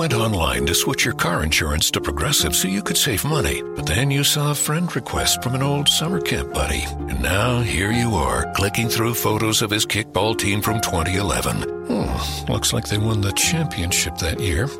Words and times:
went 0.00 0.14
online 0.14 0.64
to 0.64 0.74
switch 0.74 1.04
your 1.04 1.12
car 1.12 1.44
insurance 1.44 1.90
to 1.90 2.00
Progressive 2.00 2.56
so 2.56 2.66
you 2.66 2.80
could 2.80 2.96
save 2.96 3.22
money, 3.22 3.62
but 3.76 3.84
then 3.84 4.10
you 4.10 4.24
saw 4.24 4.50
a 4.50 4.54
friend 4.54 4.96
request 4.96 5.42
from 5.42 5.54
an 5.54 5.62
old 5.62 5.86
summer 5.86 6.22
camp 6.22 6.54
buddy. 6.54 6.84
And 7.10 7.20
now 7.20 7.60
here 7.60 7.92
you 7.92 8.14
are, 8.14 8.50
clicking 8.54 8.88
through 8.88 9.12
photos 9.12 9.60
of 9.60 9.70
his 9.70 9.84
kickball 9.84 10.38
team 10.38 10.62
from 10.62 10.80
2011. 10.80 11.64
Hmm, 11.86 12.50
looks 12.50 12.72
like 12.72 12.88
they 12.88 12.96
won 12.96 13.20
the 13.20 13.32
championship 13.32 14.16
that 14.16 14.40
year. 14.40 14.70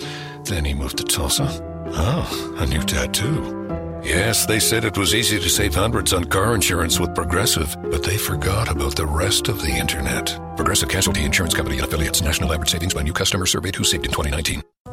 Then 0.44 0.64
he 0.64 0.72
moved 0.72 0.96
to 0.96 1.04
Tulsa. 1.04 1.48
Oh, 1.92 2.56
a 2.58 2.64
new 2.64 2.82
tattoo. 2.82 4.00
Yes, 4.02 4.46
they 4.46 4.58
said 4.58 4.86
it 4.86 4.96
was 4.96 5.14
easy 5.14 5.38
to 5.38 5.50
save 5.50 5.74
hundreds 5.74 6.14
on 6.14 6.24
car 6.24 6.54
insurance 6.54 6.98
with 6.98 7.14
Progressive, 7.14 7.76
but 7.90 8.02
they 8.02 8.16
forgot 8.16 8.70
about 8.70 8.96
the 8.96 9.04
rest 9.04 9.48
of 9.48 9.60
the 9.60 9.76
internet. 9.76 10.34
Progressive 10.56 10.88
Casualty 10.88 11.24
Insurance 11.24 11.52
Company 11.52 11.76
and 11.76 11.86
affiliates. 11.86 12.22
National 12.22 12.54
average 12.54 12.70
savings 12.70 12.94
by 12.94 13.02
new 13.02 13.12
customer 13.12 13.44
surveyed 13.44 13.76
who 13.76 13.84
saved 13.84 14.06
in 14.06 14.12
2019. 14.12 14.62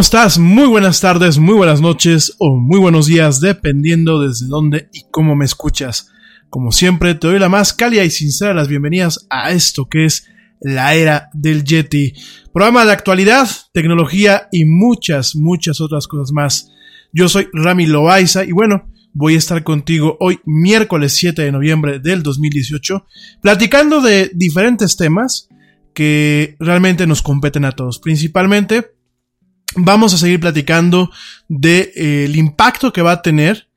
¿Cómo 0.00 0.06
estás? 0.06 0.38
Muy 0.38 0.66
buenas 0.66 1.02
tardes, 1.02 1.36
muy 1.36 1.52
buenas 1.52 1.82
noches 1.82 2.34
o 2.38 2.56
muy 2.56 2.80
buenos 2.80 3.04
días, 3.04 3.38
dependiendo 3.38 4.18
desde 4.18 4.46
dónde 4.46 4.88
y 4.94 5.02
cómo 5.10 5.36
me 5.36 5.44
escuchas. 5.44 6.08
Como 6.48 6.72
siempre, 6.72 7.14
te 7.14 7.26
doy 7.26 7.38
la 7.38 7.50
más 7.50 7.74
cálida 7.74 8.02
y 8.02 8.08
sincera 8.08 8.54
las 8.54 8.66
bienvenidas 8.66 9.26
a 9.28 9.50
esto 9.50 9.90
que 9.90 10.06
es 10.06 10.26
la 10.58 10.94
era 10.94 11.28
del 11.34 11.64
Yeti. 11.64 12.14
Programa 12.50 12.86
de 12.86 12.92
actualidad, 12.92 13.46
tecnología 13.74 14.48
y 14.50 14.64
muchas, 14.64 15.36
muchas 15.36 15.82
otras 15.82 16.06
cosas 16.06 16.32
más. 16.32 16.70
Yo 17.12 17.28
soy 17.28 17.48
Rami 17.52 17.84
Loaiza 17.84 18.44
y 18.44 18.52
bueno, 18.52 18.88
voy 19.12 19.34
a 19.34 19.38
estar 19.38 19.62
contigo 19.64 20.16
hoy 20.18 20.40
miércoles 20.46 21.12
7 21.12 21.42
de 21.42 21.52
noviembre 21.52 21.98
del 21.98 22.22
2018 22.22 23.04
platicando 23.42 24.00
de 24.00 24.30
diferentes 24.32 24.96
temas 24.96 25.50
que 25.92 26.56
realmente 26.58 27.06
nos 27.06 27.20
competen 27.20 27.66
a 27.66 27.72
todos. 27.72 27.98
Principalmente 27.98 28.98
vamos 29.76 30.14
a 30.14 30.18
seguir 30.18 30.40
platicando 30.40 31.10
del 31.48 31.92
de, 31.92 32.24
eh, 32.24 32.32
impacto 32.34 32.92
que 32.92 33.02
va 33.02 33.12
a 33.12 33.22
tener 33.22 33.70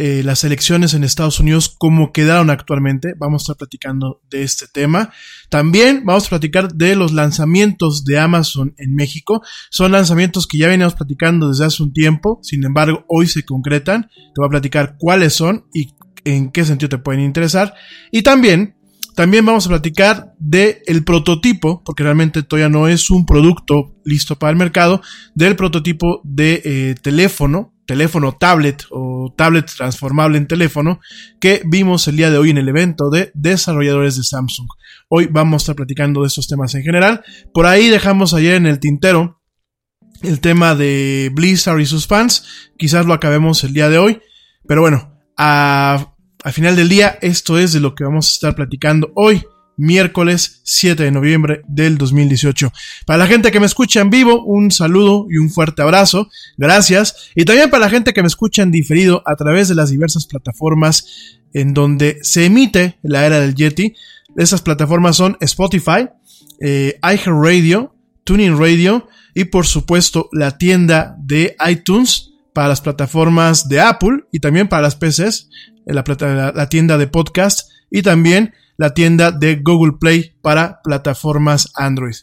eh, 0.00 0.22
las 0.22 0.44
elecciones 0.44 0.94
en 0.94 1.02
Estados 1.02 1.40
Unidos, 1.40 1.74
cómo 1.76 2.12
quedaron 2.12 2.50
actualmente. 2.50 3.14
Vamos 3.18 3.42
a 3.42 3.44
estar 3.44 3.56
platicando 3.56 4.20
de 4.30 4.44
este 4.44 4.66
tema. 4.68 5.10
También 5.50 6.04
vamos 6.04 6.26
a 6.26 6.28
platicar 6.28 6.72
de 6.72 6.94
los 6.94 7.12
lanzamientos 7.12 8.04
de 8.04 8.20
Amazon 8.20 8.74
en 8.78 8.94
México. 8.94 9.42
Son 9.70 9.90
lanzamientos 9.90 10.46
que 10.46 10.58
ya 10.58 10.68
veníamos 10.68 10.94
platicando 10.94 11.48
desde 11.48 11.64
hace 11.64 11.82
un 11.82 11.92
tiempo, 11.92 12.38
sin 12.44 12.64
embargo, 12.64 13.04
hoy 13.08 13.26
se 13.26 13.44
concretan. 13.44 14.02
Te 14.02 14.34
voy 14.36 14.46
a 14.46 14.50
platicar 14.50 14.94
cuáles 15.00 15.34
son 15.34 15.64
y 15.74 15.88
en 16.24 16.52
qué 16.52 16.64
sentido 16.64 16.90
te 16.90 16.98
pueden 16.98 17.22
interesar. 17.22 17.74
Y 18.12 18.22
también 18.22 18.76
también 19.18 19.44
vamos 19.44 19.66
a 19.66 19.70
platicar 19.70 20.32
del 20.38 20.78
el 20.86 21.02
prototipo, 21.02 21.82
porque 21.82 22.04
realmente 22.04 22.44
todavía 22.44 22.68
no 22.68 22.86
es 22.86 23.10
un 23.10 23.26
producto 23.26 23.96
listo 24.04 24.38
para 24.38 24.52
el 24.52 24.56
mercado, 24.56 25.02
del 25.34 25.56
prototipo 25.56 26.20
de 26.22 26.62
eh, 26.64 26.94
teléfono, 27.02 27.74
teléfono 27.84 28.36
tablet 28.38 28.84
o 28.92 29.34
tablet 29.36 29.66
transformable 29.66 30.38
en 30.38 30.46
teléfono 30.46 31.00
que 31.40 31.62
vimos 31.66 32.06
el 32.06 32.16
día 32.16 32.30
de 32.30 32.38
hoy 32.38 32.50
en 32.50 32.58
el 32.58 32.68
evento 32.68 33.10
de 33.10 33.32
desarrolladores 33.34 34.16
de 34.16 34.22
Samsung. 34.22 34.68
Hoy 35.08 35.26
vamos 35.28 35.54
a 35.54 35.64
estar 35.64 35.74
platicando 35.74 36.20
de 36.20 36.28
estos 36.28 36.46
temas 36.46 36.76
en 36.76 36.84
general. 36.84 37.24
Por 37.52 37.66
ahí 37.66 37.88
dejamos 37.88 38.34
ayer 38.34 38.54
en 38.54 38.66
el 38.66 38.78
tintero 38.78 39.42
el 40.22 40.38
tema 40.38 40.76
de 40.76 41.32
Blizzard 41.34 41.80
y 41.80 41.86
sus 41.86 42.06
fans. 42.06 42.70
Quizás 42.78 43.04
lo 43.04 43.14
acabemos 43.14 43.64
el 43.64 43.72
día 43.72 43.88
de 43.88 43.98
hoy. 43.98 44.20
Pero 44.68 44.80
bueno, 44.80 45.18
a 45.36 46.14
al 46.48 46.54
final 46.54 46.76
del 46.76 46.88
día, 46.88 47.18
esto 47.20 47.58
es 47.58 47.74
de 47.74 47.80
lo 47.80 47.94
que 47.94 48.04
vamos 48.04 48.26
a 48.26 48.32
estar 48.32 48.54
platicando 48.54 49.12
hoy, 49.14 49.44
miércoles 49.76 50.62
7 50.64 51.02
de 51.02 51.10
noviembre 51.10 51.60
del 51.68 51.98
2018. 51.98 52.72
Para 53.04 53.18
la 53.18 53.26
gente 53.26 53.50
que 53.50 53.60
me 53.60 53.66
escucha 53.66 54.00
en 54.00 54.08
vivo, 54.08 54.42
un 54.44 54.70
saludo 54.70 55.26
y 55.28 55.36
un 55.36 55.50
fuerte 55.50 55.82
abrazo. 55.82 56.30
Gracias. 56.56 57.28
Y 57.34 57.44
también 57.44 57.68
para 57.68 57.84
la 57.84 57.90
gente 57.90 58.14
que 58.14 58.22
me 58.22 58.28
escucha 58.28 58.62
en 58.62 58.70
diferido 58.70 59.22
a 59.26 59.36
través 59.36 59.68
de 59.68 59.74
las 59.74 59.90
diversas 59.90 60.24
plataformas 60.24 61.36
en 61.52 61.74
donde 61.74 62.16
se 62.22 62.46
emite 62.46 62.98
la 63.02 63.26
era 63.26 63.40
del 63.40 63.54
Yeti. 63.54 63.92
Esas 64.34 64.62
plataformas 64.62 65.16
son 65.16 65.36
Spotify, 65.40 66.08
eh, 66.62 66.98
iHeartRadio, 67.02 67.94
Tuning 68.24 68.58
Radio 68.58 69.06
y 69.34 69.44
por 69.44 69.66
supuesto 69.66 70.30
la 70.32 70.56
tienda 70.56 71.14
de 71.18 71.56
iTunes 71.68 72.27
para 72.58 72.70
las 72.70 72.80
plataformas 72.80 73.68
de 73.68 73.80
Apple 73.80 74.24
y 74.32 74.40
también 74.40 74.66
para 74.66 74.82
las 74.82 74.96
PCs, 74.96 75.48
la, 75.86 76.02
la 76.52 76.68
tienda 76.68 76.98
de 76.98 77.06
podcast 77.06 77.70
y 77.88 78.02
también 78.02 78.52
la 78.76 78.94
tienda 78.94 79.30
de 79.30 79.60
Google 79.62 79.92
Play 80.00 80.32
para 80.42 80.80
plataformas 80.82 81.70
Android. 81.76 82.16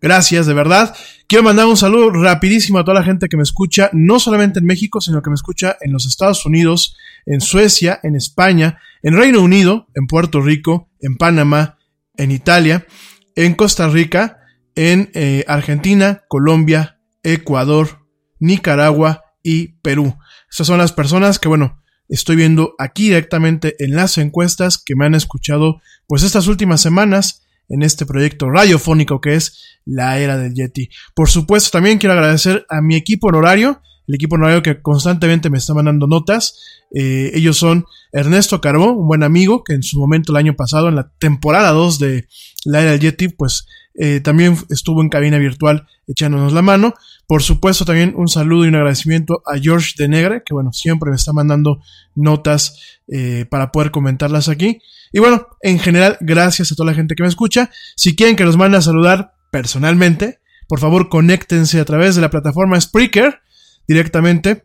Gracias, 0.00 0.46
de 0.46 0.54
verdad. 0.54 0.96
Quiero 1.28 1.44
mandar 1.44 1.66
un 1.66 1.76
saludo 1.76 2.08
rapidísimo 2.08 2.78
a 2.78 2.84
toda 2.84 3.00
la 3.00 3.04
gente 3.04 3.28
que 3.28 3.36
me 3.36 3.42
escucha, 3.42 3.90
no 3.92 4.18
solamente 4.18 4.60
en 4.60 4.64
México, 4.64 5.02
sino 5.02 5.20
que 5.20 5.28
me 5.28 5.34
escucha 5.34 5.76
en 5.82 5.92
los 5.92 6.06
Estados 6.06 6.46
Unidos, 6.46 6.96
en 7.26 7.42
Suecia, 7.42 8.00
en 8.02 8.16
España, 8.16 8.78
en 9.02 9.14
Reino 9.14 9.42
Unido, 9.42 9.88
en 9.94 10.06
Puerto 10.06 10.40
Rico, 10.40 10.88
en 11.02 11.18
Panamá, 11.18 11.76
en 12.16 12.30
Italia, 12.30 12.86
en 13.34 13.52
Costa 13.52 13.90
Rica, 13.90 14.38
en 14.74 15.10
eh, 15.12 15.44
Argentina, 15.46 16.22
Colombia, 16.28 16.98
Ecuador, 17.22 18.06
Nicaragua 18.40 19.24
y 19.46 19.68
Perú. 19.80 20.18
Estas 20.50 20.66
son 20.66 20.78
las 20.78 20.90
personas 20.90 21.38
que, 21.38 21.46
bueno, 21.46 21.80
estoy 22.08 22.34
viendo 22.34 22.74
aquí 22.80 23.04
directamente 23.04 23.76
en 23.78 23.94
las 23.94 24.18
encuestas 24.18 24.76
que 24.76 24.96
me 24.96 25.06
han 25.06 25.14
escuchado 25.14 25.80
pues 26.08 26.24
estas 26.24 26.48
últimas 26.48 26.80
semanas 26.80 27.46
en 27.68 27.84
este 27.84 28.06
proyecto 28.06 28.50
radiofónico 28.50 29.20
que 29.20 29.36
es 29.36 29.78
la 29.84 30.18
era 30.18 30.36
del 30.36 30.52
Yeti. 30.52 30.88
Por 31.14 31.28
supuesto, 31.28 31.70
también 31.70 31.98
quiero 31.98 32.14
agradecer 32.14 32.66
a 32.68 32.80
mi 32.82 32.96
equipo 32.96 33.28
honorario, 33.28 33.80
el 34.08 34.16
equipo 34.16 34.34
honorario 34.34 34.64
que 34.64 34.82
constantemente 34.82 35.48
me 35.48 35.58
está 35.58 35.72
mandando 35.72 36.08
notas. 36.08 36.58
Eh, 36.92 37.30
ellos 37.34 37.56
son 37.56 37.84
Ernesto 38.10 38.60
Carbó, 38.60 38.94
un 38.94 39.06
buen 39.06 39.22
amigo 39.22 39.62
que 39.62 39.74
en 39.74 39.84
su 39.84 40.00
momento 40.00 40.32
el 40.32 40.38
año 40.38 40.56
pasado, 40.56 40.88
en 40.88 40.96
la 40.96 41.12
temporada 41.20 41.70
2 41.70 42.00
de 42.00 42.26
la 42.64 42.82
era 42.82 42.90
del 42.90 43.00
Yeti, 43.00 43.28
pues 43.28 43.66
eh, 43.94 44.20
también 44.20 44.56
estuvo 44.70 45.02
en 45.02 45.08
cabina 45.08 45.38
virtual 45.38 45.86
echándonos 46.08 46.52
la 46.52 46.62
mano. 46.62 46.94
Por 47.26 47.42
supuesto, 47.42 47.84
también 47.84 48.14
un 48.16 48.28
saludo 48.28 48.64
y 48.64 48.68
un 48.68 48.76
agradecimiento 48.76 49.42
a 49.46 49.58
George 49.58 49.94
de 49.98 50.08
Negre, 50.08 50.42
que 50.46 50.54
bueno, 50.54 50.72
siempre 50.72 51.10
me 51.10 51.16
está 51.16 51.32
mandando 51.32 51.80
notas 52.14 53.00
eh, 53.08 53.46
para 53.50 53.72
poder 53.72 53.90
comentarlas 53.90 54.48
aquí. 54.48 54.80
Y 55.12 55.18
bueno, 55.18 55.48
en 55.60 55.78
general, 55.80 56.18
gracias 56.20 56.70
a 56.70 56.76
toda 56.76 56.90
la 56.90 56.96
gente 56.96 57.16
que 57.16 57.24
me 57.24 57.28
escucha. 57.28 57.70
Si 57.96 58.14
quieren 58.14 58.36
que 58.36 58.44
los 58.44 58.56
mande 58.56 58.78
a 58.78 58.82
saludar 58.82 59.34
personalmente, 59.50 60.38
por 60.68 60.78
favor, 60.78 61.08
conéctense 61.08 61.80
a 61.80 61.84
través 61.84 62.14
de 62.14 62.22
la 62.22 62.30
plataforma 62.30 62.80
Spreaker 62.80 63.40
directamente 63.88 64.64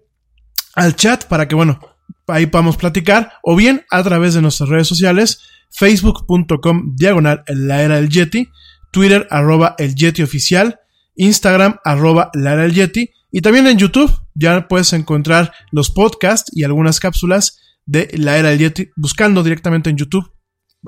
al 0.76 0.96
chat 0.96 1.26
para 1.26 1.48
que, 1.48 1.56
bueno, 1.56 1.80
ahí 2.28 2.46
podamos 2.46 2.78
platicar, 2.78 3.34
o 3.44 3.56
bien 3.56 3.86
a 3.90 4.04
través 4.04 4.34
de 4.34 4.42
nuestras 4.42 4.70
redes 4.70 4.88
sociales, 4.88 5.42
facebook.com 5.72 6.96
diagonal 6.96 7.44
en 7.48 7.68
la 7.68 7.82
era 7.82 7.96
del 7.96 8.10
Yeti, 8.10 8.50
Twitter 8.92 9.28
arroba 9.30 9.76
el 9.78 9.96
Yeti 9.96 10.22
oficial, 10.22 10.80
Instagram 11.22 11.78
arroba 11.84 12.32
la 12.34 12.54
era 12.54 12.64
del 12.64 12.74
Yeti 12.74 13.10
y 13.32 13.42
también 13.42 13.68
en 13.68 13.78
YouTube 13.78 14.12
ya 14.34 14.68
puedes 14.68 14.94
encontrar 14.94 15.54
los 15.72 15.92
podcasts 15.92 16.52
y 16.54 16.64
algunas 16.64 17.00
cápsulas 17.00 17.60
de 17.86 18.10
la 18.18 18.38
era 18.38 18.50
del 18.50 18.60
Yeti 18.60 18.90
buscando 18.96 19.44
directamente 19.44 19.90
en 19.90 19.98
YouTube 19.98 20.32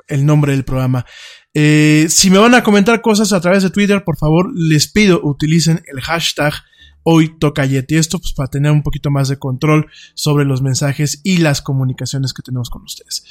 el 0.08 0.26
nombre 0.26 0.52
del 0.52 0.64
programa. 0.64 1.06
Eh, 1.54 2.06
si 2.08 2.30
me 2.30 2.38
van 2.38 2.54
a 2.54 2.64
comentar 2.64 3.00
cosas 3.00 3.32
a 3.32 3.40
través 3.40 3.62
de 3.62 3.70
Twitter, 3.70 4.02
por 4.02 4.16
favor 4.16 4.50
les 4.54 4.90
pido 4.90 5.20
utilicen 5.22 5.82
el 5.86 6.00
hashtag 6.00 6.52
hoy 7.04 7.38
toca. 7.38 7.64
Esto 7.64 8.18
pues 8.18 8.32
para 8.32 8.50
tener 8.50 8.72
un 8.72 8.82
poquito 8.82 9.10
más 9.10 9.28
de 9.28 9.38
control 9.38 9.86
sobre 10.14 10.44
los 10.44 10.62
mensajes 10.62 11.20
y 11.22 11.38
las 11.38 11.62
comunicaciones 11.62 12.32
que 12.32 12.42
tenemos 12.42 12.70
con 12.70 12.82
ustedes. 12.82 13.24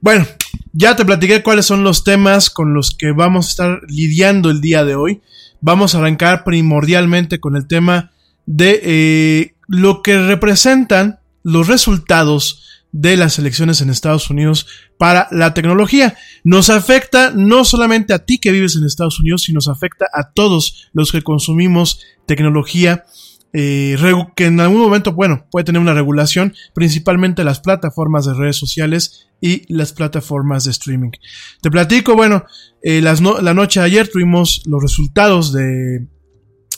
Bueno, 0.00 0.26
ya 0.72 0.96
te 0.96 1.04
platiqué 1.04 1.42
cuáles 1.42 1.66
son 1.66 1.84
los 1.84 2.04
temas 2.04 2.48
con 2.48 2.72
los 2.72 2.96
que 2.96 3.12
vamos 3.12 3.46
a 3.46 3.50
estar 3.50 3.80
lidiando 3.88 4.50
el 4.50 4.60
día 4.60 4.84
de 4.84 4.94
hoy. 4.94 5.20
Vamos 5.60 5.94
a 5.94 5.98
arrancar 5.98 6.44
primordialmente 6.44 7.40
con 7.40 7.56
el 7.56 7.66
tema 7.66 8.12
de 8.46 8.80
eh, 8.82 9.54
lo 9.66 10.02
que 10.02 10.18
representan 10.18 11.20
los 11.42 11.66
resultados 11.68 12.64
de 12.92 13.16
las 13.16 13.38
elecciones 13.38 13.80
en 13.80 13.90
Estados 13.90 14.30
Unidos 14.30 14.66
para 14.96 15.28
la 15.30 15.52
tecnología. 15.54 16.16
Nos 16.44 16.70
afecta 16.70 17.32
no 17.34 17.64
solamente 17.64 18.14
a 18.14 18.24
ti 18.24 18.38
que 18.38 18.52
vives 18.52 18.76
en 18.76 18.84
Estados 18.84 19.20
Unidos, 19.20 19.42
sino 19.42 19.56
nos 19.56 19.68
afecta 19.68 20.06
a 20.12 20.30
todos 20.30 20.88
los 20.92 21.12
que 21.12 21.22
consumimos 21.22 22.00
tecnología 22.26 23.04
eh, 23.52 23.96
que 24.36 24.46
en 24.46 24.60
algún 24.60 24.80
momento, 24.80 25.12
bueno, 25.12 25.46
puede 25.50 25.64
tener 25.64 25.80
una 25.80 25.94
regulación, 25.94 26.54
principalmente 26.74 27.44
las 27.44 27.60
plataformas 27.60 28.26
de 28.26 28.34
redes 28.34 28.56
sociales 28.56 29.28
y 29.40 29.72
las 29.72 29.92
plataformas 29.92 30.64
de 30.64 30.72
streaming. 30.72 31.10
Te 31.62 31.70
platico, 31.70 32.14
bueno, 32.14 32.44
eh, 32.82 33.00
la 33.00 33.54
noche 33.54 33.80
de 33.80 33.86
ayer 33.86 34.08
tuvimos 34.08 34.62
los 34.66 34.82
resultados 34.82 35.52
de 35.52 36.06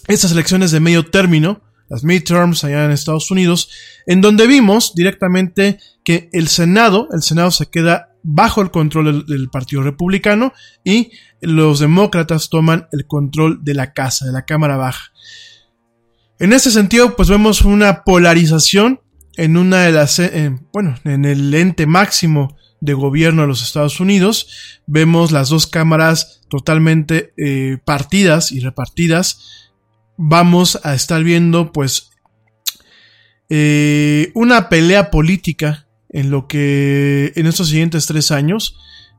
estas 0.08 0.32
elecciones 0.32 0.70
de 0.70 0.80
medio 0.80 1.06
término, 1.06 1.62
las 1.88 2.04
midterms 2.04 2.64
allá 2.64 2.84
en 2.84 2.92
Estados 2.92 3.30
Unidos, 3.30 3.70
en 4.06 4.20
donde 4.20 4.46
vimos 4.46 4.94
directamente 4.94 5.78
que 6.04 6.30
el 6.32 6.48
Senado, 6.48 7.08
el 7.12 7.22
Senado 7.22 7.50
se 7.50 7.66
queda 7.66 8.10
bajo 8.22 8.62
el 8.62 8.70
control 8.70 9.26
del, 9.26 9.48
Partido 9.50 9.82
Republicano 9.82 10.52
y 10.84 11.10
los 11.40 11.80
demócratas 11.80 12.48
toman 12.48 12.86
el 12.92 13.06
control 13.06 13.64
de 13.64 13.74
la 13.74 13.92
Casa, 13.92 14.26
de 14.26 14.32
la 14.32 14.44
Cámara 14.44 14.76
Baja. 14.76 15.09
En 16.40 16.52
ese 16.52 16.72
sentido, 16.72 17.14
pues 17.14 17.28
vemos 17.28 17.62
una 17.62 18.02
polarización 18.02 19.00
en 19.36 19.56
una 19.56 19.84
de 19.84 19.92
las, 19.92 20.18
eh, 20.18 20.50
bueno, 20.72 20.96
en 21.04 21.24
el 21.24 21.54
ente 21.54 21.86
máximo 21.86 22.56
de 22.80 22.94
gobierno 22.94 23.42
de 23.42 23.48
los 23.48 23.62
Estados 23.62 24.00
Unidos. 24.00 24.80
Vemos 24.86 25.30
las 25.30 25.50
dos 25.50 25.68
cámaras 25.68 26.40
totalmente 26.48 27.32
eh, 27.36 27.78
partidas 27.84 28.50
y 28.50 28.60
repartidas 28.60 29.60
vamos 30.22 30.78
a 30.84 30.94
estar 30.94 31.24
viendo 31.24 31.72
pues 31.72 32.10
eh, 33.48 34.30
una 34.34 34.68
pelea 34.68 35.10
política 35.10 35.88
en 36.10 36.30
lo 36.30 36.46
que 36.46 37.32
en 37.36 37.46
estos 37.46 37.68
siguientes 37.68 38.04
tres 38.04 38.30
años 38.30 38.76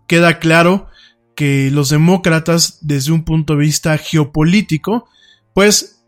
queda 0.08 0.38
claro 0.38 0.90
que 1.36 1.72
los 1.72 1.90
demócratas 1.90 2.78
desde 2.82 3.12
un 3.12 3.24
punto 3.24 3.54
de 3.54 3.62
vista 3.62 3.98
geopolítico 3.98 5.10
pues 5.56 6.01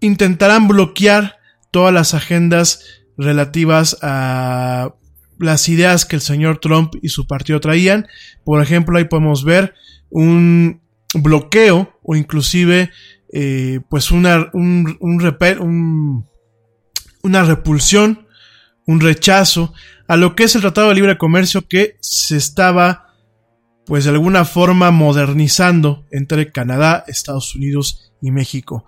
intentarán 0.00 0.68
bloquear 0.68 1.36
todas 1.70 1.92
las 1.92 2.14
agendas 2.14 2.84
relativas 3.16 3.98
a 4.02 4.94
las 5.38 5.68
ideas 5.68 6.04
que 6.04 6.16
el 6.16 6.22
señor 6.22 6.58
Trump 6.58 6.94
y 7.02 7.08
su 7.08 7.26
partido 7.26 7.60
traían. 7.60 8.06
Por 8.44 8.62
ejemplo, 8.62 8.98
ahí 8.98 9.04
podemos 9.04 9.44
ver 9.44 9.74
un 10.10 10.80
bloqueo 11.14 11.98
o 12.02 12.16
inclusive 12.16 12.90
eh, 13.32 13.80
pues 13.88 14.10
una, 14.10 14.50
un, 14.52 14.96
un, 15.00 16.26
una 17.22 17.44
repulsión, 17.44 18.26
un 18.86 19.00
rechazo 19.00 19.74
a 20.08 20.16
lo 20.16 20.36
que 20.36 20.44
es 20.44 20.54
el 20.54 20.60
Tratado 20.60 20.88
de 20.88 20.94
Libre 20.94 21.18
Comercio 21.18 21.66
que 21.66 21.96
se 22.00 22.36
estaba 22.36 23.06
pues 23.86 24.04
de 24.04 24.10
alguna 24.10 24.44
forma 24.44 24.90
modernizando 24.90 26.06
entre 26.10 26.50
Canadá, 26.50 27.04
Estados 27.06 27.54
Unidos 27.54 28.12
y 28.20 28.32
México. 28.32 28.84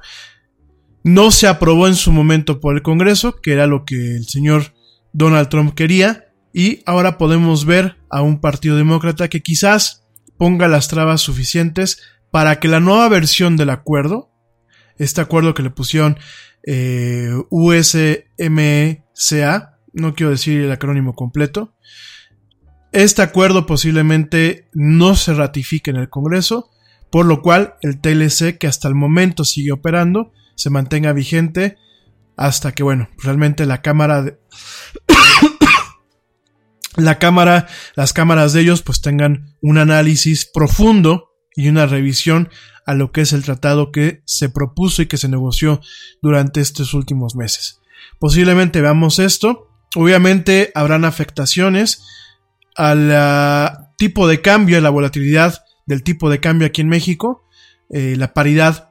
No 1.03 1.31
se 1.31 1.47
aprobó 1.47 1.87
en 1.87 1.95
su 1.95 2.13
momento 2.13 2.61
por 2.61 2.75
el 2.75 2.83
Congreso, 2.83 3.41
que 3.41 3.53
era 3.53 3.67
lo 3.67 3.85
que 3.85 4.17
el 4.17 4.27
señor 4.27 4.75
Donald 5.13 5.49
Trump 5.49 5.75
quería, 5.75 6.27
y 6.53 6.83
ahora 6.87 7.19
podemos 7.19 7.65
ver 7.65 7.97
a 8.11 8.23
un 8.23 8.41
partido 8.41 8.77
demócrata 8.77 9.29
que 9.29 9.43
quizás 9.43 10.07
ponga 10.37 10.69
las 10.69 10.89
trabas 10.89 11.21
suficientes 11.21 12.01
para 12.31 12.61
que 12.61 12.69
la 12.69 12.81
nueva 12.81 13.09
versión 13.09 13.57
del 13.57 13.71
acuerdo, 13.71 14.31
este 14.99 15.21
acuerdo 15.21 15.55
que 15.55 15.63
le 15.63 15.71
pusieron 15.71 16.19
eh, 16.67 17.31
USMCA, 17.51 18.19
no 19.93 20.15
quiero 20.15 20.31
decir 20.31 20.61
el 20.63 20.73
acrónimo 20.73 21.15
completo, 21.15 21.75
este 22.93 23.23
acuerdo 23.23 23.67
posiblemente 23.67 24.69
no 24.73 25.15
se 25.15 25.35
ratifique 25.35 25.91
en 25.91 25.97
el 25.97 26.09
Congreso, 26.09 26.71
por 27.11 27.27
lo 27.27 27.43
cual 27.43 27.75
el 27.83 28.01
TLC 28.01 28.59
que 28.59 28.67
hasta 28.67 28.89
el 28.89 28.95
momento 28.95 29.45
sigue 29.45 29.73
operando 29.73 30.33
se 30.59 30.71
mantenga 30.71 31.13
vigente 31.13 31.79
hasta 32.37 32.73
que, 32.73 32.83
bueno, 32.83 33.09
realmente 33.19 33.65
la 33.65 33.81
Cámara 33.81 34.23
de... 34.23 34.39
la 36.97 37.19
Cámara, 37.19 37.69
las 37.95 38.13
cámaras 38.13 38.53
de 38.53 38.63
ellos 38.63 38.83
pues 38.83 39.01
tengan 39.01 39.55
un 39.63 39.79
análisis 39.79 40.47
profundo 40.53 41.31
y 41.55 41.69
una 41.69 41.87
revisión 41.87 42.51
a 42.87 42.95
lo 42.95 43.13
que 43.13 43.21
es 43.21 43.33
el 43.33 43.45
tratado 43.45 43.93
que 43.93 44.23
se 44.25 44.49
propuso 44.49 45.01
y 45.01 45.07
que 45.07 45.17
se 45.17 45.29
negoció 45.29 45.81
durante 46.23 46.61
estos 46.61 46.93
últimos 46.93 47.37
meses. 47.37 47.81
Posiblemente 48.19 48.81
veamos 48.81 49.21
esto. 49.21 49.69
Obviamente 49.95 50.73
habrán 50.75 51.05
afectaciones 51.05 52.03
al 52.75 53.93
tipo 53.97 54.27
de 54.27 54.41
cambio, 54.41 54.79
a 54.79 54.81
la 54.81 54.91
volatilidad 54.91 55.65
del 55.87 56.03
tipo 56.03 56.31
de 56.31 56.41
cambio 56.41 56.67
aquí 56.67 56.81
en 56.81 56.89
México. 56.89 57.45
Eh, 57.91 58.17
la 58.17 58.35
paridad 58.35 58.88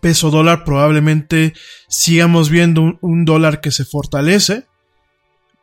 peso 0.00 0.30
dólar 0.30 0.64
probablemente 0.64 1.54
sigamos 1.88 2.50
viendo 2.50 2.98
un, 3.00 3.24
dólar 3.24 3.60
que 3.60 3.70
se 3.70 3.84
fortalece 3.84 4.66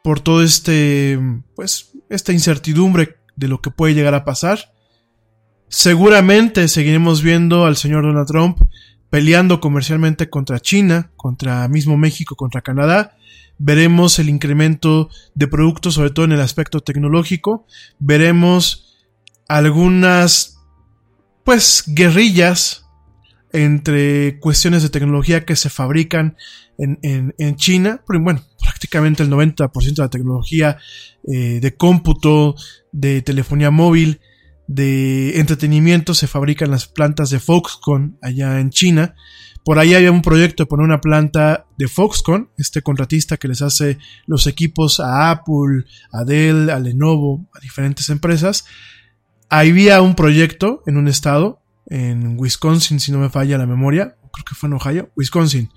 por 0.03 0.19
todo 0.19 0.43
este 0.43 1.19
pues 1.55 1.93
esta 2.09 2.33
incertidumbre 2.33 3.17
de 3.35 3.47
lo 3.47 3.61
que 3.61 3.71
puede 3.71 3.93
llegar 3.93 4.13
a 4.13 4.25
pasar. 4.25 4.71
Seguramente 5.67 6.67
seguiremos 6.67 7.21
viendo 7.21 7.65
al 7.65 7.75
señor 7.75 8.03
Donald 8.03 8.27
Trump 8.27 8.59
peleando 9.09 9.59
comercialmente 9.59 10.29
contra 10.29 10.59
China 10.59 11.11
contra 11.15 11.67
mismo 11.67 11.97
México 11.97 12.35
contra 12.35 12.61
Canadá. 12.61 13.17
Veremos 13.57 14.19
el 14.19 14.27
incremento 14.27 15.09
de 15.33 15.47
productos, 15.47 15.93
sobre 15.93 16.09
todo 16.09 16.25
en 16.25 16.33
el 16.33 16.41
aspecto 16.41 16.81
tecnológico, 16.81 17.65
veremos 17.99 18.97
algunas, 19.47 20.59
pues, 21.45 21.83
guerrillas 21.87 22.84
entre 23.55 24.39
cuestiones 24.39 24.83
de 24.83 24.89
tecnología 24.89 25.45
que 25.45 25.55
se 25.55 25.69
fabrican 25.69 26.35
en, 26.77 27.33
en, 27.37 27.55
China, 27.55 28.01
bueno, 28.07 28.41
prácticamente 28.59 29.23
el 29.23 29.29
90% 29.29 29.95
de 29.95 30.01
la 30.01 30.09
tecnología 30.09 30.77
eh, 31.23 31.59
de 31.61 31.75
cómputo, 31.75 32.55
de 32.91 33.21
telefonía 33.21 33.71
móvil, 33.71 34.19
de 34.67 35.39
entretenimiento 35.39 36.13
se 36.13 36.27
fabrica 36.27 36.65
en 36.65 36.71
las 36.71 36.87
plantas 36.87 37.29
de 37.29 37.39
Foxconn 37.39 38.17
allá 38.21 38.59
en 38.59 38.71
China. 38.71 39.15
Por 39.63 39.79
ahí 39.79 39.95
había 39.95 40.11
un 40.11 40.21
proyecto 40.21 40.63
de 40.63 40.67
poner 40.67 40.85
una 40.85 41.01
planta 41.01 41.65
de 41.77 41.87
Foxconn, 41.87 42.49
este 42.57 42.81
contratista 42.81 43.37
que 43.37 43.47
les 43.47 43.61
hace 43.61 43.97
los 44.27 44.47
equipos 44.47 44.99
a 44.99 45.31
Apple, 45.31 45.85
a 46.11 46.23
Dell, 46.23 46.69
a 46.69 46.79
Lenovo, 46.79 47.47
a 47.53 47.59
diferentes 47.59 48.09
empresas. 48.09 48.65
Había 49.49 50.01
un 50.01 50.15
proyecto 50.15 50.83
en 50.85 50.97
un 50.97 51.07
estado, 51.07 51.61
en 51.87 52.35
Wisconsin, 52.37 52.99
si 52.99 53.11
no 53.11 53.19
me 53.19 53.29
falla 53.29 53.57
la 53.57 53.65
memoria, 53.65 54.17
creo 54.31 54.45
que 54.45 54.55
fue 54.55 54.67
en 54.67 54.73
Ohio, 54.73 55.11
Wisconsin. 55.15 55.69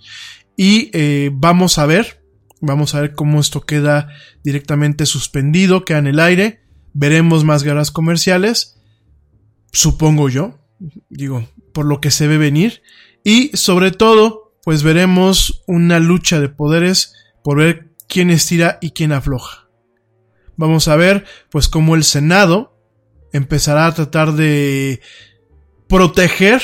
Y 0.57 0.91
eh, 0.93 1.31
vamos 1.33 1.79
a 1.79 1.87
ver, 1.87 2.25
vamos 2.61 2.95
a 2.95 3.01
ver 3.01 3.15
cómo 3.15 3.41
esto 3.41 3.61
queda 3.61 4.09
directamente 4.43 5.07
suspendido, 5.07 5.85
queda 5.85 5.99
en 5.99 6.07
el 6.09 6.21
aire. 6.21 6.63
Veremos 6.95 7.45
más 7.45 7.63
guerras 7.63 7.91
comerciales, 7.91 8.81
supongo 9.73 10.29
yo, 10.29 10.59
digo, 11.11 11.49
por 11.73 11.87
lo 11.87 12.01
que 12.01 12.11
se 12.11 12.27
ve 12.27 12.39
venir. 12.39 12.83
Y 13.23 13.57
sobre 13.57 13.91
todo, 13.91 14.57
pues 14.65 14.83
veremos 14.83 15.63
una 15.67 15.99
lucha 15.99 16.41
de 16.41 16.49
poderes 16.49 17.13
por 17.45 17.59
ver 17.59 17.93
quién 18.09 18.31
estira 18.31 18.79
y 18.81 18.91
quién 18.91 19.13
afloja. 19.13 19.69
Vamos 20.57 20.89
a 20.89 20.97
ver, 20.97 21.25
pues, 21.51 21.69
cómo 21.69 21.95
el 21.95 22.03
Senado 22.03 22.77
empezará 23.33 23.87
a 23.87 23.95
tratar 23.95 24.33
de 24.33 25.01
proteger 25.89 26.63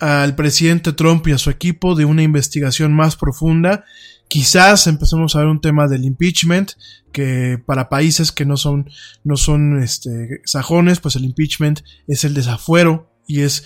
al 0.00 0.34
presidente 0.36 0.92
Trump 0.92 1.26
y 1.26 1.32
a 1.32 1.38
su 1.38 1.50
equipo 1.50 1.94
de 1.94 2.04
una 2.04 2.22
investigación 2.22 2.94
más 2.94 3.16
profunda. 3.16 3.84
Quizás 4.28 4.86
empecemos 4.86 5.34
a 5.34 5.40
ver 5.40 5.48
un 5.48 5.60
tema 5.60 5.88
del 5.88 6.04
impeachment, 6.04 6.72
que 7.12 7.60
para 7.66 7.88
países 7.88 8.30
que 8.30 8.44
no 8.44 8.56
son, 8.56 8.88
no 9.24 9.36
son 9.36 9.82
este, 9.82 10.40
sajones, 10.44 11.00
pues 11.00 11.16
el 11.16 11.24
impeachment 11.24 11.80
es 12.06 12.24
el 12.24 12.34
desafuero 12.34 13.10
y 13.26 13.40
es 13.40 13.64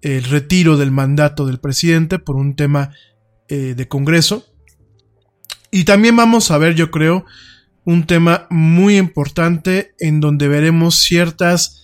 el 0.00 0.24
retiro 0.24 0.76
del 0.76 0.90
mandato 0.90 1.46
del 1.46 1.60
presidente 1.60 2.18
por 2.18 2.36
un 2.36 2.56
tema 2.56 2.90
eh, 3.48 3.74
de 3.76 3.88
Congreso. 3.88 4.46
Y 5.70 5.84
también 5.84 6.16
vamos 6.16 6.50
a 6.50 6.58
ver, 6.58 6.74
yo 6.74 6.90
creo, 6.90 7.24
un 7.84 8.06
tema 8.06 8.46
muy 8.50 8.96
importante 8.96 9.94
en 9.98 10.20
donde 10.20 10.48
veremos 10.48 10.96
ciertas 10.96 11.81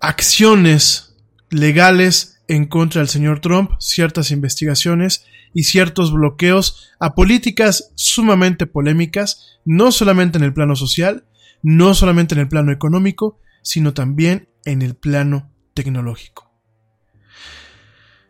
acciones 0.00 1.14
legales 1.50 2.42
en 2.48 2.66
contra 2.66 3.00
del 3.00 3.08
señor 3.08 3.40
Trump, 3.40 3.72
ciertas 3.78 4.30
investigaciones 4.30 5.24
y 5.54 5.64
ciertos 5.64 6.12
bloqueos 6.12 6.90
a 6.98 7.14
políticas 7.14 7.92
sumamente 7.94 8.66
polémicas, 8.66 9.60
no 9.64 9.92
solamente 9.92 10.38
en 10.38 10.44
el 10.44 10.54
plano 10.54 10.74
social, 10.74 11.26
no 11.62 11.94
solamente 11.94 12.34
en 12.34 12.40
el 12.40 12.48
plano 12.48 12.72
económico, 12.72 13.38
sino 13.62 13.94
también 13.94 14.48
en 14.64 14.82
el 14.82 14.94
plano 14.96 15.52
tecnológico. 15.74 16.50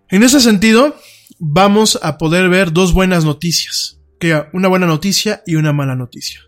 En 0.08 0.22
ese 0.22 0.40
sentido, 0.40 0.96
vamos 1.38 1.98
a 2.02 2.18
poder 2.18 2.48
ver 2.48 2.72
dos 2.72 2.92
buenas 2.92 3.24
noticias. 3.24 4.00
Que 4.18 4.44
una 4.52 4.68
buena 4.68 4.86
noticia 4.86 5.42
y 5.46 5.54
una 5.54 5.72
mala 5.72 5.94
noticia. 5.94 6.40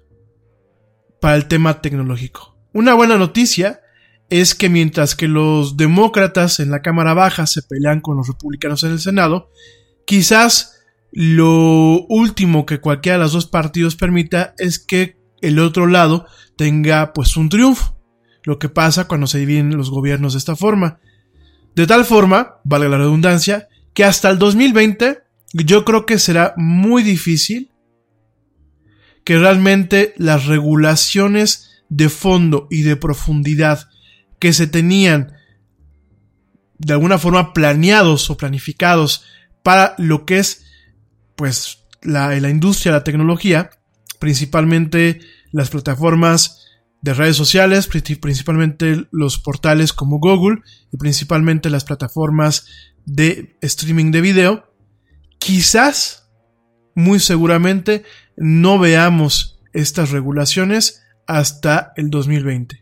Para 1.21 1.37
el 1.37 1.47
tema 1.47 1.81
tecnológico. 1.81 2.59
Una 2.73 2.93
buena 2.95 3.17
noticia 3.17 3.82
es 4.33 4.55
que 4.55 4.71
mientras 4.71 5.15
que 5.15 5.29
los 5.29 5.77
demócratas 5.77 6.59
en 6.59 6.71
la 6.71 6.81
Cámara 6.81 7.12
Baja 7.12 7.47
se 7.47 7.61
pelean 7.61 8.01
con 8.01 8.17
los 8.17 8.29
republicanos 8.29 8.83
en 8.83 8.93
el 8.93 8.99
Senado, 8.99 9.51
quizás 10.07 10.81
lo 11.11 12.07
último 12.07 12.65
que 12.65 12.81
cualquiera 12.81 13.19
de 13.19 13.25
los 13.25 13.35
dos 13.35 13.45
partidos 13.45 13.95
permita 13.95 14.55
es 14.57 14.79
que 14.79 15.19
el 15.43 15.59
otro 15.59 15.87
lado 15.87 16.25
tenga 16.57 17.12
pues 17.12 17.37
un 17.37 17.51
triunfo. 17.51 17.95
Lo 18.43 18.59
que 18.59 18.71
pasa 18.71 19.07
cuando 19.07 19.27
se 19.27 19.39
dividen 19.39 19.77
los 19.77 19.91
gobiernos 19.91 20.33
de 20.33 20.39
esta 20.39 20.57
forma. 20.57 20.99
De 21.75 21.87
tal 21.87 22.07
forma, 22.07 22.55
vale 22.65 22.89
la 22.89 22.97
redundancia, 22.97 23.69
que 23.93 24.05
hasta 24.05 24.31
el 24.31 24.39
2020 24.39 25.19
yo 25.53 25.85
creo 25.85 26.07
que 26.07 26.19
será 26.19 26.55
muy 26.57 27.03
difícil 27.03 27.71
que 29.25 29.39
realmente 29.39 30.15
las 30.17 30.47
regulaciones 30.47 31.83
de 31.91 32.09
fondo 32.09 32.67
y 32.71 32.81
de 32.81 32.97
profundidad 32.97 33.91
que 34.42 34.52
se 34.52 34.66
tenían 34.66 35.34
de 36.76 36.94
alguna 36.94 37.16
forma 37.16 37.52
planeados 37.52 38.28
o 38.28 38.37
planificados 38.37 39.25
para 39.62 39.94
lo 39.99 40.25
que 40.26 40.40
es 40.40 40.64
pues 41.37 41.84
la, 42.02 42.34
la 42.40 42.50
industria 42.50 42.90
la 42.90 43.04
tecnología, 43.04 43.70
principalmente 44.18 45.20
las 45.52 45.70
plataformas 45.70 46.66
de 47.02 47.14
redes 47.14 47.37
sociales, 47.37 47.87
principalmente 47.87 49.06
los 49.12 49.38
portales 49.38 49.92
como 49.92 50.18
Google 50.18 50.62
y 50.92 50.96
principalmente 50.96 51.70
las 51.70 51.84
plataformas 51.84 52.66
de 53.06 53.56
streaming 53.61 54.11
de 54.11 54.22
video, 54.22 54.75
quizás, 55.38 56.28
muy 56.96 57.20
seguramente, 57.20 58.02
no 58.37 58.80
veamos 58.80 59.61
estas 59.72 60.11
regulaciones 60.11 61.04
hasta 61.28 61.92
el 61.94 62.11
2020. 62.11 62.82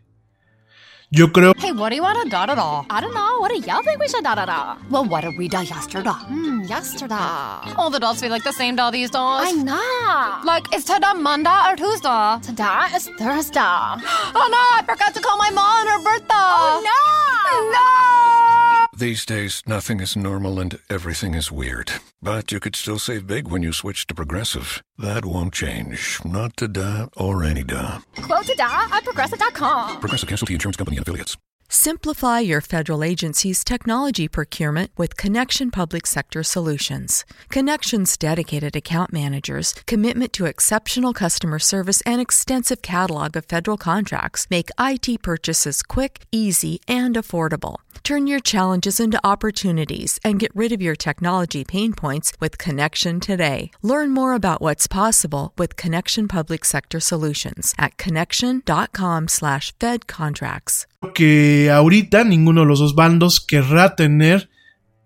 Yo 1.13 1.27
creo 1.29 1.51
Hey, 1.57 1.73
what 1.73 1.89
do 1.89 1.95
you 1.97 2.01
want 2.01 2.23
to 2.23 2.29
da 2.29 2.45
da 2.45 2.55
da? 2.55 2.85
I 2.89 3.01
don't 3.01 3.13
know. 3.13 3.39
What 3.41 3.51
do 3.51 3.57
y'all 3.69 3.83
think 3.83 3.99
we 3.99 4.07
should 4.07 4.23
da 4.23 4.33
da 4.33 4.45
da? 4.45 4.77
Well, 4.89 5.03
what 5.03 5.25
did 5.25 5.37
we 5.37 5.49
da 5.49 5.59
yesterday? 5.59 6.09
Hmm, 6.09 6.61
yesterday. 6.61 7.73
All 7.75 7.89
the 7.89 7.99
dolls 7.99 8.21
feel 8.21 8.29
like 8.29 8.45
the 8.45 8.53
same 8.53 8.77
doll 8.77 8.91
these 8.91 9.09
days. 9.09 9.19
I 9.19 9.51
know. 9.51 10.45
Like, 10.45 10.73
is 10.73 10.85
today 10.85 11.11
Monday 11.17 11.59
or 11.67 11.75
Tuesday? 11.75 12.37
Today 12.41 12.95
is 12.95 13.09
Thursday. 13.19 13.59
oh 13.59 14.47
no, 14.55 14.63
I 14.79 14.83
forgot 14.87 15.13
to 15.13 15.19
call 15.19 15.37
my 15.37 15.49
mom 15.49 15.85
on 15.85 15.87
her 15.87 16.01
birthday. 16.01 16.27
Oh 16.31 16.79
no! 16.79 17.71
No! 17.75 18.50
These 18.93 19.25
days, 19.25 19.61
nothing 19.65 20.01
is 20.01 20.17
normal 20.17 20.59
and 20.59 20.77
everything 20.89 21.33
is 21.33 21.49
weird. 21.51 21.93
But 22.21 22.51
you 22.51 22.59
could 22.59 22.75
still 22.75 22.99
save 22.99 23.25
big 23.25 23.47
when 23.47 23.63
you 23.63 23.71
switch 23.71 24.05
to 24.07 24.13
Progressive. 24.13 24.83
That 24.97 25.23
won't 25.23 25.53
change. 25.53 26.19
Not 26.25 26.57
today 26.57 27.07
or 27.15 27.43
any 27.43 27.63
day. 27.63 27.99
Quote 28.21 28.45
today 28.45 28.63
at 28.67 29.03
progressive.com. 29.05 30.01
Progressive 30.01 30.27
Casualty 30.27 30.55
Insurance 30.55 30.75
Company 30.75 30.97
and 30.97 31.07
affiliates. 31.07 31.37
Simplify 31.73 32.41
your 32.41 32.59
federal 32.59 33.01
agency's 33.01 33.63
technology 33.63 34.27
procurement 34.27 34.91
with 34.97 35.15
Connection 35.15 35.71
Public 35.71 36.05
Sector 36.05 36.43
Solutions. 36.43 37.23
Connection's 37.47 38.17
dedicated 38.17 38.75
account 38.75 39.13
managers, 39.13 39.73
commitment 39.85 40.33
to 40.33 40.47
exceptional 40.47 41.13
customer 41.13 41.59
service, 41.59 42.01
and 42.01 42.19
extensive 42.19 42.81
catalog 42.81 43.37
of 43.37 43.45
federal 43.45 43.77
contracts 43.77 44.47
make 44.49 44.69
IT 44.77 45.21
purchases 45.21 45.81
quick, 45.81 46.25
easy, 46.29 46.81
and 46.89 47.15
affordable. 47.15 47.77
Turn 48.03 48.27
your 48.27 48.41
challenges 48.41 48.99
into 48.99 49.25
opportunities 49.25 50.19
and 50.25 50.41
get 50.41 50.53
rid 50.53 50.73
of 50.73 50.81
your 50.81 50.97
technology 50.97 51.63
pain 51.63 51.93
points 51.93 52.33
with 52.41 52.57
Connection 52.57 53.21
today. 53.21 53.71
Learn 53.81 54.11
more 54.11 54.33
about 54.33 54.61
what's 54.61 54.87
possible 54.87 55.53
with 55.57 55.77
Connection 55.77 56.27
Public 56.27 56.65
Sector 56.65 56.99
Solutions 56.99 57.73
at 57.79 57.95
connection.com/fedcontracts. 57.95 60.85
que 61.13 61.71
ahorita 61.71 62.23
ninguno 62.23 62.61
de 62.61 62.67
los 62.67 62.79
dos 62.79 62.95
bandos 62.95 63.41
querrá 63.41 63.95
tener 63.95 64.49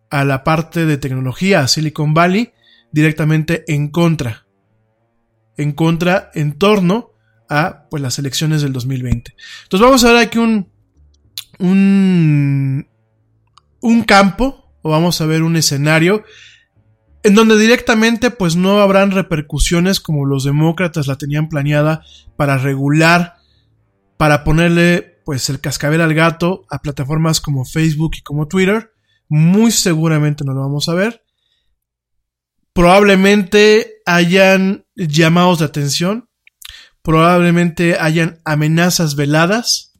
a 0.09 0.25
la 0.25 0.43
parte 0.43 0.85
de 0.85 0.97
tecnología, 0.97 1.61
a 1.61 1.67
Silicon 1.67 2.13
Valley, 2.13 2.53
directamente 2.91 3.63
en 3.67 3.89
contra. 3.89 4.45
En 5.57 5.71
contra 5.71 6.31
en 6.33 6.57
torno 6.57 7.11
a 7.49 7.87
pues, 7.89 8.01
las 8.01 8.19
elecciones 8.19 8.61
del 8.61 8.73
2020. 8.73 9.35
Entonces 9.63 9.85
vamos 9.85 10.03
a 10.03 10.13
ver 10.13 10.17
aquí 10.17 10.37
un, 10.37 10.69
un, 11.59 12.87
un 13.81 14.03
campo, 14.03 14.73
o 14.81 14.89
vamos 14.89 15.21
a 15.21 15.25
ver 15.25 15.43
un 15.43 15.55
escenario, 15.55 16.23
en 17.23 17.35
donde 17.35 17.57
directamente 17.57 18.31
pues 18.31 18.55
no 18.55 18.81
habrán 18.81 19.11
repercusiones 19.11 19.99
como 19.99 20.25
los 20.25 20.43
demócratas 20.43 21.07
la 21.07 21.17
tenían 21.17 21.49
planeada 21.49 22.03
para 22.35 22.57
regular, 22.57 23.37
para 24.17 24.43
ponerle 24.43 25.14
pues 25.25 25.49
el 25.49 25.59
cascabel 25.59 26.01
al 26.01 26.13
gato 26.13 26.65
a 26.69 26.79
plataformas 26.81 27.41
como 27.41 27.65
Facebook 27.65 28.11
y 28.17 28.21
como 28.21 28.47
Twitter. 28.47 28.91
Muy 29.27 29.71
seguramente 29.71 30.45
no 30.45 30.53
lo 30.53 30.61
vamos 30.61 30.87
a 30.87 30.93
ver. 30.93 31.23
Probablemente 32.73 33.95
hayan 34.05 34.85
llamados 34.95 35.59
de 35.59 35.65
atención. 35.65 36.29
Probablemente 37.01 37.97
hayan 37.99 38.39
amenazas 38.45 39.15
veladas. 39.15 39.99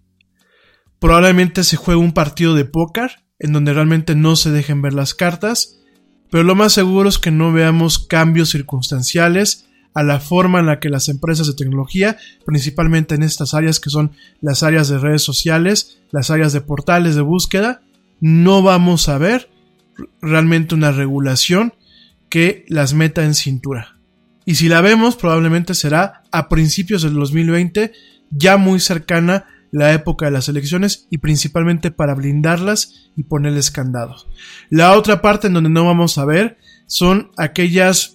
Probablemente 0.99 1.63
se 1.63 1.75
juegue 1.75 1.99
un 1.99 2.13
partido 2.13 2.53
de 2.53 2.65
póker 2.65 3.25
en 3.39 3.51
donde 3.51 3.73
realmente 3.73 4.15
no 4.15 4.35
se 4.35 4.51
dejen 4.51 4.83
ver 4.83 4.93
las 4.93 5.15
cartas. 5.15 5.81
Pero 6.29 6.43
lo 6.43 6.53
más 6.53 6.73
seguro 6.73 7.09
es 7.09 7.17
que 7.17 7.31
no 7.31 7.51
veamos 7.51 7.97
cambios 7.97 8.49
circunstanciales 8.49 9.67
a 9.95 10.03
la 10.03 10.19
forma 10.19 10.59
en 10.59 10.67
la 10.67 10.79
que 10.79 10.89
las 10.89 11.09
empresas 11.09 11.47
de 11.47 11.53
tecnología, 11.53 12.17
principalmente 12.45 13.15
en 13.15 13.23
estas 13.23 13.53
áreas 13.53 13.79
que 13.79 13.89
son 13.89 14.11
las 14.41 14.61
áreas 14.61 14.89
de 14.89 14.99
redes 14.99 15.23
sociales, 15.23 15.99
las 16.11 16.29
áreas 16.29 16.53
de 16.53 16.61
portales 16.61 17.15
de 17.15 17.21
búsqueda, 17.21 17.81
no 18.19 18.61
vamos 18.61 19.09
a 19.09 19.17
ver 19.17 19.49
realmente 20.21 20.75
una 20.75 20.91
regulación 20.91 21.73
que 22.29 22.65
las 22.67 22.93
meta 22.93 23.23
en 23.23 23.33
cintura. 23.33 23.97
Y 24.45 24.55
si 24.55 24.67
la 24.67 24.81
vemos, 24.81 25.15
probablemente 25.15 25.73
será 25.73 26.23
a 26.31 26.49
principios 26.49 27.01
del 27.01 27.13
2020, 27.13 27.93
ya 28.31 28.57
muy 28.57 28.81
cercana 28.81 29.45
la 29.71 29.93
época 29.93 30.25
de 30.25 30.31
las 30.31 30.49
elecciones 30.49 31.07
y 31.09 31.19
principalmente 31.19 31.91
para 31.91 32.15
blindarlas 32.15 33.11
y 33.15 33.23
ponerles 33.23 33.71
candados. 33.71 34.27
La 34.69 34.93
otra 34.93 35.21
parte 35.21 35.47
en 35.47 35.53
donde 35.53 35.69
no 35.69 35.85
vamos 35.85 36.17
a 36.17 36.25
ver 36.25 36.57
son 36.85 37.31
aquellas 37.37 38.14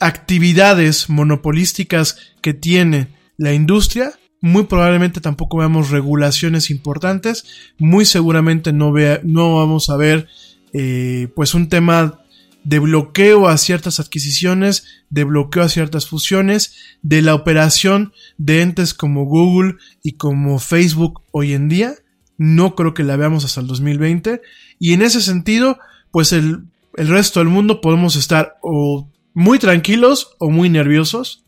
actividades 0.00 1.08
monopolísticas 1.08 2.18
que 2.40 2.54
tiene 2.54 3.08
la 3.36 3.52
industria, 3.52 4.12
muy 4.40 4.64
probablemente 4.64 5.20
tampoco 5.20 5.58
veamos 5.58 5.90
regulaciones 5.90 6.70
importantes, 6.70 7.44
muy 7.78 8.06
seguramente 8.06 8.72
no, 8.72 8.92
vea, 8.92 9.20
no 9.22 9.56
vamos 9.56 9.90
a 9.90 9.96
ver 9.96 10.28
eh, 10.72 11.28
pues 11.36 11.54
un 11.54 11.68
tema 11.68 12.20
de 12.64 12.78
bloqueo 12.78 13.48
a 13.48 13.56
ciertas 13.58 14.00
adquisiciones, 14.00 14.84
de 15.10 15.24
bloqueo 15.24 15.62
a 15.62 15.68
ciertas 15.68 16.06
fusiones, 16.06 16.74
de 17.02 17.22
la 17.22 17.34
operación 17.34 18.12
de 18.38 18.62
entes 18.62 18.94
como 18.94 19.24
Google 19.24 19.76
y 20.02 20.12
como 20.12 20.58
Facebook 20.58 21.22
hoy 21.30 21.52
en 21.52 21.68
día. 21.68 21.94
No 22.36 22.74
creo 22.74 22.94
que 22.94 23.04
la 23.04 23.16
veamos 23.16 23.44
hasta 23.44 23.60
el 23.60 23.66
2020. 23.66 24.40
Y 24.78 24.94
en 24.94 25.02
ese 25.02 25.20
sentido, 25.20 25.78
pues 26.10 26.32
el, 26.32 26.64
el 26.96 27.08
resto 27.08 27.40
del 27.40 27.48
mundo 27.48 27.80
podemos 27.80 28.16
estar 28.16 28.58
o 28.62 29.10
muy 29.34 29.58
tranquilos 29.58 30.36
o 30.38 30.50
muy 30.50 30.68
nerviosos 30.68 31.44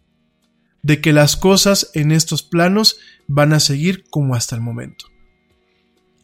de 0.82 1.00
que 1.00 1.12
las 1.12 1.36
cosas 1.36 1.90
en 1.94 2.12
estos 2.12 2.42
planos 2.42 2.98
van 3.28 3.52
a 3.52 3.60
seguir 3.60 4.04
como 4.10 4.34
hasta 4.34 4.56
el 4.56 4.62
momento. 4.62 5.06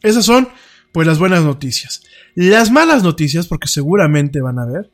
Esas 0.01 0.25
son 0.25 0.49
pues 0.91 1.07
las 1.07 1.19
buenas 1.19 1.43
noticias. 1.43 2.03
Las 2.35 2.71
malas 2.71 3.03
noticias, 3.03 3.47
porque 3.47 3.67
seguramente 3.67 4.41
van 4.41 4.59
a 4.59 4.65
ver, 4.65 4.91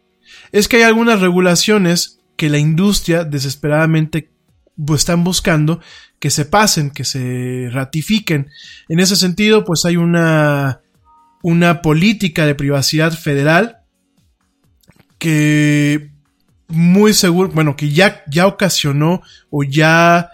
es 0.52 0.68
que 0.68 0.78
hay 0.78 0.84
algunas 0.84 1.22
regulaciones 1.22 2.20
que 2.36 2.50
la 2.50 2.58
industria 2.58 3.24
desesperadamente 3.24 4.32
están 4.94 5.24
buscando 5.24 5.80
que 6.20 6.30
se 6.30 6.46
pasen, 6.46 6.92
que 6.92 7.06
se 7.06 7.70
ratifiquen. 7.72 8.50
En 8.90 9.00
ese 9.00 9.16
sentido, 9.16 9.64
pues 9.64 9.86
hay 9.86 9.98
una, 9.98 10.82
una 11.44 11.82
política 11.82 12.46
de 12.46 12.56
privacidad 12.56 13.14
federal 13.14 13.78
que 15.18 16.15
muy 16.68 17.14
seguro, 17.14 17.50
bueno, 17.50 17.76
que 17.76 17.92
ya, 17.92 18.24
ya 18.30 18.48
ocasionó 18.48 19.22
o 19.50 19.64
ya 19.64 20.30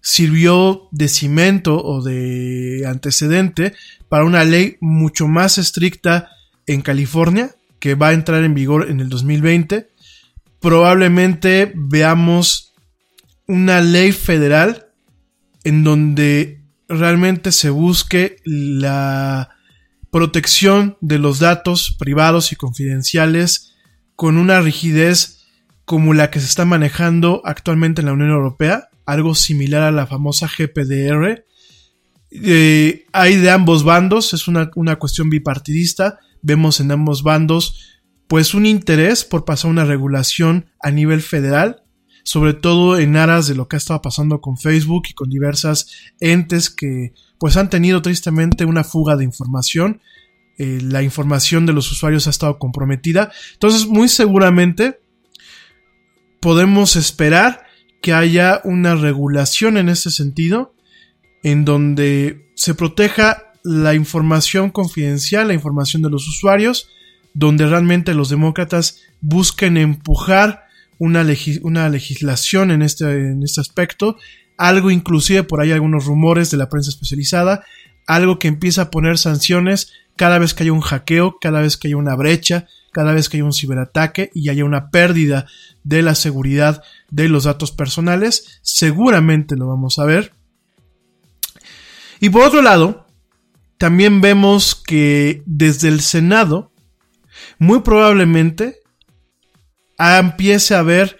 sirvió 0.00 0.88
de 0.92 1.08
cimento 1.08 1.82
o 1.82 2.02
de 2.02 2.84
antecedente 2.86 3.74
para 4.08 4.24
una 4.24 4.44
ley 4.44 4.76
mucho 4.80 5.26
más 5.26 5.58
estricta 5.58 6.30
en 6.66 6.82
California, 6.82 7.50
que 7.80 7.94
va 7.94 8.08
a 8.08 8.12
entrar 8.12 8.44
en 8.44 8.54
vigor 8.54 8.88
en 8.88 9.00
el 9.00 9.08
2020. 9.08 9.88
Probablemente 10.60 11.72
veamos 11.74 12.72
una 13.46 13.80
ley 13.80 14.12
federal 14.12 14.86
en 15.64 15.84
donde 15.84 16.62
realmente 16.88 17.52
se 17.52 17.70
busque 17.70 18.36
la 18.44 19.50
protección 20.10 20.96
de 21.00 21.18
los 21.18 21.40
datos 21.40 21.94
privados 21.98 22.52
y 22.52 22.56
confidenciales 22.56 23.74
con 24.14 24.38
una 24.38 24.60
rigidez 24.60 25.35
como 25.86 26.12
la 26.12 26.30
que 26.30 26.40
se 26.40 26.46
está 26.46 26.66
manejando 26.66 27.40
actualmente 27.46 28.02
en 28.02 28.06
la 28.06 28.12
Unión 28.12 28.30
Europea, 28.30 28.90
algo 29.06 29.34
similar 29.34 29.82
a 29.82 29.92
la 29.92 30.06
famosa 30.06 30.46
GPDR. 30.48 31.46
Hay 33.12 33.36
de 33.36 33.50
ambos 33.50 33.84
bandos, 33.84 34.34
es 34.34 34.48
una, 34.48 34.70
una 34.74 34.96
cuestión 34.96 35.30
bipartidista, 35.30 36.18
vemos 36.42 36.80
en 36.80 36.90
ambos 36.90 37.22
bandos 37.22 37.96
pues 38.28 38.54
un 38.54 38.66
interés 38.66 39.24
por 39.24 39.44
pasar 39.44 39.70
una 39.70 39.84
regulación 39.84 40.66
a 40.80 40.90
nivel 40.90 41.22
federal, 41.22 41.84
sobre 42.24 42.54
todo 42.54 42.98
en 42.98 43.16
aras 43.16 43.46
de 43.46 43.54
lo 43.54 43.68
que 43.68 43.76
ha 43.76 43.78
estado 43.78 44.02
pasando 44.02 44.40
con 44.40 44.56
Facebook 44.56 45.04
y 45.08 45.14
con 45.14 45.30
diversas 45.30 45.88
entes 46.20 46.70
que 46.70 47.12
pues 47.38 47.56
han 47.56 47.70
tenido 47.70 48.02
tristemente 48.02 48.64
una 48.64 48.82
fuga 48.82 49.16
de 49.16 49.24
información. 49.24 50.00
Eh, 50.58 50.80
la 50.82 51.02
información 51.02 51.66
de 51.66 51.72
los 51.72 51.92
usuarios 51.92 52.26
ha 52.26 52.30
estado 52.30 52.58
comprometida. 52.58 53.30
Entonces, 53.52 53.86
muy 53.86 54.08
seguramente 54.08 54.98
podemos 56.46 56.94
esperar 56.94 57.66
que 58.00 58.12
haya 58.12 58.60
una 58.62 58.94
regulación 58.94 59.76
en 59.76 59.88
ese 59.88 60.12
sentido, 60.12 60.76
en 61.42 61.64
donde 61.64 62.52
se 62.54 62.72
proteja 62.76 63.50
la 63.64 63.94
información 63.94 64.70
confidencial, 64.70 65.48
la 65.48 65.54
información 65.54 66.02
de 66.02 66.10
los 66.10 66.28
usuarios, 66.28 66.88
donde 67.34 67.66
realmente 67.66 68.14
los 68.14 68.28
demócratas 68.28 69.00
busquen 69.20 69.76
empujar 69.76 70.66
una, 71.00 71.24
legislación 71.24 72.70
en 72.70 72.82
este, 72.82 73.06
en 73.06 73.42
este 73.42 73.60
aspecto, 73.60 74.16
algo 74.56 74.92
inclusive 74.92 75.42
por 75.42 75.60
ahí 75.60 75.72
algunos 75.72 76.04
rumores 76.04 76.52
de 76.52 76.58
la 76.58 76.68
prensa 76.68 76.90
especializada, 76.90 77.64
algo 78.06 78.38
que 78.38 78.46
empieza 78.46 78.82
a 78.82 78.90
poner 78.92 79.18
sanciones 79.18 79.90
cada 80.14 80.38
vez 80.38 80.54
que 80.54 80.62
haya 80.62 80.72
un 80.72 80.80
hackeo, 80.80 81.38
cada 81.40 81.60
vez 81.60 81.76
que 81.76 81.88
haya 81.88 81.96
una 81.96 82.14
brecha, 82.14 82.68
cada 82.96 83.12
vez 83.12 83.28
que 83.28 83.36
haya 83.36 83.44
un 83.44 83.52
ciberataque 83.52 84.30
y 84.32 84.48
haya 84.48 84.64
una 84.64 84.88
pérdida 84.88 85.44
de 85.84 86.00
la 86.00 86.14
seguridad 86.14 86.82
de 87.10 87.28
los 87.28 87.44
datos 87.44 87.70
personales, 87.70 88.58
seguramente 88.62 89.54
lo 89.54 89.66
vamos 89.66 89.98
a 89.98 90.06
ver. 90.06 90.32
Y 92.20 92.30
por 92.30 92.40
otro 92.40 92.62
lado, 92.62 93.06
también 93.76 94.22
vemos 94.22 94.74
que 94.74 95.42
desde 95.44 95.88
el 95.88 96.00
Senado, 96.00 96.72
muy 97.58 97.80
probablemente 97.80 98.78
empiece 99.98 100.74
a 100.74 100.78
haber 100.78 101.18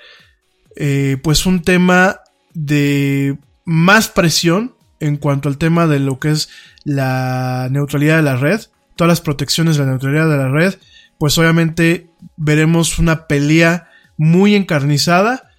eh, 0.77 1.19
pues 1.23 1.45
un 1.45 1.61
tema 1.61 2.21
de 2.55 3.37
más 3.67 4.09
presión 4.09 4.77
en 4.99 5.19
cuanto 5.19 5.51
al 5.51 5.59
tema 5.59 5.87
de 5.87 6.01
lo 6.01 6.19
que 6.21 6.31
es 6.31 6.49
la 6.85 7.69
neutralidad 7.71 8.17
de 8.17 8.23
la 8.23 8.37
red, 8.37 8.63
todas 8.97 9.11
las 9.11 9.21
protecciones 9.21 9.77
de 9.77 9.85
la 9.85 9.91
neutralidad 9.91 10.31
de 10.31 10.39
la 10.39 10.49
red, 10.49 10.77
pues 11.19 11.37
obviamente 11.39 12.11
veremos 12.37 12.99
una 12.99 13.27
pelea 13.27 13.89
muy 14.17 14.55
encarnizada 14.55 15.51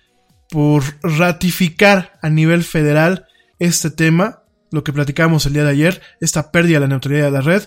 por 0.49 0.83
ratificar 1.01 2.13
a 2.21 2.29
nivel 2.29 2.63
federal 2.63 3.25
este 3.59 3.89
tema, 3.89 4.43
lo 4.71 4.83
que 4.83 4.93
platicamos 4.93 5.45
el 5.45 5.53
día 5.53 5.63
de 5.63 5.71
ayer, 5.71 6.01
esta 6.21 6.51
pérdida 6.51 6.75
de 6.75 6.81
la 6.81 6.87
neutralidad 6.87 7.25
de 7.25 7.31
la 7.31 7.41
red. 7.41 7.63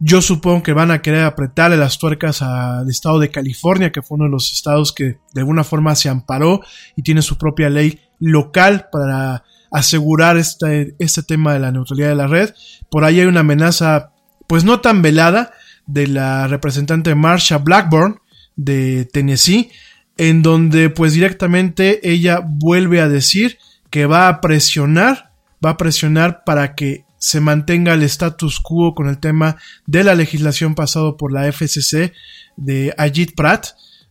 Yo 0.00 0.22
supongo 0.22 0.62
que 0.62 0.72
van 0.72 0.90
a 0.90 1.02
querer 1.02 1.24
apretarle 1.24 1.76
las 1.76 1.98
tuercas 1.98 2.40
al 2.42 2.88
estado 2.88 3.18
de 3.18 3.30
California, 3.30 3.90
que 3.90 4.02
fue 4.02 4.16
uno 4.16 4.24
de 4.26 4.30
los 4.30 4.52
estados 4.52 4.92
que 4.92 5.18
de 5.34 5.40
alguna 5.40 5.64
forma 5.64 5.94
se 5.96 6.08
amparó 6.08 6.60
y 6.94 7.02
tiene 7.02 7.22
su 7.22 7.36
propia 7.36 7.68
ley 7.68 8.00
local 8.20 8.88
para 8.92 9.44
asegurar 9.70 10.36
este, 10.36 10.94
este 10.98 11.22
tema 11.22 11.52
de 11.52 11.60
la 11.60 11.72
neutralidad 11.72 12.10
de 12.10 12.14
la 12.14 12.26
red. 12.28 12.54
Por 12.90 13.04
ahí 13.04 13.20
hay 13.20 13.26
una 13.26 13.40
amenaza, 13.40 14.12
pues 14.46 14.64
no 14.64 14.80
tan 14.80 15.02
velada, 15.02 15.52
de 15.88 16.06
la 16.06 16.46
representante 16.46 17.16
Marsha 17.16 17.58
Blackburn 17.58 18.20
de 18.54 19.06
Tennessee, 19.12 19.70
en 20.16 20.42
donde 20.42 20.90
pues 20.90 21.14
directamente 21.14 22.08
ella 22.08 22.40
vuelve 22.44 23.00
a 23.00 23.08
decir 23.08 23.58
que 23.90 24.06
va 24.06 24.28
a 24.28 24.40
presionar, 24.40 25.32
va 25.64 25.70
a 25.70 25.76
presionar 25.76 26.44
para 26.44 26.76
que 26.76 27.04
se 27.18 27.40
mantenga 27.40 27.94
el 27.94 28.02
status 28.04 28.60
quo 28.60 28.94
con 28.94 29.08
el 29.08 29.18
tema 29.18 29.56
de 29.86 30.04
la 30.04 30.14
legislación 30.14 30.74
pasado 30.74 31.16
por 31.16 31.32
la 31.32 31.50
FCC 31.50 32.12
de 32.56 32.94
Ajit 32.96 33.34
Pratt, 33.34 33.68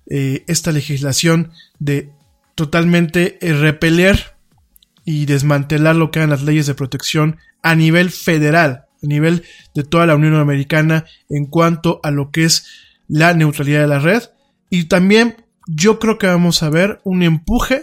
eh, 0.10 0.44
esta 0.48 0.72
legislación 0.72 1.52
de 1.80 2.12
totalmente 2.56 3.38
repeler 3.42 4.36
y 5.06 5.26
desmantelar 5.26 5.96
lo 5.96 6.12
que 6.12 6.20
eran 6.20 6.32
las 6.32 6.42
leyes 6.42 6.66
de 6.66 6.74
protección 6.74 7.38
a 7.62 7.76
nivel 7.76 8.10
federal, 8.10 8.87
a 9.04 9.08
nivel 9.08 9.44
de 9.74 9.84
toda 9.84 10.06
la 10.06 10.16
Unión 10.16 10.36
Americana 10.36 11.06
en 11.30 11.46
cuanto 11.46 12.00
a 12.04 12.12
lo 12.12 12.32
que 12.32 12.46
es 12.46 12.66
la 13.08 13.34
neutralidad 13.34 13.82
de 13.82 13.88
la 13.88 14.00
red. 14.00 14.24
Y 14.70 14.86
también 14.86 15.46
yo 15.68 16.00
creo 16.00 16.18
que 16.18 16.28
vamos 16.28 16.64
a 16.64 16.70
ver 16.70 17.00
un 17.04 17.24
empuje 17.24 17.82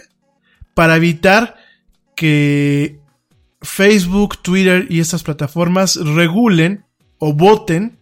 para 0.73 0.95
evitar 0.95 1.55
que 2.15 2.99
Facebook, 3.61 4.41
Twitter 4.41 4.87
y 4.89 4.99
estas 4.99 5.23
plataformas 5.23 5.95
regulen 5.95 6.85
o 7.17 7.33
voten 7.33 7.99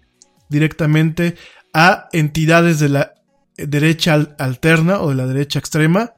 directamente 0.50 1.36
a 1.74 2.10
entidades 2.12 2.80
de 2.80 2.90
la 2.90 3.14
derecha 3.58 4.14
alterna 4.38 5.00
o 5.00 5.10
de 5.10 5.16
la 5.16 5.28
derecha 5.28 5.60
extrema. 5.60 6.14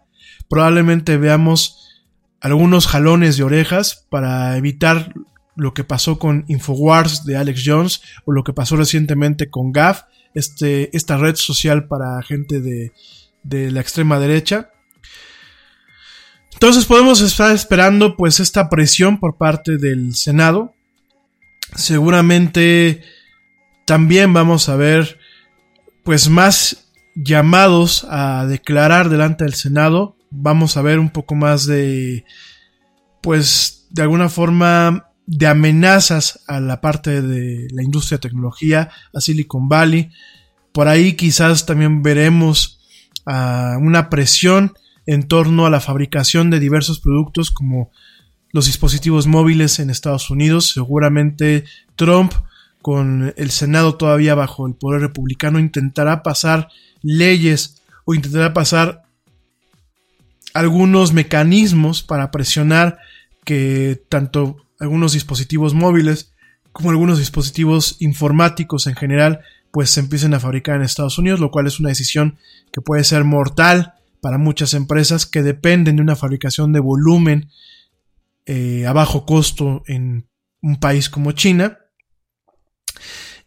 Probablemente 0.49 1.17
veamos 1.17 2.03
algunos 2.41 2.88
jalones 2.88 3.38
de 3.38 3.43
orejas 3.43 4.05
para 4.10 4.58
evitar 4.58 5.13
lo 5.55 5.73
que 5.73 5.83
pasó 5.83 6.19
con 6.19 6.45
Infowars 6.47 7.25
de 7.25 7.37
Alex 7.37 7.63
Jones 7.65 8.01
o 8.25 8.31
lo 8.31 8.43
que 8.43 8.53
pasó 8.53 8.75
recientemente 8.75 9.49
con 9.49 9.71
GAF, 9.71 10.03
este, 10.33 10.95
esta 10.95 11.17
red 11.17 11.35
social 11.35 11.87
para 11.87 12.21
gente 12.21 12.59
de, 12.61 12.91
de 13.43 13.71
la 13.71 13.81
extrema 13.81 14.19
derecha. 14.19 14.71
Entonces 16.53 16.85
podemos 16.85 17.21
estar 17.21 17.53
esperando 17.53 18.15
pues 18.15 18.39
esta 18.39 18.69
presión 18.69 19.19
por 19.19 19.37
parte 19.37 19.77
del 19.77 20.15
Senado. 20.15 20.73
Seguramente 21.75 23.01
también 23.85 24.33
vamos 24.33 24.69
a 24.69 24.75
ver 24.75 25.19
pues 26.03 26.29
más 26.29 26.91
llamados 27.15 28.05
a 28.09 28.45
declarar 28.45 29.09
delante 29.09 29.43
del 29.43 29.53
Senado. 29.53 30.15
Vamos 30.31 30.77
a 30.77 30.81
ver 30.81 30.99
un 30.99 31.09
poco 31.09 31.35
más 31.35 31.65
de 31.65 32.25
pues 33.21 33.87
de 33.89 34.03
alguna 34.03 34.29
forma 34.29 35.04
de 35.27 35.47
amenazas 35.47 36.41
a 36.47 36.59
la 36.59 36.81
parte 36.81 37.21
de 37.21 37.67
la 37.71 37.83
industria 37.83 38.17
de 38.17 38.29
tecnología, 38.29 38.89
a 39.13 39.21
Silicon 39.21 39.67
Valley. 39.67 40.11
Por 40.71 40.88
ahí 40.88 41.13
quizás 41.13 41.65
también 41.65 42.03
veremos 42.03 42.79
uh, 43.25 43.77
una 43.79 44.09
presión 44.09 44.73
en 45.05 45.27
torno 45.27 45.65
a 45.65 45.69
la 45.69 45.79
fabricación 45.79 46.49
de 46.49 46.59
diversos 46.59 46.99
productos 46.99 47.51
como 47.51 47.91
los 48.51 48.67
dispositivos 48.67 49.27
móviles 49.27 49.79
en 49.79 49.89
Estados 49.89 50.29
Unidos. 50.29 50.69
Seguramente 50.69 51.65
Trump, 51.95 52.33
con 52.81 53.33
el 53.35 53.51
Senado 53.51 53.95
todavía 53.95 54.35
bajo 54.35 54.67
el 54.67 54.75
poder 54.75 55.01
republicano, 55.01 55.59
intentará 55.59 56.23
pasar 56.23 56.69
leyes 57.01 57.81
o 58.05 58.13
intentará 58.13 58.53
pasar 58.53 59.03
algunos 60.53 61.11
mecanismos 61.11 62.01
para 62.01 62.31
presionar 62.31 62.97
que 63.43 64.01
tanto 64.09 64.64
algunos 64.79 65.13
dispositivos 65.13 65.73
móviles 65.73 66.33
como 66.71 66.89
algunos 66.89 67.19
dispositivos 67.19 67.95
informáticos 67.99 68.88
en 68.88 68.95
general 68.95 69.41
pues 69.71 69.89
se 69.89 69.99
empiecen 69.99 70.33
a 70.33 70.39
fabricar 70.39 70.77
en 70.77 70.83
Estados 70.83 71.17
Unidos, 71.17 71.39
lo 71.39 71.51
cual 71.51 71.67
es 71.67 71.79
una 71.79 71.89
decisión 71.89 72.38
que 72.71 72.79
puede 72.79 73.03
ser 73.03 73.25
mortal 73.25 73.95
para 74.21 74.38
muchas 74.38 74.73
empresas 74.73 75.25
que 75.25 75.43
dependen 75.43 75.97
de 75.97 76.01
una 76.01 76.15
fabricación 76.15 76.71
de 76.71 76.79
volumen 76.79 77.49
eh, 78.45 78.85
a 78.85 78.93
bajo 78.93 79.25
costo 79.25 79.83
en 79.88 80.27
un 80.61 80.79
país 80.79 81.09
como 81.09 81.33
China. 81.33 81.79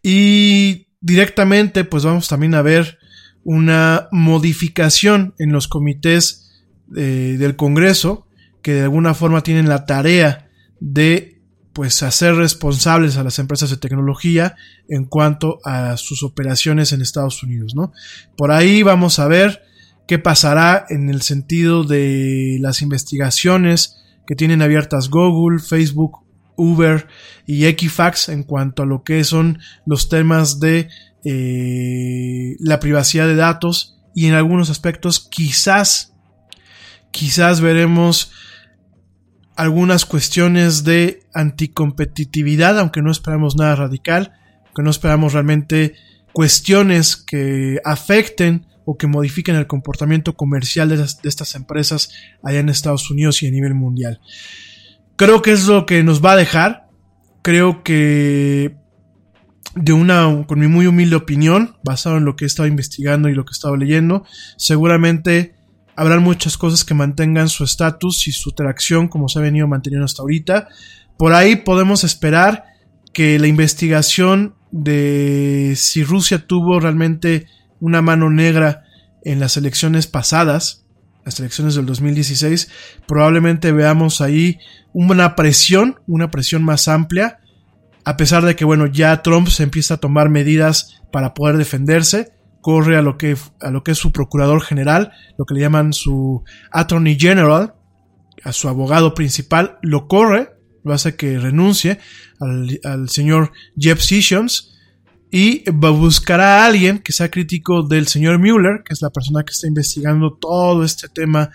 Y 0.03 0.89
directamente, 1.01 1.85
pues 1.85 2.05
vamos 2.05 2.29
también 2.29 2.55
a 2.55 2.63
ver 2.63 2.99
una 3.43 4.09
modificación 4.13 5.35
en 5.39 5.53
los 5.53 5.67
comités 5.67 6.63
eh, 6.95 7.37
del 7.39 7.57
Congreso 7.57 8.27
que 8.61 8.75
de 8.75 8.83
alguna 8.83 9.15
forma 9.15 9.43
tienen 9.43 9.69
la 9.69 9.87
tarea 9.87 10.48
de 10.81 11.39
pues 11.73 12.03
hacer 12.03 12.35
responsables 12.35 13.17
a 13.17 13.25
las 13.25 13.39
empresas 13.39 13.71
de 13.71 13.77
tecnología 13.77 14.57
en 14.89 15.05
cuanto 15.05 15.61
a 15.65 15.97
sus 15.97 16.25
operaciones 16.25 16.93
en 16.93 17.03
Estados 17.03 17.43
Unidos, 17.43 17.75
¿no? 17.77 17.93
Por 18.37 18.51
ahí 18.51 18.83
vamos 18.83 19.21
a 19.21 19.29
ver 19.29 19.63
qué 20.09 20.19
pasará 20.19 20.87
en 20.89 21.09
el 21.09 21.23
sentido 21.23 21.85
de 21.85 22.59
las 22.61 22.83
investigaciones 22.83 23.97
que 24.27 24.35
tienen 24.35 24.61
abiertas 24.61 25.09
Google, 25.09 25.61
Facebook, 25.61 26.19
Uber 26.57 27.07
y 27.47 27.67
Equifax 27.67 28.29
en 28.29 28.43
cuanto 28.43 28.83
a 28.83 28.87
lo 28.87 29.05
que 29.05 29.23
son 29.23 29.61
los 29.87 30.09
temas 30.09 30.59
de 30.59 30.89
eh, 31.25 32.57
la 32.59 32.81
privacidad 32.81 33.27
de 33.29 33.37
datos 33.37 34.01
y 34.15 34.27
en 34.27 34.35
algunos 34.35 34.69
aspectos 34.69 35.21
quizás 35.21 36.13
quizás 37.13 37.61
veremos 37.61 38.33
algunas 39.59 40.07
cuestiones 40.07 40.85
de 40.85 41.25
anticompetitividad 41.35 42.79
aunque 42.79 43.03
no 43.03 43.11
esperamos 43.11 43.57
nada 43.57 43.75
radical 43.75 44.33
que 44.75 44.85
no 44.85 44.91
esperamos 44.91 45.33
realmente 45.33 45.95
cuestiones 46.33 47.17
que 47.17 47.81
afecten 47.85 48.67
o 48.85 48.97
que 48.97 49.09
modifiquen 49.09 49.57
el 49.57 49.67
comportamiento 49.67 50.35
comercial 50.35 50.89
de, 50.89 51.05
estas 51.25 51.57
empresas 51.57 52.11
allá 52.45 52.61
en 52.61 52.69
Estados 52.69 53.11
Unidos 53.11 53.43
y 53.43 53.49
a 53.49 53.51
nivel 53.51 53.75
mundial. 53.75 54.21
Creo 55.17 55.43
que 55.43 55.51
es 55.51 55.67
lo 55.67 55.85
que 55.85 56.05
nos 56.05 56.25
va 56.25 56.33
a 56.33 56.37
dejar. 56.37 56.87
Creo 57.43 57.83
que 57.83 58.77
de 59.75 59.93
una, 59.93 60.47
con 60.47 60.61
mi 60.61 60.69
muy 60.69 60.87
humilde 60.87 61.17
opinión, 61.17 61.77
basado 61.83 62.19
en 62.19 62.25
lo 62.25 62.37
que 62.37 62.45
he 62.45 62.47
estado 62.47 62.69
investigando 62.69 63.29
y 63.29 63.35
lo 63.35 63.45
que 63.45 63.51
he 63.51 63.59
estado 63.59 63.77
leyendo, 63.77 64.25
seguramente 64.57 65.58
habrán 65.99 66.23
muchas 66.23 66.57
cosas 66.57 66.85
que 66.85 66.95
mantengan 66.95 67.49
su 67.49 67.65
estatus 67.65 68.29
y 68.29 68.33
su 68.33 68.53
tracción 68.53 69.09
como 69.09 69.29
se 69.29 69.41
ha 69.41 69.43
venido 69.43 69.67
manteniendo 69.67 70.05
hasta 70.05 70.23
ahorita. 70.23 70.69
Por 71.17 71.35
ahí 71.35 71.57
podemos 71.57 72.05
esperar 72.05 72.63
que 73.13 73.37
la 73.41 73.49
investigación 73.49 74.55
de 74.71 75.73
si 75.75 76.05
Rusia 76.05 76.47
tuvo 76.47 76.79
realmente 76.79 77.49
una 77.81 78.01
mano 78.01 78.31
negra 78.31 78.85
en 79.25 79.41
las 79.41 79.57
elecciones 79.57 80.07
pasadas, 80.07 80.85
las 81.25 81.41
elecciones 81.41 81.75
del 81.75 81.87
2016, 81.87 82.71
probablemente 83.09 83.73
veamos 83.73 84.21
ahí 84.21 84.61
una 84.93 85.35
presión, 85.35 85.99
una 86.07 86.31
presión 86.31 86.63
más 86.63 86.87
amplia, 86.87 87.41
a 88.05 88.17
pesar 88.17 88.45
de 88.45 88.55
que, 88.55 88.65
bueno, 88.65 88.87
ya 88.87 89.21
Trump 89.23 89.49
se 89.49 89.65
empieza 89.65 89.95
a 89.95 89.99
tomar 89.99 90.29
medidas 90.29 91.03
para 91.11 91.35
poder 91.35 91.57
defenderse, 91.57 92.38
corre 92.61 92.97
a 92.97 93.03
lo 93.03 93.17
que, 93.17 93.37
a 93.61 93.71
lo 93.71 93.83
que 93.83 93.93
es 93.93 93.99
su 93.99 94.13
procurador 94.13 94.63
general, 94.63 95.13
lo 95.39 95.45
que 95.45 95.55
le 95.55 95.61
llaman 95.61 95.93
su 95.93 96.45
attorney 96.71 97.19
general, 97.19 97.75
a 98.45 98.53
su 98.53 98.69
abogado 98.69 99.15
principal, 99.15 99.79
lo 99.83 100.09
corre, 100.09 100.51
lo 100.85 100.93
hace 100.93 101.17
que 101.17 101.39
renuncie 101.39 101.99
al, 102.41 102.81
al 102.85 103.09
señor 103.09 103.53
Jeff 103.77 104.01
Sessions, 104.01 104.79
y 105.31 105.69
buscará 105.71 106.63
a 106.63 106.67
alguien 106.67 107.01
que 107.01 107.13
sea 107.13 107.31
crítico 107.31 107.83
del 107.83 108.07
señor 108.07 108.39
Mueller, 108.39 108.83
que 108.85 108.95
es 108.95 109.03
la 109.03 109.11
persona 109.11 109.45
que 109.45 109.53
está 109.53 109.67
investigando 109.67 110.33
todo 110.33 110.85
este 110.85 111.09
tema, 111.09 111.51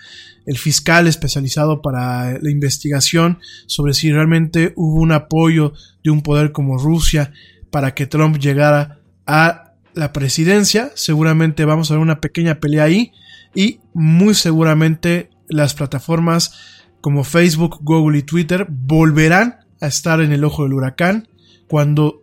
el 0.46 0.58
fiscal 0.58 1.08
especializado 1.08 1.82
para 1.82 2.38
la 2.38 2.50
investigación 2.50 3.38
sobre 3.66 3.94
si 3.94 4.12
realmente 4.12 4.72
hubo 4.76 5.00
un 5.00 5.12
apoyo 5.12 5.72
de 6.04 6.10
un 6.10 6.22
poder 6.22 6.52
como 6.52 6.78
Rusia 6.78 7.32
para 7.70 7.94
que 7.94 8.06
Trump 8.06 8.38
llegara 8.38 9.00
a 9.26 9.63
la 9.94 10.12
presidencia. 10.12 10.92
Seguramente 10.94 11.64
vamos 11.64 11.90
a 11.90 11.94
ver 11.94 12.02
una 12.02 12.20
pequeña 12.20 12.60
pelea 12.60 12.84
ahí 12.84 13.12
y 13.54 13.80
muy 13.92 14.34
seguramente 14.34 15.30
las 15.48 15.74
plataformas 15.74 16.52
como 17.00 17.22
Facebook, 17.24 17.78
Google 17.82 18.18
y 18.18 18.22
Twitter 18.22 18.66
volverán 18.68 19.60
a 19.80 19.86
estar 19.86 20.20
en 20.20 20.32
el 20.32 20.44
ojo 20.44 20.62
del 20.62 20.72
huracán 20.72 21.28
cuando 21.68 22.22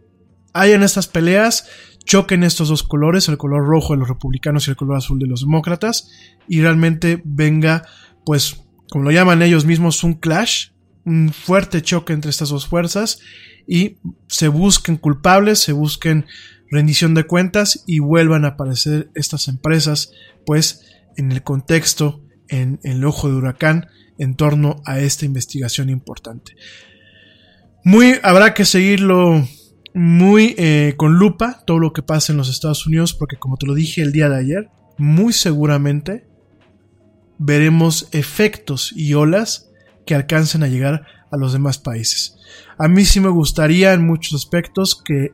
hayan 0.54 0.84
estas 0.84 1.08
peleas, 1.08 1.68
choquen 2.04 2.44
estos 2.44 2.70
dos 2.70 2.84
colores, 2.84 3.30
el 3.30 3.38
color 3.38 3.66
rojo 3.66 3.94
de 3.94 4.00
los 4.00 4.10
republicanos 4.10 4.68
y 4.68 4.72
el 4.72 4.76
color 4.76 4.98
azul 4.98 5.20
de 5.20 5.28
los 5.28 5.42
demócratas, 5.42 6.10
y 6.48 6.62
realmente 6.62 7.22
venga, 7.24 7.84
pues, 8.26 8.64
como 8.90 9.06
lo 9.06 9.12
llaman 9.12 9.42
ellos 9.42 9.66
mismos, 9.66 10.04
un 10.04 10.16
clash, 10.16 10.70
un 11.06 11.32
fuerte 11.32 11.82
choque 11.82 12.14
entre 12.14 12.32
estas 12.32 12.50
dos 12.50 12.68
fuerzas, 12.68 13.20
y 13.68 13.98
se 14.28 14.48
busquen 14.48 14.98
culpables, 14.98 15.60
se 15.60 15.74
busquen 15.74 16.26
rendición 16.72 17.14
de 17.14 17.26
cuentas 17.26 17.84
y 17.86 18.00
vuelvan 18.00 18.46
a 18.46 18.50
aparecer 18.50 19.12
estas 19.14 19.48
empresas, 19.48 20.12
pues, 20.46 20.86
en 21.18 21.32
el 21.32 21.44
contexto, 21.44 22.24
en, 22.48 22.80
el 22.84 23.04
ojo 23.06 23.30
de 23.30 23.36
huracán, 23.36 23.88
en 24.18 24.36
torno 24.36 24.82
a 24.86 25.00
esta 25.00 25.26
investigación 25.26 25.90
importante. 25.90 26.56
Muy, 27.84 28.16
habrá 28.24 28.54
que 28.54 28.66
seguirlo 28.66 29.46
muy 29.94 30.56
eh, 30.58 30.94
con 30.96 31.16
lupa 31.16 31.64
todo 31.66 31.80
lo 31.80 31.92
que 31.92 32.04
pasa 32.04 32.32
en 32.32 32.38
los 32.38 32.50
Estados 32.50 32.88
Unidos, 32.88 33.14
porque 33.14 33.38
como 33.38 33.58
te 33.58 33.66
lo 33.66 33.74
dije 33.74 34.02
el 34.02 34.14
día 34.14 34.30
de 34.30 34.38
ayer, 34.38 34.70
muy 34.98 35.34
seguramente 35.34 36.26
veremos 37.38 38.08
efectos 38.12 38.94
y 38.96 39.14
olas 39.16 39.72
que 40.06 40.16
alcancen 40.16 40.64
a 40.64 40.68
llegar 40.68 41.06
a 41.32 41.38
los 41.38 41.54
demás 41.54 41.80
países. 41.80 42.38
A 42.78 42.88
mí 42.88 43.04
sí 43.04 43.20
me 43.20 43.30
gustaría 43.30 43.94
en 43.94 44.06
muchos 44.06 44.34
aspectos 44.34 45.02
que, 45.04 45.34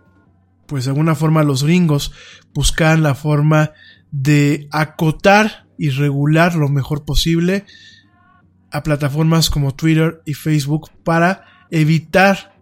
pues 0.67 0.85
de 0.85 0.91
alguna 0.91 1.15
forma 1.15 1.43
los 1.43 1.63
gringos 1.63 2.11
buscaran 2.53 3.03
la 3.03 3.15
forma 3.15 3.71
de 4.11 4.67
acotar 4.71 5.67
y 5.77 5.89
regular 5.89 6.55
lo 6.55 6.69
mejor 6.69 7.05
posible 7.05 7.65
a 8.71 8.83
plataformas 8.83 9.49
como 9.49 9.75
Twitter 9.75 10.21
y 10.25 10.33
Facebook 10.33 10.91
para 11.03 11.45
evitar 11.71 12.55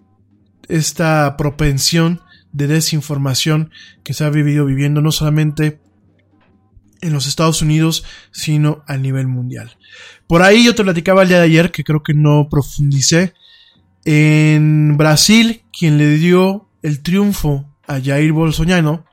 esta 0.68 1.36
propensión 1.38 2.22
de 2.52 2.68
desinformación 2.68 3.72
que 4.04 4.14
se 4.14 4.24
ha 4.24 4.30
vivido 4.30 4.66
viviendo 4.66 5.02
no 5.02 5.12
solamente 5.12 5.82
en 7.02 7.14
los 7.14 7.28
Estados 7.28 7.62
Unidos, 7.62 8.04
sino 8.32 8.84
a 8.88 8.98
nivel 8.98 9.28
mundial. 9.28 9.78
Por 10.28 10.42
ahí 10.42 10.66
yo 10.66 10.74
te 10.74 10.84
platicaba 10.84 11.24
el 11.24 11.28
día 11.28 11.38
de 11.38 11.46
ayer, 11.46 11.72
que 11.72 11.84
creo 11.84 12.02
que 12.02 12.14
no 12.14 12.48
profundicé, 12.50 13.34
en 14.06 14.98
Brasil, 14.98 15.64
quien 15.78 15.98
le 15.98 16.18
dio 16.18 16.70
el 16.82 17.02
triunfo 17.02 17.75
a 17.88 18.02
Jair 18.02 18.32
Bolsonaro 18.32 19.06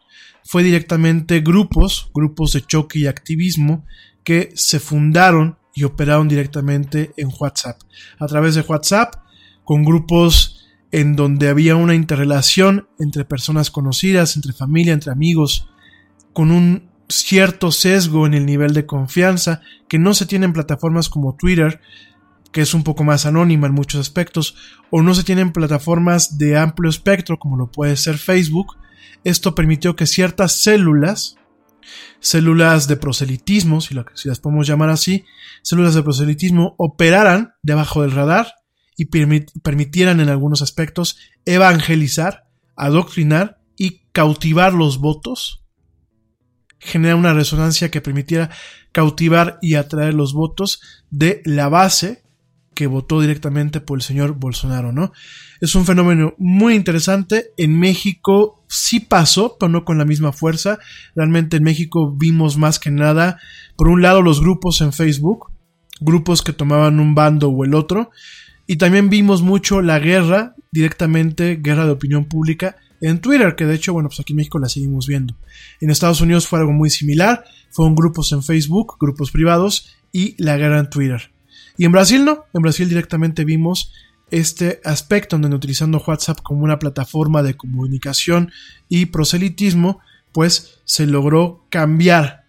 fue 0.44 0.62
directamente 0.62 1.40
grupos, 1.40 2.10
grupos 2.14 2.52
de 2.52 2.62
choque 2.62 3.00
y 3.00 3.06
activismo, 3.06 3.84
que 4.24 4.50
se 4.54 4.80
fundaron 4.80 5.58
y 5.74 5.84
operaron 5.84 6.28
directamente 6.28 7.12
en 7.16 7.30
WhatsApp. 7.38 7.80
A 8.18 8.26
través 8.26 8.54
de 8.54 8.62
WhatsApp, 8.62 9.14
con 9.64 9.84
grupos 9.84 10.66
en 10.90 11.16
donde 11.16 11.48
había 11.48 11.76
una 11.76 11.94
interrelación 11.94 12.88
entre 12.98 13.24
personas 13.24 13.70
conocidas, 13.70 14.36
entre 14.36 14.52
familia, 14.52 14.92
entre 14.92 15.12
amigos, 15.12 15.68
con 16.32 16.50
un 16.50 16.90
cierto 17.08 17.72
sesgo 17.72 18.26
en 18.26 18.34
el 18.34 18.46
nivel 18.46 18.74
de 18.74 18.86
confianza 18.86 19.60
que 19.88 19.98
no 19.98 20.14
se 20.14 20.26
tiene 20.26 20.46
en 20.46 20.52
plataformas 20.52 21.08
como 21.08 21.36
Twitter, 21.36 21.80
que 22.52 22.60
es 22.60 22.74
un 22.74 22.84
poco 22.84 23.02
más 23.02 23.26
anónima 23.26 23.66
en 23.66 23.74
muchos 23.74 24.00
aspectos, 24.00 24.54
o 24.90 25.02
no 25.02 25.14
se 25.14 25.24
tienen 25.24 25.52
plataformas 25.52 26.38
de 26.38 26.56
amplio 26.56 26.90
espectro 26.90 27.38
como 27.38 27.56
lo 27.56 27.70
puede 27.70 27.96
ser 27.96 28.18
Facebook. 28.18 28.76
Esto 29.24 29.54
permitió 29.54 29.96
que 29.96 30.06
ciertas 30.06 30.52
células, 30.52 31.36
células 32.20 32.88
de 32.88 32.96
proselitismo, 32.96 33.80
si, 33.80 33.94
las 33.94 34.38
podemos 34.38 34.66
llamar 34.66 34.90
así, 34.90 35.24
células 35.62 35.94
de 35.94 36.02
proselitismo 36.02 36.74
operaran 36.76 37.54
debajo 37.62 38.02
del 38.02 38.12
radar 38.12 38.54
y 38.96 39.06
permitieran 39.06 40.20
en 40.20 40.28
algunos 40.28 40.60
aspectos 40.60 41.16
evangelizar, 41.46 42.44
adoctrinar 42.76 43.60
y 43.76 44.02
cautivar 44.12 44.74
los 44.74 44.98
votos, 44.98 45.64
genera 46.78 47.16
una 47.16 47.32
resonancia 47.32 47.90
que 47.90 48.00
permitiera 48.00 48.50
cautivar 48.92 49.58
y 49.62 49.76
atraer 49.76 50.14
los 50.14 50.34
votos 50.34 50.80
de 51.10 51.40
la 51.44 51.68
base 51.68 52.21
que 52.74 52.86
votó 52.86 53.20
directamente 53.20 53.80
por 53.80 53.98
el 53.98 54.02
señor 54.02 54.34
Bolsonaro, 54.34 54.92
¿no? 54.92 55.12
Es 55.60 55.74
un 55.74 55.84
fenómeno 55.84 56.34
muy 56.38 56.74
interesante. 56.74 57.52
En 57.56 57.78
México 57.78 58.64
sí 58.68 59.00
pasó, 59.00 59.56
pero 59.58 59.70
no 59.70 59.84
con 59.84 59.98
la 59.98 60.04
misma 60.04 60.32
fuerza. 60.32 60.78
Realmente 61.14 61.58
en 61.58 61.64
México 61.64 62.14
vimos 62.16 62.56
más 62.56 62.78
que 62.78 62.90
nada, 62.90 63.38
por 63.76 63.88
un 63.88 64.02
lado, 64.02 64.22
los 64.22 64.40
grupos 64.40 64.80
en 64.80 64.92
Facebook, 64.92 65.50
grupos 66.00 66.42
que 66.42 66.52
tomaban 66.52 67.00
un 67.00 67.14
bando 67.14 67.48
o 67.48 67.64
el 67.64 67.74
otro, 67.74 68.10
y 68.66 68.76
también 68.76 69.10
vimos 69.10 69.42
mucho 69.42 69.82
la 69.82 69.98
guerra, 69.98 70.54
directamente 70.70 71.56
guerra 71.56 71.84
de 71.84 71.92
opinión 71.92 72.24
pública, 72.26 72.76
en 73.00 73.20
Twitter, 73.20 73.56
que 73.56 73.66
de 73.66 73.74
hecho, 73.74 73.92
bueno, 73.92 74.08
pues 74.08 74.20
aquí 74.20 74.32
en 74.32 74.36
México 74.36 74.58
la 74.58 74.68
seguimos 74.68 75.06
viendo. 75.08 75.34
En 75.80 75.90
Estados 75.90 76.20
Unidos 76.20 76.46
fue 76.46 76.60
algo 76.60 76.72
muy 76.72 76.88
similar, 76.88 77.44
fueron 77.70 77.96
grupos 77.96 78.32
en 78.32 78.42
Facebook, 78.42 78.96
grupos 79.00 79.32
privados 79.32 79.96
y 80.12 80.40
la 80.42 80.56
guerra 80.56 80.78
en 80.78 80.88
Twitter. 80.88 81.32
Y 81.76 81.84
en 81.84 81.92
Brasil 81.92 82.24
no, 82.24 82.44
en 82.52 82.62
Brasil 82.62 82.88
directamente 82.88 83.44
vimos 83.44 83.92
este 84.30 84.80
aspecto 84.84 85.38
donde 85.38 85.54
utilizando 85.54 86.02
WhatsApp 86.04 86.40
como 86.42 86.64
una 86.64 86.78
plataforma 86.78 87.42
de 87.42 87.54
comunicación 87.54 88.50
y 88.88 89.06
proselitismo, 89.06 90.00
pues 90.32 90.80
se 90.84 91.06
logró 91.06 91.66
cambiar, 91.68 92.44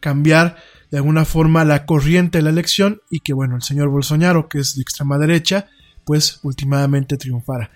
cambiar 0.00 0.56
de 0.90 0.98
alguna 0.98 1.24
forma 1.24 1.64
la 1.64 1.86
corriente 1.86 2.38
de 2.38 2.42
la 2.42 2.50
elección 2.50 3.00
y 3.10 3.20
que 3.20 3.32
bueno, 3.32 3.56
el 3.56 3.62
señor 3.62 3.88
Bolsonaro, 3.88 4.48
que 4.48 4.58
es 4.58 4.76
de 4.76 4.82
extrema 4.82 5.18
derecha, 5.18 5.68
pues 6.04 6.40
últimamente 6.42 7.16
triunfara. 7.16 7.70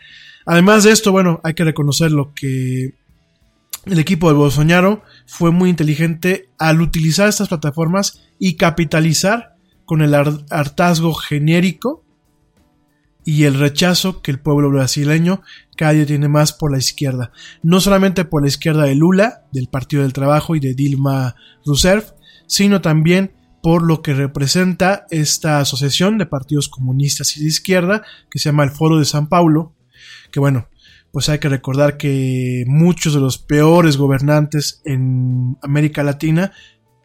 Además 0.44 0.84
de 0.84 0.92
esto, 0.92 1.10
bueno, 1.10 1.40
hay 1.42 1.54
que 1.54 1.64
reconocer 1.64 2.12
lo 2.12 2.34
que 2.34 2.94
el 3.86 3.98
equipo 3.98 4.28
de 4.28 4.36
Bolsonaro 4.36 5.02
fue 5.26 5.50
muy 5.50 5.70
inteligente 5.70 6.50
al 6.58 6.82
utilizar 6.82 7.28
estas 7.28 7.48
plataformas 7.48 8.20
y 8.38 8.56
capitalizar 8.56 9.55
con 9.86 10.02
el 10.02 10.14
hartazgo 10.14 11.14
genérico 11.14 12.04
y 13.24 13.44
el 13.44 13.54
rechazo 13.54 14.22
que 14.22 14.30
el 14.30 14.38
pueblo 14.38 14.70
brasileño 14.70 15.42
cada 15.76 15.92
día 15.92 16.06
tiene 16.06 16.28
más 16.28 16.52
por 16.52 16.70
la 16.70 16.78
izquierda. 16.78 17.32
No 17.62 17.80
solamente 17.80 18.24
por 18.24 18.42
la 18.42 18.48
izquierda 18.48 18.84
de 18.84 18.94
Lula, 18.94 19.46
del 19.52 19.68
Partido 19.68 20.02
del 20.02 20.12
Trabajo 20.12 20.54
y 20.54 20.60
de 20.60 20.74
Dilma 20.74 21.34
Rousseff, 21.64 22.12
sino 22.46 22.80
también 22.80 23.32
por 23.62 23.82
lo 23.82 24.00
que 24.00 24.14
representa 24.14 25.06
esta 25.10 25.58
asociación 25.58 26.18
de 26.18 26.26
partidos 26.26 26.68
comunistas 26.68 27.36
y 27.36 27.40
de 27.40 27.48
izquierda 27.48 28.04
que 28.30 28.38
se 28.38 28.48
llama 28.50 28.62
el 28.62 28.70
Foro 28.70 28.98
de 28.98 29.04
San 29.04 29.28
Paulo, 29.28 29.74
que 30.30 30.38
bueno, 30.38 30.68
pues 31.10 31.28
hay 31.28 31.40
que 31.40 31.48
recordar 31.48 31.96
que 31.96 32.64
muchos 32.68 33.14
de 33.14 33.20
los 33.20 33.38
peores 33.38 33.96
gobernantes 33.96 34.82
en 34.84 35.56
América 35.62 36.04
Latina, 36.04 36.52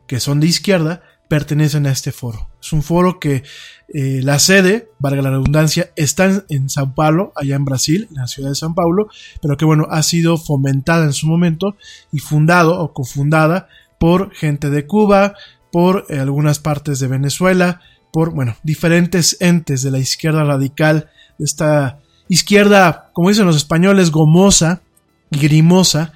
que 0.06 0.20
son 0.20 0.40
de 0.40 0.48
izquierda, 0.48 1.02
pertenecen 1.32 1.88
a 1.88 1.92
este 1.92 2.12
foro. 2.12 2.50
Es 2.62 2.74
un 2.74 2.84
foro 2.84 3.18
que 3.18 3.44
eh, 3.88 4.20
la 4.22 4.38
sede, 4.38 4.90
valga 5.00 5.22
la 5.22 5.30
redundancia, 5.30 5.90
está 5.96 6.44
en, 6.50 6.70
Sao 6.70 6.94
Paulo, 6.94 7.32
allá 7.38 7.56
en 7.56 7.64
Brasil, 7.64 8.10
en 8.10 8.18
la 8.18 8.28
ciudad 8.28 8.50
de 8.50 8.56
San 8.56 8.76
Paulo, 8.76 9.08
pero 9.42 9.56
que 9.56 9.64
bueno, 9.64 9.88
ha 9.90 10.04
sido 10.04 10.38
fomentada 10.38 11.06
en 11.06 11.14
su 11.14 11.28
momento 11.28 11.78
y 12.12 12.20
fundado 12.20 12.78
o 12.82 12.92
cofundada 12.92 13.70
por 13.98 14.34
gente 14.34 14.70
de 14.70 14.86
Cuba, 14.86 15.36
por 15.72 16.06
eh, 16.10 16.20
algunas 16.20 16.60
partes 16.60 17.00
de 17.00 17.08
Venezuela, 17.08 17.80
por, 18.12 18.34
bueno, 18.34 18.58
diferentes 18.64 19.38
entes 19.40 19.84
de 19.84 19.92
la 19.92 20.00
izquierda 20.00 20.44
radical, 20.44 21.12
de 21.38 21.46
esta 21.46 22.00
izquierda, 22.28 23.10
como 23.14 23.30
dicen 23.30 23.46
los 23.46 23.56
españoles, 23.56 24.12
gomosa 24.12 24.82
grimosa 25.30 26.12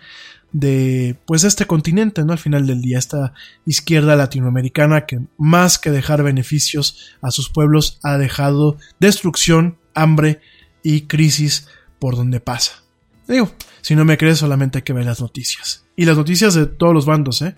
de, 0.55 1.17
pues, 1.25 1.43
este 1.43 1.65
continente, 1.65 2.23
¿no? 2.23 2.31
Al 2.31 2.39
final 2.39 2.65
del 2.65 2.81
día, 2.81 2.97
esta 2.97 3.33
izquierda 3.65 4.15
latinoamericana 4.15 5.05
que 5.05 5.19
más 5.37 5.77
que 5.77 5.91
dejar 5.91 6.23
beneficios 6.23 7.11
a 7.21 7.29
sus 7.29 7.49
pueblos, 7.49 7.99
ha 8.03 8.17
dejado 8.17 8.77
destrucción, 8.97 9.77
hambre 9.93 10.39
y 10.81 11.01
crisis 11.01 11.67
por 11.99 12.15
donde 12.15 12.39
pasa. 12.39 12.83
Digo, 13.27 13.51
si 13.81 13.95
no 13.95 14.05
me 14.05 14.17
crees, 14.17 14.37
solamente 14.37 14.77
hay 14.77 14.83
que 14.83 14.93
ver 14.93 15.03
las 15.03 15.19
noticias. 15.19 15.83
Y 15.97 16.05
las 16.05 16.15
noticias 16.15 16.53
de 16.53 16.67
todos 16.67 16.93
los 16.93 17.05
bandos, 17.05 17.41
¿eh? 17.41 17.57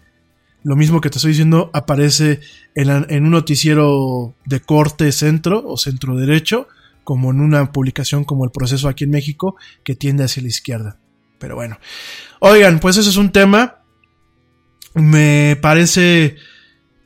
lo 0.63 0.75
mismo 0.75 0.99
que 0.99 1.11
te 1.11 1.19
estoy 1.19 1.33
diciendo 1.33 1.69
aparece 1.73 2.39
en, 2.73 2.89
un 3.23 3.29
noticiero 3.29 4.33
de 4.43 4.59
corte 4.59 5.11
centro 5.11 5.63
o 5.67 5.77
centro 5.77 6.15
derecho, 6.15 6.67
como 7.03 7.29
en 7.29 7.41
una 7.41 7.71
publicación 7.71 8.23
como 8.23 8.43
El 8.43 8.49
Proceso 8.49 8.87
aquí 8.87 9.03
en 9.03 9.11
México, 9.11 9.55
que 9.83 9.95
tiende 9.95 10.23
hacia 10.23 10.41
la 10.41 10.49
izquierda. 10.49 10.99
Pero 11.39 11.55
bueno. 11.55 11.79
Oigan, 12.39 12.79
pues 12.79 12.97
eso 12.97 13.09
es 13.09 13.17
un 13.17 13.31
tema. 13.31 13.83
Me 14.93 15.57
parece 15.61 16.35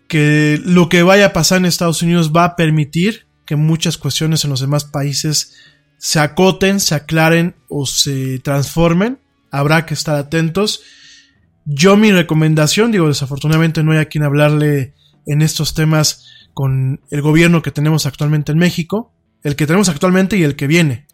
que 0.08 0.60
lo 0.64 0.90
que 0.90 1.04
vaya 1.04 1.28
a 1.28 1.34
pasar 1.34 1.60
en 1.60 1.66
Estados 1.66 2.02
Unidos 2.02 2.32
va 2.36 2.46
a 2.46 2.56
permitir 2.56 3.28
que 3.46 3.56
muchas 3.56 3.98
cuestiones 3.98 4.44
en 4.44 4.50
los 4.50 4.62
demás 4.62 4.86
países 4.86 5.56
se 5.98 6.20
acoten, 6.20 6.80
se 6.80 6.96
aclaren 6.96 7.56
o 7.70 7.86
se 7.86 8.40
transformen. 8.40 9.20
Habrá 9.52 9.86
que 9.86 9.94
estar 9.94 10.16
atentos. 10.16 10.82
Yo 11.66 11.96
mi 11.96 12.12
recomendación, 12.12 12.92
digo, 12.92 13.08
desafortunadamente 13.08 13.84
no 13.84 13.92
hay 13.92 14.00
a 14.00 14.06
quien 14.06 14.24
hablarle 14.24 14.94
en 15.28 15.42
estos 15.42 15.74
temas 15.74 16.26
con 16.54 17.02
el 17.10 17.22
gobierno 17.22 17.62
que 17.62 17.72
tenemos 17.72 18.06
actualmente 18.06 18.52
en 18.52 18.58
México, 18.58 19.14
el 19.44 19.56
que 19.56 19.68
tenemos 19.68 19.90
actualmente 19.90 20.38
y 20.38 20.44
el 20.44 20.56
que 20.56 20.68
viene. 20.68 21.08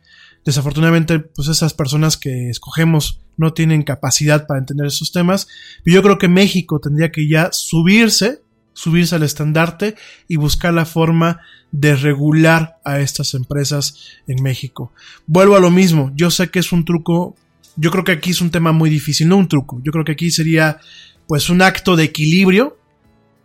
Desafortunadamente, 0.47 1.19
pues 1.19 1.49
esas 1.49 1.73
personas 1.73 2.15
que 2.15 2.49
escogemos 2.49 3.19
no 3.35 3.51
tienen 3.51 3.83
capacidad 3.83 4.47
para 4.47 4.61
entender 4.61 4.87
esos 4.87 5.11
temas. 5.11 5.49
Pero 5.83 5.95
yo 5.95 6.01
creo 6.01 6.17
que 6.17 6.29
México 6.29 6.79
tendría 6.79 7.11
que 7.11 7.27
ya 7.27 7.49
subirse, 7.51 8.39
subirse 8.71 9.13
al 9.13 9.23
estandarte 9.23 9.95
y 10.29 10.37
buscar 10.37 10.73
la 10.73 10.85
forma 10.85 11.41
de 11.73 11.97
regular 11.97 12.77
a 12.85 13.01
estas 13.01 13.33
empresas 13.33 13.95
en 14.25 14.41
México. 14.41 14.93
Vuelvo 15.25 15.57
a 15.57 15.59
lo 15.59 15.69
mismo, 15.69 16.13
yo 16.15 16.31
sé 16.31 16.49
que 16.49 16.59
es 16.59 16.71
un 16.71 16.85
truco, 16.85 17.35
yo 17.75 17.91
creo 17.91 18.05
que 18.05 18.13
aquí 18.13 18.29
es 18.29 18.39
un 18.39 18.49
tema 18.49 18.71
muy 18.71 18.89
difícil, 18.89 19.27
no 19.27 19.35
un 19.35 19.49
truco, 19.49 19.81
yo 19.83 19.91
creo 19.91 20.05
que 20.05 20.13
aquí 20.13 20.31
sería 20.31 20.79
pues 21.27 21.49
un 21.49 21.61
acto 21.61 21.97
de 21.97 22.05
equilibrio 22.05 22.77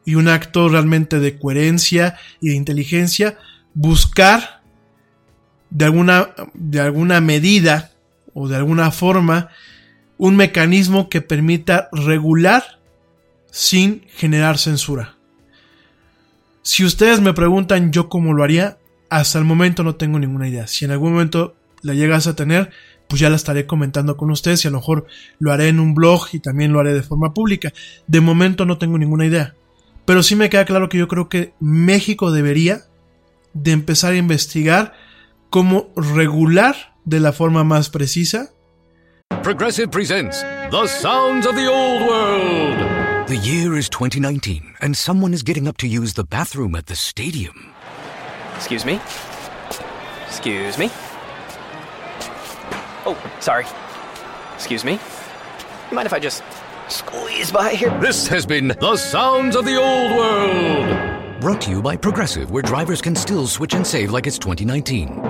y 0.04 0.14
un 0.14 0.28
acto 0.28 0.68
realmente 0.68 1.18
de 1.18 1.36
coherencia 1.36 2.16
y 2.40 2.50
de 2.50 2.54
inteligencia, 2.54 3.38
buscar 3.74 4.62
de 5.72 5.87
alguna, 5.87 6.30
de 6.52 6.80
alguna 6.80 7.20
medida 7.20 7.92
o 8.35 8.46
de 8.46 8.56
alguna 8.56 8.90
forma 8.90 9.48
un 10.18 10.37
mecanismo 10.37 11.08
que 11.08 11.22
permita 11.22 11.88
regular 11.92 12.62
sin 13.50 14.02
generar 14.14 14.58
censura. 14.58 15.16
Si 16.62 16.85
ustedes 16.85 17.20
me 17.20 17.32
preguntan 17.32 17.90
yo 17.90 18.08
cómo 18.08 18.35
lo 18.35 18.44
haría, 18.44 18.78
hasta 19.08 19.38
el 19.38 19.44
momento 19.44 19.82
no 19.82 19.96
tengo 19.96 20.18
ninguna 20.18 20.48
idea. 20.48 20.66
Si 20.66 20.85
en 20.85 20.90
algún 20.90 21.12
momento 21.12 21.56
la 21.80 21.94
llegas 21.94 22.26
a 22.26 22.37
tener, 22.37 22.70
pues 23.08 23.20
ya 23.20 23.30
la 23.30 23.37
estaré 23.37 23.66
comentando 23.66 24.16
con 24.16 24.30
ustedes 24.30 24.64
y 24.64 24.68
a 24.68 24.70
lo 24.70 24.78
mejor 24.78 25.06
lo 25.38 25.52
haré 25.52 25.68
en 25.68 25.80
un 25.80 25.94
blog 25.94 26.28
y 26.32 26.38
también 26.38 26.72
lo 26.72 26.80
haré 26.80 26.94
de 26.94 27.02
forma 27.02 27.35
pública. 27.35 27.72
De 28.06 28.20
momento 28.20 28.64
no 28.64 28.78
tengo 28.78 28.98
ninguna 28.98 29.26
idea. 29.26 29.54
Pero 30.04 30.22
sí 30.22 30.37
me 30.37 30.50
queda 30.50 30.64
claro 30.66 30.88
que 30.88 30.98
yo 30.98 31.08
creo 31.08 31.28
que 31.28 31.54
México 31.61 32.30
debería 32.30 32.82
de 33.54 33.72
empezar 33.72 34.12
a 34.12 34.16
investigar 34.16 34.94
cómo 35.52 35.92
regular 35.94 36.74
de 37.04 37.20
la 37.20 37.30
forma 37.30 37.62
más 37.62 37.90
precisa. 37.90 38.48
Progressive 39.42 39.88
presents 39.88 40.40
The 40.70 40.86
Sounds 40.86 41.46
of 41.46 41.54
the 41.54 41.68
Old 41.68 42.08
World. 42.08 43.28
The 43.28 43.36
year 43.36 43.76
is 43.76 43.90
2019, 43.90 44.76
and 44.80 44.96
someone 44.96 45.34
is 45.34 45.42
getting 45.42 45.68
up 45.68 45.76
to 45.78 45.86
use 45.86 46.14
the 46.14 46.24
bathroom 46.24 46.74
at 46.74 46.86
the 46.86 46.96
stadium. 46.96 47.74
Excuse 48.56 48.86
me? 48.86 48.98
Excuse 50.26 50.78
me? 50.78 50.90
Oh, 53.04 53.16
sorry. 53.40 53.66
Excuse 54.54 54.86
me? 54.86 54.98
You 55.90 55.96
mind 55.96 56.06
if 56.06 56.14
I 56.14 56.18
just 56.18 56.42
squeeze 56.88 57.52
by 57.52 57.74
here? 57.74 57.90
This 58.00 58.26
has 58.28 58.46
been 58.46 58.68
The 58.68 58.96
Sounds 58.96 59.54
of 59.54 59.66
the 59.66 59.76
Old 59.76 60.12
World. 60.16 61.32
Brought 61.42 61.61
to 61.62 61.70
you 61.70 61.83
by 61.83 61.96
Progressive, 61.96 62.52
where 62.52 62.62
drivers 62.62 63.02
can 63.02 63.16
still 63.16 63.48
switch 63.48 63.74
and 63.74 63.85
save 63.85 64.12
like 64.12 64.28
it's 64.28 64.38
2019. 64.38 65.20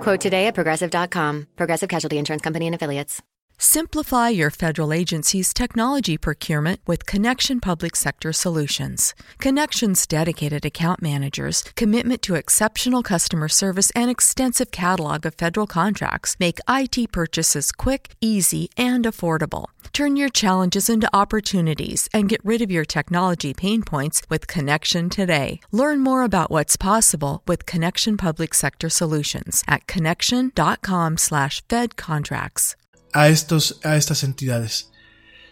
Quote 0.00 0.20
today 0.20 0.48
at 0.48 0.56
progressive.com. 0.56 1.46
Progressive 1.54 1.88
Casualty 1.88 2.18
Insurance 2.18 2.42
Company 2.42 2.66
and 2.66 2.74
Affiliates. 2.74 3.22
Simplify 3.58 4.28
your 4.28 4.50
federal 4.50 4.92
agency's 4.92 5.54
technology 5.54 6.18
procurement 6.18 6.80
with 6.88 7.06
Connection 7.06 7.60
Public 7.60 7.94
Sector 7.94 8.32
Solutions. 8.32 9.14
Connection's 9.38 10.04
dedicated 10.04 10.66
account 10.66 11.00
managers, 11.00 11.62
commitment 11.76 12.22
to 12.22 12.34
exceptional 12.34 13.04
customer 13.04 13.48
service, 13.48 13.92
and 13.94 14.10
extensive 14.10 14.72
catalog 14.72 15.24
of 15.24 15.36
federal 15.36 15.68
contracts 15.68 16.34
make 16.40 16.58
IT 16.68 17.12
purchases 17.12 17.70
quick, 17.70 18.16
easy, 18.20 18.68
and 18.76 19.04
affordable. 19.04 19.66
Turn 19.92 20.16
your 20.16 20.30
challenges 20.30 20.88
into 20.88 21.14
opportunities 21.14 22.08
and 22.14 22.28
get 22.28 22.40
rid 22.44 22.62
of 22.62 22.70
your 22.70 22.84
technology 22.84 23.52
pain 23.52 23.82
points 23.82 24.22
with 24.30 24.46
Connection 24.46 25.10
today. 25.10 25.60
Learn 25.70 26.02
more 26.02 26.22
about 26.22 26.50
what's 26.50 26.76
possible 26.76 27.42
with 27.46 27.66
Connection 27.66 28.16
Public 28.16 28.54
Sector 28.54 28.88
Solutions 28.88 29.62
at 29.68 29.86
connection.com/fedcontracts. 29.86 32.76
a, 33.12 33.28
estos, 33.28 33.80
a 33.84 33.96
estas 33.96 34.24
entidades. 34.24 34.90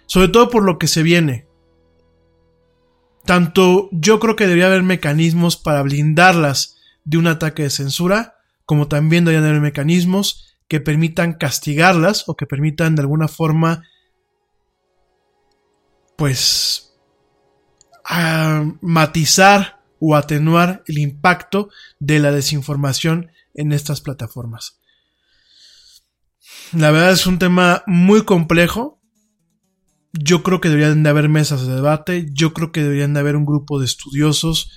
Sobre 0.07 0.29
todo 0.29 0.51
por 0.51 0.65
lo 0.65 0.79
que 0.79 0.89
se 0.89 1.03
viene. 1.03 1.47
Tanto 3.25 3.89
yo 3.93 4.19
creo 4.19 4.37
que 4.37 4.47
debería 4.47 4.67
haber 4.67 4.83
mecanismos 4.83 5.57
para 5.57 5.83
blindarlas 5.83 6.77
de 7.05 7.19
un 7.19 7.27
ataque 7.27 7.65
de 7.65 7.71
censura, 7.71 8.37
como 8.65 8.89
también 8.89 9.25
deberían 9.25 9.49
haber 9.49 9.61
mecanismos 9.61 10.57
que 10.69 10.81
permitan 10.81 11.35
castigarlas 11.35 12.29
o 12.29 12.37
que 12.37 12.47
permitan 12.47 12.97
de 12.97 13.03
alguna 13.03 13.29
forma, 13.29 13.83
pues, 16.21 16.99
matizar 18.83 19.81
o 19.99 20.15
atenuar 20.15 20.85
el 20.87 20.99
impacto 20.99 21.71
de 21.99 22.19
la 22.19 22.31
desinformación 22.31 23.31
en 23.55 23.73
estas 23.73 24.03
plataformas. 24.03 24.83
La 26.75 26.91
verdad 26.91 27.13
es 27.13 27.27
un 27.27 27.39
tema 27.39 27.83
muy 27.87 28.27
complejo. 28.27 29.01
Yo 30.13 30.43
creo 30.43 30.61
que 30.61 30.69
deberían 30.69 31.03
de 31.03 31.09
haber 31.09 31.31
mesas 31.31 31.67
de 31.67 31.75
debate. 31.75 32.29
Yo 32.35 32.53
creo 32.53 32.71
que 32.71 32.83
deberían 32.83 33.15
de 33.15 33.21
haber 33.21 33.35
un 33.35 33.47
grupo 33.47 33.79
de 33.79 33.87
estudiosos. 33.87 34.71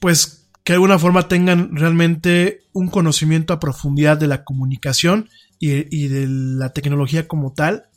Pues 0.00 0.50
que 0.64 0.74
de 0.74 0.76
alguna 0.76 0.98
forma 0.98 1.28
tengan 1.28 1.74
realmente 1.74 2.66
un 2.74 2.88
conocimiento 2.88 3.54
a 3.54 3.58
profundidad 3.58 4.18
de 4.18 4.26
la 4.26 4.44
comunicación 4.44 5.30
y 5.58 6.08
de 6.08 6.26
la 6.28 6.74
tecnología 6.74 7.26
como 7.26 7.54
tal. 7.54 7.88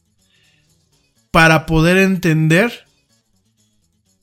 Para 1.37 1.67
poder 1.67 1.99
entender 1.99 2.87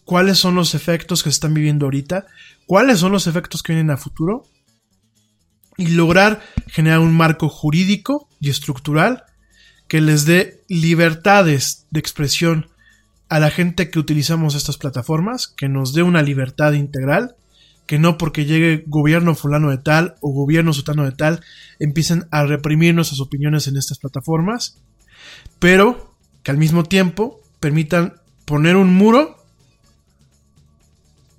cuáles 0.04 0.36
son 0.36 0.56
los 0.56 0.74
efectos 0.74 1.22
que 1.22 1.30
se 1.30 1.34
están 1.34 1.54
viviendo 1.54 1.86
ahorita. 1.86 2.26
Cuáles 2.66 2.98
son 2.98 3.12
los 3.12 3.28
efectos 3.28 3.62
que 3.62 3.72
vienen 3.72 3.92
a 3.92 3.96
futuro 3.96 4.42
y 5.76 5.90
lograr 5.90 6.42
generar 6.66 6.98
un 6.98 7.16
marco 7.16 7.48
jurídico 7.48 8.28
y 8.40 8.50
estructural 8.50 9.22
que 9.86 10.00
les 10.00 10.24
dé 10.24 10.64
libertades 10.66 11.86
de 11.92 12.00
expresión 12.00 12.66
a 13.28 13.38
la 13.38 13.52
gente 13.52 13.90
que 13.90 14.00
utilizamos 14.00 14.56
estas 14.56 14.76
plataformas, 14.76 15.46
que 15.46 15.68
nos 15.68 15.94
dé 15.94 16.02
una 16.02 16.20
libertad 16.20 16.72
integral, 16.72 17.36
que 17.86 18.00
no 18.00 18.18
porque 18.18 18.44
llegue 18.44 18.82
gobierno 18.88 19.36
fulano 19.36 19.70
de 19.70 19.78
tal 19.78 20.16
o 20.20 20.32
gobierno 20.32 20.72
sutano 20.72 21.04
de 21.04 21.12
tal 21.12 21.44
empiecen 21.78 22.26
a 22.32 22.42
reprimir 22.44 22.92
nuestras 22.92 23.20
opiniones 23.20 23.68
en 23.68 23.76
estas 23.76 24.00
plataformas, 24.00 24.82
pero 25.60 26.13
que 26.45 26.53
al 26.53 26.59
mismo 26.59 26.84
tiempo 26.84 27.40
permitan 27.59 28.20
poner 28.45 28.76
un 28.76 28.95
muro 28.95 29.42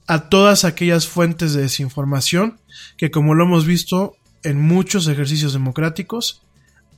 a 0.07 0.29
todas 0.29 0.65
aquellas 0.65 1.07
fuentes 1.07 1.53
de 1.53 1.61
desinformación 1.61 2.59
que 2.97 3.11
como 3.11 3.33
lo 3.33 3.45
hemos 3.45 3.65
visto 3.65 4.17
en 4.43 4.59
muchos 4.59 5.07
ejercicios 5.07 5.53
democráticos 5.53 6.41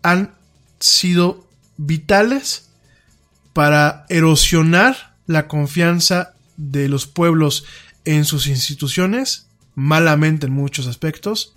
han 0.01 0.33
sido 0.79 1.47
vitales 1.77 2.69
para 3.53 4.05
erosionar 4.09 5.15
la 5.25 5.47
confianza 5.47 6.33
de 6.57 6.89
los 6.89 7.07
pueblos 7.07 7.65
en 8.05 8.23
sus 8.23 8.47
instituciones, 8.47 9.47
malamente 9.75 10.47
en 10.47 10.53
muchos 10.53 10.87
aspectos, 10.87 11.53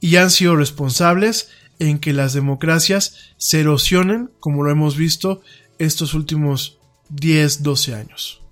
y 0.00 0.16
han 0.16 0.30
sido 0.30 0.56
responsables 0.56 1.50
en 1.80 1.98
que 1.98 2.12
las 2.12 2.32
democracias 2.34 3.34
se 3.38 3.60
erosionen, 3.60 4.30
como 4.38 4.62
lo 4.62 4.70
hemos 4.70 4.96
visto 4.96 5.42
estos 5.78 6.14
últimos 6.14 6.78
10, 7.08 7.64
12 7.64 7.94
años. 7.94 8.42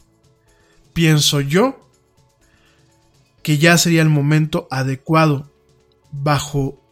Pienso 0.95 1.41
yo 1.41 1.89
que 3.43 3.59
ya 3.59 3.79
sería 3.79 4.03
el 4.03 4.09
momento 4.09 4.67
adecuado 4.71 5.53
bajo 6.11 6.83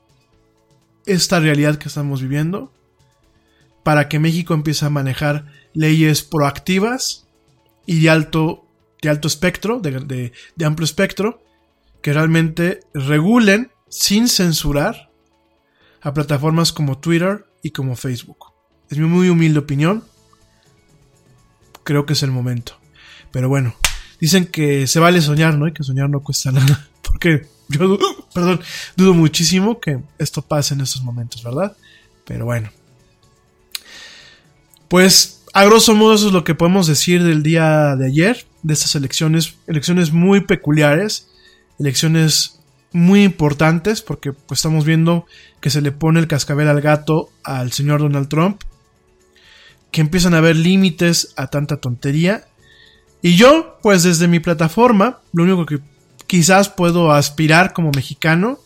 esta 1.07 1.41
realidad 1.41 1.79
que 1.79 1.89
estamos 1.89 2.21
viviendo 2.21 2.73
para 3.83 4.09
que 4.09 4.19
México 4.19 4.53
empiece 4.53 4.85
a 4.85 4.91
manejar 4.91 5.47
leyes 5.73 6.23
proactivas 6.23 7.27
y 7.87 8.01
de 8.01 8.11
alto, 8.11 8.67
de 9.01 9.09
alto 9.09 9.27
espectro, 9.27 9.81
de, 9.81 10.33
de 10.55 10.65
amplio 10.65 10.85
espectro, 10.85 11.43
que 12.03 12.13
realmente 12.13 12.81
regulen 12.93 13.71
sin 13.89 14.29
censurar 14.29 15.06
a 16.01 16.13
plataformas 16.15 16.73
como 16.73 16.99
Twitter 16.99 17.47
y 17.63 17.71
como 17.71 17.97
Facebook. 17.97 18.53
Es 18.91 18.99
mi 18.99 19.07
muy 19.07 19.29
humilde 19.29 19.59
opinión. 19.59 20.05
Creo 21.85 22.07
que 22.07 22.13
es 22.13 22.23
el 22.23 22.31
momento. 22.31 22.79
Pero 23.33 23.49
bueno, 23.49 23.75
dicen 24.21 24.47
que 24.47 24.87
se 24.87 25.01
vale 25.01 25.21
soñar, 25.21 25.57
¿no? 25.57 25.69
Y 25.69 25.73
que 25.73 25.83
soñar 25.83 26.09
no 26.09 26.21
cuesta 26.21 26.53
nada. 26.53 26.89
Porque 27.03 27.47
yo, 27.69 27.99
perdón, 28.35 28.61
dudo 28.97 29.15
muchísimo 29.15 29.81
que 29.81 29.99
esto 30.19 30.43
pase 30.43 30.75
en 30.75 30.81
estos 30.81 31.03
momentos, 31.03 31.43
¿verdad? 31.43 31.77
Pero 32.25 32.45
bueno, 32.45 32.71
Pues 34.89 35.45
a 35.53 35.65
grosso 35.65 35.95
modo 35.95 36.15
eso 36.15 36.27
es 36.27 36.33
lo 36.33 36.45
que 36.45 36.55
podemos 36.55 36.87
decir 36.87 37.23
del 37.23 37.43
día 37.43 37.97
de 37.97 38.07
ayer, 38.07 38.47
de 38.63 38.75
estas 38.75 38.95
elecciones, 38.95 39.55
elecciones 39.67 40.13
muy 40.13 40.43
peculiares, 40.43 41.29
elecciones 41.79 42.61
muy 42.97 43.25
importantes 43.25 44.01
porque 44.01 44.33
pues 44.33 44.59
estamos 44.59 44.87
viendo 44.87 45.27
que 45.61 45.69
se 45.69 45.83
le 45.83 45.93
pone 45.93 46.19
el 46.19 46.29
cascabel 46.29 46.67
al 46.69 46.81
gato 46.81 47.29
al 47.45 47.71
señor 47.71 48.01
Donald 48.01 48.29
Trump, 48.29 48.63
que 49.91 50.01
empiezan 50.01 50.33
a 50.33 50.39
haber 50.39 50.57
límites 50.57 51.35
a 51.37 51.49
tanta 51.49 51.77
tontería. 51.77 52.47
Y 53.21 53.37
yo, 53.37 53.79
pues 53.83 54.03
desde 54.03 54.29
mi 54.29 54.41
plataforma, 54.41 55.21
lo 55.35 55.43
único 55.43 55.67
que 55.67 55.81
quizás 56.27 56.71
puedo 56.71 57.13
aspirar 57.13 57.75
como 57.75 57.91
mexicano, 57.91 58.59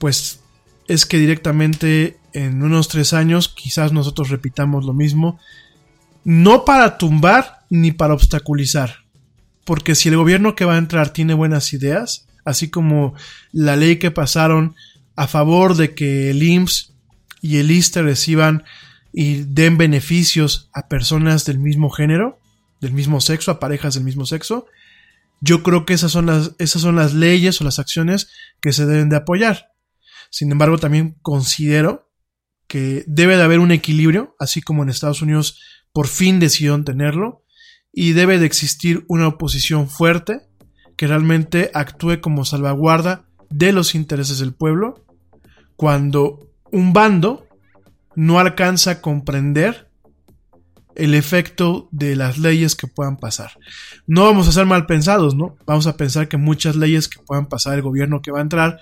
pues 0.00 0.40
es 0.88 1.06
que 1.06 1.18
directamente 1.18 2.18
en 2.32 2.60
unos 2.64 2.88
tres 2.88 3.12
años 3.12 3.48
quizás 3.48 3.92
nosotros 3.92 4.28
repitamos 4.28 4.84
lo 4.84 4.92
mismo, 4.92 5.38
no 6.24 6.64
para 6.64 6.98
tumbar 6.98 7.60
ni 7.70 7.92
para 7.92 8.14
obstaculizar, 8.14 9.04
porque 9.64 9.94
si 9.94 10.08
el 10.08 10.16
gobierno 10.16 10.56
que 10.56 10.64
va 10.64 10.74
a 10.74 10.78
entrar 10.78 11.12
tiene 11.12 11.34
buenas 11.34 11.72
ideas, 11.72 12.26
así 12.44 12.70
como 12.70 13.14
la 13.52 13.76
ley 13.76 13.98
que 13.98 14.10
pasaron 14.10 14.74
a 15.16 15.26
favor 15.26 15.76
de 15.76 15.94
que 15.94 16.30
el 16.30 16.42
IMSS 16.42 16.94
y 17.42 17.58
el 17.58 17.70
ISTE 17.70 18.02
reciban 18.02 18.64
y 19.12 19.42
den 19.42 19.76
beneficios 19.76 20.70
a 20.72 20.88
personas 20.88 21.44
del 21.44 21.58
mismo 21.58 21.90
género, 21.90 22.38
del 22.80 22.92
mismo 22.92 23.20
sexo, 23.20 23.50
a 23.50 23.60
parejas 23.60 23.94
del 23.94 24.04
mismo 24.04 24.24
sexo, 24.24 24.66
yo 25.40 25.62
creo 25.62 25.86
que 25.86 25.94
esas 25.94 26.12
son 26.12 26.26
las, 26.26 26.54
esas 26.58 26.82
son 26.82 26.96
las 26.96 27.14
leyes 27.14 27.60
o 27.60 27.64
las 27.64 27.78
acciones 27.78 28.28
que 28.60 28.72
se 28.72 28.86
deben 28.86 29.08
de 29.08 29.16
apoyar. 29.16 29.72
Sin 30.30 30.52
embargo, 30.52 30.78
también 30.78 31.16
considero 31.22 32.10
que 32.66 33.04
debe 33.06 33.36
de 33.36 33.42
haber 33.42 33.58
un 33.58 33.72
equilibrio, 33.72 34.36
así 34.38 34.62
como 34.62 34.82
en 34.82 34.90
Estados 34.90 35.22
Unidos 35.22 35.60
por 35.92 36.06
fin 36.06 36.38
decidieron 36.38 36.84
tenerlo, 36.84 37.44
y 37.92 38.12
debe 38.12 38.38
de 38.38 38.46
existir 38.46 39.04
una 39.08 39.26
oposición 39.26 39.88
fuerte 39.88 40.42
que 41.00 41.06
realmente 41.06 41.70
actúe 41.72 42.20
como 42.20 42.44
salvaguarda 42.44 43.24
de 43.48 43.72
los 43.72 43.94
intereses 43.94 44.38
del 44.38 44.52
pueblo 44.52 45.02
cuando 45.74 46.46
un 46.72 46.92
bando 46.92 47.46
no 48.16 48.38
alcanza 48.38 48.90
a 48.90 49.00
comprender 49.00 49.88
el 50.96 51.14
efecto 51.14 51.88
de 51.90 52.16
las 52.16 52.36
leyes 52.36 52.76
que 52.76 52.86
puedan 52.86 53.16
pasar. 53.16 53.52
No 54.06 54.24
vamos 54.24 54.46
a 54.46 54.52
ser 54.52 54.66
mal 54.66 54.84
pensados, 54.84 55.34
¿no? 55.34 55.56
Vamos 55.64 55.86
a 55.86 55.96
pensar 55.96 56.28
que 56.28 56.36
muchas 56.36 56.76
leyes 56.76 57.08
que 57.08 57.18
puedan 57.18 57.46
pasar 57.46 57.76
el 57.76 57.82
gobierno 57.82 58.20
que 58.20 58.32
va 58.32 58.40
a 58.40 58.42
entrar, 58.42 58.78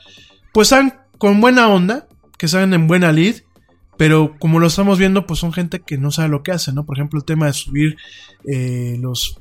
pues 0.53 0.73
están 0.73 0.99
con 1.19 1.41
buena 1.41 1.69
onda, 1.69 2.09
que 2.37 2.49
salen 2.49 2.75
en 2.75 2.89
buena 2.89 3.13
lid, 3.13 3.43
pero 3.97 4.35
como 4.41 4.59
lo 4.59 4.67
estamos 4.67 4.99
viendo, 4.99 5.25
pues 5.25 5.39
son 5.39 5.53
gente 5.53 5.83
que 5.83 5.99
no 5.99 6.11
sabe 6.11 6.31
lo 6.31 6.43
que 6.43 6.51
hace, 6.51 6.73
¿no? 6.73 6.85
Por 6.85 6.99
ejemplo, 6.99 7.21
el 7.21 7.25
tema 7.25 7.47
de 7.47 7.53
subir 7.53 7.97
eh, 8.45 8.97
los 8.99 9.41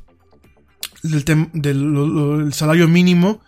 del, 1.03 2.53
salario 2.53 2.87
mínimo 2.87 3.41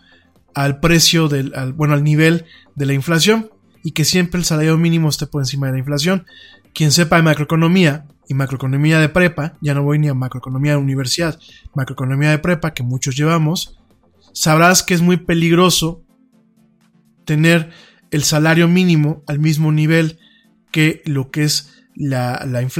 al 0.54 0.80
precio 0.80 1.28
del, 1.28 1.52
bueno, 1.74 1.94
al 1.94 2.04
nivel 2.04 2.44
de 2.74 2.86
la 2.86 2.94
inflación 2.94 3.50
y 3.82 3.92
que 3.92 4.04
siempre 4.04 4.38
el 4.38 4.44
salario 4.44 4.76
mínimo 4.76 5.08
esté 5.08 5.26
por 5.26 5.42
encima 5.42 5.66
de 5.66 5.72
la 5.74 5.78
inflación. 5.78 6.26
Quien 6.74 6.92
sepa 6.92 7.16
de 7.16 7.22
macroeconomía 7.22 8.06
y 8.28 8.34
macroeconomía 8.34 9.00
de 9.00 9.08
prepa, 9.08 9.56
ya 9.60 9.74
no 9.74 9.82
voy 9.82 9.98
ni 9.98 10.08
a 10.08 10.14
macroeconomía 10.14 10.72
de 10.72 10.78
universidad, 10.78 11.38
macroeconomía 11.74 12.30
de 12.30 12.38
prepa 12.38 12.74
que 12.74 12.82
muchos 12.82 13.16
llevamos, 13.16 13.80
sabrás 14.32 14.82
que 14.82 14.94
es 14.94 15.02
muy 15.02 15.16
peligroso 15.16 16.04
tener 17.24 17.70
el 18.10 18.22
salario 18.22 18.68
mínimo 18.68 19.22
al 19.26 19.38
mismo 19.38 19.72
nivel 19.72 20.18
que 20.70 21.02
lo 21.06 21.30
que 21.30 21.44
es 21.44 21.84
la, 21.94 22.34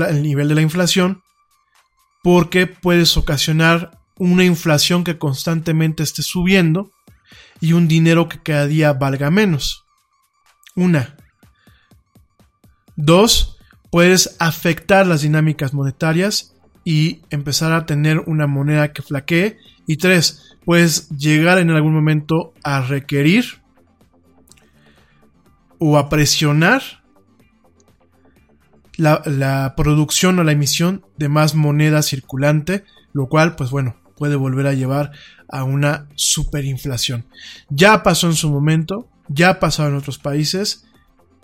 el 0.09 0.23
nivel 0.23 0.49
de 0.49 0.55
la 0.55 0.63
inflación, 0.63 1.23
porque 2.23 2.67
puedes 2.67 3.17
ocasionar 3.17 4.00
una 4.21 4.45
inflación 4.45 5.03
que 5.03 5.17
constantemente 5.17 6.03
esté 6.03 6.23
subiendo 6.23 6.91
y 7.59 7.73
un 7.73 7.89
dinero 7.89 8.29
que 8.29 8.39
cada 8.39 8.67
día 8.67 8.93
valga 8.93 9.31
menos. 9.31 9.87
Una. 10.77 11.17
Dos, 12.97 13.57
puedes 13.91 14.37
afectar 14.39 15.07
las 15.07 15.23
dinámicas 15.23 15.73
monetarias 15.73 16.55
y 16.85 17.23
empezar 17.31 17.73
a 17.73 17.87
tener 17.87 18.19
una 18.27 18.47
moneda 18.47 18.93
que 18.93 19.01
flaquee. 19.01 19.57
Y 19.87 19.97
tres, 19.97 20.57
puedes 20.67 21.09
llegar 21.09 21.57
en 21.57 21.71
algún 21.71 21.95
momento 21.95 22.53
a 22.63 22.83
requerir 22.83 23.63
o 25.79 25.97
a 25.97 26.11
presionar 26.11 26.83
la, 28.99 29.73
producción 29.79 30.39
o 30.39 30.45
la 30.45 30.53
emisión 30.53 31.07
de 31.17 31.31
más 31.31 31.55
moneda 31.55 32.03
circulante, 32.03 32.85
lo 33.15 33.29
cual, 33.29 33.57
pues 33.57 33.71
bueno, 33.71 33.97
puede 34.21 34.37
volver 34.37 34.67
a 34.67 34.75
llevar 34.75 35.13
a 35.49 35.65
una 35.65 36.07
superinflación. 36.15 37.25
Ya 37.71 38.03
pasó 38.03 38.27
en 38.27 38.35
su 38.35 38.51
momento, 38.51 39.09
ya 39.29 39.49
ha 39.49 39.61
pasado 39.61 39.89
en 39.89 39.95
otros 39.95 40.19
países, 40.19 40.85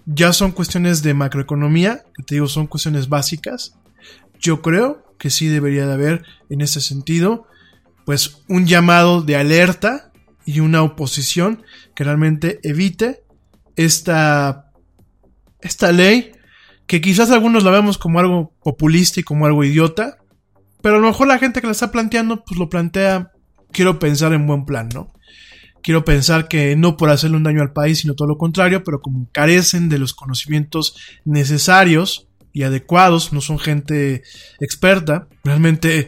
ya 0.05 0.35
son 0.35 0.53
cuestiones 0.53 1.03
de 1.03 1.15
macroeconomía, 1.15 2.05
que 2.15 2.23
te 2.23 2.35
digo 2.35 2.49
son 2.49 2.67
cuestiones 2.67 3.09
básicas. 3.09 3.79
Yo 4.39 4.61
creo 4.61 5.03
que 5.19 5.31
sí 5.31 5.47
debería 5.47 5.87
de 5.87 5.95
haber 5.95 6.27
en 6.51 6.61
ese 6.61 6.83
sentido, 6.83 7.47
pues 8.05 8.43
un 8.47 8.67
llamado 8.67 9.23
de 9.23 9.37
alerta 9.37 10.13
y 10.45 10.61
una 10.61 10.83
oposición 10.83 11.63
que 11.95 12.05
realmente 12.05 12.61
evite 12.63 13.23
esta, 13.75 14.71
esta 15.63 15.93
ley 15.93 16.33
que 16.87 17.01
quizás 17.01 17.31
algunos 17.31 17.65
la 17.65 17.71
vemos 17.71 17.97
como 17.97 18.21
algo 18.21 18.53
populista 18.63 19.21
y 19.21 19.23
como 19.23 19.47
algo 19.47 19.65
idiota, 19.65 20.19
pero 20.87 20.99
a 20.99 21.01
lo 21.01 21.09
mejor 21.09 21.27
la 21.27 21.41
gente 21.41 21.61
que 21.61 21.67
la 21.67 21.73
está 21.73 21.91
planteando, 21.91 22.45
pues 22.45 22.61
lo 22.61 22.69
plantea, 22.69 23.33
quiero 23.73 23.99
pensar 23.99 24.33
en 24.33 24.47
buen 24.47 24.65
plan, 24.65 24.89
¿no? 24.95 25.13
Quiero 25.83 26.05
pensar 26.05 26.47
que 26.47 26.77
no 26.77 26.97
por 26.97 27.11
hacerle 27.11 27.39
un 27.39 27.43
daño 27.43 27.61
al 27.61 27.73
país, 27.73 27.99
sino 27.99 28.15
todo 28.15 28.29
lo 28.29 28.39
contrario, 28.39 28.85
pero 28.85 29.01
como 29.01 29.29
carecen 29.33 29.89
de 29.89 29.99
los 29.99 30.15
conocimientos 30.15 30.95
necesarios 31.25 32.29
y 32.53 32.63
adecuados, 32.63 33.33
no 33.33 33.41
son 33.41 33.59
gente 33.59 34.23
experta, 34.61 35.27
realmente 35.43 36.07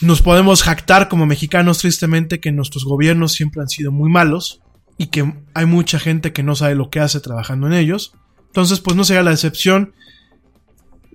nos 0.00 0.22
podemos 0.22 0.62
jactar 0.62 1.10
como 1.10 1.26
mexicanos 1.26 1.80
tristemente 1.80 2.40
que 2.40 2.52
nuestros 2.52 2.86
gobiernos 2.86 3.32
siempre 3.32 3.60
han 3.60 3.68
sido 3.68 3.92
muy 3.92 4.10
malos 4.10 4.62
y 4.96 5.08
que 5.08 5.30
hay 5.52 5.66
mucha 5.66 5.98
gente 5.98 6.32
que 6.32 6.42
no 6.42 6.56
sabe 6.56 6.74
lo 6.74 6.88
que 6.88 7.00
hace 7.00 7.20
trabajando 7.20 7.66
en 7.66 7.74
ellos. 7.74 8.14
Entonces, 8.46 8.80
pues 8.80 8.96
no 8.96 9.04
sería 9.04 9.22
la 9.22 9.32
excepción. 9.32 9.92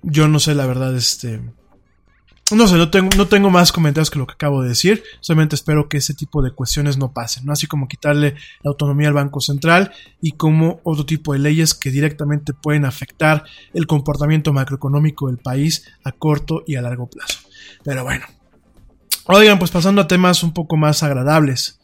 Yo 0.04 0.28
no 0.28 0.38
sé 0.38 0.54
la 0.54 0.66
verdad, 0.66 0.96
este, 0.96 1.40
no 2.56 2.66
sé, 2.66 2.76
no 2.76 2.90
tengo, 2.90 3.10
no 3.16 3.26
tengo 3.28 3.50
más 3.50 3.72
comentarios 3.72 4.10
que 4.10 4.18
lo 4.18 4.26
que 4.26 4.34
acabo 4.34 4.62
de 4.62 4.70
decir. 4.70 5.02
Solamente 5.20 5.54
espero 5.54 5.88
que 5.88 5.98
ese 5.98 6.14
tipo 6.14 6.42
de 6.42 6.52
cuestiones 6.52 6.96
no 6.96 7.12
pasen, 7.12 7.44
¿no? 7.46 7.52
Así 7.52 7.66
como 7.66 7.88
quitarle 7.88 8.34
la 8.62 8.70
autonomía 8.70 9.08
al 9.08 9.14
Banco 9.14 9.40
Central 9.40 9.92
y 10.20 10.32
como 10.32 10.80
otro 10.84 11.06
tipo 11.06 11.32
de 11.32 11.38
leyes 11.38 11.74
que 11.74 11.90
directamente 11.90 12.52
pueden 12.52 12.84
afectar 12.84 13.44
el 13.72 13.86
comportamiento 13.86 14.52
macroeconómico 14.52 15.28
del 15.28 15.38
país 15.38 15.86
a 16.04 16.12
corto 16.12 16.62
y 16.66 16.76
a 16.76 16.82
largo 16.82 17.08
plazo. 17.08 17.38
Pero 17.84 18.04
bueno. 18.04 18.26
Oigan, 19.26 19.58
pues 19.58 19.70
pasando 19.70 20.00
a 20.00 20.08
temas 20.08 20.42
un 20.42 20.52
poco 20.52 20.76
más 20.76 21.02
agradables. 21.02 21.80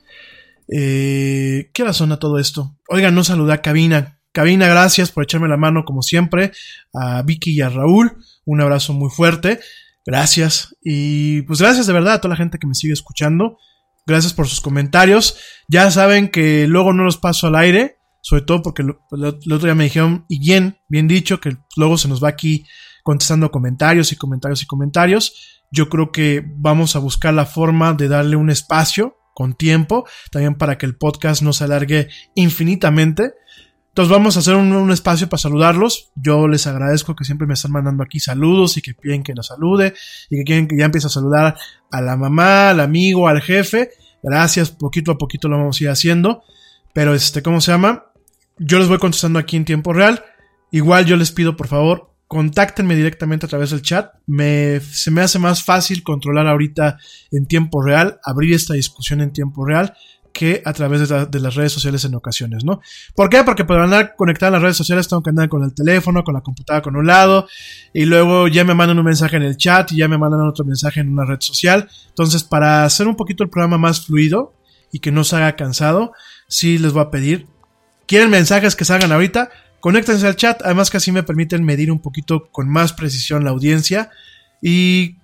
Eh, 0.69 1.71
¿Qué 1.73 1.85
razón 1.85 2.11
a 2.13 2.19
todo 2.19 2.39
esto? 2.39 2.77
Oigan, 2.89 3.15
no 3.15 3.23
saludé 3.23 3.53
a 3.53 3.63
Cabina. 3.63 4.19
Cabina, 4.33 4.67
gracias 4.67 5.13
por 5.13 5.25
echarme 5.25 5.49
la 5.49 5.57
mano 5.57 5.85
como 5.85 6.03
siempre. 6.03 6.53
A 6.93 7.23
Vicky 7.23 7.53
y 7.53 7.61
a 7.61 7.69
Raúl. 7.69 8.17
Un 8.45 8.61
abrazo 8.61 8.93
muy 8.93 9.11
fuerte. 9.11 9.61
Gracias. 10.07 10.77
Y 10.83 11.43
pues 11.43 11.61
gracias 11.61 11.87
de 11.87 11.93
verdad 11.93 12.15
a 12.15 12.21
toda 12.21 12.31
la 12.31 12.37
gente 12.37 12.59
que 12.59 12.67
me 12.67 12.75
sigue 12.75 12.93
escuchando. 12.93 13.59
Gracias 14.07 14.33
por 14.33 14.47
sus 14.47 14.61
comentarios. 14.61 15.37
Ya 15.69 15.91
saben 15.91 16.29
que 16.29 16.69
luego 16.69 16.93
no 16.93 17.03
los 17.03 17.19
paso 17.19 17.49
al 17.49 17.57
aire. 17.57 17.99
Sobre 18.21 18.43
todo 18.43 18.61
porque 18.63 18.83
el 18.83 18.91
otro 19.25 19.67
día 19.67 19.77
me 19.77 19.85
dijeron, 19.85 20.25
y 20.29 20.41
bien, 20.41 20.79
bien 20.89 21.07
dicho, 21.07 21.39
que 21.39 21.59
luego 21.77 21.97
se 21.97 22.09
nos 22.09 22.23
va 22.23 22.29
aquí 22.29 22.65
contestando 23.05 23.53
comentarios 23.53 24.11
y 24.11 24.17
comentarios 24.17 24.63
y 24.65 24.67
comentarios. 24.67 25.63
Yo 25.71 25.89
creo 25.89 26.11
que 26.11 26.45
vamos 26.57 26.97
a 26.97 26.99
buscar 26.99 27.35
la 27.35 27.47
forma 27.47 27.95
de 27.95 28.09
darle 28.09 28.35
un 28.35 28.51
espacio 28.51 29.17
con 29.33 29.55
tiempo, 29.55 30.09
también 30.33 30.57
para 30.57 30.77
que 30.77 30.87
el 30.87 30.97
podcast 30.97 31.43
no 31.43 31.53
se 31.53 31.65
alargue 31.65 32.09
infinitamente. 32.35 33.35
Entonces 33.97 34.13
vamos 34.13 34.37
a 34.37 34.41
hacer 34.41 34.57
un, 34.57 34.91
espacio 34.91 35.27
para 35.27 35.41
saludarlos. 35.41 36.11
Yo 36.17 36.49
les 36.49 36.67
agradezco 36.67 37.17
que 37.17 37.25
siempre 37.25 37.47
me 37.47 37.55
están 37.55 37.73
mandando 37.73 38.03
aquí 38.03 38.21
saludos 38.21 38.77
y 38.77 38.83
que 38.83 38.93
piden 38.93 39.23
que 39.23 39.33
los 39.33 39.47
salude 39.47 39.95
y 40.29 40.37
que 40.37 40.45
quieren 40.45 40.69
que 40.69 40.77
ya 40.77 40.85
empiece 40.85 41.07
a 41.07 41.11
saludar 41.11 41.57
a 41.91 42.03
la 42.03 42.15
mamá, 42.15 42.69
al 42.69 42.81
amigo, 42.81 43.27
al 43.27 43.41
jefe. 43.41 43.89
Gracias, 44.23 44.71
poquito 44.71 45.13
a 45.13 45.17
poquito 45.17 45.49
lo 45.49 45.57
vamos 45.57 45.81
a 45.81 45.85
ir 45.85 45.89
haciendo. 45.89 46.43
Pero 46.93 47.15
este, 47.15 47.43
¿cómo 47.43 47.63
se 47.63 47.73
llama? 47.73 48.05
Yo 48.59 48.79
les 48.79 48.89
voy 48.89 48.99
contestando 48.99 49.39
aquí 49.39 49.57
en 49.57 49.65
tiempo 49.65 49.95
real. 49.95 50.23
Igual 50.71 51.07
yo 51.07 51.17
les 51.17 51.33
pido 51.33 51.57
por 51.57 51.69
favor, 51.69 52.11
contáctenme 52.29 52.97
directamente 52.97 53.47
a 53.47 53.49
través 53.49 53.71
del 53.71 53.81
chat. 53.81 54.13
Me, 54.27 54.79
se 54.81 55.11
me 55.11 55.23
hace 55.23 55.39
más 55.39 55.65
fácil 55.65 56.03
controlar 56.03 56.49
ahorita 56.49 56.99
en 57.31 57.47
tiempo 57.47 57.83
real, 57.83 58.21
abrir 58.23 58.53
esta 58.53 58.75
discusión 58.75 59.23
en 59.23 59.33
tiempo 59.33 59.65
real 59.65 59.95
que 60.37 60.61
a 60.67 60.75
través 60.75 61.09
de, 61.09 61.41
las 61.41 61.55
redes 61.55 61.73
sociales 61.73 62.05
en 62.05 62.15
ocasiones, 62.15 62.63
¿no? 62.63 62.83
¿Por 63.15 63.31
qué? 63.31 63.43
Porque 63.43 63.65
para 63.65 63.85
andar 63.85 64.17
conectado 64.17 64.49
en 64.49 64.53
las 64.53 64.63
redes 64.63 64.77
sociales 64.77 65.09
tengo 65.09 65.23
que 65.23 65.31
andar 65.31 65.49
con 65.49 65.65
el 65.65 65.73
teléfono, 65.73 66.25
con 66.25 66.35
la 66.35 66.43
computadora 66.43 66.83
con 66.83 66.95
un 66.95 67.07
lado, 67.07 67.49
y 67.95 68.05
luego 68.05 68.47
ya 68.47 68.63
me 68.63 68.75
mandan 68.75 68.99
un 68.99 69.07
mensaje 69.07 69.37
en 69.37 69.45
el 69.45 69.57
chat 69.57 69.91
y 69.93 69.97
ya 69.97 70.09
me 70.09 70.19
mandan 70.19 70.43
otro 70.43 70.67
mensaje 70.67 71.01
en 71.01 71.11
una 71.11 71.25
red 71.25 71.39
social. 71.41 71.89
Entonces, 72.09 72.45
para 72.45 72.85
hacer 72.85 73.09
un 73.09 73.17
poquito 73.17 73.45
el 73.45 73.49
programa 73.49 73.79
más 73.79 74.05
fluido 74.05 74.53
y 74.93 74.99
que 74.99 75.11
no 75.11 75.25
se 75.25 75.37
haga 75.37 75.57
cansado, 75.57 76.13
sí 76.49 76.77
les 76.77 76.93
voy 76.93 77.05
a 77.05 77.11
pedir, 77.11 77.47
quieren 78.07 78.29
mensajes 78.29 78.77
que 78.77 78.85
salgan 78.85 79.13
ahorita, 79.13 79.49
conéctense 79.81 80.27
al 80.27 80.37
chat, 80.37 80.61
además 80.67 80.91
que 80.91 80.99
así 80.99 81.13
me 81.13 81.23
permiten 81.23 81.65
medir 81.65 81.91
un 81.91 82.01
poquito 82.01 82.51
con 82.53 82.69
más 82.69 82.93
precisión 82.93 83.43
la 83.43 83.53
audiencia 83.53 84.11
y 84.61 85.17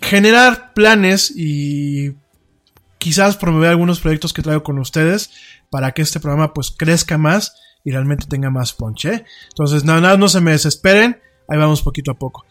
generar 0.00 0.74
planes 0.74 1.32
y 1.34 2.12
quizás 3.04 3.36
promover 3.36 3.68
algunos 3.68 4.00
proyectos 4.00 4.32
que 4.32 4.40
traigo 4.40 4.62
con 4.62 4.78
ustedes 4.78 5.30
para 5.68 5.92
que 5.92 6.00
este 6.00 6.20
programa 6.20 6.54
pues 6.54 6.70
crezca 6.70 7.18
más 7.18 7.54
y 7.84 7.90
realmente 7.90 8.24
tenga 8.24 8.48
más 8.48 8.72
ponche. 8.72 9.26
Entonces, 9.50 9.84
nada, 9.84 10.00
nada, 10.00 10.16
no 10.16 10.26
se 10.26 10.40
me 10.40 10.52
desesperen, 10.52 11.20
ahí 11.46 11.58
vamos 11.58 11.82
poquito 11.82 12.12
a 12.12 12.14
poco. 12.14 12.46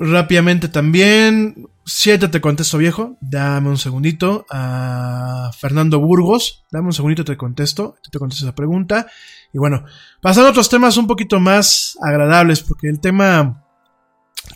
Rápidamente 0.00 0.68
también, 0.68 1.68
siete 1.86 2.26
te 2.26 2.40
contesto 2.40 2.76
viejo, 2.76 3.18
dame 3.20 3.68
un 3.68 3.78
segundito. 3.78 4.46
A 4.50 5.52
Fernando 5.56 6.00
Burgos, 6.00 6.64
dame 6.72 6.86
un 6.86 6.92
segundito, 6.92 7.24
te 7.24 7.36
contesto, 7.36 7.94
te 8.10 8.18
contesto 8.18 8.46
esa 8.46 8.56
pregunta. 8.56 9.06
Y 9.52 9.58
bueno, 9.58 9.84
pasando 10.20 10.48
a 10.48 10.50
otros 10.50 10.68
temas 10.68 10.96
un 10.96 11.06
poquito 11.06 11.38
más 11.38 11.96
agradables, 12.02 12.64
porque 12.64 12.88
el 12.88 12.98
tema 12.98 13.67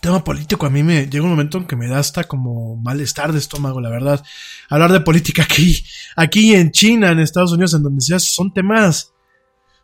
tema 0.01 0.23
político 0.23 0.65
a 0.65 0.69
mí 0.69 0.83
me 0.83 1.07
llega 1.07 1.23
un 1.23 1.29
momento 1.29 1.57
en 1.57 1.65
que 1.65 1.75
me 1.75 1.87
da 1.87 1.99
hasta 1.99 2.25
como 2.25 2.75
malestar 2.77 3.31
de 3.31 3.39
estómago, 3.39 3.81
la 3.81 3.89
verdad. 3.89 4.23
Hablar 4.69 4.91
de 4.91 5.01
política 5.01 5.43
aquí, 5.43 5.83
aquí 6.15 6.53
en 6.53 6.71
China, 6.71 7.11
en 7.11 7.19
Estados 7.19 7.53
Unidos, 7.53 7.73
en 7.73 7.83
donde 7.83 8.01
sea, 8.01 8.19
son 8.19 8.53
temas, 8.53 9.13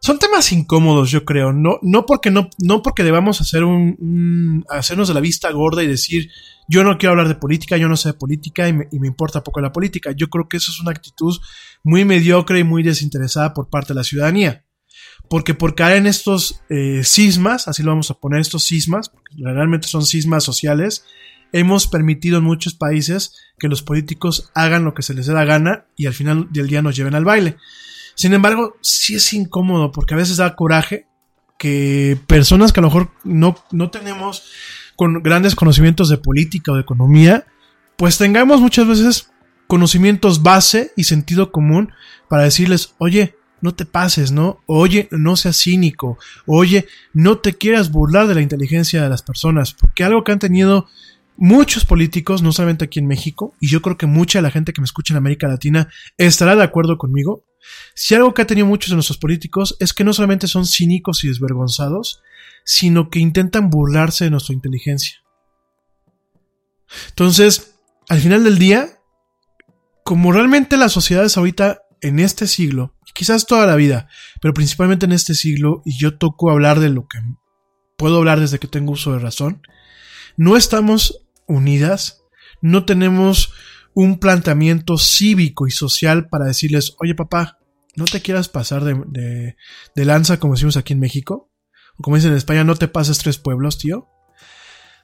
son 0.01 0.19
temas 0.19 0.51
incómodos, 0.51 1.11
yo 1.11 1.25
creo. 1.25 1.53
No, 1.53 1.79
no 1.81 2.05
porque 2.05 2.31
no, 2.31 2.49
no 2.59 2.81
porque 2.81 3.03
debamos 3.03 3.41
hacer 3.41 3.63
un, 3.63 4.65
hacernos 4.69 5.07
de 5.07 5.13
la 5.13 5.19
vista 5.19 5.51
gorda 5.51 5.83
y 5.83 5.87
decir, 5.87 6.29
yo 6.67 6.83
no 6.83 6.97
quiero 6.97 7.11
hablar 7.11 7.27
de 7.27 7.35
política, 7.35 7.77
yo 7.77 7.87
no 7.87 7.97
sé 7.97 8.09
de 8.09 8.13
política 8.13 8.67
y 8.67 8.73
me, 8.73 8.87
y 8.91 8.99
me 8.99 9.07
importa 9.07 9.43
poco 9.43 9.61
la 9.61 9.71
política. 9.71 10.11
Yo 10.11 10.29
creo 10.29 10.47
que 10.47 10.57
eso 10.57 10.71
es 10.71 10.79
una 10.79 10.91
actitud 10.91 11.37
muy 11.83 12.05
mediocre 12.05 12.59
y 12.59 12.63
muy 12.63 12.83
desinteresada 12.83 13.53
por 13.53 13.69
parte 13.69 13.93
de 13.93 13.95
la 13.95 14.03
ciudadanía 14.03 14.65
porque 15.29 15.53
por 15.53 15.75
caer 15.75 15.97
en 15.97 16.07
estos 16.07 16.61
eh, 16.69 17.01
sismas, 17.03 17.67
así 17.67 17.83
lo 17.83 17.91
vamos 17.91 18.09
a 18.11 18.15
poner, 18.15 18.41
estos 18.41 18.63
sismas, 18.63 19.09
porque 19.09 19.35
realmente 19.37 19.87
son 19.87 20.05
sismas 20.05 20.43
sociales, 20.43 21.05
hemos 21.51 21.87
permitido 21.87 22.39
en 22.39 22.43
muchos 22.43 22.73
países 22.73 23.35
que 23.59 23.67
los 23.67 23.83
políticos 23.83 24.51
hagan 24.55 24.83
lo 24.83 24.93
que 24.93 25.03
se 25.03 25.13
les 25.13 25.27
dé 25.27 25.33
la 25.33 25.45
gana 25.45 25.85
y 25.95 26.07
al 26.07 26.13
final 26.13 26.47
del 26.51 26.67
día 26.67 26.81
nos 26.81 26.95
lleven 26.95 27.15
al 27.15 27.25
baile. 27.25 27.57
Sin 28.15 28.33
embargo, 28.33 28.75
sí 28.81 29.15
es 29.15 29.31
incómodo 29.33 29.91
porque 29.91 30.15
a 30.15 30.17
veces 30.17 30.37
da 30.37 30.55
coraje 30.55 31.05
que 31.57 32.17
personas 32.25 32.73
que 32.73 32.79
a 32.79 32.83
lo 32.83 32.87
mejor 32.87 33.11
no, 33.23 33.55
no 33.71 33.91
tenemos 33.91 34.43
con 34.95 35.21
grandes 35.21 35.55
conocimientos 35.55 36.09
de 36.09 36.17
política 36.17 36.71
o 36.71 36.75
de 36.75 36.81
economía, 36.81 37.45
pues 37.97 38.17
tengamos 38.17 38.61
muchas 38.61 38.87
veces 38.87 39.31
conocimientos 39.67 40.41
base 40.41 40.91
y 40.97 41.03
sentido 41.03 41.51
común 41.51 41.91
para 42.27 42.43
decirles, 42.43 42.95
oye, 42.97 43.35
no 43.61 43.75
te 43.75 43.85
pases, 43.85 44.31
¿no? 44.31 44.61
Oye, 44.65 45.07
no 45.11 45.35
seas 45.35 45.57
cínico. 45.57 46.17
Oye, 46.45 46.87
no 47.13 47.37
te 47.39 47.53
quieras 47.53 47.91
burlar 47.91 48.27
de 48.27 48.35
la 48.35 48.41
inteligencia 48.41 49.01
de 49.01 49.09
las 49.09 49.21
personas. 49.21 49.73
Porque 49.73 50.03
algo 50.03 50.23
que 50.23 50.31
han 50.31 50.39
tenido 50.39 50.87
muchos 51.37 51.85
políticos, 51.85 52.41
no 52.41 52.51
solamente 52.51 52.85
aquí 52.85 52.99
en 52.99 53.07
México, 53.07 53.55
y 53.59 53.69
yo 53.69 53.81
creo 53.81 53.97
que 53.97 54.05
mucha 54.05 54.39
de 54.39 54.43
la 54.43 54.51
gente 54.51 54.73
que 54.73 54.81
me 54.81 54.85
escucha 54.85 55.13
en 55.13 55.17
América 55.17 55.47
Latina 55.47 55.89
estará 56.17 56.55
de 56.55 56.63
acuerdo 56.63 56.97
conmigo. 56.97 57.45
Si 57.93 58.15
algo 58.15 58.33
que 58.33 58.41
ha 58.41 58.47
tenido 58.47 58.67
muchos 58.67 58.89
de 58.89 58.95
nuestros 58.95 59.17
políticos 59.17 59.75
es 59.79 59.93
que 59.93 60.03
no 60.03 60.13
solamente 60.13 60.47
son 60.47 60.65
cínicos 60.65 61.23
y 61.23 61.27
desvergonzados, 61.27 62.21
sino 62.65 63.09
que 63.09 63.19
intentan 63.19 63.69
burlarse 63.69 64.25
de 64.25 64.31
nuestra 64.31 64.53
inteligencia. 64.53 65.23
Entonces, 67.09 67.75
al 68.07 68.19
final 68.19 68.43
del 68.43 68.57
día, 68.57 68.99
como 70.03 70.31
realmente 70.31 70.77
las 70.77 70.91
sociedades 70.91 71.37
ahorita 71.37 71.83
en 72.01 72.19
este 72.19 72.47
siglo, 72.47 72.95
quizás 73.13 73.45
toda 73.45 73.65
la 73.65 73.75
vida, 73.75 74.07
pero 74.41 74.53
principalmente 74.53 75.05
en 75.05 75.11
este 75.11 75.35
siglo, 75.35 75.81
y 75.85 75.97
yo 75.97 76.17
toco 76.17 76.51
hablar 76.51 76.79
de 76.79 76.89
lo 76.89 77.07
que 77.07 77.19
puedo 77.97 78.17
hablar 78.17 78.39
desde 78.39 78.59
que 78.59 78.67
tengo 78.67 78.93
uso 78.93 79.13
de 79.13 79.19
razón, 79.19 79.61
no 80.37 80.55
estamos 80.55 81.25
unidas, 81.47 82.23
no 82.61 82.85
tenemos 82.85 83.53
un 83.93 84.19
planteamiento 84.19 84.97
cívico 84.97 85.67
y 85.67 85.71
social 85.71 86.29
para 86.29 86.45
decirles, 86.45 86.95
oye 86.99 87.15
papá, 87.15 87.59
no 87.95 88.05
te 88.05 88.21
quieras 88.21 88.47
pasar 88.47 88.83
de, 88.83 89.55
lanza 89.95 90.39
como 90.39 90.53
decimos 90.53 90.77
aquí 90.77 90.93
en 90.93 90.99
México, 90.99 91.51
o 91.97 92.03
como 92.03 92.15
dicen 92.15 92.31
en 92.31 92.37
España, 92.37 92.63
no 92.63 92.75
te 92.75 92.87
pases 92.87 93.17
tres 93.17 93.37
pueblos, 93.37 93.77
tío. 93.77 94.07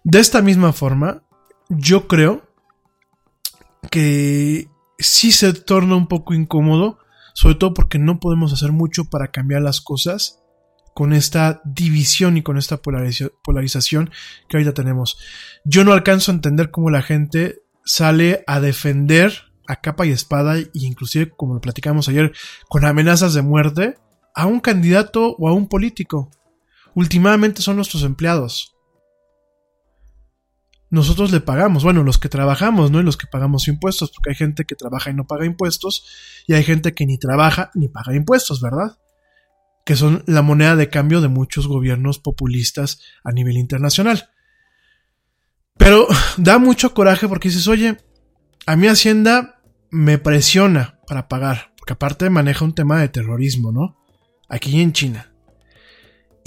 De 0.04 0.20
esta 0.20 0.42
misma 0.42 0.72
forma, 0.72 1.24
yo 1.70 2.08
creo 2.08 2.48
que 3.92 4.70
sí 4.98 5.32
se 5.32 5.54
torna 5.54 5.96
un 5.96 6.08
poco 6.08 6.34
incómodo, 6.34 7.00
sobre 7.34 7.56
todo 7.56 7.74
porque 7.74 8.00
no 8.00 8.20
podemos 8.20 8.54
hacer 8.54 8.72
mucho 8.72 9.06
para 9.06 9.32
cambiar 9.32 9.62
las 9.62 9.82
cosas 9.82 10.42
con 10.94 11.12
esta 11.12 11.62
división 11.66 12.38
y 12.38 12.42
con 12.44 12.58
esta 12.58 12.78
polarización 12.78 14.12
que 14.48 14.58
ahorita 14.58 14.74
tenemos. 14.74 15.18
Yo 15.66 15.84
no 15.84 15.92
alcanzo 15.92 16.32
a 16.32 16.36
entender 16.36 16.72
cómo 16.72 16.90
la 16.90 17.02
gente 17.02 17.62
sale 17.84 18.44
a 18.48 18.62
defender 18.62 19.52
a 19.68 19.82
capa 19.82 20.06
y 20.06 20.12
espada, 20.12 20.58
e 20.58 20.70
inclusive, 20.74 21.32
como 21.36 21.56
lo 21.56 21.62
platicamos 21.62 22.08
ayer, 22.08 22.34
con 22.70 22.86
amenazas 22.86 23.34
de 23.34 23.42
muerte 23.42 23.96
a 24.34 24.46
un 24.46 24.60
candidato 24.60 25.36
o 25.38 25.50
a 25.50 25.54
un 25.54 25.68
político. 25.68 26.30
Últimamente 26.94 27.62
son 27.62 27.76
nuestros 27.76 28.04
empleados 28.04 28.75
nosotros 30.96 31.32
le 31.32 31.42
pagamos, 31.42 31.84
bueno, 31.84 32.04
los 32.04 32.18
que 32.18 32.30
trabajamos, 32.30 32.90
¿no? 32.90 33.02
Y 33.02 33.04
los 33.04 33.18
que 33.18 33.28
pagamos 33.28 33.68
impuestos, 33.68 34.12
porque 34.12 34.30
hay 34.30 34.36
gente 34.36 34.66
que 34.66 34.76
trabaja 34.76 35.12
y 35.12 35.14
no 35.14 35.28
paga 35.28 35.46
impuestos, 35.46 36.06
y 36.48 36.54
hay 36.54 36.64
gente 36.64 36.94
que 36.94 37.06
ni 37.06 37.18
trabaja 37.18 37.70
ni 37.76 37.90
paga 37.90 38.16
impuestos, 38.16 38.62
¿verdad? 38.62 38.98
Que 39.86 39.96
son 39.96 40.24
la 40.26 40.42
moneda 40.42 40.76
de 40.76 40.90
cambio 40.90 41.20
de 41.20 41.28
muchos 41.28 41.68
gobiernos 41.68 42.18
populistas 42.18 43.02
a 43.24 43.32
nivel 43.32 43.58
internacional. 43.58 44.30
Pero 45.78 46.08
da 46.38 46.58
mucho 46.58 46.94
coraje 46.94 47.28
porque 47.28 47.50
dices, 47.50 47.68
oye, 47.68 47.98
a 48.66 48.76
mi 48.78 48.88
Hacienda 48.88 49.62
me 49.92 50.18
presiona 50.18 51.00
para 51.08 51.28
pagar, 51.28 51.74
porque 51.78 51.94
aparte 51.94 52.30
maneja 52.30 52.64
un 52.64 52.74
tema 52.74 53.02
de 53.02 53.10
terrorismo, 53.10 53.72
¿no? 53.72 53.98
Aquí 54.48 54.82
en 54.82 54.94
China 54.94 55.35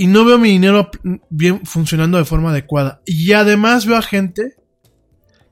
y 0.00 0.06
no 0.06 0.24
veo 0.24 0.38
mi 0.38 0.50
dinero 0.50 0.90
bien 1.28 1.66
funcionando 1.66 2.18
de 2.18 2.24
forma 2.24 2.50
adecuada. 2.50 3.02
Y 3.04 3.32
además 3.32 3.84
veo 3.84 3.96
a 3.96 4.02
gente 4.02 4.54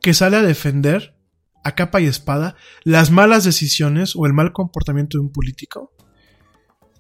que 0.01 0.15
sale 0.15 0.37
a 0.37 0.43
defender 0.43 1.17
a 1.65 1.75
capa 1.75 2.01
y 2.01 2.07
espada 2.07 2.55
las 2.85 3.11
malas 3.11 3.43
decisiones 3.43 4.15
o 4.15 4.25
el 4.25 4.33
mal 4.33 4.53
comportamiento 4.53 5.19
de 5.19 5.23
un 5.25 5.33
político. 5.33 5.93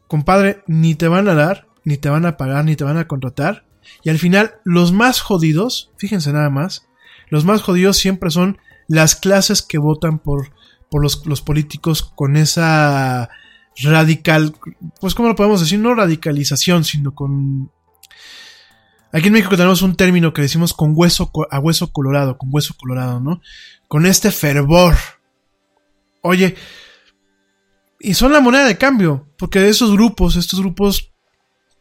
Compadre, 0.08 0.64
ni 0.66 0.96
te 0.96 1.06
van 1.06 1.28
a 1.28 1.34
dar, 1.34 1.68
ni 1.84 1.96
te 1.98 2.10
van 2.10 2.26
a 2.26 2.36
pagar, 2.36 2.64
ni 2.64 2.74
te 2.74 2.82
van 2.82 2.98
a 2.98 3.06
contratar. 3.06 3.64
Y 4.02 4.10
al 4.10 4.18
final, 4.18 4.56
los 4.64 4.92
más 4.92 5.20
jodidos, 5.20 5.92
fíjense 5.98 6.32
nada 6.32 6.50
más, 6.50 6.88
los 7.30 7.44
más 7.44 7.62
jodidos 7.62 7.96
siempre 7.96 8.30
son 8.30 8.58
las 8.88 9.14
clases 9.14 9.62
que 9.62 9.78
votan 9.78 10.18
por, 10.18 10.50
por 10.90 11.00
los, 11.00 11.24
los 11.26 11.42
políticos 11.42 12.02
con 12.02 12.36
esa 12.36 13.30
radical, 13.82 14.54
pues 15.00 15.14
como 15.14 15.28
lo 15.28 15.36
podemos 15.36 15.60
decir, 15.60 15.78
no 15.78 15.94
radicalización, 15.94 16.84
sino 16.84 17.14
con... 17.14 17.70
Aquí 19.12 19.28
en 19.28 19.34
México 19.34 19.56
tenemos 19.56 19.82
un 19.82 19.96
término 19.96 20.32
que 20.32 20.42
decimos 20.42 20.74
con 20.74 20.92
hueso 20.94 21.30
a 21.50 21.58
hueso 21.58 21.92
colorado, 21.92 22.36
con 22.38 22.48
hueso 22.52 22.74
colorado, 22.76 23.20
¿no? 23.20 23.40
Con 23.88 24.04
este 24.04 24.30
fervor. 24.30 24.94
Oye, 26.22 26.56
y 28.00 28.14
son 28.14 28.32
la 28.32 28.40
moneda 28.40 28.66
de 28.66 28.76
cambio, 28.76 29.28
porque 29.38 29.68
esos 29.68 29.92
grupos, 29.92 30.36
estos 30.36 30.60
grupos 30.60 31.12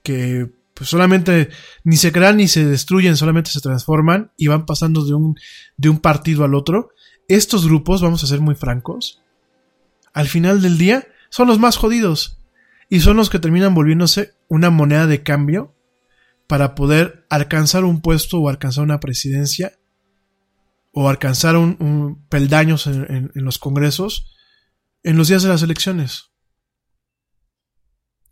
que 0.04 0.52
pues 0.74 0.90
solamente 0.90 1.50
ni 1.84 1.96
se 1.96 2.12
crean 2.12 2.38
ni 2.38 2.48
se 2.48 2.66
destruyen, 2.66 3.16
solamente 3.16 3.50
se 3.50 3.62
transforman 3.62 4.32
y 4.38 4.48
van 4.48 4.66
pasando 4.66 5.06
de 5.06 5.14
un, 5.14 5.36
de 5.78 5.90
un 5.90 6.00
partido 6.00 6.44
al 6.44 6.54
otro, 6.54 6.90
estos 7.28 7.66
grupos, 7.66 8.02
vamos 8.02 8.24
a 8.24 8.28
ser 8.28 8.42
muy 8.42 8.56
francos, 8.56 9.22
al 10.14 10.28
final 10.28 10.62
del 10.62 10.78
día 10.78 11.08
son 11.36 11.50
los 11.50 11.60
más 11.60 11.76
jodidos 11.76 12.40
y 12.90 13.02
son 13.02 13.18
los 13.18 13.30
que 13.30 13.40
terminan 13.40 13.76
volviéndose 13.76 14.38
una 14.48 14.70
moneda 14.70 15.06
de 15.06 15.22
cambio 15.22 15.76
para 16.48 16.76
poder 16.76 17.26
alcanzar 17.30 17.84
un 17.84 18.00
puesto 18.00 18.40
o 18.40 18.48
alcanzar 18.48 18.86
una 18.86 19.02
presidencia 19.02 19.78
o 20.94 21.10
alcanzar 21.10 21.58
un, 21.58 22.26
peldaños 22.30 22.88
en, 22.88 23.34
los 23.34 23.60
congresos 23.60 24.34
en 25.04 25.18
los 25.18 25.28
días 25.28 25.44
de 25.44 25.50
las 25.50 25.62
elecciones. 25.62 26.32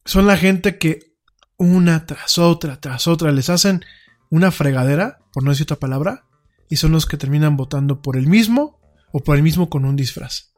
Son 0.05 0.25
la 0.25 0.37
gente 0.37 0.77
que 0.77 1.17
una 1.57 2.05
tras 2.05 2.37
otra, 2.37 2.79
tras 2.79 3.09
otra 3.09 3.33
les 3.33 3.49
hacen 3.49 3.83
una 4.29 4.49
fregadera, 4.49 5.19
por 5.33 5.43
no 5.43 5.49
decir 5.49 5.65
otra 5.65 5.75
palabra, 5.75 6.25
y 6.69 6.77
son 6.77 6.93
los 6.93 7.05
que 7.05 7.17
terminan 7.17 7.57
votando 7.57 8.01
por 8.01 8.15
el 8.15 8.27
mismo 8.27 8.79
o 9.11 9.19
por 9.19 9.35
el 9.35 9.43
mismo 9.43 9.69
con 9.69 9.83
un 9.83 9.97
disfraz. 9.97 10.52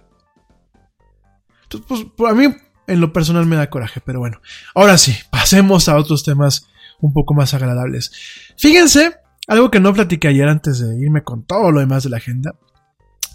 Pues, 1.82 2.06
a 2.30 2.34
mí 2.34 2.48
en 2.88 3.02
lo 3.02 3.14
personal 3.14 3.46
me 3.46 3.56
da 3.56 3.70
coraje, 3.70 4.02
pero 4.06 4.20
bueno. 4.20 4.42
Ahora 4.74 4.98
sí, 4.98 5.16
pasemos 5.32 5.90
a 5.90 5.98
otros 5.98 6.24
temas 6.24 6.68
un 7.02 7.14
poco 7.14 7.34
más 7.34 7.54
agradables. 7.54 8.12
Fíjense, 8.58 9.16
algo 9.48 9.70
que 9.72 9.80
no 9.80 9.94
platiqué 9.94 10.30
ayer 10.30 10.48
antes 10.48 10.80
de 10.80 10.98
irme 11.00 11.24
con 11.24 11.46
todo 11.46 11.72
lo 11.72 11.80
demás 11.80 12.04
de 12.04 12.10
la 12.10 12.18
agenda, 12.18 12.56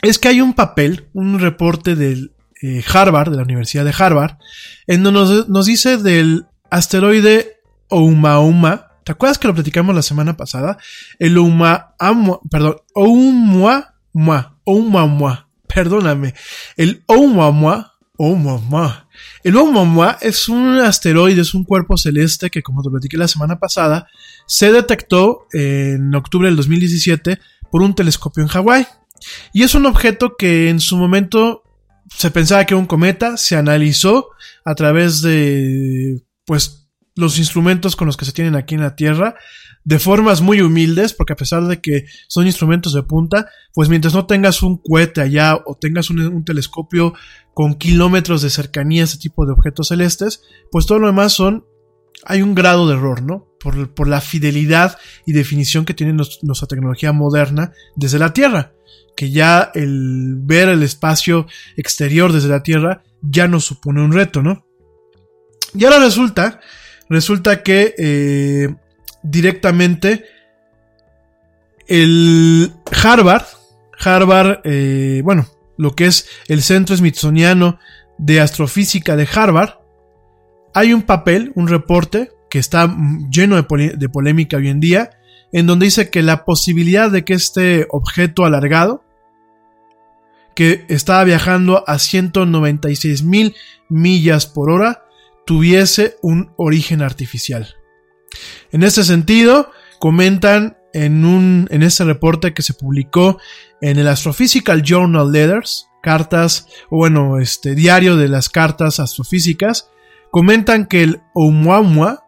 es 0.03 0.19
que 0.19 0.29
hay 0.29 0.41
un 0.41 0.55
papel, 0.55 1.09
un 1.13 1.39
reporte 1.39 1.95
del 1.95 2.33
eh, 2.63 2.83
Harvard, 2.93 3.31
de 3.31 3.37
la 3.37 3.43
Universidad 3.43 3.85
de 3.85 3.95
Harvard, 3.97 4.37
en 4.87 5.03
donde 5.03 5.21
nos, 5.21 5.49
nos 5.49 5.67
dice 5.67 5.99
del 5.99 6.47
asteroide 6.71 7.61
Oumuamua. 7.89 8.99
¿Te 9.05 9.13
acuerdas 9.13 9.39
que 9.39 9.49
lo 9.49 9.55
platicamos 9.55 9.95
la 9.95 10.03
semana 10.03 10.37
pasada? 10.37 10.79
El 11.19 11.37
Oumuamua, 11.37 12.41
perdón, 12.51 12.77
Oumuamua, 12.95 14.57
Oumuamua, 14.65 15.49
perdóname. 15.67 16.35
El 16.77 17.03
Oumuamua, 17.07 17.90
Oumuamua. 18.23 19.09
El 19.43 19.57
Oumuamua 19.57 20.19
es 20.21 20.47
un 20.51 20.79
asteroide, 20.79 21.41
es 21.41 21.55
un 21.55 21.65
cuerpo 21.65 21.97
celeste 21.97 22.51
que, 22.51 22.63
como 22.63 22.83
te 22.83 22.91
platiqué 22.91 23.17
la 23.17 23.29
semana 23.29 23.59
pasada, 23.59 24.09
se 24.47 24.71
detectó 24.71 25.47
en 25.55 26.15
octubre 26.15 26.49
del 26.49 26.57
2017 26.57 27.39
por 27.71 27.83
un 27.83 27.95
telescopio 27.95 28.43
en 28.43 28.51
Hawái. 28.51 28.87
Y 29.55 29.63
es 29.63 29.75
un 29.75 29.87
objeto 29.87 30.37
que 30.37 30.69
en 30.69 30.81
su 30.81 30.99
momento 30.99 31.63
se 32.15 32.31
pensaba 32.31 32.67
que 32.67 32.75
era 32.75 32.81
un 32.81 32.87
cometa, 32.87 33.39
se 33.39 33.57
analizó 33.57 34.29
a 34.67 34.75
través 34.75 35.23
de, 35.23 36.23
pues, 36.45 36.91
los 37.17 37.39
instrumentos 37.39 37.97
con 37.97 38.07
los 38.07 38.19
que 38.19 38.27
se 38.27 38.33
tienen 38.33 38.55
aquí 38.55 38.75
en 38.75 38.83
la 38.83 38.97
Tierra, 38.97 39.35
de 39.85 39.99
formas 39.99 40.41
muy 40.43 40.61
humildes, 40.61 41.15
porque 41.15 41.33
a 41.33 41.37
pesar 41.37 41.67
de 41.67 41.81
que 41.81 42.05
son 42.29 42.47
instrumentos 42.47 42.93
de 42.93 43.03
punta, 43.03 43.49
pues 43.73 43.89
mientras 43.89 44.15
no 44.15 44.27
tengas 44.27 44.63
un 44.63 44.77
cohete 44.77 45.21
allá 45.21 45.57
o 45.65 45.77
tengas 45.77 46.11
un, 46.11 46.45
telescopio 46.45 47.15
con 47.55 47.75
kilómetros 47.75 48.43
de 48.43 48.51
cercanía 48.51 49.03
a 49.03 49.05
este 49.05 49.19
tipo 49.19 49.47
de 49.47 49.53
objetos 49.53 49.89
celestes, 49.89 50.43
pues 50.71 50.87
todo 50.87 50.99
lo 50.99 51.09
demás 51.09 51.33
son, 51.33 51.67
hay 52.25 52.43
un 52.43 52.55
grado 52.55 52.89
de 52.89 52.95
error, 52.95 53.23
¿no? 53.23 53.47
Por, 53.61 53.93
por 53.93 54.09
la 54.09 54.21
fidelidad 54.21 54.99
y 55.27 55.33
definición 55.33 55.85
que 55.85 55.95
tiene 55.95 56.15
nuestra 56.15 56.69
tecnología 56.69 57.13
moderna 57.13 57.73
desde 57.97 58.19
la 58.19 58.33
Tierra 58.33 58.73
que 59.21 59.31
ya 59.31 59.71
el 59.75 60.37
ver 60.37 60.71
el 60.71 60.83
espacio 60.83 61.47
exterior 61.77 62.33
desde 62.33 62.49
la 62.49 62.63
Tierra 62.63 63.03
ya 63.21 63.49
nos 63.49 63.67
supone 63.67 64.03
un 64.03 64.13
reto, 64.13 64.43
¿no? 64.43 64.65
Y 65.75 65.85
ahora 65.85 65.99
resulta, 65.99 66.61
resulta 67.11 67.63
que 67.63 67.95
eh, 67.99 68.75
directamente 69.23 70.25
el 71.87 72.73
Harvard, 73.03 73.45
Harvard, 73.99 74.61
eh, 74.65 75.21
bueno, 75.23 75.47
lo 75.81 75.97
que 75.97 76.05
es 76.05 76.29
el 76.49 76.63
Centro 76.63 76.95
Smithsoniano 76.95 77.79
de 78.19 78.41
Astrofísica 78.41 79.17
de 79.17 79.27
Harvard, 79.35 79.79
hay 80.75 80.93
un 80.93 81.03
papel, 81.03 81.53
un 81.55 81.69
reporte 81.69 82.31
que 82.51 82.59
está 82.59 82.95
lleno 83.31 83.57
de, 83.57 84.09
polémica 84.11 84.59
hoy 84.59 84.69
en 84.69 84.79
día, 84.79 85.11
en 85.53 85.67
donde 85.67 85.87
dice 85.87 86.11
que 86.11 86.23
la 86.23 86.45
posibilidad 86.45 87.11
de 87.11 87.25
que 87.25 87.33
este 87.33 87.87
objeto 87.89 88.45
alargado, 88.45 89.03
que 90.55 90.85
estaba 90.89 91.25
viajando 91.25 91.83
a 91.87 91.99
196 91.99 93.23
mil 93.23 93.57
millas 93.89 94.47
por 94.47 94.71
hora, 94.71 95.05
tuviese 95.47 96.17
un 96.21 96.53
origen 96.59 97.01
artificial. 97.01 97.75
En 98.71 98.83
este 98.83 99.03
sentido, 99.03 99.71
comentan 99.99 100.77
en 100.93 101.25
un 101.25 101.69
en 101.71 101.83
este 101.83 102.05
reporte 102.05 102.53
que 102.53 102.63
se 102.63 102.75
publicó 102.75 103.39
en 103.81 103.99
el 103.99 104.09
Astrophysical 104.09 104.83
Journal 104.83 105.33
Letters, 105.33 105.89
cartas, 106.03 106.67
o 106.91 106.99
bueno, 106.99 107.39
este 107.39 107.75
diario 107.75 108.17
de 108.17 108.29
las 108.29 108.49
cartas 108.49 109.01
astrofísicas, 109.01 109.89
comentan 110.31 110.87
que 110.87 111.03
el 111.03 111.23
Oumuamua 111.35 112.25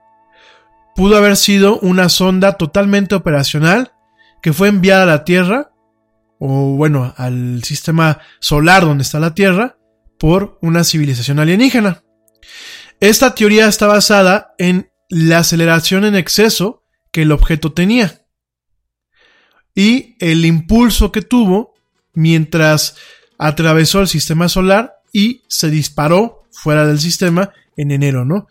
pudo 0.94 1.16
haber 1.16 1.36
sido 1.36 1.78
una 1.80 2.08
sonda 2.08 2.54
totalmente 2.54 3.14
operacional 3.14 3.92
que 4.42 4.52
fue 4.52 4.68
enviada 4.68 5.04
a 5.04 5.06
la 5.06 5.24
Tierra, 5.24 5.70
o 6.38 6.74
bueno, 6.76 7.14
al 7.16 7.62
sistema 7.62 8.18
solar 8.40 8.82
donde 8.82 9.02
está 9.02 9.20
la 9.20 9.34
Tierra, 9.34 9.76
por 10.18 10.58
una 10.62 10.84
civilización 10.84 11.38
alienígena. 11.38 12.02
Esta 13.00 13.34
teoría 13.34 13.68
está 13.68 13.86
basada 13.86 14.54
en 14.58 14.90
la 15.08 15.38
aceleración 15.38 16.04
en 16.04 16.14
exceso 16.14 16.84
que 17.12 17.22
el 17.22 17.32
objeto 17.32 17.72
tenía 17.72 18.21
y 19.74 20.16
el 20.18 20.44
impulso 20.44 21.12
que 21.12 21.22
tuvo 21.22 21.74
mientras 22.14 22.96
atravesó 23.38 24.00
el 24.00 24.08
sistema 24.08 24.48
solar 24.48 24.94
y 25.12 25.42
se 25.48 25.70
disparó 25.70 26.44
fuera 26.50 26.86
del 26.86 27.00
sistema 27.00 27.50
en 27.76 27.90
enero, 27.90 28.24
¿no? 28.24 28.46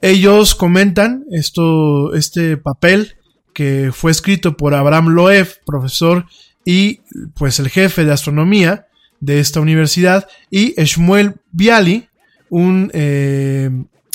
Ellos 0.00 0.54
comentan 0.54 1.24
esto, 1.30 2.14
este 2.14 2.56
papel 2.56 3.16
que 3.52 3.90
fue 3.92 4.10
escrito 4.10 4.56
por 4.56 4.74
Abraham 4.74 5.08
Loeb, 5.08 5.48
profesor 5.64 6.26
y 6.64 7.00
pues 7.34 7.60
el 7.60 7.68
jefe 7.68 8.04
de 8.04 8.12
astronomía 8.12 8.86
de 9.20 9.38
esta 9.38 9.60
universidad, 9.60 10.26
y 10.50 10.74
Shmuel 10.82 11.34
Bialy, 11.52 12.08
un 12.50 12.90
eh, 12.92 13.70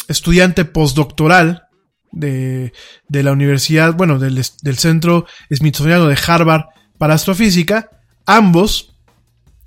estudiante 0.09 0.65
postdoctoral 0.65 1.66
de, 2.11 2.73
de, 3.07 3.23
la 3.23 3.31
universidad, 3.31 3.95
bueno, 3.95 4.19
del, 4.19 4.41
del 4.61 4.77
Centro 4.77 5.25
Smithsoniano 5.51 6.07
de 6.07 6.17
Harvard 6.27 6.65
para 6.97 7.13
Astrofísica, 7.13 7.89
ambos, 8.25 8.95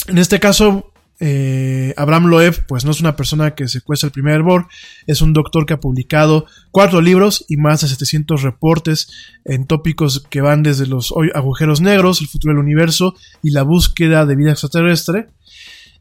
en 0.06 0.18
este 0.18 0.40
caso 0.40 0.90
eh, 1.22 1.92
Abraham 1.98 2.28
Loeb, 2.28 2.64
pues 2.66 2.86
no 2.86 2.92
es 2.92 3.00
una 3.00 3.14
persona 3.14 3.54
que 3.54 3.68
se 3.68 3.82
cuesta 3.82 4.06
el 4.06 4.12
primer 4.12 4.36
hervor, 4.36 4.68
es 5.06 5.20
un 5.20 5.34
doctor 5.34 5.66
que 5.66 5.74
ha 5.74 5.80
publicado 5.80 6.46
cuatro 6.70 7.02
libros 7.02 7.44
y 7.46 7.58
más 7.58 7.82
de 7.82 7.88
700 7.88 8.42
reportes 8.42 9.10
en 9.44 9.66
tópicos 9.66 10.24
que 10.30 10.40
van 10.40 10.62
desde 10.62 10.86
los 10.86 11.12
agujeros 11.34 11.82
negros, 11.82 12.22
el 12.22 12.28
futuro 12.28 12.54
del 12.54 12.64
universo 12.64 13.14
y 13.42 13.50
la 13.50 13.62
búsqueda 13.62 14.24
de 14.24 14.34
vida 14.34 14.52
extraterrestre. 14.52 15.28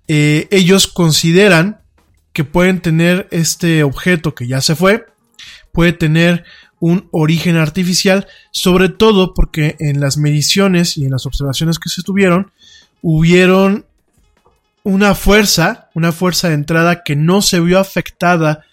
Eh, 0.07 0.47
ellos 0.51 0.87
consideran 0.87 1.81
que 2.31 2.45
pueden 2.45 2.79
tener 2.79 3.27
este 3.31 3.83
objeto 3.83 4.33
que 4.33 4.47
ya 4.47 4.61
se 4.61 4.75
fue, 4.75 5.05
puede 5.71 5.93
tener 5.93 6.43
un 6.79 7.09
origen 7.11 7.57
artificial, 7.57 8.27
sobre 8.51 8.89
todo 8.89 9.33
porque 9.33 9.75
en 9.79 9.99
las 9.99 10.17
mediciones 10.17 10.97
y 10.97 11.05
en 11.05 11.11
las 11.11 11.25
observaciones 11.25 11.77
que 11.77 11.89
se 11.89 12.03
tuvieron, 12.03 12.51
hubieron 13.01 13.85
una 14.83 15.13
fuerza, 15.13 15.89
una 15.93 16.11
fuerza 16.11 16.47
de 16.47 16.55
entrada 16.55 17.03
que 17.03 17.15
no 17.15 17.41
se 17.41 17.59
vio 17.59 17.79
afectada 17.79 18.63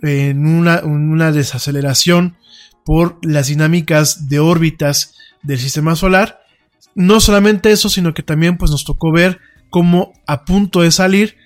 en 0.00 0.46
una, 0.46 1.32
desaceleración 1.32 2.36
por 2.84 3.18
las 3.22 3.48
dinámicas 3.48 4.28
de 4.28 4.38
órbitas 4.38 5.14
del 5.42 5.58
sistema 5.58 5.96
solar. 5.96 6.40
No 6.94 7.20
solamente 7.20 7.72
eso, 7.72 7.88
sino 7.88 8.14
que 8.14 8.22
también 8.22 8.58
pues, 8.58 8.70
nos 8.70 8.84
tocó 8.84 9.12
ver 9.12 9.40
cómo 9.70 10.12
a 10.26 10.44
punto 10.44 10.82
de 10.82 10.92
salir, 10.92 11.36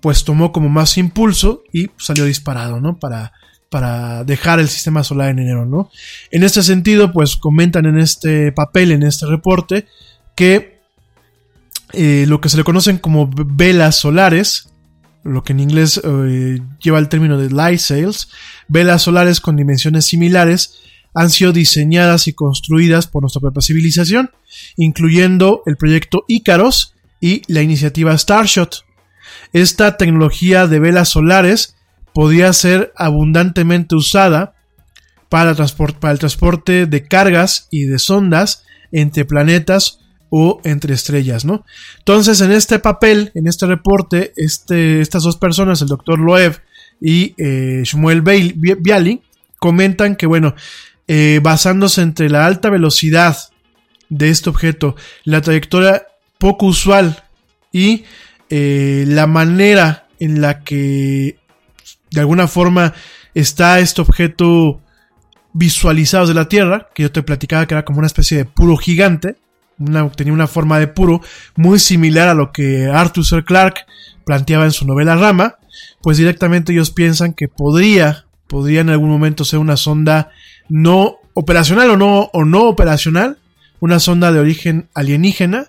pues 0.00 0.24
tomó 0.24 0.52
como 0.52 0.68
más 0.68 0.98
impulso 0.98 1.62
y 1.72 1.90
salió 1.96 2.24
disparado, 2.24 2.80
¿no? 2.80 2.98
Para, 2.98 3.32
para 3.72 4.22
dejar 4.22 4.60
el 4.60 4.68
sistema 4.68 5.02
solar 5.02 5.30
en 5.30 5.38
enero, 5.38 5.64
¿no? 5.64 5.90
En 6.30 6.42
este 6.42 6.62
sentido, 6.62 7.10
pues 7.10 7.38
comentan 7.38 7.86
en 7.86 7.98
este 7.98 8.52
papel, 8.52 8.92
en 8.92 9.02
este 9.02 9.24
reporte, 9.24 9.86
que 10.36 10.78
eh, 11.94 12.26
lo 12.28 12.42
que 12.42 12.50
se 12.50 12.58
le 12.58 12.64
conocen 12.64 12.98
como 12.98 13.30
velas 13.32 13.96
solares, 13.96 14.68
lo 15.24 15.42
que 15.42 15.54
en 15.54 15.60
inglés 15.60 15.98
eh, 16.04 16.60
lleva 16.82 16.98
el 16.98 17.08
término 17.08 17.38
de 17.38 17.48
light 17.48 17.80
sails, 17.80 18.28
velas 18.68 19.00
solares 19.00 19.40
con 19.40 19.56
dimensiones 19.56 20.04
similares, 20.04 20.74
han 21.14 21.30
sido 21.30 21.52
diseñadas 21.52 22.28
y 22.28 22.34
construidas 22.34 23.06
por 23.06 23.22
nuestra 23.22 23.40
propia 23.40 23.62
civilización, 23.62 24.32
incluyendo 24.76 25.62
el 25.64 25.78
proyecto 25.78 26.26
Icaros 26.28 26.92
y 27.22 27.40
la 27.50 27.62
iniciativa 27.62 28.16
Starshot. 28.16 28.84
Esta 29.54 29.96
tecnología 29.96 30.66
de 30.66 30.78
velas 30.78 31.08
solares 31.08 31.74
podía 32.14 32.52
ser 32.52 32.92
abundantemente 32.96 33.94
usada 33.94 34.54
para, 35.28 35.50
el 35.52 36.18
transporte 36.18 36.86
de 36.86 37.06
cargas 37.06 37.68
y 37.70 37.84
de 37.84 37.98
sondas 37.98 38.64
entre 38.92 39.24
planetas 39.24 40.00
o 40.28 40.60
entre 40.64 40.94
estrellas, 40.94 41.44
¿no? 41.44 41.64
Entonces, 41.98 42.40
en 42.40 42.52
este 42.52 42.78
papel, 42.78 43.32
en 43.34 43.46
este 43.46 43.66
reporte, 43.66 44.32
este, 44.36 45.00
estas 45.00 45.22
dos 45.22 45.36
personas, 45.36 45.80
el 45.82 45.88
doctor 45.88 46.18
Loeb 46.18 46.60
y 47.00 47.34
eh, 47.38 47.82
Shmuel 47.84 48.22
Bialy, 48.22 49.22
comentan 49.58 50.16
que, 50.16 50.26
bueno, 50.26 50.54
eh, 51.08 51.40
basándose 51.42 52.02
entre 52.02 52.30
la 52.30 52.46
alta 52.46 52.70
velocidad 52.70 53.36
de 54.08 54.28
este 54.28 54.50
objeto, 54.50 54.96
la 55.24 55.40
trayectoria 55.40 56.06
poco 56.38 56.66
usual 56.66 57.22
y 57.72 58.04
eh, 58.50 59.04
la 59.08 59.26
manera 59.26 60.08
en 60.20 60.40
la 60.40 60.60
que 60.60 61.38
de 62.12 62.20
alguna 62.20 62.46
forma 62.46 62.94
está 63.34 63.80
este 63.80 64.00
objeto 64.00 64.80
visualizado 65.52 66.26
de 66.26 66.34
la 66.34 66.48
Tierra, 66.48 66.88
que 66.94 67.02
yo 67.02 67.12
te 67.12 67.22
platicaba 67.22 67.66
que 67.66 67.74
era 67.74 67.84
como 67.84 67.98
una 67.98 68.06
especie 68.06 68.38
de 68.38 68.44
puro 68.44 68.76
gigante, 68.76 69.36
tenía 70.16 70.32
una 70.32 70.46
forma 70.46 70.78
de 70.78 70.86
puro 70.86 71.20
muy 71.56 71.78
similar 71.78 72.28
a 72.28 72.34
lo 72.34 72.52
que 72.52 72.86
Arthur 72.86 73.24
C. 73.24 73.44
Clarke 73.44 73.84
planteaba 74.24 74.64
en 74.64 74.72
su 74.72 74.86
novela 74.86 75.16
Rama, 75.16 75.56
pues 76.02 76.18
directamente 76.18 76.72
ellos 76.72 76.90
piensan 76.90 77.32
que 77.32 77.48
podría, 77.48 78.26
podría 78.46 78.80
en 78.80 78.90
algún 78.90 79.10
momento 79.10 79.44
ser 79.44 79.58
una 79.58 79.76
sonda 79.76 80.30
no 80.68 81.16
operacional 81.34 81.90
o 81.90 81.96
no, 81.96 82.30
o 82.32 82.44
no 82.44 82.64
operacional, 82.64 83.38
una 83.80 83.98
sonda 83.98 84.30
de 84.32 84.40
origen 84.40 84.88
alienígena, 84.94 85.66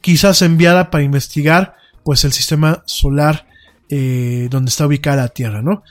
quizás 0.00 0.42
enviada 0.42 0.90
para 0.90 1.04
investigar 1.04 1.74
pues 2.04 2.24
el 2.24 2.32
sistema 2.32 2.82
solar 2.86 3.46
eh, 3.90 4.48
donde 4.50 4.70
está 4.70 4.86
ubicada 4.86 5.22
la 5.22 5.28
Tierra, 5.28 5.62
¿no? 5.62 5.82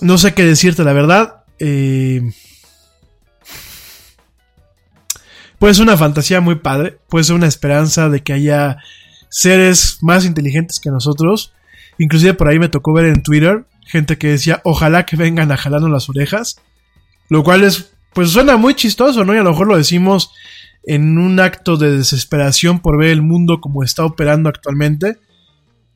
No 0.00 0.18
sé 0.18 0.34
qué 0.34 0.44
decirte, 0.44 0.84
la 0.84 0.92
verdad. 0.92 1.44
Eh, 1.58 2.22
puede 5.58 5.74
ser 5.74 5.82
una 5.82 5.96
fantasía 5.96 6.40
muy 6.40 6.56
padre, 6.56 6.98
puede 7.08 7.24
ser 7.24 7.34
una 7.34 7.48
esperanza 7.48 8.08
de 8.08 8.22
que 8.22 8.32
haya 8.32 8.78
seres 9.28 9.98
más 10.02 10.24
inteligentes 10.24 10.80
que 10.80 10.90
nosotros. 10.90 11.52
Inclusive 11.98 12.34
por 12.34 12.48
ahí 12.48 12.58
me 12.58 12.68
tocó 12.68 12.92
ver 12.92 13.06
en 13.06 13.22
Twitter 13.22 13.64
gente 13.88 14.18
que 14.18 14.28
decía, 14.28 14.60
ojalá 14.64 15.06
que 15.06 15.16
vengan 15.16 15.50
a 15.50 15.56
jalarnos 15.56 15.90
las 15.90 16.08
orejas. 16.08 16.60
Lo 17.28 17.42
cual 17.42 17.64
es, 17.64 17.92
pues 18.12 18.30
suena 18.30 18.56
muy 18.56 18.74
chistoso, 18.74 19.24
¿no? 19.24 19.34
Y 19.34 19.38
a 19.38 19.42
lo 19.42 19.50
mejor 19.50 19.66
lo 19.66 19.76
decimos 19.76 20.30
en 20.88 21.18
un 21.18 21.38
acto 21.38 21.76
de 21.76 21.98
desesperación 21.98 22.80
por 22.80 22.98
ver 22.98 23.10
el 23.10 23.20
mundo 23.20 23.60
como 23.60 23.84
está 23.84 24.06
operando 24.06 24.48
actualmente. 24.48 25.18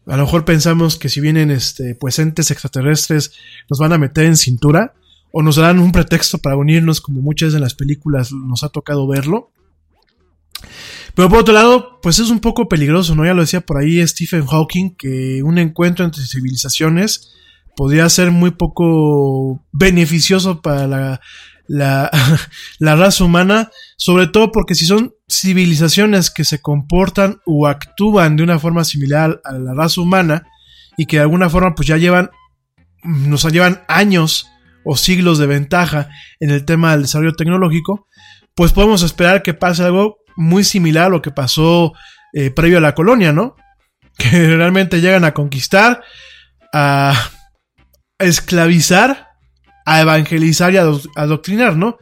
A 0.07 0.19
lo 0.19 0.25
mejor 0.25 0.45
pensamos 0.45 0.99
que 0.99 1.09
si 1.09 1.19
vienen 1.23 1.51
este, 1.51 1.95
pues 1.95 2.19
entes 2.19 2.51
extraterrestres 2.51 3.33
nos 3.71 3.79
van 3.79 3.95
a 3.95 3.99
meter 3.99 4.27
en 4.27 4.37
cintura 4.37 4.93
o 5.33 5.43
nos 5.43 5.57
darán 5.57 5.79
un 5.79 5.93
pretexto 5.93 6.37
para 6.37 6.57
unirnos 6.57 7.01
como 7.01 7.23
muchas 7.23 7.55
de 7.55 7.61
las 7.61 7.75
películas 7.75 8.33
nos 8.33 8.65
ha 8.65 8.69
tocado 8.69 9.09
verlo. 9.09 9.51
Pero 11.15 11.31
por 11.31 11.39
otro 11.39 11.55
lado, 11.55 11.99
pues 12.03 12.19
es 12.19 12.29
un 12.29 12.41
poco 12.41 12.69
peligroso, 12.69 13.15
¿no? 13.15 13.25
Ya 13.25 13.33
lo 13.33 13.41
decía 13.41 13.63
por 13.63 13.79
ahí 13.79 14.07
Stephen 14.07 14.45
Hawking, 14.45 14.95
que 14.97 15.43
un 15.43 15.57
encuentro 15.57 16.05
entre 16.05 16.27
civilizaciones 16.27 17.33
podría 17.75 18.07
ser 18.11 18.31
muy 18.31 18.51
poco 18.51 19.65
beneficioso 19.73 20.61
para 20.61 20.87
la, 20.87 21.21
la, 21.67 22.11
la, 22.79 22.97
raza 22.97 23.25
humana, 23.25 23.71
sobre 23.97 24.27
todo 24.27 24.53
porque 24.53 24.75
si 24.75 24.87
son 24.87 25.15
civilizaciones 25.29 26.31
que 26.31 26.45
se 26.45 26.61
comportan 26.61 27.41
o 27.47 27.67
actúan 27.67 28.37
de 28.37 28.43
una 28.43 28.59
forma 28.59 28.85
similar 28.85 29.41
a 29.45 29.53
la 29.53 29.75
raza 29.75 30.01
humana 30.01 30.47
y 30.97 31.07
que 31.07 31.17
de 31.17 31.23
alguna 31.23 31.49
forma 31.49 31.75
pues 31.75 31.89
ya 31.89 31.97
llevan, 31.97 32.31
nos 33.03 33.45
llevan 33.51 33.83
años 33.89 34.47
o 34.85 34.97
siglos 34.97 35.39
de 35.39 35.47
ventaja 35.47 36.09
en 36.41 36.51
el 36.51 36.65
tema 36.65 36.93
del 36.93 37.03
desarrollo 37.03 37.35
tecnológico, 37.35 38.09
pues 38.55 38.73
podemos 38.73 39.03
esperar 39.03 39.43
que 39.43 39.55
pase 39.55 39.85
algo 39.85 40.19
muy 40.37 40.65
similar 40.65 41.07
a 41.07 41.11
lo 41.11 41.23
que 41.23 41.31
pasó 41.31 41.93
eh, 42.33 42.51
previo 42.51 42.79
a 42.79 42.83
la 42.83 42.95
colonia, 42.95 43.33
¿no? 43.33 43.57
Que 44.19 44.57
realmente 44.57 45.01
llegan 45.01 45.25
a 45.25 45.33
conquistar, 45.33 46.03
a 46.75 47.15
esclavizar, 48.19 49.32
a 49.85 50.01
evangelizar 50.01 50.73
y 50.73 50.77
a 50.77 50.87
adoctrinar, 51.17 51.77
¿no? 51.77 51.99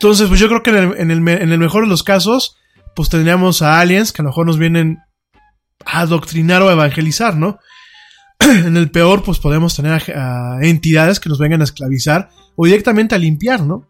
Entonces, 0.00 0.28
pues 0.28 0.40
yo 0.40 0.48
creo 0.48 0.62
que 0.62 0.70
en 0.70 1.10
el, 1.10 1.20
mejor 1.58 1.84
de 1.84 1.90
los 1.90 2.02
casos, 2.02 2.56
pues 2.96 3.10
tendríamos 3.10 3.60
a 3.60 3.80
aliens 3.80 4.12
que 4.12 4.22
a 4.22 4.24
lo 4.24 4.30
mejor 4.30 4.46
nos 4.46 4.58
vienen 4.58 4.98
a 5.84 6.00
adoctrinar 6.00 6.62
o 6.62 6.70
a 6.70 6.72
evangelizar, 6.72 7.36
¿no? 7.36 7.58
en 8.38 8.78
el 8.78 8.90
peor, 8.90 9.22
pues 9.22 9.38
podemos 9.38 9.76
tener 9.76 10.02
a, 10.16 10.58
entidades 10.62 11.20
que 11.20 11.28
nos 11.28 11.38
vengan 11.38 11.60
a 11.60 11.64
esclavizar 11.64 12.30
o 12.56 12.64
directamente 12.64 13.14
a 13.14 13.18
limpiar, 13.18 13.60
¿no? 13.60 13.86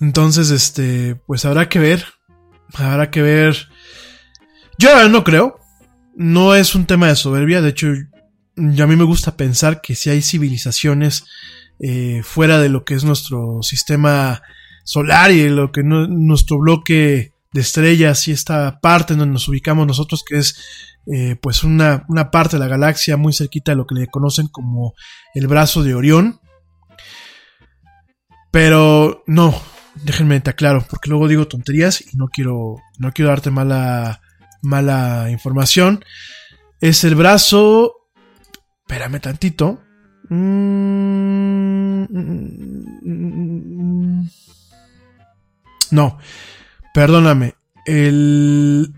Entonces, 0.00 0.50
este, 0.50 1.16
pues 1.26 1.44
habrá 1.44 1.68
que 1.68 1.80
ver. 1.80 2.04
Habrá 2.74 3.10
que 3.10 3.22
ver. 3.22 3.68
Yo 4.78 5.08
no 5.08 5.24
creo. 5.24 5.58
No 6.14 6.54
es 6.54 6.74
un 6.74 6.86
tema 6.86 7.08
de 7.08 7.16
soberbia. 7.16 7.60
De 7.60 7.70
hecho, 7.70 7.88
a 8.56 8.86
mí 8.86 8.96
me 8.96 9.04
gusta 9.04 9.36
pensar 9.36 9.80
que 9.80 9.94
si 9.94 10.10
hay 10.10 10.22
civilizaciones 10.22 11.24
eh, 11.78 12.22
fuera 12.24 12.58
de 12.58 12.68
lo 12.68 12.84
que 12.84 12.94
es 12.94 13.04
nuestro 13.04 13.62
sistema 13.62 14.42
solar 14.84 15.30
y 15.30 15.48
lo 15.48 15.72
que 15.72 15.82
nuestro 15.82 16.58
bloque 16.58 17.32
de 17.52 17.60
estrellas 17.60 18.28
y 18.28 18.32
esta 18.32 18.80
parte 18.80 19.14
donde 19.14 19.32
nos 19.32 19.48
ubicamos 19.48 19.86
nosotros, 19.86 20.24
que 20.24 20.38
es 20.38 20.58
eh, 21.06 21.36
pues 21.40 21.64
una, 21.64 22.04
una 22.08 22.30
parte 22.30 22.56
de 22.56 22.60
la 22.60 22.68
galaxia 22.68 23.16
muy 23.16 23.32
cerquita 23.32 23.72
de 23.72 23.76
lo 23.76 23.86
que 23.86 23.94
le 23.94 24.06
conocen 24.06 24.48
como 24.48 24.94
el 25.34 25.46
brazo 25.46 25.82
de 25.82 25.94
Orión. 25.94 26.40
Pero 28.50 29.22
no, 29.26 29.60
déjenme 30.02 30.36
estar 30.36 30.56
claro, 30.56 30.84
porque 30.88 31.10
luego 31.10 31.28
digo 31.28 31.46
tonterías 31.46 32.00
y 32.00 32.16
no 32.16 32.28
quiero, 32.28 32.76
no 32.98 33.12
quiero 33.12 33.30
darte 33.30 33.50
mala, 33.50 34.20
mala 34.62 35.30
información. 35.30 36.04
Es 36.80 37.04
el 37.04 37.14
brazo. 37.14 37.94
Espérame 38.86 39.20
tantito. 39.20 39.80
No, 45.90 46.18
perdóname. 46.94 47.54
El, 47.84 48.94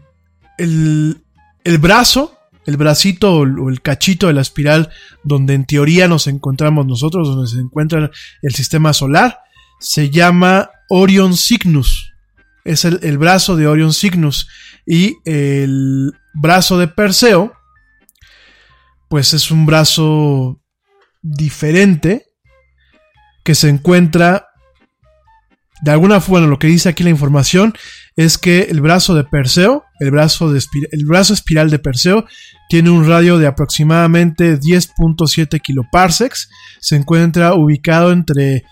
el, 0.59 1.23
el 1.65 1.79
brazo, 1.79 2.39
el 2.67 2.77
bracito 2.77 3.33
o 3.35 3.69
el 3.71 3.81
cachito 3.81 4.27
de 4.27 4.35
la 4.35 4.43
espiral 4.43 4.91
donde 5.25 5.55
en 5.55 5.65
teoría 5.65 6.07
nos 6.07 6.27
encontramos 6.27 6.87
nosotros, 6.87 7.27
donde 7.27 7.51
se 7.51 7.59
encuentra 7.59 8.11
el 8.43 8.55
sistema 8.55 8.93
solar, 8.93 9.41
se 9.81 10.11
llama 10.11 10.71
Orion 10.91 11.35
Cygnus. 11.35 12.13
Es 12.65 12.85
el, 12.85 13.17
brazo 13.17 13.57
de 13.57 13.67
Orion 13.67 13.95
Cygnus. 13.95 14.49
Y 14.85 15.17
el 15.25 16.13
brazo 16.35 16.77
de 16.77 16.89
Perseo, 16.89 17.55
pues 19.09 19.35
es 19.35 19.51
un 19.51 19.67
brazo 19.67 20.61
diferente 21.23 22.27
que 23.45 23.55
se 23.55 23.69
encuentra 23.69 24.49
de 25.81 25.93
alguna 25.93 26.21
forma, 26.21 26.47
lo 26.47 26.59
que 26.59 26.67
dice 26.67 26.89
aquí 26.89 27.05
la 27.05 27.11
información 27.11 27.73
es 28.17 28.37
que 28.37 28.63
el 28.63 28.81
brazo 28.81 29.15
de 29.15 29.25
Perseo, 29.25 29.85
el 30.01 30.11
brazo, 30.11 30.53
el 30.53 31.07
brazo 31.07 31.35
espiral 31.35 31.71
de 31.71 31.79
Perseo, 31.79 32.27
tiene 32.69 32.91
un 32.91 33.07
radio 33.07 33.39
de 33.39 33.47
aproximadamente 33.47 34.59
10.7 34.59 35.61
kiloparsecs. 35.61 36.51
Se 36.81 36.97
encuentra 36.97 37.55
ubicado 37.55 38.11
entre 38.11 38.65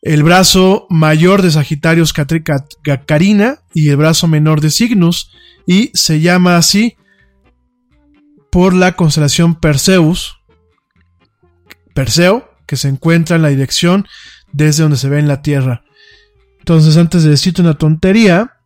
el 0.00 0.22
brazo 0.22 0.86
mayor 0.88 1.42
de 1.42 1.50
Sagitarius 1.50 2.14
Carina 3.06 3.58
y 3.74 3.90
el 3.90 3.98
brazo 3.98 4.26
menor 4.26 4.62
de 4.62 4.70
Cygnus, 4.70 5.30
y 5.66 5.90
se 5.92 6.20
llama 6.20 6.56
así 6.56 6.96
por 8.50 8.74
la 8.74 8.96
constelación 8.96 9.54
Perseus, 9.54 10.40
Perseo, 11.94 12.50
que 12.66 12.76
se 12.76 12.88
encuentra 12.88 13.36
en 13.36 13.42
la 13.42 13.48
dirección 13.48 14.06
desde 14.52 14.82
donde 14.82 14.98
se 14.98 15.08
ve 15.08 15.18
en 15.18 15.28
la 15.28 15.42
Tierra. 15.42 15.82
Entonces, 16.58 16.96
antes 16.96 17.22
de 17.22 17.30
decirte 17.30 17.62
una 17.62 17.78
tontería, 17.78 18.56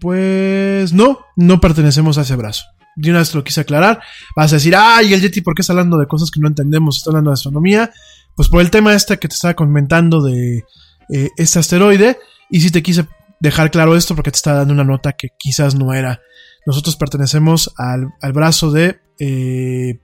pues 0.00 0.92
no, 0.92 1.20
no 1.36 1.60
pertenecemos 1.60 2.18
a 2.18 2.22
ese 2.22 2.36
brazo. 2.36 2.64
De 2.96 3.10
una 3.10 3.20
vez 3.20 3.34
lo 3.34 3.44
quise 3.44 3.60
aclarar. 3.60 4.00
Vas 4.34 4.52
a 4.52 4.56
decir, 4.56 4.74
ay, 4.76 5.12
el 5.12 5.20
Yeti, 5.20 5.40
¿por 5.40 5.54
qué 5.54 5.62
está 5.62 5.72
hablando 5.72 5.98
de 5.98 6.06
cosas 6.06 6.30
que 6.30 6.40
no 6.40 6.48
entendemos? 6.48 6.96
Está 6.96 7.10
hablando 7.10 7.30
de 7.30 7.34
astronomía. 7.34 7.92
Pues 8.34 8.48
por 8.48 8.60
el 8.60 8.70
tema 8.70 8.94
este 8.94 9.18
que 9.18 9.28
te 9.28 9.34
estaba 9.34 9.54
comentando 9.54 10.22
de 10.22 10.64
eh, 11.10 11.30
este 11.36 11.58
asteroide. 11.58 12.18
Y 12.50 12.60
si 12.60 12.70
te 12.70 12.82
quise 12.82 13.06
dejar 13.40 13.70
claro 13.70 13.96
esto 13.96 14.14
porque 14.16 14.30
te 14.30 14.36
estaba 14.36 14.58
dando 14.58 14.74
una 14.74 14.84
nota 14.84 15.12
que 15.12 15.28
quizás 15.38 15.74
no 15.74 15.92
era. 15.92 16.20
Nosotros 16.68 16.96
pertenecemos 16.96 17.72
al, 17.78 18.12
brazo 18.34 18.70
de 18.70 19.00
eh, 19.18 20.00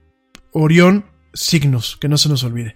Orión 0.51 1.05
Signos, 1.31 1.95
que 2.01 2.09
no 2.09 2.17
se 2.17 2.27
nos 2.27 2.43
olvide. 2.43 2.75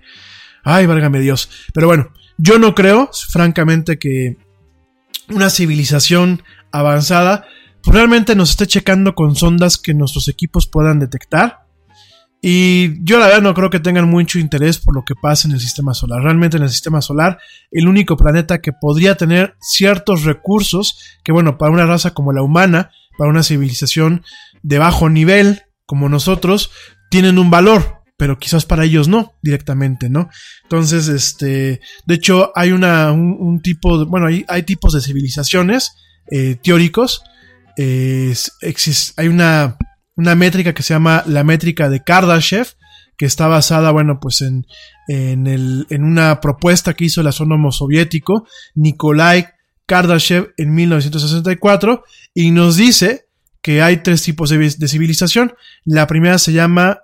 Ay, 0.64 0.86
válgame 0.86 1.20
Dios. 1.20 1.50
Pero 1.74 1.88
bueno, 1.88 2.12
yo 2.38 2.60
no 2.60 2.76
creo, 2.76 3.10
francamente, 3.12 3.98
que 3.98 4.38
una 5.28 5.50
civilización 5.50 6.44
avanzada 6.72 7.48
realmente 7.84 8.36
nos 8.36 8.52
esté 8.52 8.68
checando 8.68 9.16
con 9.16 9.36
sondas 9.36 9.80
que 9.80 9.96
nuestros 9.96 10.28
equipos 10.28 10.68
puedan 10.68 11.00
detectar. 11.00 11.66
Y 12.42 13.04
yo 13.04 13.20
la 13.20 13.28
verdad 13.28 13.42
no 13.42 13.54
creo 13.54 13.70
que 13.70 13.82
tengan 13.82 14.10
mucho 14.10 14.40
interés 14.40 14.78
por 14.78 14.96
lo 14.96 15.04
que 15.04 15.16
pasa 15.16 15.48
en 15.48 15.54
el 15.54 15.60
sistema 15.60 15.94
solar. 15.94 16.22
Realmente 16.22 16.58
en 16.58 16.64
el 16.64 16.70
sistema 16.70 17.02
solar, 17.02 17.38
el 17.72 17.88
único 17.88 18.16
planeta 18.16 18.62
que 18.62 18.72
podría 18.72 19.16
tener 19.16 19.56
ciertos 19.60 20.24
recursos, 20.24 20.98
que 21.24 21.34
bueno, 21.34 21.58
para 21.58 21.72
una 21.72 21.86
raza 21.86 22.12
como 22.12 22.32
la 22.32 22.42
humana, 22.42 22.92
para 23.18 23.30
una 23.30 23.44
civilización 23.44 24.24
de 24.64 24.78
bajo 24.78 25.10
nivel 25.10 25.64
como 25.86 26.08
nosotros, 26.08 26.72
tienen 27.10 27.40
un 27.40 27.50
valor, 27.50 28.04
pero 28.16 28.38
quizás 28.38 28.66
para 28.66 28.86
ellos 28.86 29.10
no, 29.10 29.34
directamente, 29.42 30.10
¿no? 30.10 30.30
Entonces, 30.64 31.10
este, 31.10 31.82
de 32.06 32.16
hecho, 32.16 32.52
hay 32.56 32.72
una, 32.72 33.12
un, 33.12 33.62
tipo, 33.62 33.98
de, 33.98 34.06
bueno, 34.06 34.28
hay, 34.28 34.46
hay 34.48 34.64
tipos 34.64 34.94
de 34.94 35.02
civilizaciones 35.02 35.94
eh, 36.32 36.58
teóricos. 36.62 37.22
Eh, 37.78 38.34
hay 39.18 39.28
una 39.28 39.78
una 40.20 40.36
métrica 40.36 40.74
que 40.74 40.84
se 40.84 40.93
llama 40.93 41.24
la 41.28 41.45
métrica 41.45 41.88
de 41.88 42.03
Kardashev, 42.03 42.76
que 43.17 43.26
está 43.26 43.47
basada, 43.47 43.91
bueno, 43.91 44.20
pues 44.20 44.41
en, 44.41 44.67
en, 45.07 45.47
el, 45.47 45.88
en 45.89 46.03
una 46.03 46.41
propuesta 46.41 46.93
que 46.93 47.05
hizo 47.05 47.22
el 47.22 47.28
astrónomo 47.28 47.72
soviético 47.72 48.45
Nikolai 48.76 49.47
Kardashev 49.86 50.53
en 50.57 50.76
1964 50.76 52.03
y 52.34 52.51
nos 52.51 52.76
dice 52.76 53.28
que 53.61 53.82
hay 53.82 54.03
tres 54.03 54.22
tipos 54.22 54.49
de, 54.49 54.57
de 54.57 54.88
civilización. 54.89 55.53
La 55.86 56.05
primera 56.05 56.38
se 56.38 56.51
llama 56.51 57.03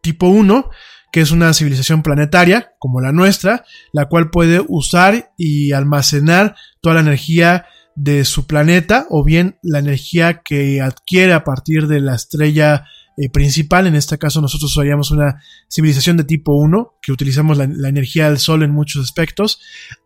tipo 0.00 0.28
1, 0.28 0.70
que 1.12 1.20
es 1.20 1.32
una 1.32 1.52
civilización 1.52 2.02
planetaria, 2.02 2.72
como 2.78 3.02
la 3.02 3.12
nuestra, 3.12 3.66
la 3.92 4.06
cual 4.06 4.30
puede 4.30 4.64
usar 4.66 5.32
y 5.36 5.72
almacenar 5.72 6.56
toda 6.80 6.94
la 6.94 7.02
energía 7.02 7.66
de 7.96 8.24
su 8.24 8.46
planeta 8.46 9.06
o 9.10 9.24
bien 9.24 9.58
la 9.62 9.78
energía 9.78 10.42
que 10.42 10.80
adquiere 10.80 11.32
a 11.32 11.44
partir 11.44 11.86
de 11.86 12.00
la 12.00 12.14
estrella 12.14 12.86
eh, 13.16 13.30
principal. 13.30 13.86
En 13.86 13.94
este 13.94 14.18
caso 14.18 14.40
nosotros 14.40 14.72
usaríamos 14.72 15.12
una 15.12 15.40
civilización 15.68 16.16
de 16.16 16.24
tipo 16.24 16.54
1, 16.54 16.98
que 17.00 17.12
utilizamos 17.12 17.56
la, 17.56 17.88
energía 17.88 18.28
del 18.28 18.38
Sol 18.38 18.64
en 18.64 18.72
muchos 18.72 19.04
aspectos. 19.04 19.60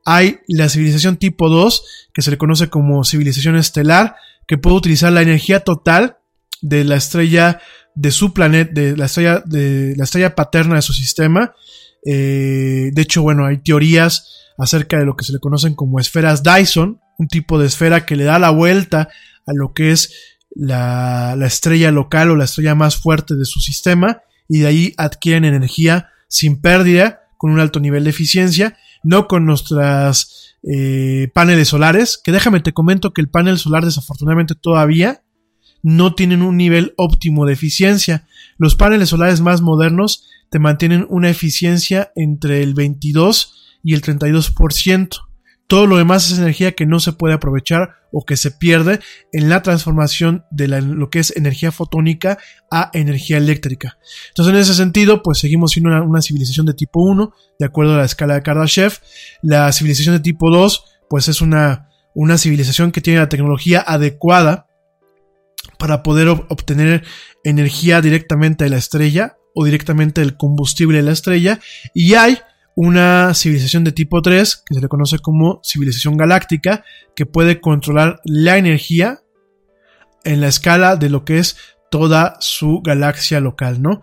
Hay 0.04 0.40
la 0.46 0.68
civilización 0.68 1.16
tipo 1.16 1.48
2, 1.48 2.10
que 2.12 2.20
se 2.20 2.30
le 2.30 2.36
conoce 2.36 2.68
como 2.68 3.04
civilización 3.04 3.56
estelar, 3.56 4.16
que 4.46 4.58
puede 4.58 4.76
utilizar 4.76 5.10
la 5.10 5.22
energía 5.22 5.60
total 5.60 6.18
de 6.60 6.84
la 6.84 6.96
estrella 6.96 7.60
de 7.94 8.10
su 8.10 8.34
planeta, 8.34 8.72
de 8.74 8.96
la 8.96 9.06
estrella, 9.06 9.42
de 9.46 9.94
la 9.96 10.04
estrella 10.04 10.34
paterna 10.34 10.76
de 10.76 10.82
su 10.82 10.92
sistema. 10.92 11.54
Eh, 12.04 12.90
de 12.92 13.02
hecho, 13.02 13.22
bueno, 13.22 13.46
hay 13.46 13.58
teorías 13.58 14.52
acerca 14.58 14.98
de 14.98 15.06
lo 15.06 15.16
que 15.16 15.24
se 15.24 15.32
le 15.32 15.38
conocen 15.38 15.74
como 15.74 15.98
esferas 15.98 16.42
Dyson, 16.42 17.00
un 17.18 17.28
tipo 17.28 17.58
de 17.58 17.66
esfera 17.66 18.06
que 18.06 18.16
le 18.16 18.24
da 18.24 18.38
la 18.38 18.50
vuelta 18.50 19.10
a 19.46 19.52
lo 19.52 19.74
que 19.74 19.92
es 19.92 20.12
la, 20.54 21.34
la 21.36 21.46
estrella 21.46 21.90
local 21.90 22.30
o 22.30 22.36
la 22.36 22.44
estrella 22.44 22.74
más 22.74 22.96
fuerte 22.96 23.34
de 23.36 23.44
su 23.44 23.60
sistema 23.60 24.22
y 24.48 24.60
de 24.60 24.66
ahí 24.66 24.94
adquieren 24.96 25.44
energía 25.44 26.08
sin 26.28 26.60
pérdida, 26.60 27.22
con 27.36 27.50
un 27.50 27.60
alto 27.60 27.80
nivel 27.80 28.04
de 28.04 28.10
eficiencia, 28.10 28.76
no 29.02 29.28
con 29.28 29.46
nuestras 29.46 30.56
eh, 30.62 31.30
paneles 31.34 31.68
solares, 31.68 32.20
que 32.22 32.32
déjame 32.32 32.60
te 32.60 32.72
comento 32.72 33.12
que 33.12 33.20
el 33.20 33.28
panel 33.28 33.58
solar 33.58 33.84
desafortunadamente 33.84 34.54
todavía 34.54 35.22
no 35.82 36.14
tienen 36.14 36.42
un 36.42 36.56
nivel 36.56 36.94
óptimo 36.96 37.46
de 37.46 37.52
eficiencia. 37.52 38.26
Los 38.56 38.74
paneles 38.74 39.10
solares 39.10 39.40
más 39.40 39.60
modernos 39.60 40.26
te 40.50 40.58
mantienen 40.58 41.06
una 41.08 41.30
eficiencia 41.30 42.10
entre 42.16 42.62
el 42.62 42.74
22 42.74 43.78
y 43.84 43.94
el 43.94 44.02
32%. 44.02 45.27
Todo 45.68 45.86
lo 45.86 45.98
demás 45.98 46.30
es 46.30 46.38
energía 46.38 46.72
que 46.72 46.86
no 46.86 46.98
se 46.98 47.12
puede 47.12 47.34
aprovechar 47.34 47.96
o 48.10 48.24
que 48.24 48.38
se 48.38 48.50
pierde 48.50 49.00
en 49.32 49.50
la 49.50 49.62
transformación 49.62 50.46
de 50.50 50.66
lo 50.66 51.10
que 51.10 51.18
es 51.18 51.36
energía 51.36 51.72
fotónica 51.72 52.38
a 52.70 52.90
energía 52.94 53.36
eléctrica. 53.36 53.98
Entonces, 54.28 54.54
en 54.54 54.60
ese 54.60 54.74
sentido, 54.74 55.22
pues 55.22 55.38
seguimos 55.38 55.72
siendo 55.72 55.90
una, 55.90 56.02
una 56.02 56.22
civilización 56.22 56.64
de 56.64 56.72
tipo 56.72 57.02
1, 57.02 57.34
de 57.58 57.66
acuerdo 57.66 57.94
a 57.94 57.98
la 57.98 58.06
escala 58.06 58.34
de 58.34 58.42
Kardashev. 58.42 58.94
La 59.42 59.70
civilización 59.72 60.16
de 60.16 60.20
tipo 60.20 60.50
2, 60.50 60.84
pues 61.10 61.28
es 61.28 61.42
una, 61.42 61.90
una 62.14 62.38
civilización 62.38 62.90
que 62.90 63.02
tiene 63.02 63.18
la 63.18 63.28
tecnología 63.28 63.84
adecuada 63.86 64.68
para 65.78 66.02
poder 66.02 66.28
obtener 66.28 67.04
energía 67.44 68.00
directamente 68.00 68.64
de 68.64 68.70
la 68.70 68.78
estrella 68.78 69.36
o 69.54 69.66
directamente 69.66 70.22
del 70.22 70.36
combustible 70.38 70.96
de 70.96 71.04
la 71.04 71.12
estrella. 71.12 71.60
Y 71.94 72.14
hay 72.14 72.38
una 72.80 73.34
civilización 73.34 73.82
de 73.82 73.90
tipo 73.90 74.22
3, 74.22 74.62
que 74.64 74.76
se 74.76 74.80
le 74.80 74.86
conoce 74.86 75.18
como 75.18 75.60
civilización 75.64 76.16
galáctica, 76.16 76.84
que 77.16 77.26
puede 77.26 77.60
controlar 77.60 78.20
la 78.22 78.56
energía 78.56 79.18
en 80.22 80.40
la 80.40 80.46
escala 80.46 80.94
de 80.94 81.10
lo 81.10 81.24
que 81.24 81.40
es 81.40 81.56
toda 81.90 82.36
su 82.38 82.80
galaxia 82.80 83.40
local, 83.40 83.82
¿no? 83.82 84.02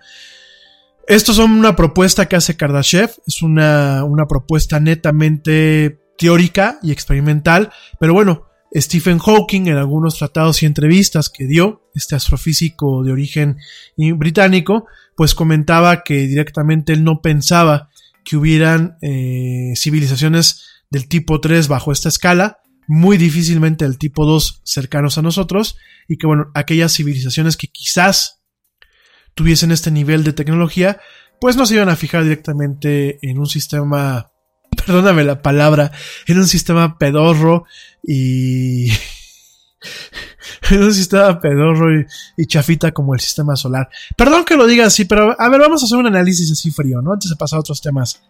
Estos 1.08 1.38
son 1.38 1.52
una 1.52 1.78
propuesta 1.78 2.26
que 2.26 2.36
hace 2.36 2.58
Kardashev, 2.58 3.12
es 3.26 3.42
una, 3.42 4.04
una 4.04 4.26
propuesta 4.26 4.78
netamente 4.82 6.02
teórica 6.18 6.78
y 6.84 6.92
experimental, 6.92 7.72
pero 7.98 8.12
bueno, 8.14 8.48
Stephen 8.74 9.20
Hawking 9.20 9.68
en 9.68 9.78
algunos 9.78 10.18
tratados 10.18 10.62
y 10.62 10.66
entrevistas 10.66 11.30
que 11.30 11.46
dio, 11.46 11.84
este 11.94 12.16
astrofísico 12.16 13.06
de 13.06 13.14
origen 13.14 13.56
británico, 13.96 14.86
pues 15.16 15.34
comentaba 15.34 16.04
que 16.04 16.28
directamente 16.28 16.92
él 16.92 17.06
no 17.06 17.22
pensaba 17.22 17.90
que 18.26 18.36
hubieran 18.36 18.98
eh, 19.02 19.74
civilizaciones 19.76 20.84
del 20.90 21.08
tipo 21.08 21.40
3 21.40 21.68
bajo 21.68 21.92
esta 21.92 22.10
escala, 22.10 22.58
muy 22.88 23.18
difícilmente 23.18 23.86
del 23.86 23.98
tipo 23.98 24.26
2 24.26 24.62
cercanos 24.64 25.18
a 25.18 25.22
nosotros, 25.22 25.78
y 26.08 26.18
que 26.18 26.28
bueno, 26.28 26.52
aquellas 26.54 26.94
civilizaciones 26.94 27.56
que 27.56 27.68
quizás 27.68 28.42
tuviesen 29.34 29.72
este 29.72 29.92
nivel 29.92 30.24
de 30.24 30.34
tecnología, 30.34 31.00
pues 31.40 31.56
no 31.56 31.66
se 31.66 31.76
iban 31.76 31.90
a 31.90 31.96
fijar 31.96 32.24
directamente 32.24 33.20
en 33.22 33.40
un 33.40 33.48
sistema 33.48 34.32
perdóname 34.86 35.24
la 35.24 35.42
palabra, 35.42 35.92
en 36.28 36.38
un 36.38 36.48
sistema 36.48 36.98
pedorro 36.98 37.66
y... 38.04 38.92
en 40.72 40.84
un 40.84 40.94
sistema 40.94 41.40
pedorro 41.40 41.88
y, 42.38 42.46
chafita 42.46 42.92
como 42.92 43.14
el 43.14 43.20
sistema 43.20 43.56
solar. 43.56 43.90
Perdón 44.18 44.46
que 44.46 44.56
lo 44.56 44.68
diga 44.68 44.86
así, 44.86 45.06
pero 45.06 45.36
a 45.40 45.50
ver, 45.50 45.62
vamos 45.62 45.82
a 45.82 45.86
hacer 45.86 45.98
un 45.98 46.08
análisis 46.08 46.52
así 46.52 46.72
frío, 46.72 47.02
¿no? 47.02 47.14
Antes 47.14 47.30
de 47.30 47.36
pasar 47.36 47.58
a 47.58 47.60
otros 47.62 47.82
temas. 47.82 48.22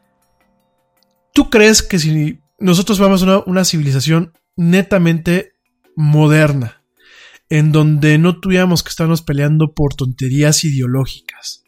¿Tú 1.34 1.50
crees 1.50 1.82
que 1.82 2.00
si 2.00 2.40
nosotros 2.60 3.00
vamos 3.00 3.24
a 3.24 3.40
una 3.46 3.66
civilización 3.66 4.34
netamente 4.56 5.54
moderna, 5.96 6.82
en 7.50 7.72
donde 7.72 8.18
no 8.18 8.40
tuviéramos 8.40 8.84
que 8.84 8.90
estarnos 8.90 9.22
peleando 9.22 9.74
por 9.74 9.94
tonterías 9.94 10.64
ideológicas, 10.64 11.64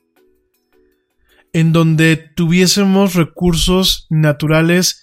en 1.53 1.73
donde 1.73 2.17
tuviésemos 2.17 3.15
recursos 3.15 4.07
naturales 4.09 5.01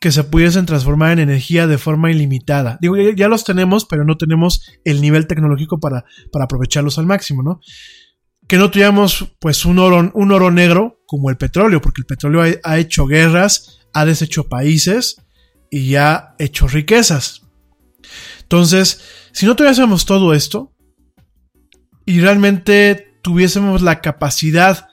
que 0.00 0.12
se 0.12 0.24
pudiesen 0.24 0.66
transformar 0.66 1.12
en 1.12 1.18
energía 1.18 1.66
de 1.66 1.78
forma 1.78 2.10
ilimitada. 2.10 2.78
Digo, 2.80 2.96
ya, 2.96 3.28
los 3.28 3.44
tenemos, 3.44 3.84
pero 3.84 4.04
no 4.04 4.16
tenemos 4.16 4.62
el 4.84 5.00
nivel 5.00 5.26
tecnológico 5.26 5.80
para, 5.80 6.04
para 6.30 6.44
aprovecharlos 6.44 6.98
al 6.98 7.06
máximo, 7.06 7.42
¿no? 7.42 7.60
Que 8.46 8.58
no 8.58 8.70
tuviéramos 8.70 9.34
pues 9.40 9.64
un 9.64 9.78
oro, 9.78 10.10
un 10.14 10.32
oro 10.32 10.50
negro 10.50 11.02
como 11.06 11.30
el 11.30 11.36
petróleo, 11.36 11.80
porque 11.80 12.02
el 12.02 12.06
petróleo 12.06 12.42
ha, 12.42 12.70
ha 12.70 12.78
hecho 12.78 13.06
guerras, 13.06 13.80
ha 13.92 14.04
deshecho 14.04 14.48
países 14.48 15.16
y 15.70 15.96
ha 15.96 16.34
hecho 16.38 16.68
riquezas. 16.68 17.42
Entonces, 18.42 19.02
si 19.32 19.46
no 19.46 19.56
tuviésemos 19.56 20.06
todo 20.06 20.32
esto 20.32 20.72
y 22.06 22.20
realmente 22.20 23.18
tuviésemos 23.22 23.82
la 23.82 24.00
capacidad 24.00 24.88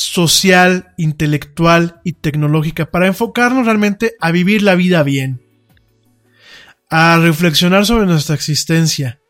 social, 0.00 0.94
intelectual 0.96 2.00
y 2.04 2.14
tecnológica 2.14 2.90
para 2.90 3.06
enfocarnos 3.06 3.66
realmente 3.66 4.14
a 4.20 4.30
vivir 4.30 4.62
la 4.62 4.74
vida 4.74 5.02
bien, 5.02 5.42
a 6.88 7.18
reflexionar 7.18 7.84
sobre 7.84 8.06
nuestra 8.06 8.34
existencia 8.34 9.20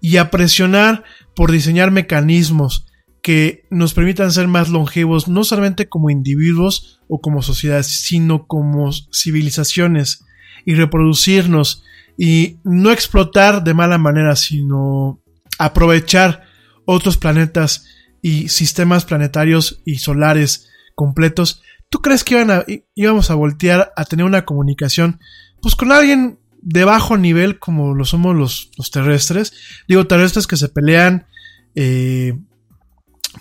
y 0.00 0.16
a 0.16 0.30
presionar 0.30 1.04
por 1.34 1.52
diseñar 1.52 1.90
mecanismos 1.90 2.86
que 3.22 3.66
nos 3.70 3.94
permitan 3.94 4.32
ser 4.32 4.48
más 4.48 4.68
longevos, 4.68 5.28
no 5.28 5.44
solamente 5.44 5.88
como 5.88 6.10
individuos 6.10 7.00
o 7.08 7.20
como 7.20 7.42
sociedades, 7.42 7.86
sino 7.86 8.46
como 8.46 8.90
civilizaciones 9.12 10.24
y 10.64 10.74
reproducirnos 10.74 11.84
y 12.18 12.58
no 12.64 12.90
explotar 12.90 13.62
de 13.62 13.74
mala 13.74 13.98
manera, 13.98 14.34
sino 14.34 15.20
aprovechar 15.58 16.44
otros 16.84 17.16
planetas 17.16 17.84
y 18.26 18.48
sistemas 18.48 19.04
planetarios 19.04 19.82
y 19.84 19.98
solares 19.98 20.68
completos, 20.96 21.62
¿tú 21.88 22.00
crees 22.00 22.24
que 22.24 22.34
iban 22.34 22.50
a, 22.50 22.64
íbamos 22.96 23.30
a 23.30 23.36
voltear 23.36 23.92
a 23.94 24.04
tener 24.04 24.26
una 24.26 24.44
comunicación 24.44 25.20
pues 25.62 25.76
con 25.76 25.92
alguien 25.92 26.40
de 26.60 26.84
bajo 26.84 27.16
nivel 27.16 27.60
como 27.60 27.94
lo 27.94 28.04
somos 28.04 28.34
los, 28.34 28.90
terrestres? 28.90 29.52
Digo, 29.86 30.08
terrestres 30.08 30.48
que 30.48 30.56
se 30.56 30.68
pelean 30.68 31.28
eh, 31.76 32.36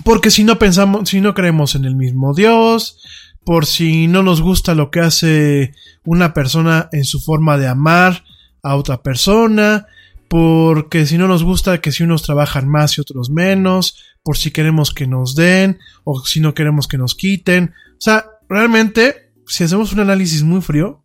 porque 0.03 0.29
si 0.29 0.43
no 0.43 0.59
pensamos, 0.59 1.09
si 1.09 1.19
no 1.19 1.33
creemos 1.33 1.73
en 1.73 1.85
el 1.85 1.95
mismo 1.95 2.35
Dios, 2.35 2.99
por 3.43 3.65
si 3.65 4.05
no 4.05 4.21
nos 4.21 4.39
gusta 4.39 4.75
lo 4.75 4.91
que 4.91 4.99
hace 4.99 5.73
una 6.03 6.35
persona 6.35 6.89
en 6.91 7.05
su 7.05 7.19
forma 7.19 7.57
de 7.57 7.67
amar 7.67 8.23
a 8.61 8.75
otra 8.75 9.01
persona, 9.01 9.87
porque 10.27 11.07
si 11.07 11.17
no 11.17 11.27
nos 11.27 11.43
gusta 11.43 11.81
que 11.81 11.91
si 11.91 12.03
unos 12.03 12.21
trabajan 12.21 12.69
más 12.69 12.99
y 12.99 13.01
otros 13.01 13.31
menos, 13.31 13.97
por 14.25 14.37
si 14.37 14.49
queremos 14.49 14.91
que 14.91 15.05
nos 15.05 15.35
den 15.35 15.77
o 16.03 16.19
si 16.25 16.39
no 16.39 16.55
queremos 16.55 16.87
que 16.87 16.97
nos 16.97 17.13
quiten. 17.13 17.73
O 17.91 18.01
sea, 18.01 18.25
realmente, 18.49 19.31
si 19.45 19.63
hacemos 19.63 19.93
un 19.93 19.99
análisis 19.99 20.41
muy 20.41 20.61
frío, 20.61 21.03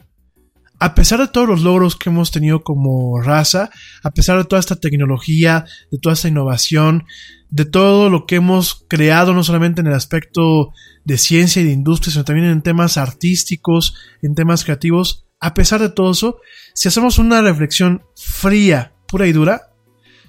a 0.78 0.94
pesar 0.94 1.20
de 1.20 1.28
todos 1.28 1.46
los 1.46 1.60
logros 1.60 1.96
que 1.96 2.08
hemos 2.08 2.30
tenido 2.30 2.62
como 2.62 3.20
raza, 3.20 3.68
a 4.02 4.10
pesar 4.12 4.38
de 4.38 4.44
toda 4.44 4.58
esta 4.58 4.76
tecnología, 4.76 5.66
de 5.92 5.98
toda 5.98 6.14
esta 6.14 6.28
innovación, 6.28 7.04
de 7.50 7.66
todo 7.66 8.08
lo 8.08 8.24
que 8.24 8.36
hemos 8.36 8.86
creado, 8.88 9.34
no 9.34 9.44
solamente 9.44 9.82
en 9.82 9.88
el 9.88 9.92
aspecto 9.92 10.72
de 11.04 11.18
ciencia 11.18 11.60
y 11.60 11.66
de 11.66 11.72
industria, 11.72 12.12
sino 12.12 12.24
también 12.24 12.48
en 12.48 12.62
temas 12.62 12.96
artísticos, 12.96 13.96
en 14.22 14.34
temas 14.34 14.64
creativos, 14.64 15.26
a 15.40 15.52
pesar 15.52 15.82
de 15.82 15.90
todo 15.90 16.12
eso, 16.12 16.38
si 16.74 16.88
hacemos 16.88 17.18
una 17.18 17.42
reflexión 17.42 18.02
fría, 18.16 18.94
pura 19.06 19.26
y 19.26 19.32
dura, 19.32 19.74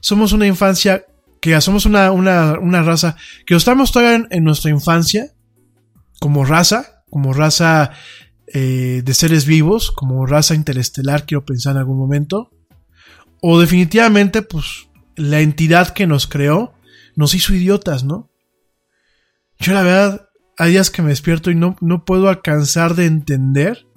somos 0.01 0.33
una 0.33 0.47
infancia 0.47 1.05
que 1.41 1.59
somos 1.59 1.85
una, 1.85 2.11
una, 2.11 2.83
raza 2.83 3.17
que 3.45 3.55
estamos 3.55 3.91
todavía 3.91 4.27
en, 4.29 4.43
nuestra 4.43 4.69
infancia 4.69 5.33
como 6.19 6.45
raza, 6.45 7.03
como 7.09 7.33
raza 7.33 7.91
eh, 8.45 9.01
de 9.03 9.13
seres 9.15 9.45
vivos, 9.45 9.91
como 9.91 10.25
raza 10.27 10.53
interestelar, 10.53 11.25
quiero 11.25 11.43
pensar 11.43 11.71
en 11.71 11.79
algún 11.79 11.97
momento. 11.97 12.51
O 13.41 13.59
definitivamente, 13.59 14.43
pues, 14.43 14.87
la 15.15 15.39
entidad 15.39 15.89
que 15.89 16.05
nos 16.05 16.27
creó 16.27 16.75
nos 17.15 17.33
hizo 17.33 17.55
idiotas, 17.55 18.03
¿no? 18.03 18.29
Yo 19.59 19.73
la 19.73 19.81
verdad, 19.81 20.29
hay 20.57 20.71
días 20.71 20.91
que 20.91 21.01
me 21.01 21.09
despierto 21.09 21.49
y 21.49 21.55
no, 21.55 21.75
no 21.81 22.05
puedo 22.05 22.29
alcanzar 22.29 22.93
de 22.93 23.05
entender 23.07 23.87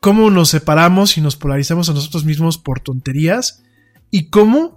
cómo 0.00 0.30
nos 0.30 0.48
separamos 0.48 1.18
y 1.18 1.20
nos 1.20 1.36
polarizamos 1.36 1.90
a 1.90 1.92
nosotros 1.92 2.24
mismos 2.24 2.56
por 2.56 2.80
tonterías 2.80 3.62
y 4.10 4.30
cómo 4.30 4.75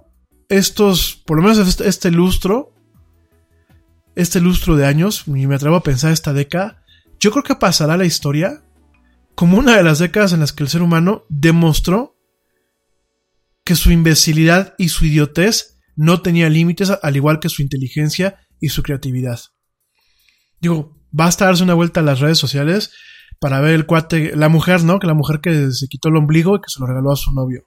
estos, 0.50 1.22
por 1.24 1.38
lo 1.38 1.42
menos 1.42 1.66
este, 1.66 1.88
este 1.88 2.10
lustro, 2.10 2.74
este 4.14 4.40
lustro 4.40 4.76
de 4.76 4.84
años, 4.84 5.24
y 5.26 5.46
me 5.46 5.54
atrevo 5.54 5.76
a 5.76 5.82
pensar 5.82 6.12
esta 6.12 6.34
década, 6.34 6.84
yo 7.18 7.30
creo 7.30 7.44
que 7.44 7.54
pasará 7.54 7.96
la 7.96 8.04
historia 8.04 8.62
como 9.34 9.56
una 9.56 9.76
de 9.76 9.82
las 9.82 10.00
décadas 10.00 10.32
en 10.32 10.40
las 10.40 10.52
que 10.52 10.64
el 10.64 10.68
ser 10.68 10.82
humano 10.82 11.24
demostró 11.28 12.16
que 13.64 13.76
su 13.76 13.90
imbecilidad 13.90 14.74
y 14.76 14.88
su 14.88 15.06
idiotez 15.06 15.78
no 15.96 16.20
tenía 16.20 16.48
límites, 16.48 16.90
al 17.02 17.16
igual 17.16 17.40
que 17.40 17.48
su 17.48 17.62
inteligencia 17.62 18.40
y 18.58 18.70
su 18.70 18.82
creatividad. 18.82 19.40
Digo, 20.60 20.98
basta 21.10 21.46
darse 21.46 21.62
una 21.62 21.74
vuelta 21.74 22.00
a 22.00 22.02
las 22.02 22.20
redes 22.20 22.38
sociales 22.38 22.92
para 23.38 23.60
ver 23.60 23.74
el 23.74 23.86
cuate, 23.86 24.34
la 24.34 24.48
mujer, 24.48 24.82
¿no? 24.82 24.98
Que 24.98 25.06
la 25.06 25.14
mujer 25.14 25.40
que 25.40 25.70
se 25.70 25.86
quitó 25.86 26.08
el 26.08 26.16
ombligo 26.16 26.56
y 26.56 26.60
que 26.60 26.68
se 26.68 26.80
lo 26.80 26.86
regaló 26.86 27.12
a 27.12 27.16
su 27.16 27.32
novio. 27.32 27.64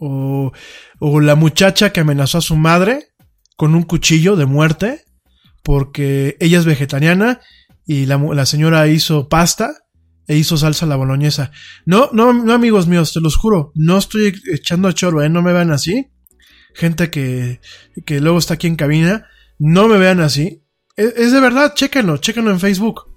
O, 0.00 0.52
o 0.98 1.20
la 1.20 1.34
muchacha 1.34 1.92
que 1.92 2.00
amenazó 2.00 2.38
a 2.38 2.42
su 2.42 2.56
madre 2.56 3.08
con 3.56 3.74
un 3.74 3.82
cuchillo 3.82 4.34
de 4.34 4.46
muerte 4.46 5.04
porque 5.62 6.36
ella 6.40 6.58
es 6.58 6.64
vegetariana 6.64 7.40
y 7.86 8.06
la, 8.06 8.16
la 8.16 8.46
señora 8.46 8.88
hizo 8.88 9.28
pasta 9.28 9.74
e 10.26 10.36
hizo 10.36 10.56
salsa 10.56 10.86
a 10.86 10.88
la 10.88 10.96
boloñesa. 10.96 11.50
No, 11.84 12.08
no, 12.12 12.32
no, 12.32 12.52
amigos 12.52 12.86
míos, 12.86 13.12
te 13.12 13.20
los 13.20 13.36
juro, 13.36 13.72
no 13.74 13.98
estoy 13.98 14.32
echando 14.52 14.88
a 14.88 14.94
chorro, 14.94 15.22
¿eh? 15.22 15.28
No 15.28 15.42
me 15.42 15.52
vean 15.52 15.72
así. 15.72 16.06
Gente 16.72 17.10
que, 17.10 17.60
que 18.06 18.20
luego 18.20 18.38
está 18.38 18.54
aquí 18.54 18.68
en 18.68 18.76
cabina, 18.76 19.26
no 19.58 19.88
me 19.88 19.98
vean 19.98 20.20
así. 20.20 20.62
Es, 20.96 21.14
es, 21.16 21.32
de 21.32 21.40
verdad, 21.40 21.74
chéquenlo, 21.74 22.18
chéquenlo 22.18 22.52
en 22.52 22.60
Facebook. 22.60 23.10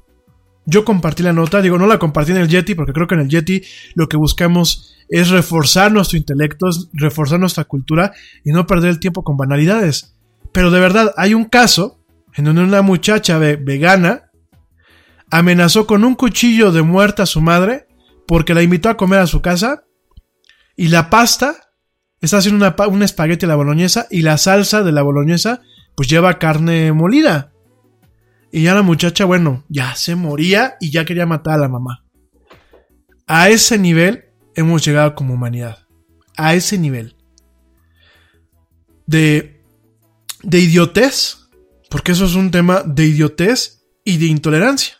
Yo 0.65 0.84
compartí 0.84 1.21
la 1.21 1.34
nota, 1.34 1.61
digo, 1.61 1.77
no 1.77 1.86
la 1.86 1.99
compartí 1.99 2.31
en 2.31 2.38
el 2.38 2.47
Yeti, 2.47 2.73
porque 2.73 2.93
creo 2.93 3.07
que 3.07 3.15
en 3.15 3.21
el 3.21 3.29
Yeti 3.29 3.61
lo 3.93 4.09
que 4.09 4.17
buscamos 4.17 4.92
es 5.14 5.30
reforzar 5.30 5.91
nuestro 5.91 6.18
intelecto, 6.18 6.66
reforzar 6.91 7.39
nuestra 7.39 7.66
cultura 7.66 8.14
y 8.43 8.51
no 8.51 8.66
perder 8.66 8.89
el 8.89 8.99
tiempo 8.99 9.24
con 9.24 9.38
banalidades. 9.38 10.16
Pero 10.51 10.72
de 10.72 10.80
verdad, 10.80 11.14
hay 11.18 11.36
un 11.36 11.45
caso 11.45 12.03
en 12.34 12.45
donde 12.45 12.64
una 12.64 12.82
muchacha 12.82 13.38
vegana 13.38 14.32
amenazó 15.30 15.86
con 15.86 16.03
un 16.03 16.16
cuchillo 16.16 16.72
de 16.72 16.82
muerte 16.82 17.22
a 17.22 17.28
su 17.28 17.41
madre 17.41 17.86
porque 18.26 18.55
la 18.55 18.64
invitó 18.64 18.89
a 18.89 18.97
comer 18.97 19.20
a 19.20 19.28
su 19.28 19.43
casa 19.43 19.84
y 20.76 20.88
la 20.88 21.11
pasta 21.11 21.57
está 22.20 22.38
haciendo 22.38 22.66
una, 22.66 22.88
un 22.88 23.03
espagueti 23.03 23.45
a 23.45 23.49
la 23.49 23.55
boloñesa 23.55 24.07
y 24.09 24.24
la 24.24 24.39
salsa 24.39 24.82
de 24.82 24.93
la 24.93 25.03
boloñesa 25.03 25.61
pues 25.95 26.09
lleva 26.09 26.39
carne 26.39 26.91
molida. 26.91 27.51
Y 28.51 28.64
ya 28.64 28.74
la 28.74 28.82
muchacha, 28.82 29.26
bueno, 29.26 29.64
ya 29.70 29.93
se 29.93 30.16
moría 30.16 30.74
y 30.82 30.89
ya 30.89 31.05
quería 31.05 31.28
matar 31.28 31.53
a 31.53 31.57
la 31.61 31.70
mamá. 31.70 32.03
A 33.28 33.49
ese 33.49 33.78
nivel 33.78 34.32
hemos 34.56 34.86
llegado 34.86 35.16
como 35.16 35.34
humanidad. 35.34 35.88
A 36.36 36.56
ese 36.56 36.78
nivel. 36.78 37.16
De, 39.06 39.64
de 40.41 40.60
idiotez. 40.60 41.49
Porque 41.89 42.14
eso 42.14 42.26
es 42.26 42.36
un 42.36 42.51
tema 42.51 42.84
de 42.84 43.06
idiotez 43.06 43.86
y 44.04 44.18
de 44.18 44.26
intolerancia. 44.26 44.95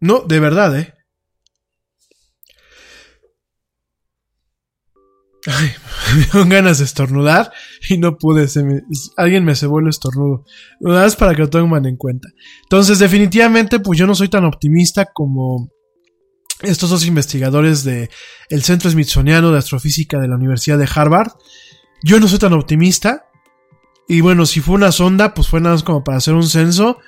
No, 0.00 0.20
de 0.20 0.40
verdad, 0.40 0.78
¿eh? 0.78 0.94
Ay, 5.46 5.70
me 6.14 6.24
dieron 6.24 6.48
ganas 6.48 6.78
de 6.78 6.84
estornudar 6.84 7.52
y 7.88 7.98
no 7.98 8.16
pude. 8.16 8.46
Alguien 9.16 9.44
me 9.44 9.54
cebó 9.54 9.80
el 9.80 9.88
estornudo. 9.88 10.44
Nada 10.80 11.02
más 11.02 11.16
para 11.16 11.34
que 11.34 11.42
lo 11.42 11.50
tengan 11.50 11.86
en 11.86 11.96
cuenta. 11.96 12.28
Entonces, 12.62 12.98
definitivamente, 12.98 13.80
pues 13.80 13.98
yo 13.98 14.06
no 14.06 14.14
soy 14.14 14.28
tan 14.28 14.44
optimista 14.44 15.06
como 15.06 15.70
estos 16.62 16.90
dos 16.90 17.06
investigadores 17.06 17.84
del 17.84 18.10
el 18.48 18.62
Centro 18.62 18.90
Smithsoniano 18.90 19.50
de 19.50 19.58
Astrofísica 19.58 20.18
de 20.18 20.28
la 20.28 20.36
Universidad 20.36 20.78
de 20.78 20.88
Harvard. 20.92 21.32
Yo 22.02 22.20
no 22.20 22.28
soy 22.28 22.38
tan 22.38 22.52
optimista. 22.52 23.26
Y 24.06 24.20
bueno, 24.20 24.44
si 24.44 24.60
fue 24.60 24.74
una 24.74 24.92
sonda, 24.92 25.32
pues 25.32 25.48
fue 25.48 25.60
nada 25.60 25.76
más 25.76 25.82
como 25.82 26.04
para 26.04 26.18
hacer 26.18 26.34
un 26.34 26.46
censo 26.46 26.98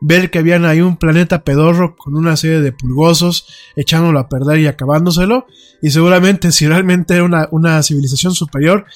ver 0.00 0.30
que 0.30 0.38
habían 0.38 0.64
ahí 0.64 0.80
un 0.80 0.96
planeta 0.96 1.42
pedorro 1.42 1.96
con 1.96 2.16
una 2.16 2.36
serie 2.36 2.60
de 2.60 2.72
pulgosos 2.72 3.46
echándolo 3.76 4.18
a 4.18 4.28
perder 4.28 4.60
y 4.60 4.66
acabándoselo. 4.66 5.46
Y 5.82 5.90
seguramente 5.90 6.52
si 6.52 6.66
realmente 6.66 7.14
era 7.14 7.24
una, 7.24 7.48
una 7.50 7.82
civilización 7.82 8.34
superior, 8.34 8.86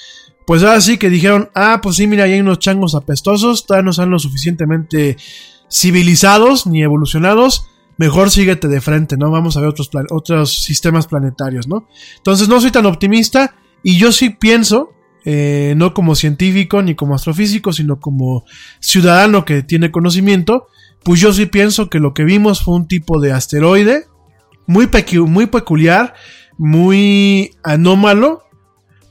pues 0.46 0.62
ahora 0.62 0.80
sí 0.80 0.98
que 0.98 1.10
dijeron, 1.10 1.50
ah, 1.54 1.80
pues 1.82 1.96
sí, 1.96 2.06
mira, 2.06 2.24
ahí 2.24 2.32
hay 2.32 2.40
unos 2.40 2.58
changos 2.58 2.94
apestosos, 2.94 3.66
todavía 3.66 3.84
no 3.84 3.92
son 3.92 4.10
lo 4.10 4.18
suficientemente 4.18 5.16
civilizados 5.70 6.66
ni 6.66 6.82
evolucionados. 6.82 7.69
Mejor 8.00 8.30
síguete 8.30 8.66
de 8.66 8.80
frente, 8.80 9.18
¿no? 9.18 9.30
Vamos 9.30 9.58
a 9.58 9.60
ver 9.60 9.68
otros, 9.68 9.90
otros 10.08 10.62
sistemas 10.62 11.06
planetarios, 11.06 11.68
¿no? 11.68 11.86
Entonces 12.16 12.48
no 12.48 12.58
soy 12.58 12.70
tan 12.70 12.86
optimista 12.86 13.54
y 13.82 13.98
yo 13.98 14.10
sí 14.10 14.30
pienso 14.30 14.94
eh, 15.26 15.74
no 15.76 15.92
como 15.92 16.14
científico 16.14 16.80
ni 16.80 16.94
como 16.94 17.14
astrofísico, 17.14 17.74
sino 17.74 18.00
como 18.00 18.46
ciudadano 18.78 19.44
que 19.44 19.62
tiene 19.62 19.90
conocimiento, 19.90 20.68
pues 21.02 21.20
yo 21.20 21.30
sí 21.34 21.44
pienso 21.44 21.90
que 21.90 22.00
lo 22.00 22.14
que 22.14 22.24
vimos 22.24 22.64
fue 22.64 22.74
un 22.74 22.88
tipo 22.88 23.20
de 23.20 23.32
asteroide 23.32 24.06
muy, 24.66 24.88
muy 25.26 25.44
peculiar, 25.44 26.14
muy 26.56 27.50
anómalo, 27.62 28.44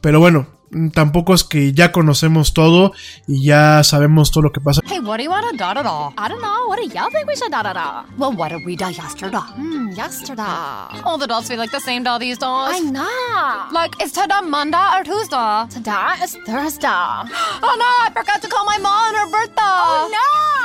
pero 0.01 0.19
bueno, 0.19 0.47
tampoco 0.93 1.33
es 1.33 1.43
que 1.43 1.73
ya 1.73 1.91
conocemos 1.91 2.53
todo 2.53 2.93
y 3.27 3.45
ya 3.45 3.83
sabemos 3.83 4.31
todo 4.31 4.43
lo 4.43 4.51
que 4.51 4.61
pasa. 4.61 4.81
Hey, 4.85 4.99
what 4.99 5.17
do 5.17 5.23
you 5.23 5.29
want 5.29 5.49
to 5.49 5.57
da 5.57 5.73
da 5.73 5.81
da? 5.83 6.09
I 6.17 6.29
don't 6.29 6.41
know. 6.41 6.67
What 6.67 6.77
do 6.77 6.85
y'all 6.85 7.09
think 7.11 7.27
we 7.27 7.35
should 7.35 7.51
da 7.51 7.63
da 7.63 7.73
da? 7.73 8.05
Well, 8.17 8.33
what 8.33 8.49
did 8.49 8.65
we 8.65 8.75
da 8.75 8.89
yesterday? 8.89 9.37
Hmm, 9.37 9.89
yesterday. 9.91 11.01
All 11.03 11.17
the 11.17 11.27
dolls 11.27 11.47
feel 11.47 11.57
like 11.57 11.71
the 11.71 11.79
same 11.79 12.03
doll 12.03 12.19
these 12.19 12.37
days. 12.37 12.47
I 12.47 12.79
know. 12.79 13.73
Like, 13.73 14.01
is 14.01 14.11
today 14.11 14.41
Monday 14.43 14.77
or 14.93 15.03
Tuesday? 15.03 15.65
Today 15.69 16.23
is 16.23 16.37
Thursday. 16.45 16.87
oh 16.87 17.75
no, 17.79 17.89
I 18.05 18.11
forgot 18.13 18.41
to 18.41 18.47
call 18.47 18.65
my 18.65 18.77
mom 18.77 18.99
on 18.99 19.15
her 19.15 19.31
birthday. 19.31 19.55
Oh 19.61 20.09
no. 20.11 20.58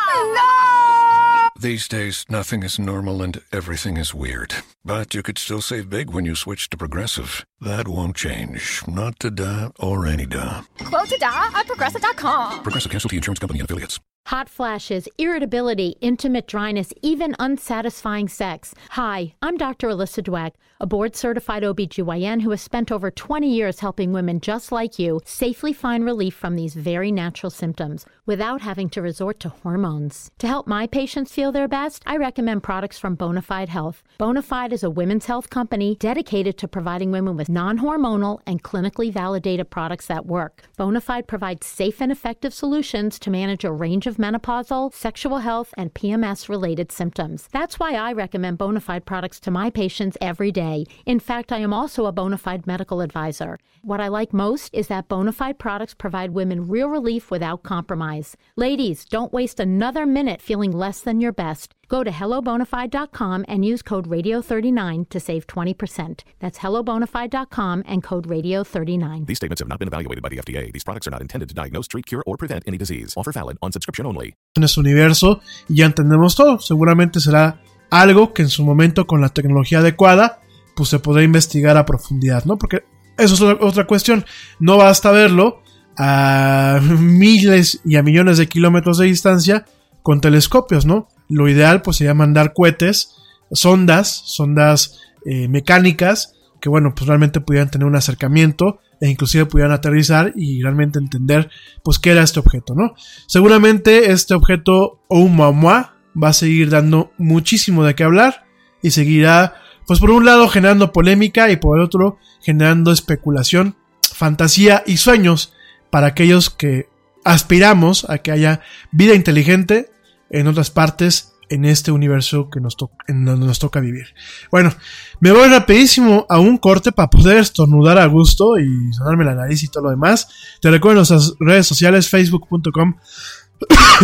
No. 1.65 1.71
These 1.71 1.89
days, 1.89 2.25
nothing 2.29 2.63
is 2.63 2.79
normal 2.79 3.23
and 3.23 3.41
everything 3.51 3.97
is 3.97 4.15
weird. 4.15 4.55
But 4.85 5.15
you 5.15 5.23
could 5.23 5.39
still 5.39 5.63
save 5.63 5.89
big 5.89 6.11
when 6.11 6.27
you 6.27 6.35
switch 6.35 6.69
to 6.71 6.77
Progressive. 6.77 7.45
That 7.61 7.89
won't 7.89 8.17
change. 8.17 8.83
Not 8.87 9.19
today 9.19 9.71
or 9.81 10.07
any 10.07 10.27
day. 10.27 10.61
Quote 10.85 11.09
today 11.09 11.27
at 11.27 11.67
progressive.com. 11.67 12.63
Progressive 12.63 12.93
Casualty 12.93 13.17
Insurance 13.17 13.39
Company 13.39 13.61
and 13.61 13.71
affiliates. 13.71 13.99
Hot 14.27 14.49
flashes, 14.49 15.07
irritability, 15.19 15.97
intimate 16.01 16.47
dryness, 16.47 16.93
even 17.03 17.35
unsatisfying 17.39 18.29
sex. 18.29 18.75
Hi, 18.91 19.35
I'm 19.43 19.59
Dr. 19.59 19.89
Alyssa 19.89 20.23
Dweck, 20.23 20.53
a 20.85 20.87
board 20.87 21.17
certified 21.17 21.63
OBGYN 21.63 22.43
who 22.43 22.51
has 22.51 22.61
spent 22.61 22.93
over 22.93 23.11
20 23.11 23.49
years 23.51 23.81
helping 23.81 24.13
women 24.13 24.39
just 24.39 24.71
like 24.71 24.99
you 24.99 25.19
safely 25.25 25.73
find 25.73 26.05
relief 26.05 26.35
from 26.35 26.57
these 26.57 26.75
very 26.75 27.11
natural 27.11 27.49
symptoms 27.49 28.05
without 28.27 28.61
having 28.61 28.91
to 28.91 29.01
resort 29.01 29.41
to 29.41 29.49
hormones. 29.49 30.31
To 30.41 30.47
help 30.47 30.67
my 30.67 30.87
patients 30.87 31.33
feel 31.33 31.53
their 31.53 31.69
best, 31.69 32.03
I 32.05 32.19
recommend 32.19 32.63
products 32.63 32.99
from 32.99 33.17
Bonafide 33.17 33.69
Health. 33.69 34.03
Bonafide 34.21 34.73
is 34.73 34.83
a 34.83 34.91
women's 34.91 35.25
health 35.25 35.49
company 35.49 35.97
dedicated 35.99 36.59
to 36.59 36.69
providing 36.69 37.11
women 37.11 37.35
with 37.35 37.49
non 37.49 37.79
hormonal 37.79 38.41
and 38.47 38.63
clinically 38.63 39.11
validated 39.11 39.71
products 39.71 40.07
that 40.09 40.27
work. 40.27 40.65
Bonafide 40.79 41.27
provides 41.27 41.67
safe 41.67 42.03
and 42.03 42.13
effective 42.13 42.53
solutions 42.53 43.19
to 43.21 43.31
manage 43.31 43.65
a 43.65 43.73
range 43.73 44.07
of 44.07 44.19
menopausal, 44.19 44.93
sexual 44.93 45.39
health, 45.39 45.73
and 45.79 45.95
PMS 45.95 46.51
related 46.51 46.93
symptoms. 46.93 47.49
That's 47.53 47.79
why 47.79 47.95
I 47.95 48.13
recommend 48.13 48.59
Bonafide 48.59 49.07
products 49.07 49.41
to 49.41 49.51
my 49.51 49.71
patients 49.71 50.19
every 50.21 50.53
day. 50.53 50.74
In 51.07 51.21
fact, 51.21 51.53
I 51.53 51.59
am 51.59 51.73
also 51.73 52.07
a 52.07 52.13
bona 52.13 52.39
fide 52.39 52.67
medical 52.67 53.01
advisor. 53.01 53.59
What 53.83 54.01
I 54.01 54.09
like 54.09 54.33
most 54.33 54.75
is 54.75 54.89
that 54.89 55.09
bona 55.09 55.33
fide 55.33 55.59
products 55.59 55.95
provide 55.95 56.31
women 56.31 56.69
real 56.69 56.89
relief 56.89 57.31
without 57.31 57.63
compromise. 57.63 58.37
Ladies, 58.57 59.05
don't 59.05 59.33
waste 59.33 59.61
another 59.61 60.07
minute 60.07 60.41
feeling 60.43 60.73
less 60.73 61.01
than 61.01 61.21
your 61.21 61.33
best. 61.33 61.75
Go 61.89 62.03
to 62.03 62.11
hellobonafide.com 62.11 63.45
and 63.47 63.65
use 63.65 63.83
code 63.83 64.09
radio39 64.09 65.09
to 65.11 65.21
save 65.21 65.47
20%. 65.47 66.23
That's 66.41 66.59
hellobonafide.com 66.59 67.85
and 67.87 68.03
code 68.03 68.27
radio39. 68.27 69.27
These 69.27 69.37
statements 69.37 69.61
have 69.61 69.69
not 69.69 69.79
been 69.79 69.89
evaluated 69.89 70.23
by 70.23 70.31
the 70.31 70.39
FDA. 70.39 70.73
These 70.73 70.85
products 70.85 71.07
are 71.07 71.11
not 71.11 71.21
intended 71.21 71.49
to 71.51 71.55
diagnose, 71.55 71.87
treat, 71.89 72.07
cure, 72.07 72.23
or 72.27 72.37
prevent 72.37 72.65
any 72.67 72.79
disease. 72.79 73.15
Offer 73.17 73.33
valid 73.33 73.59
on 73.63 73.71
subscription 73.73 74.07
only. 74.07 74.35
En 74.57 74.65
este 74.65 74.81
universo 74.81 75.41
y 75.69 75.77
ya 75.77 75.87
entendemos 75.87 76.35
todo. 76.37 76.59
Seguramente 76.59 77.21
será 77.21 77.61
algo 77.91 78.33
que 78.33 78.43
en 78.43 78.49
su 78.49 78.65
momento 78.65 79.07
con 79.07 79.21
la 79.21 79.29
tecnología 79.29 79.81
adecuada 79.81 80.41
pues 80.75 80.89
se 80.89 80.99
podrá 80.99 81.23
investigar 81.23 81.77
a 81.77 81.87
profundidad, 81.87 82.45
¿no? 82.45 82.57
Porque 82.57 82.85
eso 83.17 83.35
es 83.35 83.59
otra, 83.61 83.87
cuestión. 83.87 84.25
No 84.59 84.77
basta 84.77 85.11
verlo 85.13 85.63
a 85.97 86.81
miles 86.99 87.81
y 87.85 87.97
a 87.97 88.03
millones 88.03 88.39
de 88.39 88.49
kilómetros 88.49 88.99
de 88.99 89.07
distancia 89.07 89.67
con 90.03 90.21
telescopios, 90.21 90.87
¿no? 90.87 91.09
Lo 91.29 91.49
ideal 91.49 91.83
pues 91.83 91.99
sería 91.99 92.15
mandar 92.15 92.53
cohetes, 92.53 93.15
sondas, 93.53 94.23
sondas 94.27 95.01
eh, 95.25 95.49
mecánicas 95.49 96.35
que 96.65 96.71
bueno, 96.71 96.95
pues 96.95 97.07
realmente 97.07 97.43
pudieran 97.43 97.71
tener 97.71 97.87
un 97.87 97.95
acercamiento 97.95 98.81
e 98.99 99.11
inclusive 99.11 99.45
pudieran 99.45 99.73
aterrizar 99.73 100.33
y 100.35 100.63
realmente 100.63 100.99
entender 100.99 101.51
pues 101.83 101.99
qué 101.99 102.13
era 102.13 102.23
este 102.23 102.41
objeto, 102.41 102.75
¿no? 102.75 102.95
Seguramente 103.27 104.13
este 104.13 104.33
objeto 104.33 104.99
Oumuamua 105.09 105.97
va 106.21 106.29
a 106.29 106.33
seguir 106.33 106.71
dando 106.71 107.13
muchísimo 107.19 107.85
de 107.85 107.95
qué 107.95 108.05
hablar 108.05 108.47
y 108.81 108.93
seguirá 108.93 109.57
pues 109.87 110.01
por 110.01 110.11
un 110.11 110.25
lado 110.25 110.49
generando 110.49 110.93
polémica 110.93 111.51
y 111.51 111.57
por 111.57 111.79
el 111.79 111.85
otro 111.85 112.19
generando 112.41 112.93
especulación, 112.93 113.77
fantasía 114.15 114.83
y 114.87 114.97
sueños 114.97 115.53
para 115.91 116.09
aquellos 116.09 116.51
que 116.51 116.89
aspiramos 117.25 118.09
a 118.09 118.19
que 118.19 118.33
haya 118.33 118.61
vida 118.93 119.15
inteligente 119.15 119.91
en 120.31 120.47
otras 120.47 120.71
partes 120.71 121.35
en 121.49 121.65
este 121.65 121.91
universo 121.91 122.49
que 122.51 122.61
nos, 122.61 122.77
en 123.07 123.25
donde 123.25 123.47
nos 123.47 123.59
toca 123.59 123.81
vivir. 123.81 124.07
Bueno, 124.51 124.73
me 125.21 125.33
voy 125.33 125.49
rapidísimo 125.49 126.27
a 126.29 126.39
un 126.39 126.59
corte 126.59 126.93
para 126.93 127.11
poder 127.11 127.39
estornudar 127.39 127.99
a 127.99 128.07
gusto 128.07 128.59
y 128.59 128.93
sonarme 128.93 129.25
la 129.25 129.35
nariz 129.35 129.63
y 129.63 129.69
todo 129.69 129.85
lo 129.85 129.91
demás. 129.91 130.29
Te 130.61 130.71
recuerdo 130.71 130.93
en 130.93 131.09
nuestras 131.09 131.35
redes 131.39 131.67
sociales, 131.67 132.09
facebook.com, 132.09 132.97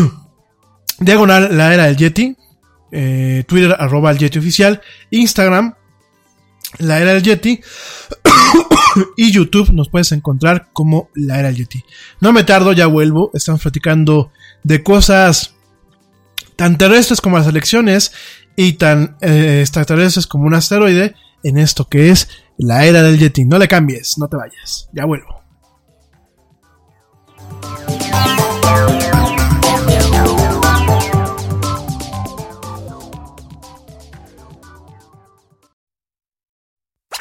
diagonal 0.98 1.56
la 1.56 1.74
era 1.74 1.86
del 1.86 1.96
Yeti, 1.96 2.36
eh, 2.92 3.44
Twitter 3.46 3.76
arroba 3.78 4.10
el 4.10 4.18
Yeti 4.18 4.38
oficial, 4.38 4.80
Instagram 5.10 5.74
la 6.78 7.00
era 7.00 7.12
del 7.12 7.22
Yeti 7.22 7.60
y 9.16 9.32
YouTube 9.32 9.72
nos 9.72 9.88
puedes 9.88 10.12
encontrar 10.12 10.68
como 10.72 11.10
la 11.14 11.38
era 11.38 11.48
del 11.48 11.58
Yeti. 11.58 11.84
No 12.20 12.32
me 12.32 12.44
tardo, 12.44 12.72
ya 12.72 12.86
vuelvo. 12.86 13.30
Estamos 13.34 13.62
platicando 13.62 14.30
de 14.62 14.82
cosas 14.82 15.54
tan 16.56 16.78
terrestres 16.78 17.20
como 17.20 17.38
las 17.38 17.46
elecciones 17.46 18.12
y 18.56 18.74
tan 18.74 19.16
eh, 19.20 19.60
extraterrestres 19.60 20.26
como 20.26 20.44
un 20.44 20.54
asteroide 20.54 21.14
en 21.42 21.58
esto 21.58 21.88
que 21.88 22.10
es 22.10 22.28
la 22.56 22.84
era 22.84 23.02
del 23.02 23.18
Yeti. 23.18 23.44
No 23.44 23.58
le 23.58 23.68
cambies, 23.68 24.16
no 24.18 24.28
te 24.28 24.36
vayas. 24.36 24.88
Ya 24.92 25.06
vuelvo. 25.06 25.40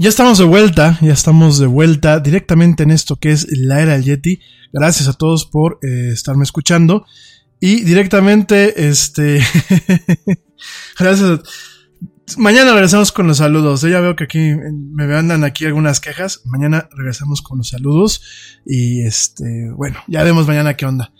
Ya 0.00 0.08
estamos 0.08 0.38
de 0.38 0.44
vuelta, 0.44 0.98
ya 1.02 1.12
estamos 1.12 1.58
de 1.58 1.66
vuelta 1.66 2.20
directamente 2.20 2.84
en 2.84 2.90
esto 2.90 3.16
que 3.16 3.32
es 3.32 3.46
la 3.50 3.82
era 3.82 3.92
del 3.92 4.04
Yeti. 4.04 4.40
Gracias 4.72 5.08
a 5.08 5.12
todos 5.12 5.44
por 5.44 5.78
eh, 5.82 6.12
estarme 6.14 6.42
escuchando. 6.42 7.04
Y 7.60 7.82
directamente, 7.82 8.88
este... 8.88 9.42
gracias. 10.98 11.40
Mañana 12.38 12.72
regresamos 12.72 13.12
con 13.12 13.26
los 13.26 13.36
saludos. 13.36 13.82
Ya 13.82 14.00
veo 14.00 14.16
que 14.16 14.24
aquí 14.24 14.54
me 14.72 15.04
andan 15.14 15.44
aquí 15.44 15.66
algunas 15.66 16.00
quejas. 16.00 16.40
Mañana 16.46 16.88
regresamos 16.96 17.42
con 17.42 17.58
los 17.58 17.68
saludos. 17.68 18.22
Y 18.64 19.02
este, 19.02 19.70
bueno, 19.76 19.98
ya 20.08 20.22
vemos 20.24 20.46
mañana 20.46 20.78
qué 20.78 20.86
onda. 20.86 21.12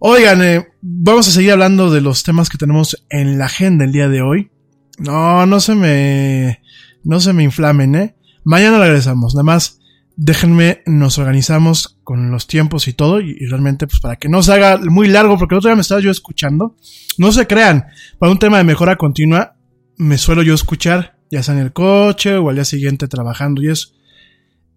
Oigan, 0.00 0.42
eh, 0.42 0.66
vamos 0.82 1.28
a 1.28 1.30
seguir 1.30 1.52
hablando 1.52 1.92
de 1.92 2.00
los 2.00 2.24
temas 2.24 2.48
que 2.48 2.58
tenemos 2.58 3.06
en 3.10 3.38
la 3.38 3.44
agenda 3.44 3.84
el 3.84 3.92
día 3.92 4.08
de 4.08 4.22
hoy. 4.22 4.50
No, 4.98 5.46
no 5.46 5.60
se 5.60 5.76
me 5.76 6.66
no 7.06 7.20
se 7.20 7.32
me 7.32 7.42
inflamen, 7.42 7.94
¿eh? 7.94 8.16
Mañana 8.44 8.78
regresamos, 8.78 9.34
nada 9.34 9.44
más 9.44 9.80
déjenme, 10.16 10.82
nos 10.86 11.18
organizamos 11.18 11.98
con 12.02 12.30
los 12.30 12.46
tiempos 12.46 12.88
y 12.88 12.94
todo, 12.94 13.20
y, 13.20 13.34
realmente, 13.46 13.86
pues 13.86 14.00
para 14.00 14.16
que 14.16 14.28
no 14.28 14.42
se 14.42 14.52
haga 14.54 14.78
muy 14.78 15.08
largo, 15.08 15.38
porque 15.38 15.54
el 15.54 15.58
otro 15.58 15.68
día 15.68 15.76
me 15.76 15.82
estaba 15.82 16.00
yo 16.00 16.10
escuchando. 16.10 16.74
No 17.18 17.30
se 17.32 17.46
crean, 17.46 17.86
para 18.18 18.32
un 18.32 18.38
tema 18.38 18.58
de 18.58 18.64
mejora 18.64 18.96
continua, 18.96 19.56
me 19.98 20.18
suelo 20.18 20.42
yo 20.42 20.54
escuchar, 20.54 21.18
ya 21.30 21.42
sea 21.42 21.54
en 21.54 21.60
el 21.60 21.72
coche 21.72 22.36
o 22.36 22.48
al 22.48 22.56
día 22.56 22.64
siguiente 22.64 23.08
trabajando 23.08 23.62
y 23.62 23.68
eso. 23.68 23.88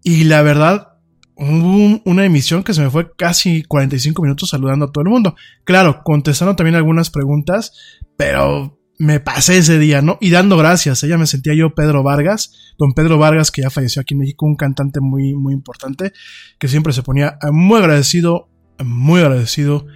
Y 0.02 0.24
la 0.24 0.42
verdad, 0.42 0.98
hubo 1.36 2.00
una 2.04 2.24
emisión 2.24 2.62
que 2.62 2.74
se 2.74 2.82
me 2.82 2.90
fue 2.90 3.12
casi 3.16 3.62
45 3.62 4.22
minutos 4.22 4.50
saludando 4.50 4.86
a 4.86 4.92
todo 4.92 5.02
el 5.04 5.10
mundo. 5.10 5.36
Claro, 5.64 6.02
contestando 6.04 6.56
también 6.56 6.74
algunas 6.74 7.10
preguntas, 7.10 7.72
pero 8.16 8.79
me 9.00 9.18
pasé 9.18 9.56
ese 9.56 9.78
día, 9.78 10.02
¿no? 10.02 10.18
Y 10.20 10.28
dando 10.28 10.58
gracias. 10.58 11.02
Ella 11.04 11.16
me 11.16 11.26
sentía 11.26 11.54
yo 11.54 11.74
Pedro 11.74 12.02
Vargas, 12.02 12.52
don 12.76 12.92
Pedro 12.92 13.16
Vargas, 13.16 13.50
que 13.50 13.62
ya 13.62 13.70
falleció 13.70 14.02
aquí 14.02 14.12
en 14.12 14.20
México, 14.20 14.44
un 14.44 14.56
cantante 14.56 15.00
muy, 15.00 15.34
muy 15.34 15.54
importante, 15.54 16.12
que 16.58 16.68
siempre 16.68 16.92
se 16.92 17.02
ponía 17.02 17.38
muy 17.50 17.78
agradecido, 17.78 18.50
muy 18.84 19.22
agradecido, 19.22 19.86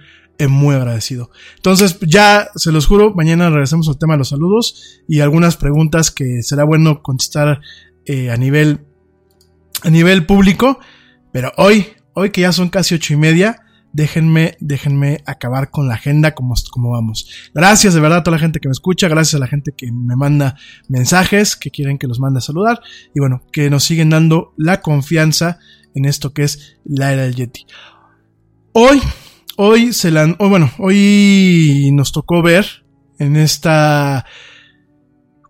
muy 0.49 0.75
agradecido. 0.75 1.29
Entonces, 1.55 1.99
ya 2.01 2.49
se 2.55 2.71
los 2.71 2.87
juro, 2.87 3.13
mañana 3.13 3.51
regresamos 3.51 3.87
al 3.89 3.99
tema 3.99 4.15
de 4.15 4.17
los 4.17 4.29
saludos 4.29 5.03
y 5.07 5.19
algunas 5.19 5.55
preguntas 5.55 6.09
que 6.09 6.41
será 6.41 6.63
bueno 6.63 7.03
contestar 7.03 7.61
eh, 8.07 8.31
a 8.31 8.37
nivel, 8.37 8.87
a 9.83 9.91
nivel 9.91 10.25
público. 10.25 10.79
Pero 11.31 11.51
hoy, 11.57 11.89
hoy 12.13 12.31
que 12.31 12.41
ya 12.41 12.51
son 12.51 12.69
casi 12.69 12.95
ocho 12.95 13.13
y 13.13 13.17
media, 13.17 13.64
déjenme, 13.95 14.57
déjenme 14.59 15.21
acabar 15.25 15.71
con 15.71 15.87
la 15.87 15.93
agenda 15.93 16.35
como, 16.35 16.53
como 16.69 16.91
vamos. 16.91 17.29
Gracias 17.53 17.93
de 17.93 18.01
verdad 18.01 18.19
a 18.19 18.23
toda 18.23 18.35
la 18.35 18.41
gente 18.41 18.59
que 18.59 18.67
me 18.67 18.73
escucha, 18.73 19.07
gracias 19.07 19.35
a 19.35 19.39
la 19.39 19.47
gente 19.47 19.71
que 19.71 19.89
me 19.89 20.17
manda 20.17 20.57
mensajes, 20.89 21.55
que 21.55 21.71
quieren 21.71 21.97
que 21.97 22.07
los 22.07 22.19
mande 22.19 22.39
a 22.39 22.41
saludar 22.41 22.81
y 23.15 23.21
bueno, 23.21 23.41
que 23.53 23.69
nos 23.69 23.85
siguen 23.85 24.09
dando 24.09 24.53
la 24.57 24.81
confianza 24.81 25.59
en 25.93 26.03
esto 26.03 26.33
que 26.33 26.43
es 26.43 26.75
la 26.83 27.13
era 27.13 27.21
del 27.23 27.35
Yeti. 27.35 27.65
Hoy, 28.73 29.01
hoy 29.55 29.93
se 29.93 30.11
la, 30.11 30.25
bueno, 30.39 30.69
hoy 30.77 31.89
nos 31.93 32.11
tocó 32.11 32.41
ver 32.41 32.65
en 33.17 33.37
esta 33.37 34.25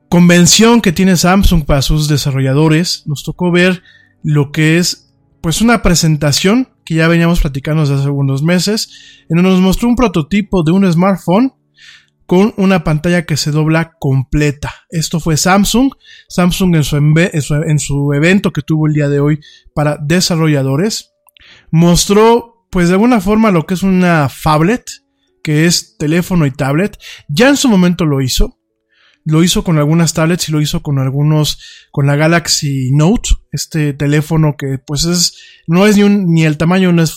convención 0.08 0.82
que 0.82 0.92
tiene 0.92 1.18
Samsung 1.18 1.66
para 1.66 1.82
sus 1.82 2.08
desarrolladores, 2.08 3.08
nos 3.08 3.24
tocó 3.24 3.52
ver 3.52 3.82
lo 4.22 4.52
que 4.52 4.78
es 4.78 5.12
pues 5.42 5.62
una 5.62 5.82
presentación 5.82 6.75
que 6.86 6.96
ya 6.96 7.08
veníamos 7.08 7.42
platicando 7.42 7.82
desde 7.82 7.96
hace 7.96 8.06
algunos 8.06 8.44
meses, 8.44 9.26
en 9.28 9.38
donde 9.38 9.52
nos 9.52 9.62
mostró 9.62 9.90
un 9.90 9.96
prototipo 9.96 10.64
de 10.64 10.72
un 10.72 10.92
smartphone 10.92 11.54
con 12.26 12.54
una 12.58 12.84
pantalla 12.84 13.26
que 13.26 13.38
se 13.38 13.52
dobla 13.52 13.94
completa. 14.00 14.74
Esto 14.90 15.20
fue 15.20 15.38
Samsung. 15.38 15.92
Samsung 16.28 16.76
en 16.76 16.84
su, 16.84 16.98
en 16.98 17.80
su, 17.80 18.14
evento 18.14 18.52
que 18.52 18.62
tuvo 18.62 18.88
el 18.88 18.94
día 18.94 19.10
de 19.10 19.20
hoy 19.20 19.40
para 19.74 19.98
desarrolladores 20.02 21.12
mostró 21.72 22.68
pues 22.72 22.88
de 22.88 22.96
alguna 22.96 23.22
forma 23.22 23.52
lo 23.52 23.66
que 23.66 23.76
es 23.76 23.84
una 23.84 24.28
phablet, 24.30 24.86
que 25.44 25.66
es 25.66 25.98
teléfono 25.98 26.46
y 26.46 26.52
tablet. 26.52 26.98
Ya 27.28 27.50
en 27.50 27.58
su 27.58 27.70
momento 27.70 28.06
lo 28.06 28.22
hizo. 28.22 28.60
Lo 29.28 29.44
hizo 29.44 29.64
con 29.64 29.80
algunas 29.80 30.14
tablets 30.14 30.50
y 30.50 30.52
lo 30.52 30.62
hizo 30.62 30.84
con 30.84 31.00
algunos, 31.00 31.60
con 31.90 32.06
la 32.06 32.16
Galaxy 32.16 32.92
Note, 32.92 33.30
este 33.52 33.94
teléfono 33.94 34.56
que 34.56 34.78
pues 34.78 35.04
es, 35.06 35.36
no 35.66 35.88
es 35.88 35.98
ni, 35.98 36.46
el 36.46 36.58
tamaño 36.58 36.94
de 36.94 37.02
un 37.02 37.08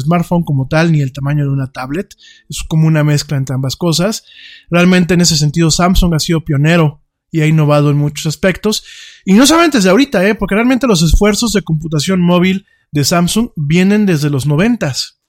smartphone 0.00 0.42
como 0.42 0.68
tal, 0.68 0.90
ni 0.90 1.02
el 1.02 1.12
tamaño 1.12 1.44
de 1.44 1.50
una 1.50 1.70
tablet. 1.70 2.14
Es 2.48 2.62
como 2.66 2.86
una 2.86 3.04
mezcla 3.04 3.36
entre 3.36 3.54
ambas 3.54 3.76
cosas. 3.76 4.24
Realmente 4.70 5.12
en 5.12 5.20
ese 5.20 5.36
sentido 5.36 5.70
Samsung 5.70 6.14
ha 6.14 6.18
sido 6.18 6.42
pionero 6.42 7.02
y 7.30 7.42
ha 7.42 7.46
innovado 7.46 7.90
en 7.90 7.98
muchos 7.98 8.24
aspectos. 8.24 8.82
Y 9.26 9.34
no 9.34 9.46
solamente 9.46 9.78
desde 9.78 9.90
ahorita, 9.90 10.26
¿eh? 10.26 10.34
porque 10.34 10.54
realmente 10.54 10.86
los 10.86 11.02
esfuerzos 11.02 11.52
de 11.52 11.60
computación 11.60 12.22
móvil 12.22 12.64
de 12.90 13.04
Samsung 13.04 13.50
vienen 13.54 14.06
desde 14.06 14.30
los 14.30 14.46
noventas. 14.46 15.20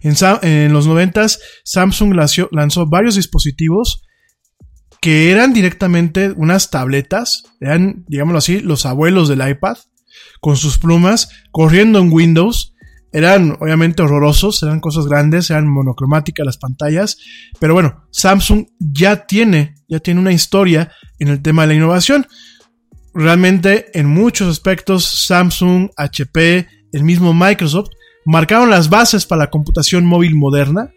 En, 0.00 0.14
en 0.42 0.72
los 0.72 0.88
noventas 0.88 1.40
Samsung 1.64 2.14
lanzó 2.50 2.86
varios 2.86 3.14
dispositivos 3.14 4.02
que 5.02 5.32
eran 5.32 5.52
directamente 5.52 6.30
unas 6.30 6.70
tabletas, 6.70 7.42
eran, 7.60 8.04
digámoslo 8.06 8.38
así, 8.38 8.60
los 8.60 8.86
abuelos 8.86 9.28
del 9.28 9.46
iPad, 9.46 9.76
con 10.40 10.56
sus 10.56 10.78
plumas, 10.78 11.28
corriendo 11.50 11.98
en 11.98 12.12
Windows. 12.12 12.76
Eran 13.12 13.56
obviamente 13.60 14.00
horrorosos, 14.00 14.62
eran 14.62 14.78
cosas 14.78 15.06
grandes, 15.06 15.50
eran 15.50 15.66
monocromáticas 15.66 16.46
las 16.46 16.56
pantallas, 16.56 17.18
pero 17.58 17.74
bueno, 17.74 18.06
Samsung 18.12 18.68
ya 18.78 19.26
tiene, 19.26 19.74
ya 19.88 19.98
tiene 19.98 20.20
una 20.20 20.32
historia 20.32 20.92
en 21.18 21.28
el 21.28 21.42
tema 21.42 21.62
de 21.62 21.68
la 21.68 21.74
innovación. 21.74 22.28
Realmente 23.12 23.98
en 23.98 24.06
muchos 24.06 24.48
aspectos 24.48 25.04
Samsung, 25.26 25.90
HP, 25.96 26.68
el 26.92 27.02
mismo 27.02 27.34
Microsoft 27.34 27.90
marcaron 28.24 28.70
las 28.70 28.88
bases 28.88 29.26
para 29.26 29.40
la 29.40 29.50
computación 29.50 30.06
móvil 30.06 30.36
moderna, 30.36 30.92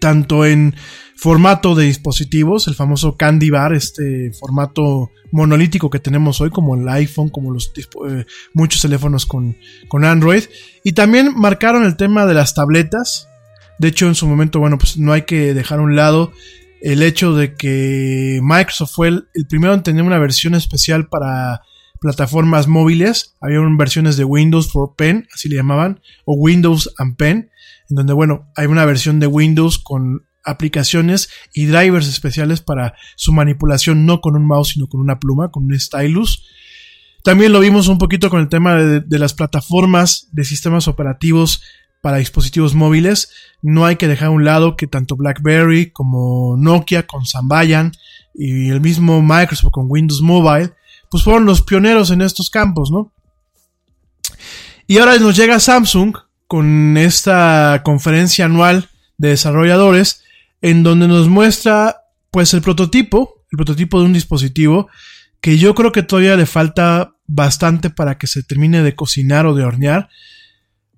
tanto 0.00 0.44
en 0.44 0.74
formato 1.22 1.76
de 1.76 1.84
dispositivos, 1.84 2.66
el 2.66 2.74
famoso 2.74 3.16
Candy 3.16 3.48
Bar, 3.48 3.74
este 3.74 4.32
formato 4.32 5.12
monolítico 5.30 5.88
que 5.88 6.00
tenemos 6.00 6.40
hoy, 6.40 6.50
como 6.50 6.74
el 6.74 6.88
iPhone, 6.88 7.28
como 7.28 7.52
los 7.52 7.72
eh, 8.08 8.26
muchos 8.54 8.82
teléfonos 8.82 9.24
con, 9.24 9.56
con 9.86 10.04
Android. 10.04 10.42
Y 10.82 10.94
también 10.94 11.32
marcaron 11.36 11.84
el 11.84 11.96
tema 11.96 12.26
de 12.26 12.34
las 12.34 12.54
tabletas. 12.54 13.28
De 13.78 13.86
hecho, 13.86 14.08
en 14.08 14.16
su 14.16 14.26
momento, 14.26 14.58
bueno, 14.58 14.78
pues 14.78 14.98
no 14.98 15.12
hay 15.12 15.22
que 15.22 15.54
dejar 15.54 15.78
a 15.78 15.82
un 15.82 15.94
lado 15.94 16.32
el 16.80 17.04
hecho 17.04 17.36
de 17.36 17.54
que 17.54 18.40
Microsoft 18.42 18.92
fue 18.92 19.06
el, 19.06 19.28
primero 19.48 19.74
en 19.74 19.84
tener 19.84 20.02
una 20.02 20.18
versión 20.18 20.56
especial 20.56 21.06
para 21.06 21.60
plataformas 22.00 22.66
móviles. 22.66 23.36
Había 23.40 23.60
versiones 23.78 24.16
de 24.16 24.24
Windows 24.24 24.72
for 24.72 24.96
Pen, 24.96 25.28
así 25.32 25.48
le 25.48 25.54
llamaban, 25.54 26.00
o 26.24 26.34
Windows 26.34 26.92
and 26.98 27.16
Pen, 27.16 27.48
en 27.88 27.94
donde, 27.94 28.12
bueno, 28.12 28.50
hay 28.56 28.66
una 28.66 28.84
versión 28.84 29.20
de 29.20 29.28
Windows 29.28 29.78
con 29.78 30.26
aplicaciones 30.44 31.28
y 31.54 31.66
drivers 31.66 32.08
especiales 32.08 32.60
para 32.60 32.94
su 33.16 33.32
manipulación 33.32 34.06
no 34.06 34.20
con 34.20 34.36
un 34.36 34.46
mouse 34.46 34.70
sino 34.70 34.88
con 34.88 35.00
una 35.00 35.18
pluma, 35.18 35.50
con 35.50 35.64
un 35.64 35.78
stylus. 35.78 36.44
También 37.22 37.52
lo 37.52 37.60
vimos 37.60 37.88
un 37.88 37.98
poquito 37.98 38.30
con 38.30 38.40
el 38.40 38.48
tema 38.48 38.76
de, 38.76 39.18
las 39.18 39.34
plataformas 39.34 40.28
de 40.32 40.44
sistemas 40.44 40.88
operativos 40.88 41.62
para 42.00 42.16
dispositivos 42.16 42.74
móviles. 42.74 43.30
No 43.62 43.86
hay 43.86 43.96
que 43.96 44.08
dejar 44.08 44.28
a 44.28 44.32
un 44.32 44.44
lado 44.44 44.74
que 44.74 44.88
tanto 44.88 45.16
BlackBerry 45.16 45.92
como 45.92 46.56
Nokia 46.56 47.06
con 47.06 47.24
Sambayan 47.24 47.92
y 48.34 48.70
el 48.70 48.80
mismo 48.80 49.22
Microsoft 49.22 49.70
con 49.70 49.86
Windows 49.88 50.20
Mobile, 50.20 50.72
pues 51.10 51.22
fueron 51.22 51.44
los 51.44 51.62
pioneros 51.62 52.10
en 52.10 52.22
estos 52.22 52.50
campos, 52.50 52.90
¿no? 52.90 53.12
Y 54.88 54.98
ahora 54.98 55.16
nos 55.18 55.36
llega 55.36 55.60
Samsung 55.60 56.16
con 56.48 56.96
esta 56.96 57.82
conferencia 57.84 58.46
anual 58.46 58.88
de 59.16 59.28
desarrolladores 59.28 60.24
en 60.62 60.82
donde 60.82 61.08
nos 61.08 61.28
muestra 61.28 62.04
pues 62.30 62.54
el 62.54 62.62
prototipo, 62.62 63.44
el 63.50 63.56
prototipo 63.56 63.98
de 64.00 64.06
un 64.06 64.12
dispositivo 64.12 64.88
que 65.40 65.58
yo 65.58 65.74
creo 65.74 65.92
que 65.92 66.04
todavía 66.04 66.36
le 66.36 66.46
falta 66.46 67.16
bastante 67.26 67.90
para 67.90 68.16
que 68.16 68.28
se 68.28 68.42
termine 68.42 68.82
de 68.82 68.94
cocinar 68.94 69.44
o 69.44 69.54
de 69.54 69.64
hornear. 69.64 70.08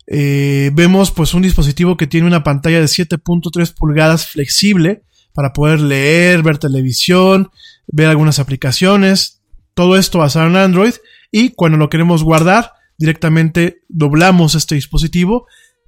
Eh, 0.06 0.70
vemos 0.74 1.10
pues 1.10 1.32
un 1.32 1.42
dispositivo 1.42 1.96
que 1.96 2.06
tiene 2.06 2.26
una 2.26 2.44
pantalla 2.44 2.78
de 2.78 2.86
7.3 2.86 3.74
pulgadas 3.74 4.26
flexible 4.26 5.02
para 5.32 5.54
poder 5.54 5.80
leer, 5.80 6.42
ver 6.42 6.58
televisión, 6.58 7.50
ver 7.86 8.08
algunas 8.08 8.38
aplicaciones, 8.38 9.40
todo 9.72 9.96
esto 9.96 10.18
basado 10.18 10.46
en 10.46 10.56
Android. 10.56 10.92
Y 11.32 11.50
cuando 11.50 11.78
lo 11.78 11.88
queremos 11.88 12.22
guardar 12.22 12.72
directamente 12.98 13.82
doblamos 13.88 14.54
este 14.54 14.74
dispositivo, 14.74 15.46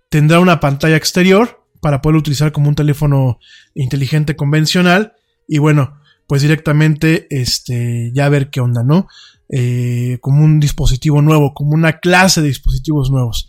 tendrá 0.09 0.41
una 0.41 0.61
pantalla 0.61 0.97
exterior 0.97 1.66
para 1.81 2.01
poder 2.01 2.17
utilizar 2.17 2.53
como 2.53 2.69
un 2.69 2.75
teléfono 2.75 3.39
inteligente 3.75 4.37
convencional 4.37 5.15
y 5.49 5.59
bueno, 5.59 5.99
pues 6.27 6.43
directamente 6.43 7.27
este, 7.31 8.11
ya 8.13 8.29
ver 8.29 8.51
qué 8.51 8.61
onda, 8.61 8.83
¿no? 8.83 9.07
Eh, 9.49 10.19
como 10.21 10.45
un 10.45 10.59
dispositivo 10.59 11.23
nuevo, 11.23 11.55
como 11.55 11.73
una 11.73 12.01
clase 12.01 12.43
de 12.43 12.49
dispositivos 12.49 13.11
nuevos. 13.11 13.49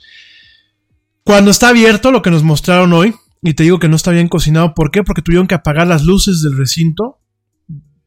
Cuando 1.24 1.52
está 1.52 1.70
abierto, 1.70 2.12
lo 2.12 2.22
que 2.22 2.32
nos 2.32 2.44
mostraron 2.44 2.94
hoy, 2.94 3.16
y 3.42 3.54
te 3.54 3.64
digo 3.64 3.80
que 3.80 3.90
no 3.90 3.96
está 3.96 4.12
bien 4.12 4.28
cocinado, 4.28 4.74
¿por 4.74 4.92
qué? 4.92 5.04
Porque 5.04 5.22
tuvieron 5.22 5.48
que 5.48 5.56
apagar 5.56 5.88
las 5.88 6.04
luces 6.04 6.42
del 6.42 6.58
recinto, 6.58 7.20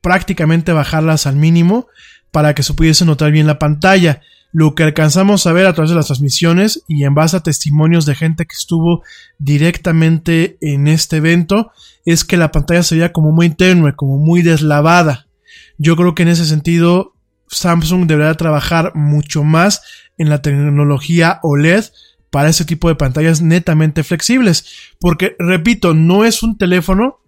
prácticamente 0.01 0.73
bajarlas 0.73 1.27
al 1.27 1.37
mínimo, 1.37 1.89
para 2.31 2.55
que 2.55 2.63
se 2.63 2.75
pudiese 2.75 3.05
notar 3.05 3.33
bien 3.33 3.47
la 3.47 3.59
pantalla. 3.59 4.23
Lo 4.53 4.75
que 4.75 4.83
alcanzamos 4.83 5.47
a 5.47 5.53
ver 5.53 5.67
a 5.67 5.75
través 5.75 5.91
de 5.91 5.97
las 5.97 6.07
transmisiones 6.07 6.83
y 6.89 7.05
en 7.05 7.15
base 7.15 7.37
a 7.37 7.41
testimonios 7.41 8.05
de 8.05 8.17
gente 8.17 8.47
que 8.47 8.57
estuvo 8.57 9.03
directamente 9.39 10.59
en 10.61 10.89
este 10.89 11.19
evento 11.19 11.71
es 12.05 12.25
que 12.25 12.37
la 12.37 12.51
pantalla 12.51 12.83
se 12.83 12.97
veía 12.97 13.13
como 13.13 13.31
muy 13.31 13.51
tenue, 13.51 13.95
como 13.95 14.19
muy 14.19 14.43
deslavada. 14.43 15.29
Yo 15.79 15.97
creo 15.97 16.15
que 16.15 16.23
en 16.23 16.29
ese 16.29 16.47
sentido 16.47 17.15
Samsung 17.49 18.07
deberá 18.07 18.35
trabajar 18.35 18.93
mucho 18.95 19.45
más 19.45 19.83
en 20.19 20.29
la 20.29 20.43
tecnología 20.43 21.41
OLED 21.43 21.85
para 22.31 22.49
ese 22.49 22.65
tipo 22.65 22.89
de 22.89 22.95
pantallas 22.95 23.43
netamente 23.43 24.05
flexibles. 24.05 24.67
Porque, 24.99 25.37
repito, 25.39 25.95
no 25.95 26.25
es 26.25 26.43
un 26.43 26.59
teléfono, 26.59 27.21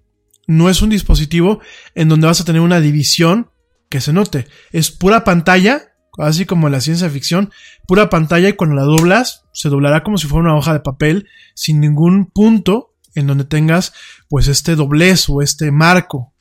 no 0.47 0.71
es 0.71 0.83
un 0.83 0.91
dispositivo 0.91 1.61
en 1.95 2.09
donde 2.09 2.27
vas 2.27 2.41
a 2.41 2.45
tener 2.45 2.61
una 2.61 2.81
división 2.81 3.51
que 3.89 4.01
se 4.01 4.13
note. 4.13 4.47
Es 4.71 4.91
pura 4.91 5.25
pantalla 5.25 5.92
así 6.19 6.45
como 6.45 6.69
la 6.69 6.81
ciencia 6.81 7.09
ficción, 7.09 7.51
pura 7.87 8.11
pantalla 8.11 8.49
y 8.49 8.53
cuando 8.55 8.77
la 8.77 8.83
doblas, 8.83 9.45
se 9.53 9.69
doblará 9.69 10.03
como 10.03 10.19
si 10.19 10.27
fuera 10.27 10.45
una 10.45 10.57
hoja 10.57 10.73
de 10.73 10.81
papel, 10.81 11.29
sin 11.55 11.81
ningún 11.81 12.27
punto 12.27 12.95
en 13.15 13.27
donde 13.27 13.45
tengas 13.45 13.93
pues 14.29 14.49
este 14.49 14.77
doblez 14.77 15.29
o 15.29 15.43
este 15.43 15.71
marco. 15.71 16.33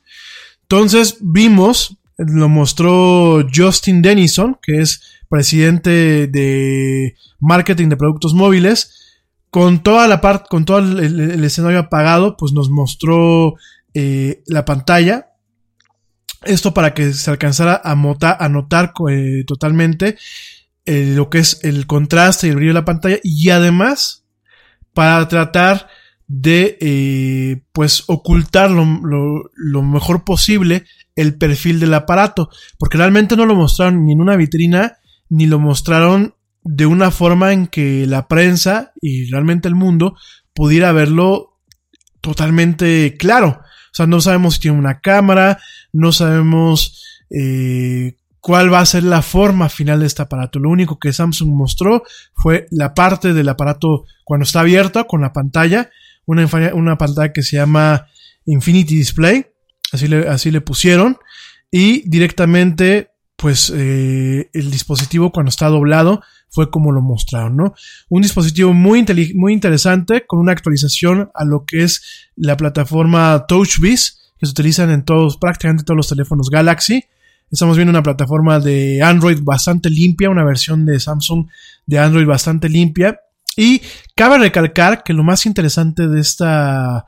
Entonces 0.62 1.18
vimos, 1.20 1.98
lo 2.16 2.48
mostró 2.48 3.46
Justin 3.54 4.02
Denison, 4.02 4.58
que 4.62 4.80
es 4.80 5.02
presidente 5.28 6.26
de 6.26 7.16
marketing 7.40 7.88
de 7.88 7.96
productos 7.96 8.34
móviles, 8.34 8.98
con 9.50 9.82
toda 9.82 10.08
la 10.08 10.20
parte, 10.22 10.46
con 10.48 10.64
todo 10.64 10.78
el, 10.78 11.44
escenario 11.44 11.78
apagado, 11.78 12.36
pues 12.38 12.52
nos 12.52 12.70
mostró 12.70 13.54
eh, 13.92 14.42
la 14.46 14.64
pantalla 14.64 15.31
esto 16.44 16.74
para 16.74 16.94
que 16.94 17.12
se 17.12 17.30
alcanzara 17.30 17.80
a, 17.82 17.94
notar 17.94 18.92
eh, 19.10 19.44
totalmente 19.46 20.16
eh, 20.84 21.12
lo 21.14 21.30
que 21.30 21.38
es 21.38 21.60
el 21.62 21.86
contraste 21.86 22.46
y 22.46 22.50
el 22.50 22.56
brillo 22.56 22.70
de 22.70 22.80
la 22.80 22.84
pantalla 22.84 23.18
y 23.22 23.50
además 23.50 24.24
para 24.94 25.26
tratar 25.28 25.88
de 26.26 26.78
eh, 26.80 27.62
pues 27.72 28.04
ocultar 28.06 28.70
lo, 28.70 29.82
mejor 29.82 30.24
posible 30.24 30.84
el 31.14 31.36
perfil 31.36 31.78
del 31.78 31.94
aparato 31.94 32.50
porque 32.78 32.98
realmente 32.98 33.36
no 33.36 33.46
lo 33.46 33.54
mostraron 33.54 34.04
ni 34.04 34.12
en 34.12 34.20
una 34.20 34.36
vitrina 34.36 34.98
ni 35.28 35.46
lo 35.46 35.58
mostraron 35.58 36.34
de 36.64 36.86
una 36.86 37.10
forma 37.10 37.52
en 37.52 37.66
que 37.66 38.06
la 38.06 38.28
prensa 38.28 38.92
y 39.00 39.30
realmente 39.30 39.68
el 39.68 39.74
mundo 39.74 40.16
pudiera 40.54 40.92
verlo 40.92 41.58
totalmente 42.20 43.16
claro. 43.18 43.60
O 43.60 43.94
sea, 43.94 44.06
no 44.06 44.20
sabemos 44.20 44.54
si 44.54 44.60
tiene 44.60 44.78
una 44.78 45.00
cámara, 45.00 45.58
no 45.92 46.12
sabemos 46.12 47.22
eh, 47.30 48.16
cuál 48.40 48.72
va 48.72 48.80
a 48.80 48.86
ser 48.86 49.04
la 49.04 49.22
forma 49.22 49.68
final 49.68 50.00
de 50.00 50.06
este 50.06 50.22
aparato. 50.22 50.58
Lo 50.58 50.68
único 50.68 50.98
que 50.98 51.12
Samsung 51.12 51.50
mostró 51.50 52.02
fue 52.34 52.66
la 52.70 52.92
parte 52.92 53.32
del 53.32 53.48
aparato 53.48 54.04
cuando 54.24 54.44
está 54.44 54.60
abierta 54.60 55.04
con 55.04 55.20
la 55.20 55.32
pantalla, 55.32 55.90
una, 56.26 56.48
una 56.74 56.98
pantalla 56.98 57.32
que 57.32 57.42
se 57.42 57.56
llama 57.56 58.06
Infinity 58.46 58.96
Display, 58.96 59.46
así 59.92 60.08
le, 60.08 60.28
así 60.28 60.50
le 60.50 60.60
pusieron, 60.60 61.18
y 61.70 62.08
directamente, 62.08 63.12
pues 63.36 63.72
eh, 63.74 64.50
el 64.52 64.70
dispositivo 64.70 65.32
cuando 65.32 65.50
está 65.50 65.68
doblado 65.68 66.20
fue 66.50 66.70
como 66.70 66.92
lo 66.92 67.00
mostraron, 67.00 67.56
¿no? 67.56 67.74
Un 68.10 68.22
dispositivo 68.22 68.74
muy, 68.74 69.06
muy 69.34 69.52
interesante 69.52 70.26
con 70.26 70.38
una 70.38 70.52
actualización 70.52 71.30
a 71.34 71.44
lo 71.44 71.64
que 71.64 71.84
es 71.84 72.30
la 72.36 72.56
plataforma 72.56 73.46
TouchWiz 73.48 74.21
que 74.42 74.46
se 74.46 74.50
utilizan 74.50 74.90
en 74.90 75.04
todos, 75.04 75.36
prácticamente 75.36 75.84
todos 75.84 75.96
los 75.96 76.08
teléfonos 76.08 76.50
Galaxy. 76.50 77.04
Estamos 77.48 77.76
viendo 77.76 77.90
una 77.90 78.02
plataforma 78.02 78.58
de 78.58 79.00
Android 79.00 79.38
bastante 79.40 79.88
limpia, 79.88 80.30
una 80.30 80.44
versión 80.44 80.84
de 80.84 80.98
Samsung 80.98 81.46
de 81.86 82.00
Android 82.00 82.26
bastante 82.26 82.68
limpia. 82.68 83.20
Y 83.56 83.82
cabe 84.16 84.38
recalcar 84.38 85.04
que 85.04 85.12
lo 85.12 85.22
más 85.22 85.46
interesante 85.46 86.08
de 86.08 86.20
esta 86.20 87.06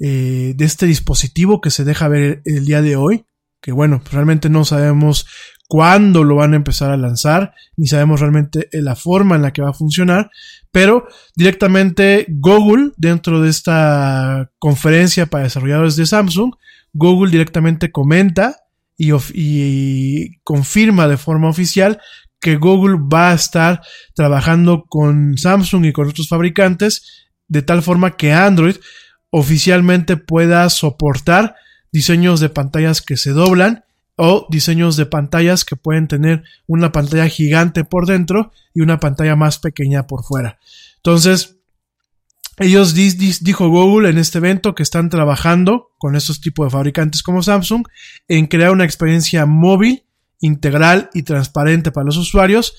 eh, 0.00 0.54
de 0.56 0.64
este 0.64 0.86
dispositivo 0.86 1.60
que 1.60 1.70
se 1.70 1.84
deja 1.84 2.08
ver 2.08 2.42
el 2.46 2.64
día 2.64 2.82
de 2.82 2.96
hoy, 2.96 3.26
que 3.60 3.70
bueno, 3.70 4.02
realmente 4.10 4.50
no 4.50 4.64
sabemos 4.64 5.24
cuándo 5.68 6.24
lo 6.24 6.34
van 6.34 6.54
a 6.54 6.56
empezar 6.56 6.90
a 6.90 6.96
lanzar, 6.96 7.54
ni 7.76 7.86
sabemos 7.86 8.18
realmente 8.18 8.68
la 8.72 8.96
forma 8.96 9.36
en 9.36 9.42
la 9.42 9.52
que 9.52 9.62
va 9.62 9.70
a 9.70 9.74
funcionar, 9.74 10.32
pero 10.72 11.06
directamente 11.36 12.26
Google, 12.28 12.90
dentro 12.96 13.40
de 13.40 13.50
esta 13.50 14.50
conferencia 14.58 15.26
para 15.26 15.44
desarrolladores 15.44 15.94
de 15.94 16.06
Samsung, 16.06 16.54
Google 16.92 17.30
directamente 17.30 17.90
comenta 17.90 18.58
y, 18.96 20.36
confirma 20.44 21.08
de 21.08 21.16
forma 21.16 21.48
oficial 21.48 22.00
que 22.40 22.56
Google 22.56 22.98
va 23.12 23.30
a 23.30 23.34
estar 23.34 23.80
trabajando 24.14 24.84
con 24.88 25.36
Samsung 25.38 25.86
y 25.86 25.92
con 25.92 26.08
otros 26.08 26.28
fabricantes 26.28 27.28
de 27.48 27.62
tal 27.62 27.82
forma 27.82 28.16
que 28.16 28.32
Android 28.32 28.76
oficialmente 29.30 30.16
pueda 30.16 30.68
soportar 30.68 31.56
diseños 31.90 32.40
de 32.40 32.48
pantallas 32.48 33.00
que 33.02 33.16
se 33.16 33.30
doblan 33.30 33.84
o 34.16 34.46
diseños 34.50 34.96
de 34.96 35.06
pantallas 35.06 35.64
que 35.64 35.76
pueden 35.76 36.06
tener 36.06 36.42
una 36.66 36.92
pantalla 36.92 37.28
gigante 37.28 37.84
por 37.84 38.06
dentro 38.06 38.52
y 38.74 38.82
una 38.82 39.00
pantalla 39.00 39.36
más 39.36 39.58
pequeña 39.58 40.06
por 40.06 40.22
fuera. 40.24 40.58
Entonces, 40.96 41.56
ellos 42.58 42.94
dijo 42.94 43.68
Google 43.68 44.10
en 44.10 44.18
este 44.18 44.38
evento 44.38 44.74
que 44.74 44.82
están 44.82 45.08
trabajando 45.08 45.90
con 45.98 46.16
estos 46.16 46.40
tipos 46.40 46.66
de 46.66 46.70
fabricantes 46.70 47.22
como 47.22 47.42
Samsung 47.42 47.86
en 48.28 48.46
crear 48.46 48.72
una 48.72 48.84
experiencia 48.84 49.46
móvil, 49.46 50.04
integral 50.40 51.08
y 51.14 51.22
transparente 51.22 51.92
para 51.92 52.06
los 52.06 52.16
usuarios 52.16 52.74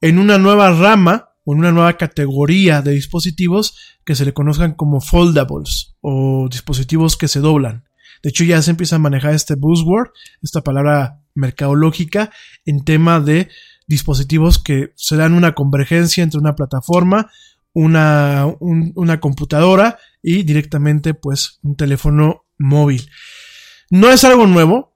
en 0.00 0.18
una 0.18 0.36
nueva 0.38 0.70
rama 0.72 1.30
o 1.44 1.54
en 1.54 1.60
una 1.60 1.72
nueva 1.72 1.96
categoría 1.96 2.82
de 2.82 2.92
dispositivos 2.92 3.76
que 4.04 4.14
se 4.14 4.24
le 4.24 4.34
conozcan 4.34 4.74
como 4.74 5.00
foldables 5.00 5.96
o 6.00 6.48
dispositivos 6.50 7.16
que 7.16 7.28
se 7.28 7.40
doblan. 7.40 7.84
De 8.22 8.30
hecho, 8.30 8.44
ya 8.44 8.60
se 8.62 8.70
empieza 8.70 8.96
a 8.96 9.00
manejar 9.00 9.34
este 9.34 9.54
buzzword, 9.54 10.08
esta 10.42 10.62
palabra 10.62 11.20
mercadológica, 11.34 12.30
en 12.64 12.84
tema 12.84 13.20
de 13.20 13.48
dispositivos 13.86 14.58
que 14.58 14.92
se 14.96 15.16
dan 15.16 15.34
una 15.34 15.54
convergencia 15.54 16.24
entre 16.24 16.40
una 16.40 16.54
plataforma, 16.54 17.30
una, 17.74 18.46
una 18.60 19.20
computadora 19.20 19.98
y 20.22 20.44
directamente 20.44 21.12
pues 21.12 21.58
un 21.62 21.76
teléfono 21.76 22.46
móvil. 22.56 23.10
No 23.90 24.10
es 24.10 24.24
algo 24.24 24.46
nuevo. 24.46 24.94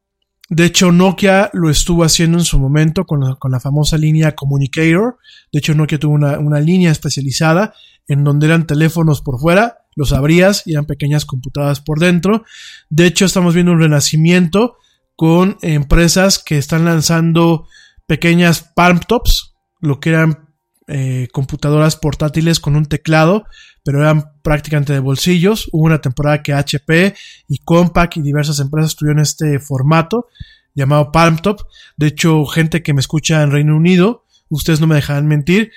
De 0.48 0.64
hecho, 0.64 0.92
Nokia 0.92 1.50
lo 1.52 1.68
estuvo 1.68 2.04
haciendo 2.04 2.38
en 2.38 2.44
su 2.44 2.58
momento 2.58 3.04
con 3.04 3.20
la, 3.20 3.60
famosa 3.60 3.98
línea 3.98 4.34
Communicator. 4.34 5.18
De 5.52 5.58
hecho, 5.58 5.74
Nokia 5.74 5.98
tuvo 5.98 6.14
una, 6.14 6.38
una 6.38 6.60
línea 6.60 6.90
especializada 6.90 7.74
en 8.06 8.24
donde 8.24 8.46
eran 8.46 8.66
teléfonos 8.66 9.20
por 9.20 9.38
fuera 9.38 9.78
los 9.98 10.12
abrías 10.12 10.62
y 10.64 10.72
eran 10.72 10.86
pequeñas 10.86 11.26
computadoras 11.26 11.80
por 11.80 11.98
dentro. 11.98 12.44
De 12.88 13.04
hecho, 13.04 13.26
estamos 13.26 13.52
viendo 13.52 13.72
un 13.72 13.80
renacimiento 13.80 14.76
con 15.16 15.58
empresas 15.60 16.38
que 16.38 16.56
están 16.56 16.84
lanzando 16.84 17.66
pequeñas 18.06 18.62
palm 18.76 19.00
tops, 19.00 19.56
lo 19.80 19.98
que 19.98 20.10
eran 20.10 20.47
eh, 20.88 21.28
computadoras 21.32 21.96
portátiles 21.96 22.60
con 22.60 22.74
un 22.74 22.86
teclado, 22.86 23.44
pero 23.84 24.00
eran 24.00 24.32
prácticamente 24.42 24.94
de 24.94 25.00
bolsillos. 25.00 25.68
Hubo 25.70 25.84
una 25.84 26.00
temporada 26.00 26.42
que 26.42 26.54
HP 26.54 27.14
y 27.46 27.58
Compaq 27.58 28.16
y 28.16 28.22
diversas 28.22 28.58
empresas 28.58 28.96
tuvieron 28.96 29.20
este 29.20 29.58
formato 29.58 30.28
llamado 30.74 31.12
Palm 31.12 31.36
Top. 31.38 31.60
De 31.96 32.06
hecho, 32.06 32.46
gente 32.46 32.82
que 32.82 32.94
me 32.94 33.00
escucha 33.00 33.42
en 33.42 33.50
Reino 33.50 33.76
Unido, 33.76 34.24
ustedes 34.48 34.80
no 34.80 34.86
me 34.86 34.94
dejarán 34.94 35.26
mentir. 35.26 35.72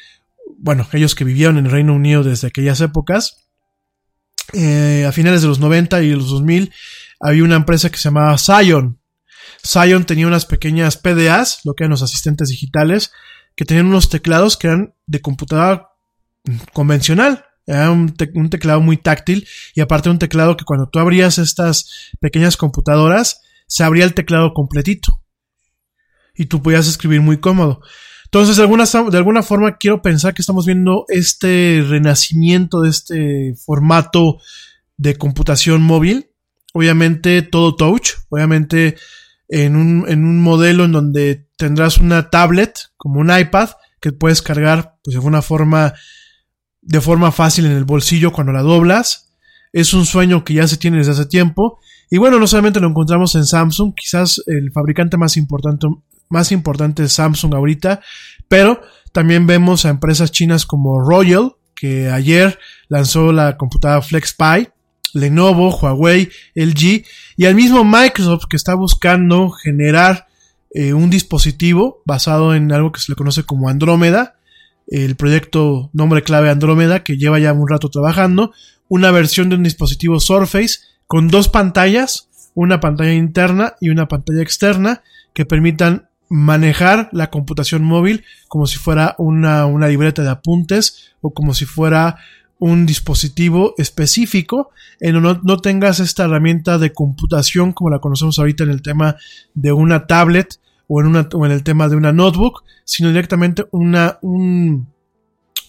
Bueno, 0.57 0.87
ellos 0.93 1.13
que 1.13 1.25
vivieron 1.25 1.57
en 1.57 1.69
Reino 1.69 1.93
Unido 1.93 2.23
desde 2.23 2.47
aquellas 2.47 2.79
épocas, 2.79 3.49
eh, 4.53 5.05
a 5.07 5.11
finales 5.11 5.41
de 5.41 5.47
los 5.47 5.59
90 5.59 6.01
y 6.03 6.11
los 6.11 6.29
2000 6.29 6.71
había 7.19 7.43
una 7.43 7.55
empresa 7.55 7.89
que 7.89 7.97
se 7.97 8.05
llamaba 8.05 8.37
Zion. 8.37 8.99
Zion 9.65 10.05
tenía 10.05 10.27
unas 10.27 10.45
pequeñas 10.45 10.97
PDAs, 10.97 11.61
lo 11.65 11.73
que 11.73 11.83
eran 11.83 11.91
los 11.91 12.01
asistentes 12.01 12.49
digitales, 12.49 13.11
que 13.61 13.65
tenían 13.65 13.85
unos 13.85 14.09
teclados 14.09 14.57
que 14.57 14.65
eran 14.65 14.95
de 15.05 15.21
computadora 15.21 15.91
convencional. 16.73 17.45
Era 17.67 17.91
un, 17.91 18.15
teclado 18.49 18.81
muy 18.81 18.97
táctil 18.97 19.47
y 19.75 19.81
aparte 19.81 20.09
un 20.09 20.17
teclado 20.17 20.57
que 20.57 20.65
cuando 20.65 20.89
tú 20.89 20.97
abrías 20.97 21.37
estas 21.37 22.09
pequeñas 22.19 22.57
computadoras, 22.57 23.41
se 23.67 23.83
abría 23.83 24.05
el 24.05 24.15
teclado 24.15 24.55
completito. 24.55 25.21
Y 26.33 26.47
tú 26.47 26.63
podías 26.63 26.87
escribir 26.87 27.21
muy 27.21 27.39
cómodo. 27.39 27.81
Entonces, 28.25 28.55
de 28.55 28.63
alguna, 28.63 28.85
de 28.85 29.17
alguna 29.17 29.43
forma, 29.43 29.77
quiero 29.77 30.01
pensar 30.01 30.33
que 30.33 30.41
estamos 30.41 30.65
viendo 30.65 31.05
este 31.09 31.85
renacimiento 31.87 32.81
de 32.81 32.89
este 32.89 33.53
formato 33.63 34.39
de 34.97 35.17
computación 35.19 35.83
móvil. 35.83 36.31
Obviamente, 36.73 37.43
todo 37.43 37.75
touch. 37.75 38.13
Obviamente, 38.29 38.95
en 39.51 39.75
un, 39.75 40.05
en 40.07 40.23
un 40.23 40.41
modelo 40.41 40.85
en 40.85 40.93
donde 40.93 41.45
tendrás 41.57 41.97
una 41.97 42.29
tablet, 42.29 42.91
como 42.97 43.19
un 43.19 43.37
iPad, 43.37 43.69
que 43.99 44.11
puedes 44.11 44.41
cargar, 44.41 44.95
pues, 45.03 45.13
de 45.13 45.17
alguna 45.19 45.41
forma, 45.41 45.93
de 46.81 47.01
forma 47.01 47.31
fácil 47.31 47.65
en 47.65 47.73
el 47.73 47.83
bolsillo 47.83 48.31
cuando 48.31 48.53
la 48.53 48.61
doblas. 48.61 49.35
Es 49.73 49.93
un 49.93 50.05
sueño 50.05 50.43
que 50.43 50.55
ya 50.55 50.67
se 50.67 50.77
tiene 50.77 50.97
desde 50.97 51.11
hace 51.11 51.25
tiempo. 51.25 51.79
Y 52.09 52.17
bueno, 52.17 52.39
no 52.39 52.47
solamente 52.47 52.79
lo 52.79 52.87
encontramos 52.87 53.35
en 53.35 53.45
Samsung, 53.45 53.93
quizás 53.93 54.41
el 54.47 54.71
fabricante 54.71 55.17
más 55.17 55.37
importante 55.37 55.87
más 56.31 56.53
importante 56.53 57.03
es 57.03 57.13
Samsung 57.13 57.53
ahorita, 57.53 57.99
pero 58.47 58.81
también 59.11 59.45
vemos 59.45 59.85
a 59.85 59.89
empresas 59.89 60.31
chinas 60.31 60.65
como 60.65 60.99
Royal, 61.01 61.55
que 61.75 62.09
ayer 62.09 62.57
lanzó 62.87 63.33
la 63.33 63.57
computadora 63.57 64.01
FlexPy, 64.01 64.69
Lenovo, 65.13 65.75
Huawei, 65.75 66.29
LG 66.55 67.03
y 67.37 67.45
al 67.45 67.55
mismo 67.55 67.83
Microsoft 67.83 68.45
que 68.49 68.57
está 68.57 68.75
buscando 68.75 69.49
generar 69.49 70.27
eh, 70.73 70.93
un 70.93 71.09
dispositivo 71.09 72.01
basado 72.05 72.55
en 72.55 72.71
algo 72.71 72.91
que 72.91 73.01
se 73.01 73.11
le 73.11 73.15
conoce 73.15 73.43
como 73.43 73.69
Andrómeda, 73.69 74.35
el 74.87 75.15
proyecto 75.15 75.89
nombre 75.93 76.23
clave 76.23 76.49
Andrómeda 76.49 77.03
que 77.03 77.17
lleva 77.17 77.39
ya 77.39 77.53
un 77.53 77.67
rato 77.67 77.89
trabajando, 77.89 78.53
una 78.87 79.11
versión 79.11 79.49
de 79.49 79.55
un 79.55 79.63
dispositivo 79.63 80.19
Surface 80.19 80.79
con 81.07 81.27
dos 81.27 81.49
pantallas, 81.49 82.29
una 82.53 82.79
pantalla 82.79 83.13
interna 83.13 83.75
y 83.79 83.89
una 83.89 84.07
pantalla 84.07 84.41
externa 84.41 85.03
que 85.33 85.45
permitan 85.45 86.09
manejar 86.29 87.09
la 87.11 87.29
computación 87.29 87.83
móvil 87.83 88.23
como 88.47 88.65
si 88.65 88.77
fuera 88.77 89.15
una, 89.17 89.65
una 89.65 89.89
libreta 89.89 90.23
de 90.23 90.29
apuntes 90.29 91.11
o 91.19 91.33
como 91.33 91.53
si 91.53 91.65
fuera 91.65 92.17
un 92.61 92.85
dispositivo 92.85 93.73
específico 93.79 94.69
en 94.99 95.15
donde 95.15 95.39
no, 95.43 95.57
tengas 95.57 95.99
esta 95.99 96.25
herramienta 96.25 96.77
de 96.77 96.93
computación 96.93 97.73
como 97.73 97.89
la 97.89 97.97
conocemos 97.97 98.37
ahorita 98.37 98.63
en 98.63 98.69
el 98.69 98.83
tema 98.83 99.15
de 99.55 99.71
una 99.71 100.05
tablet 100.05 100.59
o 100.87 101.01
en, 101.01 101.07
una, 101.07 101.27
o 101.33 101.45
en 101.47 101.51
el 101.53 101.63
tema 101.63 101.89
de 101.89 101.95
una 101.95 102.13
notebook, 102.13 102.63
sino 102.85 103.09
directamente 103.09 103.65
una, 103.71 104.19
un, 104.21 104.87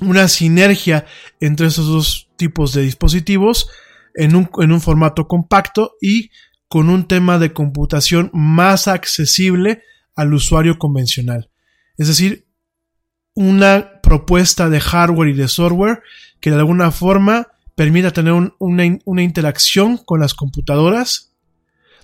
una 0.00 0.28
sinergia 0.28 1.06
entre 1.40 1.68
esos 1.68 1.86
dos 1.86 2.28
tipos 2.36 2.74
de 2.74 2.82
dispositivos 2.82 3.70
en 4.14 4.36
un, 4.36 4.50
en 4.58 4.70
un 4.70 4.82
formato 4.82 5.26
compacto 5.26 5.94
y 5.98 6.30
con 6.68 6.90
un 6.90 7.08
tema 7.08 7.38
de 7.38 7.54
computación 7.54 8.28
más 8.34 8.86
accesible 8.86 9.82
al 10.14 10.34
usuario 10.34 10.78
convencional. 10.78 11.48
Es 11.96 12.08
decir, 12.08 12.44
una 13.32 14.02
propuesta 14.02 14.68
de 14.68 14.78
hardware 14.78 15.30
y 15.30 15.34
de 15.34 15.48
software 15.48 16.02
que 16.42 16.50
de 16.50 16.56
alguna 16.56 16.90
forma 16.90 17.46
permita 17.74 18.10
tener 18.10 18.34
un, 18.34 18.52
una, 18.58 19.22
interacción 19.22 19.96
con 19.96 20.20
las 20.20 20.34
computadoras 20.34 21.30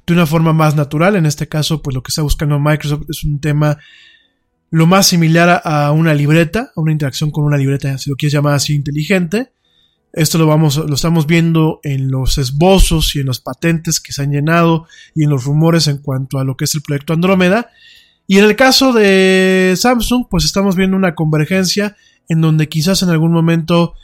de 0.06 0.14
una 0.14 0.24
forma 0.24 0.54
más 0.54 0.76
natural. 0.76 1.16
En 1.16 1.26
este 1.26 1.48
caso, 1.48 1.82
pues 1.82 1.94
lo 1.94 2.02
que 2.02 2.08
está 2.08 2.22
buscando 2.22 2.58
Microsoft 2.58 3.10
es 3.10 3.24
un 3.24 3.40
tema 3.40 3.76
lo 4.70 4.86
más 4.86 5.08
similar 5.08 5.48
a, 5.50 5.86
a 5.86 5.92
una 5.92 6.14
libreta, 6.14 6.70
a 6.74 6.80
una 6.80 6.92
interacción 6.92 7.30
con 7.30 7.44
una 7.44 7.58
libreta, 7.58 7.98
si 7.98 8.08
lo 8.08 8.16
quieres 8.16 8.32
llamar 8.32 8.54
así, 8.54 8.74
inteligente. 8.74 9.50
Esto 10.12 10.38
lo 10.38 10.46
vamos, 10.46 10.76
lo 10.76 10.94
estamos 10.94 11.26
viendo 11.26 11.80
en 11.82 12.10
los 12.10 12.38
esbozos 12.38 13.14
y 13.16 13.20
en 13.20 13.26
los 13.26 13.40
patentes 13.40 14.00
que 14.00 14.12
se 14.12 14.22
han 14.22 14.30
llenado 14.30 14.86
y 15.14 15.24
en 15.24 15.30
los 15.30 15.44
rumores 15.44 15.88
en 15.88 15.98
cuanto 15.98 16.38
a 16.38 16.44
lo 16.44 16.56
que 16.56 16.64
es 16.64 16.74
el 16.76 16.82
proyecto 16.82 17.12
Andrómeda. 17.12 17.70
Y 18.28 18.38
en 18.38 18.44
el 18.44 18.56
caso 18.56 18.92
de 18.92 19.74
Samsung, 19.76 20.26
pues 20.30 20.44
estamos 20.44 20.76
viendo 20.76 20.96
una 20.96 21.16
convergencia 21.16 21.96
en 22.28 22.40
donde 22.40 22.68
quizás 22.68 23.02
en 23.02 23.08
algún 23.08 23.32
momento 23.32 23.94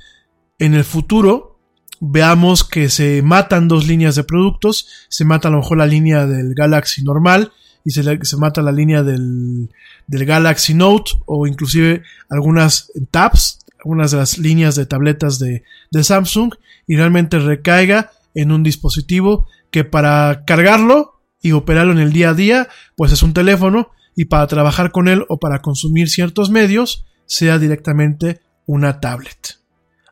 en 0.65 0.75
el 0.75 0.85
futuro 0.85 1.59
veamos 2.01 2.65
que 2.65 2.89
se 2.89 3.23
matan 3.23 3.69
dos 3.69 3.87
líneas 3.87 4.15
de 4.15 4.25
productos, 4.25 4.89
se 5.09 5.25
mata 5.25 5.49
a 5.49 5.51
lo 5.51 5.59
mejor 5.59 5.79
la 5.79 5.87
línea 5.87 6.27
del 6.27 6.55
Galaxy 6.55 7.03
normal 7.03 7.53
y 7.85 7.91
se, 7.91 8.37
mata 8.37 8.63
la 8.63 8.73
línea 8.73 9.03
del, 9.03 9.71
del 10.07 10.25
Galaxy 10.25 10.75
Note 10.75 11.13
o 11.27 11.47
inclusive 11.47 12.03
algunas 12.31 12.91
tabs, 13.11 13.59
algunas 13.79 14.11
de 14.11 14.19
las 14.19 14.39
líneas 14.39 14.75
de 14.75 14.87
tabletas 14.87 15.39
de, 15.39 15.65
de 15.91 16.05
Samsung 16.05 16.55
y 16.87 16.97
realmente 16.97 17.39
recaiga 17.39 18.11
en 18.35 18.53
un 18.53 18.63
dispositivo 18.63 19.47
que 19.71 19.85
para 19.85 20.45
cargarlo 20.47 21.21
y 21.41 21.53
operarlo 21.53 21.93
en 21.93 21.99
el 21.99 22.13
día 22.13 22.31
a 22.31 22.35
día, 22.35 22.69
pues 22.97 23.13
es 23.13 23.23
un 23.23 23.35
teléfono 23.35 23.91
y 24.17 24.27
para 24.27 24.47
trabajar 24.47 24.93
con 24.93 25.09
él 25.09 25.25
o 25.29 25.39
para 25.39 25.61
consumir 25.61 26.09
ciertos 26.09 26.51
medios, 26.51 27.05
sea 27.27 27.59
directamente 27.59 28.41
una 28.67 29.01
tablet. 29.01 29.64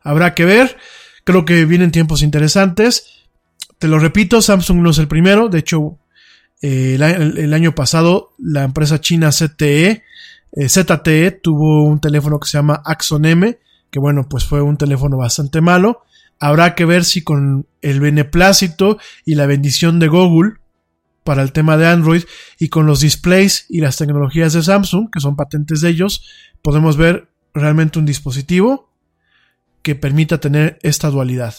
Habrá 0.03 0.33
que 0.33 0.45
ver, 0.45 0.77
creo 1.23 1.45
que 1.45 1.65
vienen 1.65 1.91
tiempos 1.91 2.21
interesantes. 2.21 3.23
Te 3.79 3.87
lo 3.87 3.99
repito, 3.99 4.41
Samsung 4.41 4.79
no 4.79 4.91
es 4.91 4.97
el 4.97 5.07
primero, 5.07 5.49
de 5.49 5.59
hecho, 5.59 5.97
eh, 6.61 6.95
el, 6.95 7.53
año 7.53 7.75
pasado 7.75 8.31
la 8.37 8.63
empresa 8.63 9.01
china 9.01 9.31
CTE, 9.31 10.03
eh, 10.53 10.69
ZTE 10.69 11.31
tuvo 11.31 11.83
un 11.83 11.99
teléfono 11.99 12.39
que 12.39 12.47
se 12.47 12.57
llama 12.57 12.81
Axon 12.85 13.25
M, 13.25 13.59
que 13.91 13.99
bueno, 13.99 14.27
pues 14.29 14.45
fue 14.45 14.61
un 14.61 14.77
teléfono 14.77 15.17
bastante 15.17 15.59
malo. 15.59 16.03
Habrá 16.39 16.75
que 16.75 16.85
ver 16.85 17.03
si 17.03 17.21
con 17.21 17.67
el 17.81 17.99
beneplácito 17.99 18.97
y 19.25 19.35
la 19.35 19.45
bendición 19.45 19.99
de 19.99 20.07
Google 20.07 20.53
para 21.23 21.41
el 21.41 21.51
tema 21.51 21.77
de 21.77 21.87
Android 21.87 22.23
y 22.59 22.69
con 22.69 22.85
los 22.85 23.01
displays 23.01 23.65
y 23.69 23.81
las 23.81 23.97
tecnologías 23.97 24.53
de 24.53 24.63
Samsung, 24.63 25.09
que 25.11 25.19
son 25.19 25.35
patentes 25.35 25.81
de 25.81 25.89
ellos, 25.89 26.25
podemos 26.61 26.97
ver 26.97 27.27
realmente 27.53 27.99
un 27.99 28.05
dispositivo 28.05 28.89
que 29.83 29.95
permita 29.95 30.39
tener 30.39 30.79
esta 30.81 31.09
dualidad. 31.09 31.53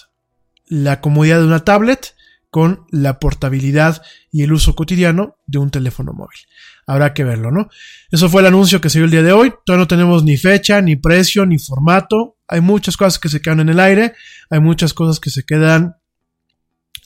La 0.67 1.01
comodidad 1.01 1.39
de 1.39 1.47
una 1.47 1.65
tablet 1.65 2.15
con 2.51 2.87
la 2.91 3.19
portabilidad 3.19 4.03
y 4.33 4.43
el 4.43 4.53
uso 4.53 4.75
cotidiano 4.75 5.37
de 5.47 5.59
un 5.59 5.71
teléfono 5.71 6.13
móvil. 6.13 6.39
Habrá 6.87 7.13
que 7.13 7.25
verlo, 7.25 7.51
¿no? 7.51 7.69
Eso 8.11 8.29
fue 8.29 8.41
el 8.41 8.47
anuncio 8.47 8.81
que 8.81 8.91
se 8.91 8.99
dio 8.99 9.05
el 9.05 9.11
día 9.11 9.23
de 9.23 9.33
hoy. 9.33 9.53
Todavía 9.65 9.83
no 9.83 9.89
tenemos 9.89 10.25
ni 10.25 10.37
fecha, 10.37 10.81
ni 10.81 10.97
precio, 10.97 11.47
ni 11.47 11.59
formato. 11.59 12.37
Hay 12.49 12.61
muchas 12.61 12.97
cosas 12.97 13.19
que 13.19 13.29
se 13.29 13.41
quedan 13.41 13.61
en 13.61 13.71
el 13.71 13.81
aire. 13.81 14.15
Hay 14.51 14.61
muchas 14.61 14.95
cosas 14.95 15.21
que 15.21 15.31
se 15.31 15.45
quedan 15.45 15.97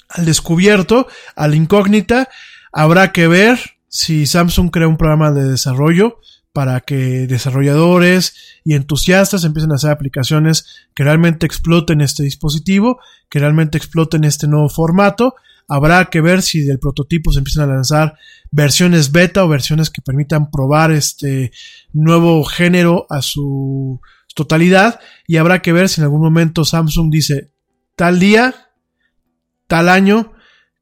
al 0.08 0.24
descubierto, 0.24 1.06
a 1.34 1.48
la 1.48 1.56
incógnita. 1.56 2.28
Habrá 2.72 3.12
que 3.12 3.26
ver 3.28 3.58
si 3.88 4.26
Samsung 4.26 4.70
crea 4.70 4.88
un 4.88 4.96
programa 4.96 5.32
de 5.32 5.44
desarrollo 5.44 6.20
para 6.59 6.80
que 6.80 7.28
desarrolladores 7.28 8.35
y 8.64 8.74
entusiastas 8.74 9.44
empiecen 9.44 9.70
a 9.70 9.76
hacer 9.76 9.93
aplicaciones 9.93 10.89
que 10.93 11.05
realmente 11.05 11.47
exploten 11.47 12.01
este 12.01 12.24
dispositivo, 12.24 12.98
que 13.28 13.39
realmente 13.39 13.78
exploten 13.78 14.24
este 14.24 14.48
nuevo 14.48 14.68
formato. 14.68 15.36
Habrá 15.68 16.06
que 16.06 16.20
ver 16.20 16.43
si 16.43 16.64
del 16.64 16.80
prototipo 16.80 17.30
se 17.30 17.39
empiezan 17.39 17.70
a 17.70 17.74
lanzar 17.74 18.18
versiones 18.51 19.12
beta 19.12 19.44
o 19.44 19.48
versiones 19.48 19.89
que 19.89 20.02
permitan 20.02 20.51
probar 20.51 20.90
este 20.90 21.52
nuevo 21.93 22.43
género 22.43 23.06
a 23.09 23.22
su 23.22 24.01
totalidad 24.35 24.98
y 25.28 25.36
habrá 25.36 25.62
que 25.62 25.72
ver 25.72 25.89
si 25.89 26.01
en 26.01 26.06
algún 26.06 26.22
momento 26.22 26.64
Samsung 26.64 27.09
dice 27.09 27.52
tal 27.94 28.18
día, 28.18 28.72
tal 29.68 29.89
año 29.89 30.32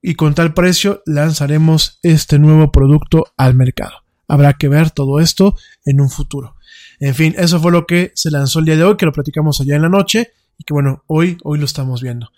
y 0.00 0.14
con 0.14 0.34
tal 0.34 0.54
precio 0.54 1.02
lanzaremos 1.04 1.98
este 2.02 2.38
nuevo 2.38 2.72
producto 2.72 3.26
al 3.36 3.52
mercado. 3.52 4.05
Habrá 4.28 4.54
que 4.54 4.68
ver 4.68 4.90
todo 4.90 5.20
esto 5.20 5.56
en 5.84 6.00
un 6.00 6.10
futuro. 6.10 6.56
En 6.98 7.14
fin, 7.14 7.34
eso 7.38 7.60
fue 7.60 7.72
lo 7.72 7.86
que 7.86 8.12
se 8.14 8.30
lanzó 8.30 8.58
el 8.58 8.64
día 8.64 8.76
de 8.76 8.84
hoy, 8.84 8.96
que 8.96 9.06
lo 9.06 9.12
platicamos 9.12 9.60
allá 9.60 9.76
en 9.76 9.82
la 9.82 9.88
noche 9.88 10.32
y 10.58 10.64
que 10.64 10.72
bueno, 10.72 11.04
hoy, 11.06 11.36
hoy 11.44 11.58
lo 11.58 11.64
estamos 11.64 12.02
viendo. 12.02 12.30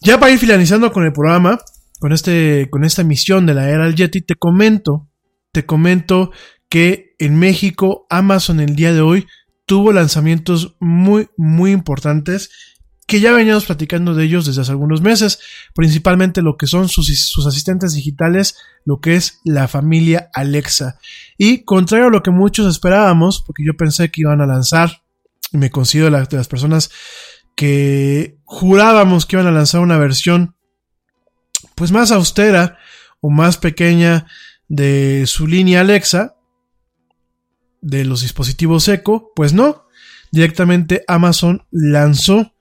Ya 0.00 0.20
para 0.20 0.32
ir 0.32 0.38
finalizando 0.38 0.92
con 0.92 1.04
el 1.04 1.12
programa, 1.12 1.58
con 1.98 2.12
este, 2.12 2.68
con 2.70 2.84
esta 2.84 3.02
emisión 3.02 3.46
de 3.46 3.54
la 3.54 3.68
era 3.68 3.84
del 3.84 3.96
Yeti, 3.96 4.22
te 4.22 4.34
comento, 4.34 5.08
te 5.52 5.64
comento 5.66 6.30
que 6.68 7.14
en 7.18 7.38
México 7.38 8.06
Amazon 8.10 8.60
el 8.60 8.76
día 8.76 8.92
de 8.92 9.00
hoy 9.00 9.26
tuvo 9.64 9.92
lanzamientos 9.92 10.76
muy, 10.78 11.28
muy 11.36 11.72
importantes 11.72 12.50
que 13.06 13.20
ya 13.20 13.32
veníamos 13.32 13.66
platicando 13.66 14.14
de 14.14 14.24
ellos 14.24 14.46
desde 14.46 14.62
hace 14.62 14.72
algunos 14.72 15.00
meses, 15.00 15.38
principalmente 15.74 16.42
lo 16.42 16.56
que 16.56 16.66
son 16.66 16.88
sus, 16.88 17.06
sus, 17.30 17.46
asistentes 17.46 17.94
digitales, 17.94 18.56
lo 18.84 18.98
que 19.00 19.14
es 19.14 19.40
la 19.44 19.68
familia 19.68 20.28
Alexa. 20.34 20.98
Y 21.38 21.64
contrario 21.64 22.08
a 22.08 22.10
lo 22.10 22.22
que 22.22 22.32
muchos 22.32 22.66
esperábamos, 22.66 23.42
porque 23.46 23.64
yo 23.64 23.76
pensé 23.76 24.10
que 24.10 24.22
iban 24.22 24.40
a 24.40 24.46
lanzar, 24.46 25.02
y 25.52 25.58
me 25.58 25.70
considero 25.70 26.10
de 26.10 26.36
las 26.36 26.48
personas 26.48 26.90
que 27.54 28.38
jurábamos 28.44 29.24
que 29.24 29.36
iban 29.36 29.46
a 29.46 29.52
lanzar 29.52 29.80
una 29.80 29.98
versión 29.98 30.56
pues 31.76 31.92
más 31.92 32.10
austera 32.10 32.78
o 33.20 33.30
más 33.30 33.56
pequeña 33.56 34.26
de 34.68 35.24
su 35.26 35.46
línea 35.46 35.80
Alexa, 35.80 36.36
de 37.80 38.04
los 38.04 38.22
dispositivos 38.22 38.88
Echo, 38.88 39.30
pues 39.36 39.52
no, 39.52 39.86
directamente 40.32 41.04
Amazon 41.06 41.66
lanzó 41.70 42.55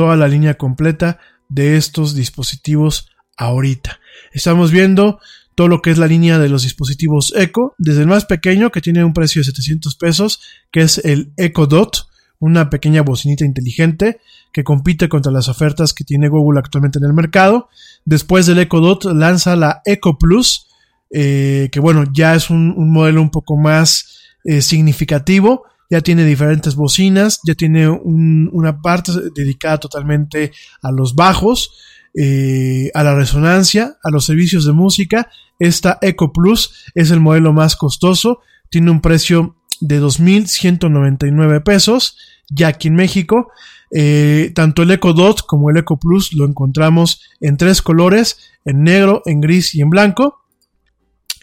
toda 0.00 0.16
la 0.16 0.28
línea 0.28 0.54
completa 0.54 1.18
de 1.50 1.76
estos 1.76 2.14
dispositivos 2.14 3.10
ahorita. 3.36 4.00
Estamos 4.32 4.70
viendo 4.70 5.20
todo 5.54 5.68
lo 5.68 5.82
que 5.82 5.90
es 5.90 5.98
la 5.98 6.06
línea 6.06 6.38
de 6.38 6.48
los 6.48 6.62
dispositivos 6.62 7.34
Echo, 7.36 7.74
desde 7.76 8.00
el 8.00 8.06
más 8.06 8.24
pequeño 8.24 8.70
que 8.70 8.80
tiene 8.80 9.04
un 9.04 9.12
precio 9.12 9.40
de 9.40 9.44
700 9.44 9.96
pesos, 9.96 10.40
que 10.72 10.80
es 10.80 11.04
el 11.04 11.34
Echo 11.36 11.66
Dot, 11.66 12.08
una 12.38 12.70
pequeña 12.70 13.02
bocinita 13.02 13.44
inteligente 13.44 14.20
que 14.54 14.64
compite 14.64 15.10
contra 15.10 15.30
las 15.30 15.48
ofertas 15.48 15.92
que 15.92 16.04
tiene 16.04 16.30
Google 16.30 16.60
actualmente 16.60 16.98
en 16.98 17.04
el 17.04 17.12
mercado. 17.12 17.68
Después 18.06 18.46
del 18.46 18.60
Echo 18.60 18.80
Dot 18.80 19.04
lanza 19.04 19.54
la 19.54 19.82
Echo 19.84 20.16
Plus, 20.16 20.66
eh, 21.10 21.68
que 21.70 21.78
bueno, 21.78 22.04
ya 22.10 22.34
es 22.34 22.48
un, 22.48 22.90
modelo 22.90 23.20
un 23.20 23.30
poco 23.30 23.58
más 23.58 24.18
eh, 24.44 24.62
significativo 24.62 25.64
ya 25.90 26.00
tiene 26.00 26.24
diferentes 26.24 26.76
bocinas, 26.76 27.40
ya 27.44 27.54
tiene 27.54 27.88
un, 27.88 28.48
una 28.52 28.80
parte 28.80 29.12
dedicada 29.34 29.78
totalmente 29.78 30.52
a 30.82 30.92
los 30.92 31.16
bajos, 31.16 31.72
eh, 32.14 32.90
a 32.94 33.02
la 33.02 33.14
resonancia, 33.14 33.98
a 34.02 34.10
los 34.10 34.24
servicios 34.24 34.64
de 34.64 34.72
música. 34.72 35.28
Esta 35.58 35.98
Eco 36.00 36.32
Plus 36.32 36.86
es 36.94 37.10
el 37.10 37.20
modelo 37.20 37.52
más 37.52 37.76
costoso, 37.76 38.40
tiene 38.70 38.90
un 38.90 39.00
precio 39.00 39.56
de 39.80 40.00
2.199 40.00 41.62
pesos, 41.62 42.16
ya 42.48 42.68
aquí 42.68 42.88
en 42.88 42.94
México. 42.94 43.50
Eh, 43.92 44.52
tanto 44.54 44.82
el 44.82 44.92
Echo 44.92 45.12
Dot 45.12 45.44
como 45.46 45.70
el 45.70 45.76
Echo 45.76 45.96
Plus 45.96 46.32
lo 46.32 46.46
encontramos 46.46 47.22
en 47.40 47.56
tres 47.56 47.82
colores, 47.82 48.38
en 48.64 48.84
negro, 48.84 49.22
en 49.26 49.40
gris 49.40 49.74
y 49.74 49.80
en 49.80 49.90
blanco. 49.90 50.38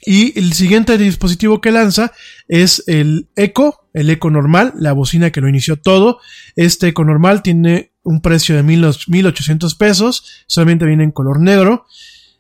Y 0.10 0.40
el 0.40 0.54
siguiente 0.54 0.98
dispositivo 0.98 1.60
que 1.60 1.70
lanza 1.70 2.14
es 2.48 2.82
el 2.88 3.28
Echo, 3.36 3.82
el 3.94 4.10
Echo 4.10 4.30
normal, 4.30 4.74
la 4.78 4.94
bocina 4.94 5.32
que 5.32 5.42
lo 5.42 5.50
inició 5.50 5.76
todo. 5.76 6.20
Este 6.56 6.88
Echo 6.88 7.04
normal 7.04 7.44
tiene 7.44 7.92
un 8.04 8.22
precio 8.22 8.56
de 8.56 8.64
1800 8.64 9.76
pesos, 9.76 10.46
solamente 10.48 10.86
viene 10.86 11.04
en 11.04 11.12
color 11.12 11.42
negro. 11.42 11.88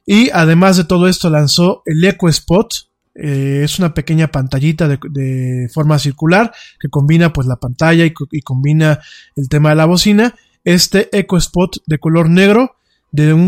Y 0.05 0.29
además 0.29 0.77
de 0.77 0.85
todo 0.85 1.09
esto 1.09 1.29
lanzó 1.29 1.83
el 1.85 2.01
Echo 2.05 2.29
Spot, 2.29 2.73
eh, 3.15 3.63
es 3.65 3.79
una 3.79 3.93
pequeña 3.93 4.29
pantallita 4.29 4.87
de, 4.87 5.69
forma 5.73 5.99
circular 5.99 6.53
que 6.79 6.87
combina 6.87 7.33
pues 7.33 7.47
la 7.47 7.57
pantalla 7.57 8.05
y, 8.05 8.41
combina 8.43 9.01
el 9.35 9.49
tema 9.49 9.71
de 9.71 9.75
la 9.75 9.85
bocina. 9.85 10.35
Este 10.63 11.09
Echo 11.11 11.35
Spot 11.35 11.75
de 11.85 11.99
color 11.99 12.29
negro 12.29 12.77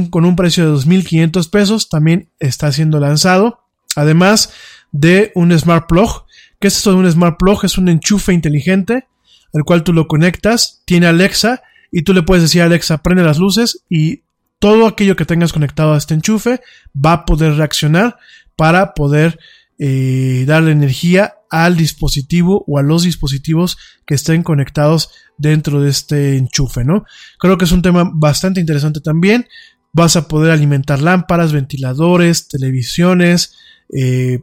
con 0.10 0.26
un 0.26 0.36
precio 0.36 0.66
de 0.66 0.78
2.500 0.78 1.50
pesos 1.50 1.88
también 1.88 2.28
está 2.40 2.70
siendo 2.74 3.00
lanzado. 3.00 3.69
Además 3.96 4.54
de 4.92 5.32
un 5.36 5.58
Smart 5.58 5.88
Plug. 5.88 6.26
¿Qué 6.60 6.68
es 6.68 6.78
esto 6.78 6.92
de 6.92 6.98
un 6.98 7.12
Smart 7.12 7.38
Plug? 7.38 7.64
Es 7.64 7.78
un 7.78 7.90
enchufe 7.90 8.34
inteligente 8.34 9.08
al 9.54 9.64
cual 9.64 9.84
tú 9.84 9.94
lo 9.94 10.08
conectas, 10.08 10.82
tiene 10.86 11.08
Alexa 11.08 11.62
y 11.92 12.04
tú 12.04 12.14
le 12.14 12.24
puedes 12.24 12.44
decir 12.44 12.62
a 12.62 12.66
Alexa 12.66 13.02
prende 13.02 13.24
las 13.24 13.40
luces 13.40 13.84
y 13.90 14.24
todo 14.60 14.88
aquello 14.88 15.16
que 15.16 15.26
tengas 15.26 15.54
conectado 15.54 15.94
a 15.94 15.98
este 15.98 16.14
enchufe 16.14 16.62
va 16.94 17.14
a 17.14 17.26
poder 17.26 17.56
reaccionar 17.56 18.18
para 18.56 18.94
poder 18.94 19.40
eh, 19.80 20.44
darle 20.46 20.72
energía 20.72 21.36
al 21.50 21.78
dispositivo 21.78 22.64
o 22.68 22.78
a 22.78 22.84
los 22.84 23.04
dispositivos 23.04 23.78
que 24.06 24.16
estén 24.16 24.44
conectados 24.44 25.10
dentro 25.38 25.82
de 25.82 25.90
este 25.90 26.38
enchufe, 26.38 26.84
¿no? 26.84 27.06
Creo 27.40 27.58
que 27.58 27.66
es 27.66 27.72
un 27.72 27.82
tema 27.82 28.12
bastante 28.14 28.60
interesante 28.60 29.00
también. 29.00 29.48
Vas 29.94 30.16
a 30.18 30.28
poder 30.28 30.52
alimentar 30.52 31.02
lámparas, 31.02 31.54
ventiladores, 31.54 32.50
televisiones, 32.50 33.56
eh, 33.94 34.40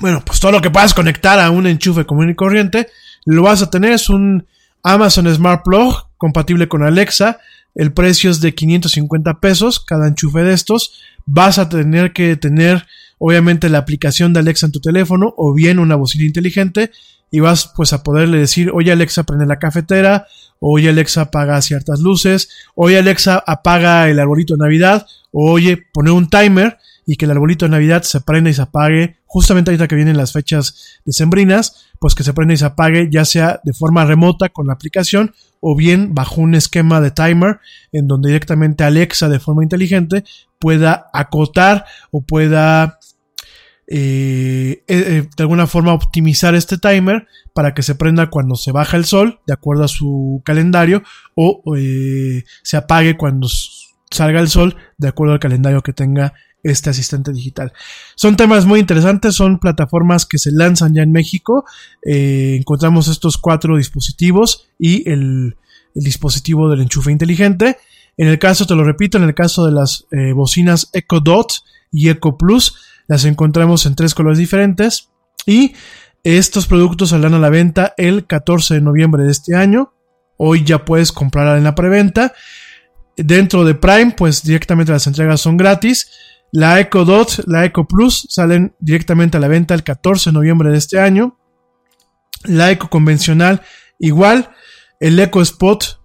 bueno, 0.00 0.22
pues 0.24 0.40
todo 0.40 0.52
lo 0.52 0.60
que 0.60 0.70
puedas 0.70 0.94
conectar 0.94 1.38
a 1.38 1.50
un 1.50 1.66
enchufe 1.66 2.04
común 2.04 2.30
y 2.30 2.34
corriente, 2.34 2.88
lo 3.24 3.42
vas 3.42 3.62
a 3.62 3.70
tener. 3.70 3.92
Es 3.92 4.08
un 4.08 4.46
Amazon 4.82 5.32
Smart 5.32 5.62
Plug 5.64 6.08
compatible 6.16 6.68
con 6.68 6.82
Alexa. 6.82 7.38
El 7.74 7.92
precio 7.92 8.30
es 8.30 8.40
de 8.40 8.54
550 8.54 9.40
pesos 9.40 9.80
cada 9.80 10.08
enchufe 10.08 10.42
de 10.42 10.52
estos. 10.52 11.00
Vas 11.26 11.58
a 11.58 11.68
tener 11.68 12.12
que 12.12 12.36
tener, 12.36 12.86
obviamente, 13.18 13.68
la 13.68 13.78
aplicación 13.78 14.32
de 14.32 14.40
Alexa 14.40 14.66
en 14.66 14.72
tu 14.72 14.80
teléfono 14.80 15.32
o 15.36 15.54
bien 15.54 15.78
una 15.78 15.96
bocina 15.96 16.24
inteligente 16.24 16.90
y 17.30 17.40
vas 17.40 17.72
pues 17.74 17.92
a 17.92 18.04
poderle 18.04 18.38
decir, 18.38 18.70
oye 18.72 18.92
Alexa, 18.92 19.24
prende 19.24 19.44
la 19.44 19.58
cafetera, 19.58 20.28
oye 20.60 20.88
Alexa, 20.88 21.22
apaga 21.22 21.60
ciertas 21.62 21.98
luces, 21.98 22.48
oye 22.76 22.96
Alexa, 22.96 23.42
apaga 23.44 24.08
el 24.08 24.20
arbolito 24.20 24.54
de 24.54 24.60
Navidad, 24.60 25.06
o 25.32 25.50
oye, 25.50 25.84
pone 25.92 26.12
un 26.12 26.30
timer 26.30 26.78
y 27.06 27.16
que 27.16 27.24
el 27.24 27.30
arbolito 27.30 27.64
de 27.64 27.70
Navidad 27.70 28.02
se 28.02 28.20
prenda 28.20 28.50
y 28.50 28.54
se 28.54 28.62
apague 28.62 29.16
justamente 29.26 29.70
ahorita 29.70 29.88
que 29.88 29.96
vienen 29.96 30.16
las 30.16 30.32
fechas 30.32 31.00
decembrinas, 31.04 31.86
pues 31.98 32.14
que 32.14 32.22
se 32.22 32.32
prenda 32.32 32.54
y 32.54 32.56
se 32.56 32.64
apague 32.64 33.08
ya 33.10 33.24
sea 33.24 33.60
de 33.64 33.72
forma 33.72 34.04
remota 34.04 34.48
con 34.48 34.66
la 34.66 34.74
aplicación 34.74 35.34
o 35.60 35.76
bien 35.76 36.14
bajo 36.14 36.40
un 36.40 36.54
esquema 36.54 37.00
de 37.00 37.10
timer 37.10 37.58
en 37.92 38.06
donde 38.06 38.28
directamente 38.28 38.84
Alexa 38.84 39.28
de 39.28 39.40
forma 39.40 39.62
inteligente 39.62 40.24
pueda 40.58 41.10
acotar 41.12 41.84
o 42.10 42.22
pueda 42.22 42.98
eh, 43.86 44.82
eh, 44.88 45.04
eh, 45.06 45.28
de 45.36 45.42
alguna 45.42 45.66
forma 45.66 45.92
optimizar 45.92 46.54
este 46.54 46.78
timer 46.78 47.26
para 47.52 47.74
que 47.74 47.82
se 47.82 47.94
prenda 47.94 48.30
cuando 48.30 48.56
se 48.56 48.72
baja 48.72 48.96
el 48.96 49.04
sol 49.04 49.40
de 49.46 49.52
acuerdo 49.52 49.84
a 49.84 49.88
su 49.88 50.40
calendario 50.42 51.02
o 51.34 51.62
se 52.62 52.76
apague 52.78 53.18
cuando 53.18 53.46
salga 54.10 54.40
el 54.40 54.48
sol 54.48 54.76
de 54.96 55.08
acuerdo 55.08 55.34
al 55.34 55.40
calendario 55.40 55.82
que 55.82 55.92
tenga 55.92 56.32
este 56.64 56.90
asistente 56.90 57.32
digital. 57.32 57.72
Son 58.16 58.36
temas 58.36 58.64
muy 58.64 58.80
interesantes, 58.80 59.34
son 59.34 59.58
plataformas 59.58 60.26
que 60.26 60.38
se 60.38 60.50
lanzan 60.50 60.94
ya 60.94 61.02
en 61.02 61.12
México. 61.12 61.64
Eh, 62.04 62.56
encontramos 62.58 63.06
estos 63.06 63.36
cuatro 63.36 63.76
dispositivos 63.76 64.66
y 64.78 65.08
el, 65.08 65.56
dispositivo 65.94 66.68
del 66.68 66.80
enchufe 66.80 67.12
inteligente. 67.12 67.76
En 68.16 68.26
el 68.26 68.40
caso, 68.40 68.66
te 68.66 68.74
lo 68.74 68.82
repito, 68.82 69.16
en 69.16 69.24
el 69.24 69.34
caso 69.34 69.64
de 69.64 69.70
las 69.70 70.06
eh, 70.10 70.32
bocinas 70.32 70.90
Echo 70.92 71.20
Dot 71.20 71.62
y 71.92 72.08
Echo 72.08 72.36
Plus, 72.36 72.76
las 73.06 73.24
encontramos 73.24 73.86
en 73.86 73.94
tres 73.94 74.12
colores 74.12 74.38
diferentes. 74.38 75.10
Y 75.46 75.74
estos 76.24 76.66
productos 76.66 77.10
saldrán 77.10 77.34
a 77.34 77.38
la 77.38 77.50
venta 77.50 77.94
el 77.96 78.26
14 78.26 78.74
de 78.74 78.80
noviembre 78.80 79.22
de 79.22 79.30
este 79.30 79.54
año. 79.54 79.92
Hoy 80.36 80.64
ya 80.64 80.84
puedes 80.84 81.12
comprarla 81.12 81.58
en 81.58 81.64
la 81.64 81.76
preventa. 81.76 82.32
Dentro 83.16 83.64
de 83.64 83.76
Prime, 83.76 84.14
pues 84.16 84.42
directamente 84.42 84.90
las 84.90 85.06
entregas 85.06 85.40
son 85.40 85.56
gratis. 85.56 86.08
La 86.56 86.78
Echo 86.78 87.04
Dot, 87.04 87.42
la 87.48 87.64
Echo 87.64 87.84
Plus 87.84 88.28
salen 88.30 88.76
directamente 88.78 89.38
a 89.38 89.40
la 89.40 89.48
venta 89.48 89.74
el 89.74 89.82
14 89.82 90.30
de 90.30 90.34
noviembre 90.34 90.70
de 90.70 90.78
este 90.78 91.00
año. 91.00 91.36
La 92.44 92.70
Echo 92.70 92.88
convencional 92.88 93.62
igual. 93.98 94.50
El 95.00 95.18
Echo 95.18 95.42
Spot 95.42 96.00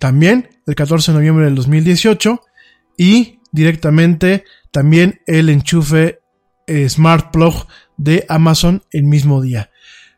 también 0.00 0.48
el 0.66 0.74
14 0.74 1.12
de 1.12 1.18
noviembre 1.18 1.44
del 1.44 1.56
2018. 1.56 2.40
Y 2.96 3.40
directamente 3.52 4.44
también 4.70 5.20
el 5.26 5.50
enchufe 5.50 6.20
eh, 6.66 6.88
Smart 6.88 7.30
Plug 7.30 7.66
de 7.98 8.24
Amazon 8.30 8.82
el 8.92 9.02
mismo 9.04 9.42
día. 9.42 9.70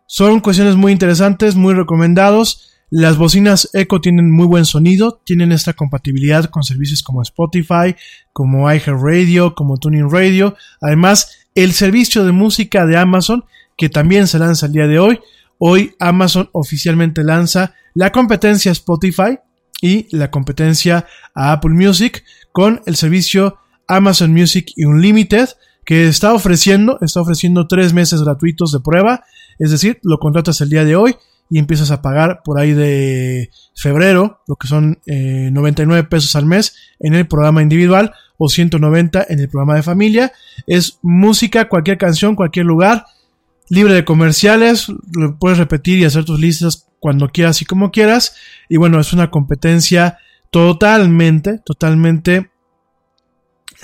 Son 0.07 0.39
cuestiones 0.39 0.77
muy 0.77 0.93
interesantes, 0.93 1.57
muy 1.57 1.75
recomendados. 1.75 2.68
Las 2.91 3.19
bocinas 3.19 3.69
Echo 3.75 4.01
tienen 4.01 4.31
muy 4.31 4.47
buen 4.47 4.65
sonido, 4.65 5.21
tienen 5.25 5.53
esta 5.53 5.75
compatibilidad 5.75 6.47
con 6.47 6.63
servicios 6.63 7.03
como 7.03 7.21
Spotify, 7.21 7.95
como 8.33 8.73
iHeartRadio, 8.73 9.55
como 9.55 9.77
Tuning 9.77 10.11
Radio. 10.11 10.57
Además, 10.81 11.33
el 11.55 11.73
servicio 11.73 12.25
de 12.25 12.33
música 12.33 12.87
de 12.87 12.97
Amazon, 12.97 13.45
que 13.77 13.91
también 13.91 14.27
se 14.27 14.39
lanza 14.39 14.67
el 14.67 14.73
día 14.73 14.87
de 14.87 14.99
hoy. 14.99 15.21
Hoy 15.59 15.95
Amazon 15.99 16.49
oficialmente 16.53 17.23
lanza 17.25 17.75
la 17.95 18.11
competencia 18.11 18.73
Spotify 18.73 19.39
y 19.83 20.17
la 20.17 20.31
competencia 20.31 21.07
a 21.35 21.53
Apple 21.53 21.75
Music 21.75 22.25
con 22.53 22.81
el 22.87 22.97
servicio 22.97 23.59
Amazon 23.87 24.33
Music 24.33 24.73
Unlimited 24.77 25.49
que 25.85 26.07
está 26.07 26.33
ofreciendo, 26.35 26.99
está 27.01 27.21
ofreciendo 27.21 27.67
tres 27.67 27.93
meses 27.93 28.23
gratuitos 28.23 28.73
de 28.73 28.81
prueba, 28.81 29.25
es 29.59 29.71
decir, 29.71 29.99
lo 30.03 30.19
contratas 30.19 30.61
el 30.61 30.69
día 30.69 30.85
de 30.85 30.97
hoy 30.97 31.17
y 31.51 31.59
empiezas 31.59 31.91
a 31.91 32.03
pagar 32.03 32.43
por 32.45 32.59
ahí 32.59 32.73
de 32.73 33.51
febrero, 33.75 34.43
lo 34.47 34.57
que 34.57 34.69
son 34.69 35.01
99 35.07 36.01
eh, 36.01 36.05
pesos 36.05 36.37
al 36.37 36.47
mes 36.47 36.77
en 37.01 37.15
el 37.15 37.27
programa 37.27 37.63
individual 37.63 38.13
o 38.37 38.49
190 38.49 39.27
en 39.29 39.41
el 39.41 39.49
programa 39.49 39.75
de 39.75 39.83
familia. 39.83 40.33
Es 40.67 40.99
música, 41.03 41.69
cualquier 41.69 41.99
canción, 41.99 42.37
cualquier 42.37 42.67
lugar, 42.67 43.07
libre 43.69 43.95
de 43.95 44.05
comerciales, 44.05 44.89
lo 44.89 45.39
puedes 45.39 45.59
repetir 45.59 45.99
y 45.99 46.05
hacer 46.05 46.25
tus 46.25 46.41
listas 46.41 46.87
cuando 47.01 47.29
quieras 47.29 47.63
y 47.63 47.65
como 47.65 47.91
quieras. 47.91 48.37
Y 48.69 48.77
bueno, 48.77 49.01
es 49.01 49.13
una 49.13 49.31
competencia 49.31 50.19
totalmente, 50.51 51.59
totalmente 51.59 52.51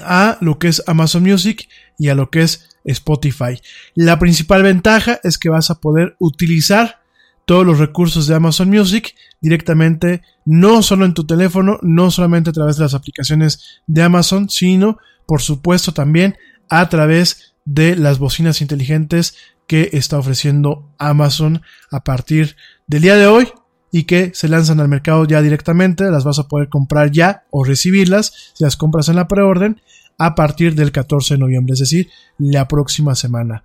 a 0.01 0.39
lo 0.41 0.59
que 0.59 0.69
es 0.69 0.83
Amazon 0.87 1.23
Music 1.23 1.69
y 1.99 2.09
a 2.09 2.15
lo 2.15 2.31
que 2.31 2.43
es 2.43 2.77
Spotify. 2.85 3.61
La 3.95 4.19
principal 4.19 4.63
ventaja 4.63 5.21
es 5.23 5.39
que 5.39 5.49
vas 5.49 5.71
a 5.71 5.81
poder 5.81 6.17
utilizar 6.19 7.04
todos 7.45 7.67
los 7.67 7.79
recursos 7.79 8.27
de 8.27 8.35
Amazon 8.35 8.71
Music 8.71 9.15
directamente, 9.41 10.23
no 10.45 10.83
solo 10.83 11.05
en 11.05 11.15
tu 11.15 11.27
teléfono, 11.27 11.79
no 11.83 12.11
solamente 12.11 12.51
a 12.51 12.55
través 12.55 12.77
de 12.77 12.85
las 12.85 12.95
aplicaciones 12.95 13.83
de 13.87 14.03
Amazon, 14.03 14.49
sino 14.49 14.99
por 15.27 15.41
supuesto 15.41 15.93
también 15.93 16.37
a 16.69 16.89
través 16.89 17.55
de 17.65 17.97
las 17.97 18.19
bocinas 18.19 18.61
inteligentes 18.61 19.37
que 19.67 19.91
está 19.93 20.19
ofreciendo 20.19 20.91
Amazon 20.99 21.63
a 21.91 22.05
partir 22.05 22.57
del 22.87 23.03
día 23.03 23.17
de 23.17 23.27
hoy 23.27 23.49
y 23.91 24.05
que 24.05 24.33
se 24.35 24.49
lanzan 24.49 24.81
al 24.81 24.89
mercado 24.89 25.25
ya 25.25 25.41
directamente, 25.41 26.11
las 26.11 26.25
vas 26.25 26.39
a 26.39 26.49
poder 26.49 26.69
comprar 26.69 27.11
ya 27.11 27.45
o 27.51 27.65
recibirlas 27.65 28.53
si 28.55 28.65
las 28.65 28.77
compras 28.77 29.09
en 29.09 29.17
la 29.17 29.29
preorden 29.29 29.81
a 30.19 30.35
partir 30.35 30.75
del 30.75 30.93
14 30.93 31.35
de 31.35 31.39
noviembre, 31.39 31.75
es 31.75 31.81
decir, 31.81 32.09
la 32.39 32.69
próxima 32.69 33.15
semana. 33.15 33.65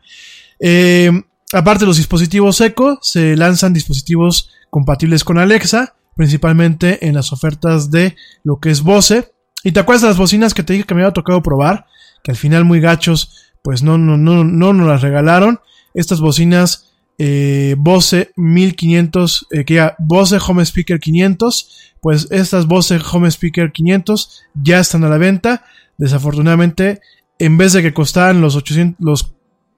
Eh, 0.60 1.12
Aparte 1.54 1.82
de 1.82 1.88
los 1.88 1.98
dispositivos 1.98 2.62
Echo, 2.62 3.00
se 3.02 3.36
lanzan 3.36 3.74
dispositivos 3.74 4.52
compatibles 4.70 5.24
con 5.24 5.40
Alexa, 5.40 5.96
principalmente 6.16 7.08
en 7.08 7.16
las 7.16 7.34
ofertas 7.34 7.90
de 7.90 8.16
lo 8.44 8.60
que 8.60 8.70
es 8.70 8.82
Bose. 8.82 9.32
Y 9.64 9.72
te 9.72 9.80
acuerdas 9.80 10.04
de 10.04 10.10
las 10.10 10.18
bocinas 10.18 10.54
que 10.54 10.64
te 10.64 10.74
dije 10.74 10.86
que 10.86 10.94
me 10.94 11.02
había 11.02 11.14
tocado 11.14 11.42
probar, 11.42 11.88
que 12.24 12.32
al 12.32 12.38
final 12.38 12.66
muy 12.66 12.80
gachos, 12.80 13.52
pues 13.64 13.82
no, 13.82 13.98
no, 13.98 14.16
no, 14.16 14.44
no 14.44 14.74
nos 14.74 14.88
las 14.88 15.02
regalaron. 15.02 15.60
Estas 15.96 16.22
bocinas 16.22 16.92
eh, 17.18 17.76
Bose 17.78 18.32
1500, 18.36 19.48
eh, 19.52 19.66
que 19.66 19.74
ya 19.74 19.96
Bose 19.98 20.38
Home 20.38 20.64
Speaker 20.64 21.00
500, 21.00 21.96
pues 22.00 22.28
estas 22.30 22.68
Bose 22.68 23.00
Home 23.12 23.28
Speaker 23.30 23.72
500 23.72 24.44
ya 24.54 24.80
están 24.80 25.04
a 25.04 25.10
la 25.10 25.18
venta. 25.18 25.66
Desafortunadamente, 25.98 27.02
en 27.40 27.58
vez 27.58 27.74
de 27.74 27.82
que 27.82 27.94
costaran 27.94 28.40
los 28.40 28.56
800, 28.56 29.04
los 29.04 29.36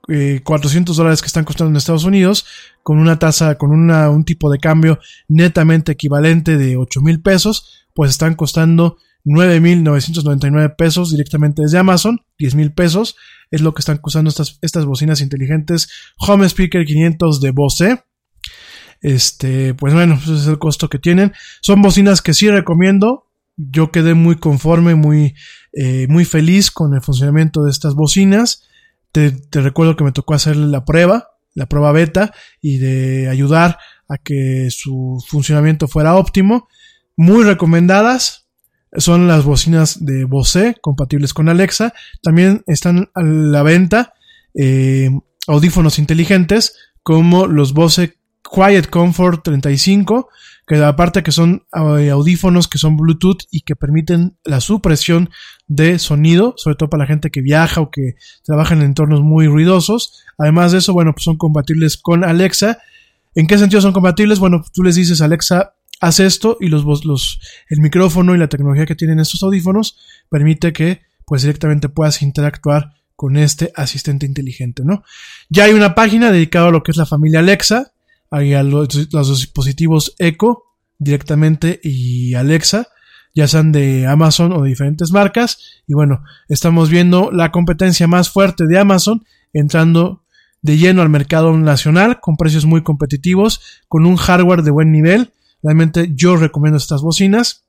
400 0.08 0.96
dólares 0.98 1.22
que 1.22 1.28
están 1.28 1.46
costando 1.46 1.70
en 1.70 1.78
Estados 1.78 2.04
Unidos, 2.04 2.46
con 2.84 3.00
una 3.00 3.20
tasa, 3.20 3.58
con 3.58 3.72
una, 3.72 4.10
un 4.10 4.26
tipo 4.26 4.52
de 4.52 4.58
cambio 4.58 5.00
netamente 5.28 5.92
equivalente 5.92 6.58
de 6.58 6.78
8 6.78 7.02
mil 7.02 7.22
pesos, 7.22 7.88
pues 7.94 8.12
están 8.12 8.36
costando 8.36 8.98
9.999 9.26 10.76
pesos 10.76 11.12
directamente 11.12 11.62
desde 11.62 11.78
Amazon, 11.78 12.20
10 12.38 12.56
mil 12.56 12.74
pesos 12.74 13.16
es 13.52 13.62
lo 13.62 13.74
que 13.74 13.82
están 13.82 13.98
costando 13.98 14.30
estas, 14.30 14.58
estas 14.62 14.86
bocinas 14.86 15.22
inteligentes 15.22 15.90
Home 16.18 16.46
Speaker 16.48 16.86
500 16.86 17.42
de 17.42 17.52
Bose. 17.52 18.04
Este, 19.02 19.74
pues 19.74 19.94
bueno, 19.94 20.16
ese 20.16 20.36
es 20.36 20.48
el 20.48 20.58
costo 20.58 20.90
que 20.90 21.00
tienen. 21.00 21.34
Son 21.62 21.82
bocinas 21.82 22.22
que 22.22 22.34
sí 22.34 22.50
recomiendo. 22.50 23.28
Yo 23.58 23.92
quedé 23.92 24.14
muy 24.14 24.38
conforme, 24.38 24.96
muy, 24.96 25.36
eh, 25.74 26.08
muy 26.08 26.24
feliz 26.24 26.72
con 26.72 26.94
el 26.96 27.02
funcionamiento 27.02 27.64
de 27.64 27.72
estas 27.72 27.94
bocinas. 27.94 28.64
Te, 29.12 29.34
recuerdo 29.52 29.96
que 29.96 30.04
me 30.04 30.12
tocó 30.12 30.34
hacer 30.34 30.56
la 30.56 30.86
prueba, 30.86 31.30
la 31.54 31.68
prueba 31.68 31.92
beta, 31.92 32.34
y 32.62 32.78
de 32.78 33.30
ayudar 33.30 33.78
a 34.08 34.18
que 34.18 34.70
su 34.72 35.24
funcionamiento 35.28 35.88
fuera 35.88 36.16
óptimo. 36.16 36.68
Muy 37.18 37.44
recomendadas. 37.44 38.48
Son 38.98 39.28
las 39.28 39.46
bocinas 39.46 40.04
de 40.06 40.26
Bose 40.26 40.76
compatibles 40.82 41.34
con 41.34 41.48
Alexa. 41.48 41.94
También 42.22 42.64
están 42.68 43.10
a 43.14 43.22
la 43.24 43.64
venta 43.64 44.14
eh, 44.54 45.10
audífonos 45.48 45.98
inteligentes 45.98 46.76
como 47.04 47.48
los 47.48 47.74
Bose 47.74 48.18
Quiet 48.44 48.90
Comfort 48.90 49.44
35, 49.44 50.30
que 50.68 50.84
aparte 50.84 51.24
que 51.24 51.32
son 51.32 51.66
eh, 51.74 52.10
audífonos 52.10 52.68
que 52.68 52.78
son 52.78 52.98
Bluetooth 52.98 53.44
y 53.50 53.62
que 53.62 53.76
permiten 53.76 54.38
la 54.44 54.60
supresión 54.60 55.30
de 55.72 56.00
sonido, 56.00 56.54
sobre 56.58 56.76
todo 56.76 56.90
para 56.90 57.04
la 57.04 57.08
gente 57.08 57.32
que 57.32 57.40
viaja 57.42 57.80
o 57.80 57.90
que 57.90 58.16
trabaja 58.44 58.74
en 58.74 58.82
entornos 58.82 59.22
muy 59.22 59.48
ruidosos. 59.48 60.22
Además 60.38 60.74
de 60.74 60.80
eso, 60.80 60.92
bueno, 60.92 61.14
pues 61.14 61.24
son 61.24 61.38
compatibles 61.38 61.96
con 61.96 62.26
Alexa. 62.26 62.80
¿En 63.36 63.48
qué 63.48 63.58
sentido 63.58 63.80
son 63.80 63.94
compatibles? 63.94 64.40
Bueno, 64.40 64.66
tú 64.74 64.84
les 64.84 64.96
dices 64.96 65.22
Alexa, 65.22 65.76
haz 66.02 66.20
esto 66.20 66.58
y 66.60 66.68
los, 66.68 66.84
los, 67.06 67.40
el 67.70 67.80
micrófono 67.80 68.36
y 68.36 68.38
la 68.38 68.50
tecnología 68.50 68.86
que 68.86 68.96
tienen 68.96 69.22
estos 69.22 69.44
audífonos 69.44 69.98
permite 70.30 70.74
que 70.74 71.04
pues 71.24 71.44
directamente 71.44 71.88
puedas 71.88 72.22
interactuar 72.22 72.92
con 73.16 73.38
este 73.38 73.72
asistente 73.74 74.26
inteligente, 74.26 74.84
¿no? 74.84 75.04
Ya 75.48 75.64
hay 75.64 75.72
una 75.72 75.96
página 75.96 76.34
dedicada 76.34 76.68
a 76.68 76.72
lo 76.72 76.84
que 76.84 76.92
es 76.92 76.98
la 76.98 77.06
familia 77.06 77.40
Alexa, 77.40 77.94
a 78.30 78.42
los, 78.42 78.90
dispositivos 78.90 80.16
Echo 80.20 80.64
directamente 80.98 81.80
y 81.82 82.34
Alexa, 82.34 82.90
ya 83.34 83.48
sean 83.48 83.72
de 83.72 84.08
Amazon 84.08 84.52
o 84.54 84.64
de 84.64 84.70
diferentes 84.70 85.12
marcas. 85.12 85.82
Y 85.88 85.94
bueno, 85.94 86.24
estamos 86.50 86.90
viendo 86.90 87.32
la 87.32 87.52
competencia 87.52 88.08
más 88.08 88.30
fuerte 88.30 88.68
de 88.68 88.78
Amazon 88.78 89.26
entrando 89.54 90.24
de 90.62 90.78
lleno 90.78 91.02
al 91.02 91.10
mercado 91.10 91.58
nacional 91.58 92.20
con 92.20 92.38
precios 92.38 92.66
muy 92.66 92.84
competitivos, 92.84 93.62
con 93.88 94.06
un 94.06 94.16
hardware 94.16 94.64
de 94.64 94.72
buen 94.72 94.92
nivel. 94.92 95.34
Realmente 95.64 96.12
yo 96.14 96.36
recomiendo 96.36 96.78
estas 96.78 97.02
bocinas. 97.02 97.66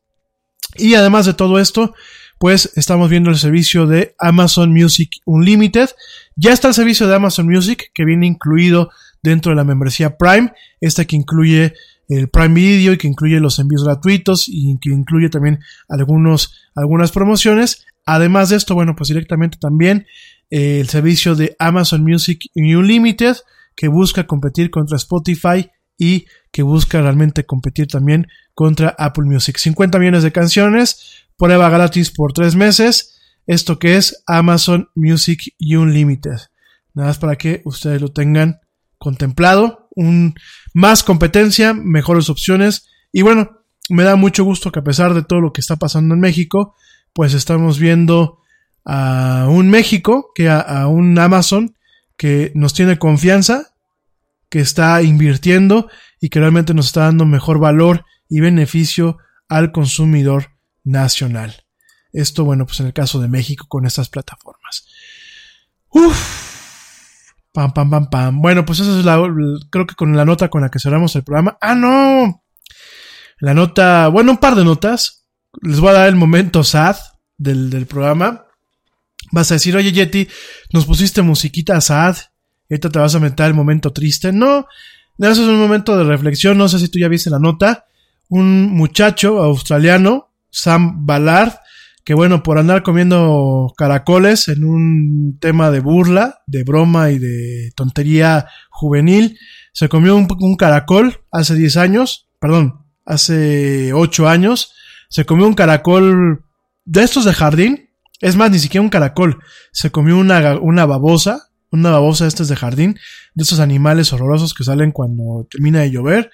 Y 0.77 0.95
además 0.95 1.27
de 1.27 1.35
todo 1.35 1.59
esto, 1.59 1.95
pues 2.39 2.73
estamos 2.77 3.09
viendo 3.09 3.31
el 3.31 3.37
servicio 3.37 3.87
de 3.87 4.15
Amazon 4.19 4.73
Music 4.73 5.21
Unlimited. 5.25 5.91
Ya 6.37 6.53
está 6.53 6.69
el 6.69 6.75
servicio 6.75 7.07
de 7.07 7.15
Amazon 7.15 7.47
Music 7.47 7.91
que 7.95 8.05
viene 8.05 8.27
incluido 8.27 8.91
dentro 9.23 9.51
de 9.51 9.57
la 9.57 9.65
membresía 9.65 10.17
Prime, 10.17 10.53
esta 10.81 11.05
que 11.05 11.17
incluye 11.17 11.75
el 12.09 12.29
Prime 12.29 12.55
Video 12.55 12.93
y 12.93 12.99
que 12.99 13.09
incluye 13.09 13.41
los 13.41 13.59
envíos 13.59 13.85
gratuitos 13.85 14.45
y 14.49 14.77
que 14.81 14.91
incluye 14.91 15.29
también 15.29 15.61
algunos, 15.89 16.55
algunas 16.75 17.13
promociones. 17.13 17.85
Además 18.05 18.51
de 18.51 18.57
esto, 18.57 18.75
bueno, 18.75 18.95
pues 18.97 19.09
directamente 19.09 19.59
también 19.59 20.07
eh, 20.51 20.81
el 20.81 20.89
servicio 20.89 21.35
de 21.35 21.57
Amazon 21.59 22.03
Music 22.03 22.51
Unlimited 22.55 23.37
que 23.75 23.89
busca 23.89 24.27
competir 24.27 24.71
contra 24.71 24.97
Spotify 24.97 25.71
y 25.97 26.27
que 26.51 26.63
busca 26.63 27.01
realmente 27.01 27.47
competir 27.47 27.87
también 27.87 28.27
contra 28.55 28.95
Apple 28.99 29.25
Music. 29.25 29.57
50 29.57 29.99
millones 29.99 30.23
de 30.23 30.33
canciones, 30.33 31.27
prueba 31.37 31.71
gratis 31.71 32.11
por 32.11 32.33
tres 32.33 32.55
meses. 32.55 33.21
Esto 33.47 33.79
que 33.79 33.97
es 33.97 34.23
Amazon 34.27 34.91
Music 34.95 35.55
Unlimited. 35.61 36.39
Nada 36.95 37.09
más 37.09 37.19
para 37.19 37.37
que 37.37 37.63
ustedes 37.65 38.01
lo 38.01 38.13
tengan 38.13 38.61
contemplado, 38.99 39.82
un, 39.95 40.35
más 40.75 41.03
competencia, 41.03 41.75
mejores 41.75 42.31
opciones 42.31 42.87
y 43.13 43.23
bueno, 43.23 43.63
me 43.89 44.05
da 44.05 44.17
mucho 44.17 44.45
gusto 44.45 44.73
que 44.73 44.79
a 44.79 44.85
pesar 44.85 45.15
de 45.15 45.23
todo 45.23 45.41
lo 45.41 45.53
que 45.53 45.61
está 45.61 45.77
pasando 45.77 46.15
en 46.15 46.21
México, 46.21 46.75
pues 47.13 47.35
estamos 47.35 47.79
viendo 47.79 48.41
a 48.85 49.47
un 49.49 49.69
México, 49.69 50.31
que 50.35 50.49
a, 50.49 50.87
un 50.87 51.19
Amazon 51.19 51.77
que 52.17 52.53
nos 52.55 52.75
tiene 52.75 52.99
confianza, 52.99 53.75
que 54.49 54.61
está 54.61 55.03
invirtiendo 55.03 55.89
y 56.21 56.29
que 56.29 56.41
realmente 56.41 56.75
nos 56.75 56.87
está 56.87 57.03
dando 57.03 57.27
mejor 57.27 57.59
valor 57.59 58.05
y 58.29 58.41
beneficio 58.41 59.19
al 59.49 59.73
consumidor 59.73 60.53
nacional. 60.85 61.65
Esto, 62.13 62.45
bueno, 62.45 62.67
pues 62.67 62.81
en 62.81 62.87
el 62.87 62.93
caso 62.93 63.21
de 63.21 63.29
México 63.29 63.67
con 63.69 63.87
estas 63.87 64.09
plataformas. 64.09 64.87
Uf, 65.89 66.52
Pam, 67.53 67.73
pam, 67.73 67.91
pam, 67.91 68.09
pam. 68.09 68.41
Bueno, 68.41 68.65
pues 68.65 68.81
esa 68.81 68.99
es 68.99 69.05
la, 69.05 69.21
creo 69.71 69.87
que 69.87 69.95
con 69.95 70.17
la 70.17 70.25
nota 70.25 70.49
con 70.49 70.63
la 70.63 70.71
que 70.71 70.79
cerramos 70.79 71.15
el 71.17 71.23
programa. 71.23 71.59
Ah, 71.61 71.75
no. 71.75 72.43
La 73.39 73.55
nota, 73.55 74.09
bueno, 74.09 74.33
un 74.33 74.39
par 74.39 74.55
de 74.55 74.65
notas. 74.65 75.27
Les 75.61 75.81
voy 75.81 75.91
a 75.91 75.95
dar 75.95 76.09
el 76.09 76.17
momento 76.17 76.65
sad 76.65 76.97
del, 77.37 77.69
del 77.69 77.87
programa. 77.87 78.47
Vas 79.33 79.51
a 79.51 79.55
decir, 79.55 79.77
oye 79.77 79.93
Yeti, 79.93 80.29
nos 80.73 80.87
pusiste 80.87 81.21
musiquita 81.23 81.81
sad. 81.81 82.17
Ahorita 82.71 82.89
te 82.89 82.99
vas 82.99 83.15
a 83.15 83.21
meter 83.21 83.47
el 83.47 83.55
momento 83.55 83.93
triste. 83.93 84.33
No, 84.33 84.67
eso 85.19 85.31
es 85.43 85.49
un 85.49 85.61
momento 85.61 85.97
de 85.97 86.05
reflexión. 86.05 86.57
No 86.57 86.69
sé 86.69 86.79
si 86.79 86.89
tú 86.89 86.99
ya 86.99 87.09
viste 87.09 87.29
la 87.29 87.39
nota. 87.39 87.87
Un 88.29 88.71
muchacho 88.71 89.43
australiano, 89.43 90.31
Sam 90.51 91.05
Ballard, 91.05 91.53
que 92.05 92.15
bueno, 92.15 92.43
por 92.43 92.59
andar 92.59 92.83
comiendo 92.83 93.73
caracoles 93.77 94.49
en 94.49 94.65
un 94.65 95.39
tema 95.41 95.71
de 95.71 95.81
burla, 95.81 96.43
de 96.47 96.65
broma 96.65 97.11
y 97.11 97.19
de 97.19 97.73
tontería 97.77 98.47
juvenil, 98.71 99.39
se 99.73 99.89
comió 99.89 100.17
un, 100.17 100.57
caracol 100.57 101.21
hace 101.31 101.55
10 101.55 101.77
años, 101.77 102.29
perdón, 102.41 102.85
hace 103.05 103.93
8 103.93 104.29
años, 104.29 104.75
se 105.09 105.25
comió 105.25 105.47
un 105.47 105.55
caracol 105.55 106.45
de 106.85 107.03
estos 107.03 107.25
de 107.25 107.33
jardín, 107.33 107.91
es 108.21 108.37
más, 108.37 108.51
ni 108.51 108.59
siquiera 108.59 108.83
un 108.83 108.91
caracol, 108.91 109.39
se 109.73 109.91
comió 109.91 110.19
una, 110.19 110.59
una 110.59 110.87
babosa, 110.87 111.51
una 111.71 111.91
babosa 111.91 112.25
de 112.25 112.29
estos 112.29 112.49
de 112.49 112.57
jardín, 112.57 112.99
de 113.35 113.43
estos 113.43 113.61
animales 113.61 114.13
horrorosos 114.13 114.55
que 114.55 114.65
salen 114.65 114.93
cuando 114.93 115.47
termina 115.51 115.81
de 115.81 115.91
llover. 115.91 116.31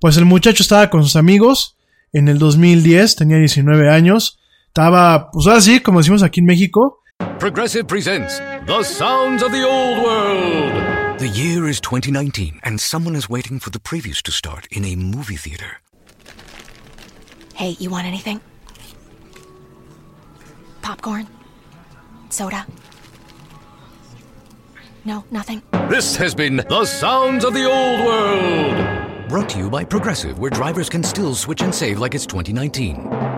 Pues 0.00 0.16
el 0.16 0.24
muchacho 0.24 0.62
estaba 0.62 0.90
con 0.90 1.02
sus 1.02 1.16
amigos 1.16 1.76
en 2.12 2.28
el 2.28 2.38
2010, 2.38 3.16
tenía 3.16 3.36
19 3.36 3.90
años, 3.90 4.38
estaba, 4.68 5.30
pues 5.32 5.46
así, 5.46 5.80
como 5.80 5.98
decimos 5.98 6.22
aquí 6.22 6.40
en 6.40 6.46
México. 6.46 7.02
Progressive 7.38 7.84
presents 7.84 8.38
The 8.66 8.82
Sounds 8.82 9.42
of 9.42 9.50
the 9.52 9.64
Old 9.64 9.98
World. 10.02 11.18
The 11.18 11.28
year 11.28 11.68
is 11.68 11.80
2019, 11.80 12.60
and 12.62 12.80
someone 12.80 13.16
is 13.16 13.28
waiting 13.28 13.58
for 13.58 13.70
the 13.70 13.80
previews 13.80 14.22
to 14.22 14.30
start 14.30 14.68
in 14.70 14.84
a 14.84 14.94
movie 14.94 15.36
theater. 15.36 15.80
Hey, 17.54 17.76
you 17.80 17.90
want 17.90 18.06
anything? 18.06 18.40
Popcorn? 20.80 21.26
Soda? 22.30 22.64
No, 25.04 25.24
nothing. 25.30 25.62
This 25.88 26.14
has 26.16 26.34
been 26.34 26.56
The 26.68 26.84
Sounds 26.84 27.44
of 27.44 27.52
the 27.52 27.64
Old 27.64 28.06
World. 28.06 29.28
Brought 29.28 29.48
to 29.50 29.58
you 29.58 29.70
by 29.70 29.84
Progressive, 29.84 30.38
where 30.38 30.50
drivers 30.50 30.88
can 30.88 31.02
still 31.02 31.34
switch 31.34 31.62
and 31.62 31.74
save 31.74 31.98
like 31.98 32.14
it's 32.14 32.26
2019. 32.26 33.37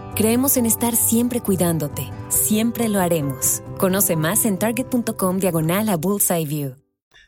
Creemos 0.15 0.57
en 0.57 0.65
estar 0.65 0.97
siempre 0.97 1.39
cuidándote. 1.39 2.11
Siempre 2.27 2.89
lo 2.89 2.99
haremos. 2.99 3.63
Conoce 3.77 4.17
más 4.17 4.43
en 4.43 4.59
target.com 4.59 5.39
diagonal 5.39 5.87
a 5.87 5.95
Bullseye 5.95 6.45
View. 6.45 6.75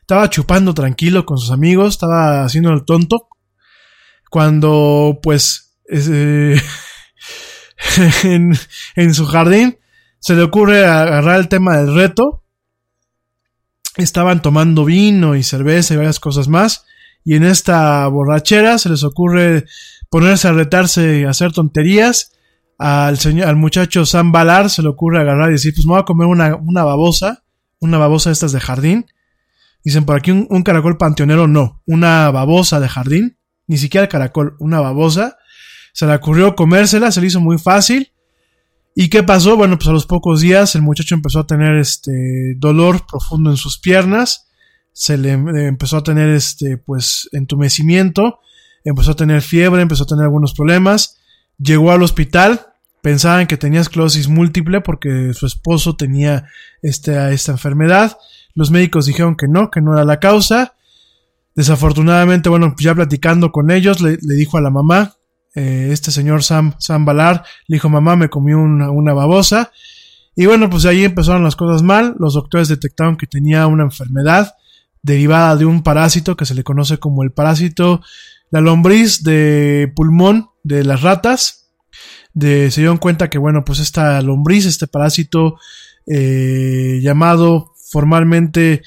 Estaba 0.02 0.28
chupando 0.28 0.74
tranquilo 0.74 1.24
con 1.24 1.38
sus 1.38 1.50
amigos, 1.50 1.94
estaba 1.94 2.44
haciendo 2.44 2.70
el 2.72 2.84
tonto. 2.84 3.28
Cuando, 4.30 5.18
pues, 5.22 5.78
eh, 5.88 6.60
en, 8.24 8.54
en 8.96 9.14
su 9.14 9.24
jardín 9.24 9.78
se 10.18 10.34
le 10.34 10.42
ocurre 10.42 10.84
agarrar 10.84 11.40
el 11.40 11.48
tema 11.48 11.78
del 11.78 11.94
reto. 11.94 12.42
Estaban 13.96 14.42
tomando 14.42 14.84
vino 14.84 15.36
y 15.36 15.42
cerveza 15.42 15.94
y 15.94 15.96
varias 15.96 16.20
cosas 16.20 16.48
más. 16.48 16.84
y 17.24 17.36
en 17.36 17.44
esta 17.44 18.06
borrachera 18.08 18.76
se 18.76 18.90
les 18.90 19.04
ocurre 19.04 19.64
ponerse 20.10 20.48
a 20.48 20.52
retarse 20.52 21.20
y 21.20 21.24
hacer 21.24 21.52
tonterías. 21.52 22.33
Al, 22.86 23.18
señor, 23.18 23.48
al 23.48 23.56
muchacho 23.56 24.04
Sam 24.04 24.30
Balar 24.30 24.68
se 24.68 24.82
le 24.82 24.88
ocurre 24.88 25.18
agarrar 25.18 25.48
y 25.48 25.52
decir, 25.52 25.72
pues 25.72 25.86
me 25.86 25.92
voy 25.92 26.02
a 26.02 26.04
comer 26.04 26.26
una, 26.26 26.54
una 26.56 26.84
babosa, 26.84 27.42
una 27.80 27.96
babosa 27.96 28.28
de 28.28 28.34
estas 28.34 28.52
de 28.52 28.60
jardín. 28.60 29.06
Dicen 29.82 30.04
por 30.04 30.16
aquí 30.16 30.32
un, 30.32 30.62
caracol 30.62 30.98
panteonero, 30.98 31.48
no, 31.48 31.80
una 31.86 32.30
babosa 32.30 32.80
de 32.80 32.88
jardín, 32.90 33.38
ni 33.66 33.78
siquiera 33.78 34.06
caracol, 34.06 34.56
una 34.58 34.80
babosa. 34.80 35.38
Se 35.94 36.04
le 36.04 36.14
ocurrió 36.14 36.54
comérsela, 36.54 37.10
se 37.10 37.22
le 37.22 37.28
hizo 37.28 37.40
muy 37.40 37.56
fácil. 37.56 38.12
¿Y 38.94 39.08
qué 39.08 39.22
pasó? 39.22 39.56
Bueno, 39.56 39.78
pues 39.78 39.88
a 39.88 39.92
los 39.92 40.04
pocos 40.04 40.42
días 40.42 40.74
el 40.74 40.82
muchacho 40.82 41.14
empezó 41.14 41.40
a 41.40 41.46
tener 41.46 41.76
este 41.76 42.54
dolor 42.58 43.06
profundo 43.06 43.48
en 43.48 43.56
sus 43.56 43.78
piernas, 43.78 44.50
se 44.92 45.16
le 45.16 45.30
empezó 45.30 45.96
a 45.96 46.02
tener 46.02 46.28
este 46.28 46.76
pues 46.76 47.30
entumecimiento, 47.32 48.40
empezó 48.84 49.12
a 49.12 49.16
tener 49.16 49.40
fiebre, 49.40 49.80
empezó 49.80 50.02
a 50.02 50.06
tener 50.06 50.24
algunos 50.24 50.52
problemas, 50.52 51.16
llegó 51.56 51.90
al 51.90 52.02
hospital, 52.02 52.73
pensaban 53.04 53.46
que 53.46 53.58
tenía 53.58 53.82
esclerosis 53.82 54.28
múltiple 54.28 54.80
porque 54.80 55.34
su 55.34 55.44
esposo 55.44 55.94
tenía 55.94 56.46
este, 56.80 57.34
esta 57.34 57.52
enfermedad, 57.52 58.16
los 58.54 58.70
médicos 58.70 59.04
dijeron 59.04 59.36
que 59.36 59.46
no, 59.46 59.70
que 59.70 59.82
no 59.82 59.92
era 59.92 60.06
la 60.06 60.20
causa, 60.20 60.74
desafortunadamente, 61.54 62.48
bueno, 62.48 62.74
ya 62.78 62.94
platicando 62.94 63.52
con 63.52 63.70
ellos, 63.70 64.00
le, 64.00 64.16
dijo 64.16 64.56
a 64.56 64.62
la 64.62 64.70
mamá, 64.70 65.16
eh, 65.54 65.90
este 65.92 66.10
señor 66.10 66.42
Sam, 66.42 66.76
Sam 66.78 67.04
Balar, 67.04 67.44
le 67.66 67.76
dijo, 67.76 67.90
mamá, 67.90 68.16
me 68.16 68.30
comió 68.30 68.58
una, 68.58 68.90
una 68.90 69.12
babosa. 69.12 69.70
Y 70.34 70.46
bueno, 70.46 70.70
pues 70.70 70.86
ahí 70.86 71.04
empezaron 71.04 71.44
las 71.44 71.56
cosas 71.56 71.82
mal. 71.82 72.16
Los 72.18 72.32
doctores 72.32 72.68
detectaron 72.68 73.18
que 73.18 73.26
tenía 73.26 73.66
una 73.66 73.84
enfermedad 73.84 74.54
derivada 75.02 75.56
de 75.56 75.66
un 75.66 75.82
parásito 75.82 76.36
que 76.36 76.46
se 76.46 76.54
le 76.54 76.64
conoce 76.64 76.96
como 76.96 77.22
el 77.22 77.32
parásito, 77.32 78.00
la 78.50 78.62
lombriz 78.62 79.22
de 79.22 79.92
pulmón 79.94 80.48
de 80.62 80.84
las 80.84 81.02
ratas. 81.02 81.63
De, 82.34 82.70
se 82.70 82.82
dieron 82.82 82.98
cuenta 82.98 83.30
que, 83.30 83.38
bueno, 83.38 83.64
pues 83.64 83.78
esta 83.78 84.20
lombriz, 84.20 84.66
este 84.66 84.86
parásito 84.86 85.56
eh, 86.06 87.00
llamado 87.02 87.72
formalmente 87.90 88.82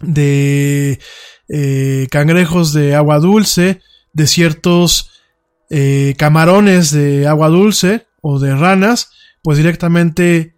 de 0.00 0.98
eh, 1.50 2.06
cangrejos 2.10 2.72
de 2.72 2.94
agua 2.94 3.18
dulce, 3.18 3.82
de 4.14 4.26
ciertos 4.26 5.10
eh, 5.68 6.14
camarones 6.16 6.90
de 6.92 7.26
agua 7.26 7.48
dulce 7.48 8.06
o 8.22 8.38
de 8.38 8.56
ranas, 8.56 9.10
pues 9.42 9.58
directamente 9.58 10.56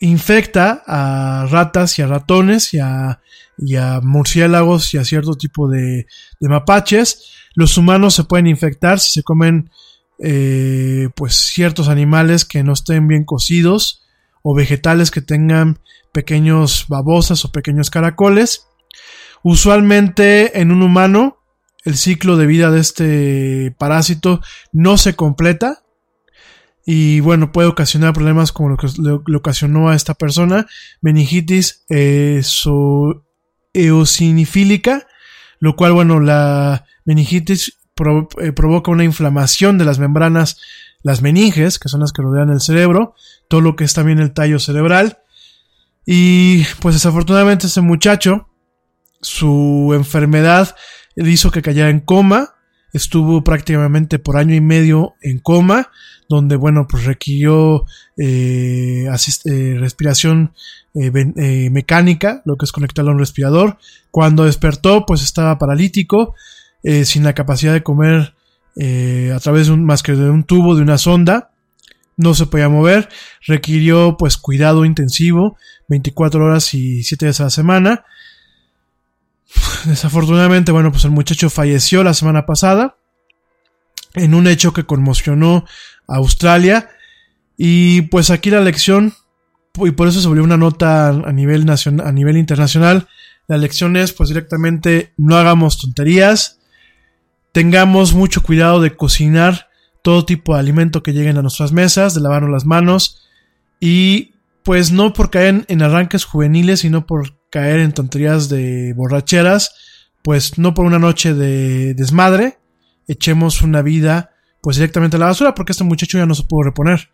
infecta 0.00 0.82
a 0.84 1.46
ratas 1.48 1.96
y 1.98 2.02
a 2.02 2.08
ratones 2.08 2.74
y 2.74 2.80
a, 2.80 3.20
y 3.60 3.76
a 3.76 4.00
murciélagos 4.00 4.94
y 4.94 4.98
a 4.98 5.04
cierto 5.04 5.34
tipo 5.34 5.68
de, 5.68 6.06
mapaches. 6.40 7.32
Los 7.54 7.76
humanos 7.76 8.14
se 8.14 8.24
pueden 8.24 8.46
infectar 8.46 8.98
si 8.98 9.12
se 9.12 9.22
comen 9.22 9.70
eh, 10.18 11.08
pues 11.14 11.34
ciertos 11.34 11.88
animales 11.88 12.44
que 12.44 12.62
no 12.62 12.72
estén 12.72 13.08
bien 13.08 13.24
cocidos 13.24 14.02
o 14.42 14.54
vegetales 14.54 15.10
que 15.10 15.20
tengan 15.20 15.80
pequeños 16.12 16.86
babosas 16.88 17.44
o 17.44 17.52
pequeños 17.52 17.90
caracoles. 17.90 18.66
Usualmente 19.42 20.60
en 20.60 20.72
un 20.72 20.82
humano 20.82 21.38
el 21.84 21.96
ciclo 21.96 22.36
de 22.36 22.46
vida 22.46 22.70
de 22.70 22.80
este 22.80 23.74
parásito 23.78 24.40
no 24.72 24.98
se 24.98 25.14
completa 25.14 25.82
y 26.84 27.20
bueno, 27.20 27.52
puede 27.52 27.68
ocasionar 27.68 28.14
problemas 28.14 28.52
como 28.52 28.70
lo 28.70 28.76
que 28.76 28.88
le, 28.98 29.36
ocasionó 29.36 29.90
a 29.90 29.94
esta 29.94 30.14
persona, 30.14 30.66
meningitis 31.00 31.84
eh, 31.88 32.40
eosinifílica, 33.72 35.06
lo 35.58 35.76
cual 35.76 35.92
bueno, 35.92 36.20
la 36.20 36.86
meningitis 37.04 37.78
eh, 38.40 38.52
provoca 38.52 38.90
una 38.90 39.04
inflamación 39.04 39.78
de 39.78 39.84
las 39.84 39.98
membranas, 39.98 40.58
las 41.02 41.22
meninges, 41.22 41.78
que 41.78 41.88
son 41.88 42.00
las 42.00 42.12
que 42.12 42.22
rodean 42.22 42.50
el 42.50 42.60
cerebro, 42.60 43.14
todo 43.48 43.60
lo 43.60 43.76
que 43.76 43.84
es 43.84 43.94
también 43.94 44.18
el 44.18 44.32
tallo 44.32 44.58
cerebral. 44.58 45.18
Y 46.06 46.64
pues 46.80 46.94
desafortunadamente 46.94 47.66
ese 47.66 47.80
muchacho 47.80 48.48
su 49.22 49.92
enfermedad 49.94 50.74
hizo 51.16 51.50
que 51.50 51.62
cayera 51.62 51.90
en 51.90 52.00
coma, 52.00 52.54
estuvo 52.92 53.44
prácticamente 53.44 54.18
por 54.18 54.36
año 54.36 54.54
y 54.54 54.60
medio 54.60 55.14
en 55.20 55.38
coma, 55.38 55.90
donde, 56.28 56.56
bueno, 56.56 56.86
pues 56.88 57.04
requirió 57.04 57.84
eh, 58.16 59.06
eh, 59.06 59.76
respiración 59.78 60.54
eh, 60.94 61.70
mecánica, 61.70 62.42
lo 62.44 62.56
que 62.56 62.64
es 62.64 62.72
conectarlo 62.72 63.10
a 63.10 63.14
un 63.14 63.20
respirador. 63.20 63.78
Cuando 64.10 64.44
despertó, 64.44 65.06
pues 65.06 65.22
estaba 65.22 65.58
paralítico, 65.58 66.34
sin 67.04 67.24
la 67.24 67.34
capacidad 67.34 67.74
de 67.74 67.82
comer 67.82 68.34
a 68.76 69.38
través 69.40 69.66
de 69.66 69.74
un, 69.74 69.84
más 69.84 70.02
que 70.02 70.12
de 70.12 70.30
un 70.30 70.44
tubo, 70.44 70.74
de 70.74 70.82
una 70.82 70.96
sonda. 70.96 71.50
No 72.16 72.34
se 72.34 72.46
podía 72.46 72.68
mover, 72.68 73.08
requirió 73.46 74.16
pues 74.18 74.36
cuidado 74.36 74.84
intensivo, 74.84 75.56
24 75.88 76.44
horas 76.44 76.74
y 76.74 77.02
7 77.02 77.26
días 77.26 77.40
a 77.40 77.44
la 77.44 77.50
semana 77.50 78.04
Desafortunadamente, 79.84 80.72
bueno, 80.72 80.90
pues 80.92 81.04
el 81.04 81.10
muchacho 81.10 81.50
falleció 81.50 82.04
la 82.04 82.14
semana 82.14 82.46
pasada 82.46 82.96
en 84.14 84.34
un 84.34 84.46
hecho 84.46 84.72
que 84.72 84.84
conmocionó 84.84 85.64
a 86.06 86.16
Australia. 86.16 86.90
Y 87.56 88.02
pues 88.02 88.30
aquí 88.30 88.50
la 88.50 88.60
lección, 88.60 89.14
y 89.76 89.90
por 89.92 90.08
eso 90.08 90.20
se 90.20 90.28
volvió 90.28 90.44
una 90.44 90.56
nota 90.56 91.08
a 91.08 91.32
nivel, 91.32 91.64
nacional, 91.64 92.06
a 92.06 92.12
nivel 92.12 92.36
internacional, 92.36 93.08
la 93.46 93.56
lección 93.56 93.96
es 93.96 94.12
pues 94.12 94.28
directamente 94.28 95.12
no 95.16 95.36
hagamos 95.36 95.78
tonterías, 95.78 96.60
tengamos 97.52 98.14
mucho 98.14 98.42
cuidado 98.42 98.80
de 98.80 98.96
cocinar 98.96 99.68
todo 100.02 100.24
tipo 100.24 100.54
de 100.54 100.60
alimento 100.60 101.02
que 101.02 101.12
lleguen 101.12 101.36
a 101.36 101.42
nuestras 101.42 101.72
mesas, 101.72 102.14
de 102.14 102.20
lavarnos 102.20 102.50
las 102.50 102.64
manos. 102.64 103.28
Y 103.80 104.34
pues 104.62 104.92
no 104.92 105.12
por 105.12 105.30
caer 105.30 105.64
en 105.68 105.82
arranques 105.82 106.24
juveniles, 106.24 106.80
sino 106.80 107.06
por 107.06 107.38
caer 107.50 107.80
en 107.80 107.92
tonterías 107.92 108.48
de 108.48 108.92
borracheras, 108.94 109.74
pues 110.22 110.58
no 110.58 110.74
por 110.74 110.84
una 110.84 110.98
noche 110.98 111.34
de 111.34 111.94
desmadre, 111.94 112.58
echemos 113.08 113.62
una 113.62 113.82
vida 113.82 114.30
pues 114.62 114.76
directamente 114.76 115.16
a 115.16 115.20
la 115.20 115.26
basura, 115.26 115.54
porque 115.54 115.72
este 115.72 115.84
muchacho 115.84 116.18
ya 116.18 116.26
no 116.26 116.34
se 116.34 116.44
pudo 116.44 116.64
reponer. 116.64 117.10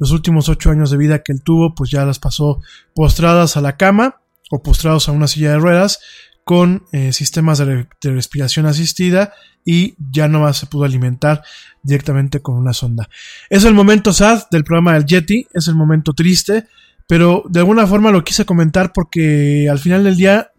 Los 0.00 0.10
últimos 0.10 0.48
ocho 0.48 0.70
años 0.70 0.90
de 0.90 0.96
vida 0.96 1.22
que 1.22 1.32
él 1.32 1.42
tuvo, 1.44 1.74
pues 1.74 1.90
ya 1.90 2.04
las 2.04 2.18
pasó 2.18 2.60
postradas 2.94 3.56
a 3.56 3.60
la 3.60 3.76
cama 3.76 4.22
o 4.50 4.62
postrados 4.62 5.08
a 5.08 5.12
una 5.12 5.28
silla 5.28 5.52
de 5.52 5.58
ruedas 5.58 6.00
con 6.42 6.84
eh, 6.90 7.12
sistemas 7.12 7.58
de, 7.58 7.86
de, 8.00 8.12
respiración 8.12 8.66
asistida 8.66 9.34
y 9.64 9.94
ya 10.10 10.26
no 10.26 10.40
más 10.40 10.56
se 10.56 10.66
pudo 10.66 10.84
alimentar 10.84 11.42
directamente 11.82 12.40
con 12.40 12.56
una 12.56 12.72
sonda. 12.72 13.08
Es 13.50 13.64
el 13.64 13.74
momento 13.74 14.12
sad 14.12 14.44
del 14.50 14.64
programa 14.64 14.94
del 14.94 15.04
Yeti, 15.04 15.46
es 15.52 15.68
el 15.68 15.74
momento 15.74 16.12
triste, 16.14 16.66
pero 17.06 17.44
de 17.48 17.60
alguna 17.60 17.86
forma 17.86 18.10
lo 18.10 18.24
quise 18.24 18.46
comentar 18.46 18.92
porque 18.92 19.68
al 19.70 19.78
final 19.78 20.02
del 20.02 20.16
día 20.16 20.50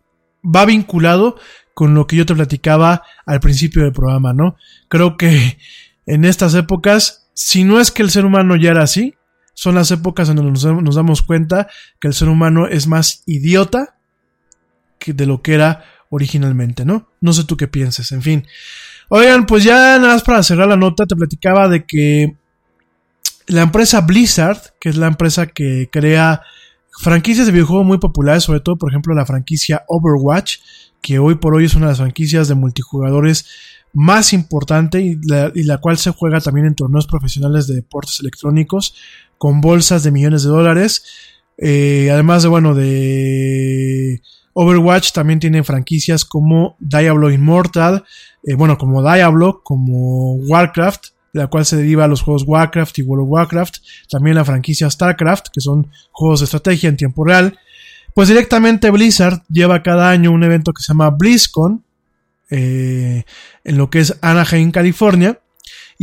va 0.44 0.66
vinculado 0.66 1.38
con 1.74 1.96
lo 1.96 2.06
que 2.08 2.16
yo 2.16 2.26
te 2.26 2.36
platicaba 2.36 3.04
al 3.26 3.40
principio 3.40 3.84
del 3.84 3.92
programa, 3.92 4.34
¿no? 4.34 4.56
Creo 4.88 5.18
que 5.18 5.58
en 6.06 6.26
estas 6.26 6.54
épocas, 6.54 7.30
si 7.34 7.64
no 7.64 7.80
es 7.80 7.92
que 7.92 8.04
el 8.04 8.12
ser 8.12 8.26
humano 8.26 8.56
ya 8.56 8.72
era 8.72 8.84
así, 8.84 9.16
son 9.54 9.76
las 9.76 9.92
épocas 9.92 10.30
en 10.30 10.38
donde 10.38 10.52
nos, 10.52 10.96
damos 10.96 11.22
cuenta 11.22 11.68
que 12.00 12.08
el 12.08 12.14
ser 12.14 12.30
humano 12.30 12.68
es 12.68 12.88
más 12.88 13.24
idiota 13.26 13.96
que 15.00 15.14
de 15.14 15.26
lo 15.26 15.42
que 15.42 15.54
era 15.54 15.84
originalmente, 16.10 16.86
¿no? 16.86 17.10
No 17.22 17.34
sé 17.34 17.44
tú 17.44 17.58
qué 17.58 17.68
pienses, 17.68 18.12
en 18.12 18.22
fin. 18.22 18.48
Oigan, 19.10 19.46
pues 19.46 19.64
ya 19.64 19.98
nada 19.98 20.14
más 20.14 20.24
para 20.24 20.44
cerrar 20.44 20.68
la 20.68 20.78
nota, 20.78 21.06
te 21.06 21.16
platicaba 21.16 21.68
de 21.68 21.86
que 21.86 22.36
la 23.48 23.64
empresa 23.64 24.02
Blizzard, 24.02 24.60
que 24.80 24.90
es 24.90 24.96
la 24.96 25.08
empresa 25.08 25.48
que 25.48 25.90
crea 25.92 26.42
franquicias 27.00 27.46
de 27.46 27.52
videojuegos 27.52 27.86
muy 27.86 27.98
populares, 27.98 28.44
sobre 28.44 28.60
todo, 28.60 28.78
por 28.78 28.90
ejemplo, 28.90 29.14
la 29.14 29.26
franquicia 29.26 29.84
Overwatch, 29.88 30.58
que 31.02 31.20
hoy 31.20 31.36
por 31.36 31.56
hoy 31.56 31.66
es 31.66 31.76
una 31.76 31.88
de 31.88 31.92
las 31.92 31.98
franquicias 31.98 32.48
de 32.48 32.56
multijugadores 32.56 33.46
más 33.94 34.34
importante 34.34 35.02
y 35.02 35.20
la, 35.26 35.78
cual 35.80 35.98
se 35.98 36.12
juega 36.12 36.40
también 36.40 36.68
en 36.68 36.76
torneos 36.76 37.08
profesionales 37.08 37.68
de 37.68 37.76
deportes 37.76 38.20
electrónicos 38.22 38.96
con 39.42 39.60
bolsas 39.60 40.04
de 40.04 40.12
millones 40.12 40.44
de 40.44 40.50
dólares. 40.50 41.04
Eh, 41.58 42.12
además 42.12 42.44
de, 42.44 42.50
bueno, 42.50 42.76
de 42.76 44.22
Overwatch 44.54 45.14
también 45.14 45.40
tiene 45.40 45.64
franquicias 45.64 46.26
como 46.26 46.76
Diablo 46.78 47.32
Immortal, 47.32 48.04
eh, 48.44 48.54
bueno, 48.54 48.78
como 48.78 49.02
Diablo, 49.02 49.62
como 49.64 50.36
Warcraft, 50.36 51.06
de 51.34 51.40
la 51.40 51.48
cual 51.48 51.66
se 51.66 51.76
deriva 51.76 52.08
los 52.08 52.22
juegos 52.22 52.44
Warcraft 52.46 53.00
y 53.00 53.02
World 53.02 53.24
of 53.24 53.32
Warcraft, 53.32 53.78
también 54.12 54.36
la 54.36 54.46
franquicia 54.46 54.92
StarCraft, 54.92 55.48
que 55.52 55.60
son 55.60 55.90
juegos 56.12 56.42
de 56.42 56.44
estrategia 56.44 56.90
en 56.90 56.98
tiempo 56.98 57.26
real. 57.26 57.58
Pues 58.14 58.28
directamente 58.28 58.92
Blizzard 58.92 59.42
lleva 59.50 59.82
cada 59.82 60.12
año 60.12 60.30
un 60.30 60.44
evento 60.44 60.72
que 60.72 60.84
se 60.84 60.90
llama 60.90 61.10
BlizzCon, 61.10 61.84
eh, 62.52 63.24
en 63.64 63.78
lo 63.80 63.90
que 63.90 64.02
es 64.02 64.20
Anaheim, 64.22 64.70
California. 64.70 65.40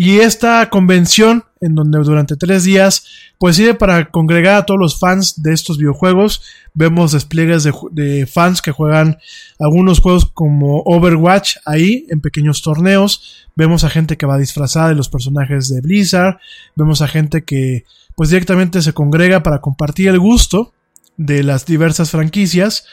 Y 0.01 0.21
esta 0.21 0.71
convención, 0.71 1.43
en 1.61 1.75
donde 1.75 1.99
durante 1.99 2.37
tres 2.37 2.63
días, 2.63 3.05
pues 3.37 3.57
sirve 3.57 3.75
para 3.75 4.13
congregar 4.13 4.55
a 4.55 4.65
todos 4.65 4.79
los 4.79 5.01
fans 5.01 5.43
de 5.43 5.53
estos 5.53 5.77
videojuegos. 5.77 6.41
Vemos 6.73 7.11
despliegues 7.11 7.65
de, 7.65 7.73
de, 7.91 8.25
fans 8.27 8.63
que 8.63 8.71
juegan 8.71 9.19
algunos 9.59 9.99
juegos 9.99 10.27
como 10.27 10.83
Overwatch 10.85 11.57
ahí, 11.67 12.07
en 12.11 12.21
pequeños 12.21 12.63
torneos. 12.63 13.49
Vemos 13.57 13.83
a 13.83 13.91
gente 13.91 14.17
que 14.17 14.25
va 14.25 14.39
disfrazada 14.39 14.91
de 14.91 14.95
los 14.95 15.09
personajes 15.09 15.69
de 15.69 15.81
Blizzard. 15.81 16.39
Vemos 16.77 17.03
a 17.03 17.09
gente 17.09 17.43
que, 17.43 17.85
pues 18.15 18.31
directamente 18.31 18.83
se 18.83 18.93
congrega 18.93 19.43
para 19.43 19.61
compartir 19.61 20.07
el 20.11 20.21
gusto 20.21 20.75
de 21.17 21.43
las 21.43 21.67
diversas 21.67 22.13
franquicias. 22.13 22.87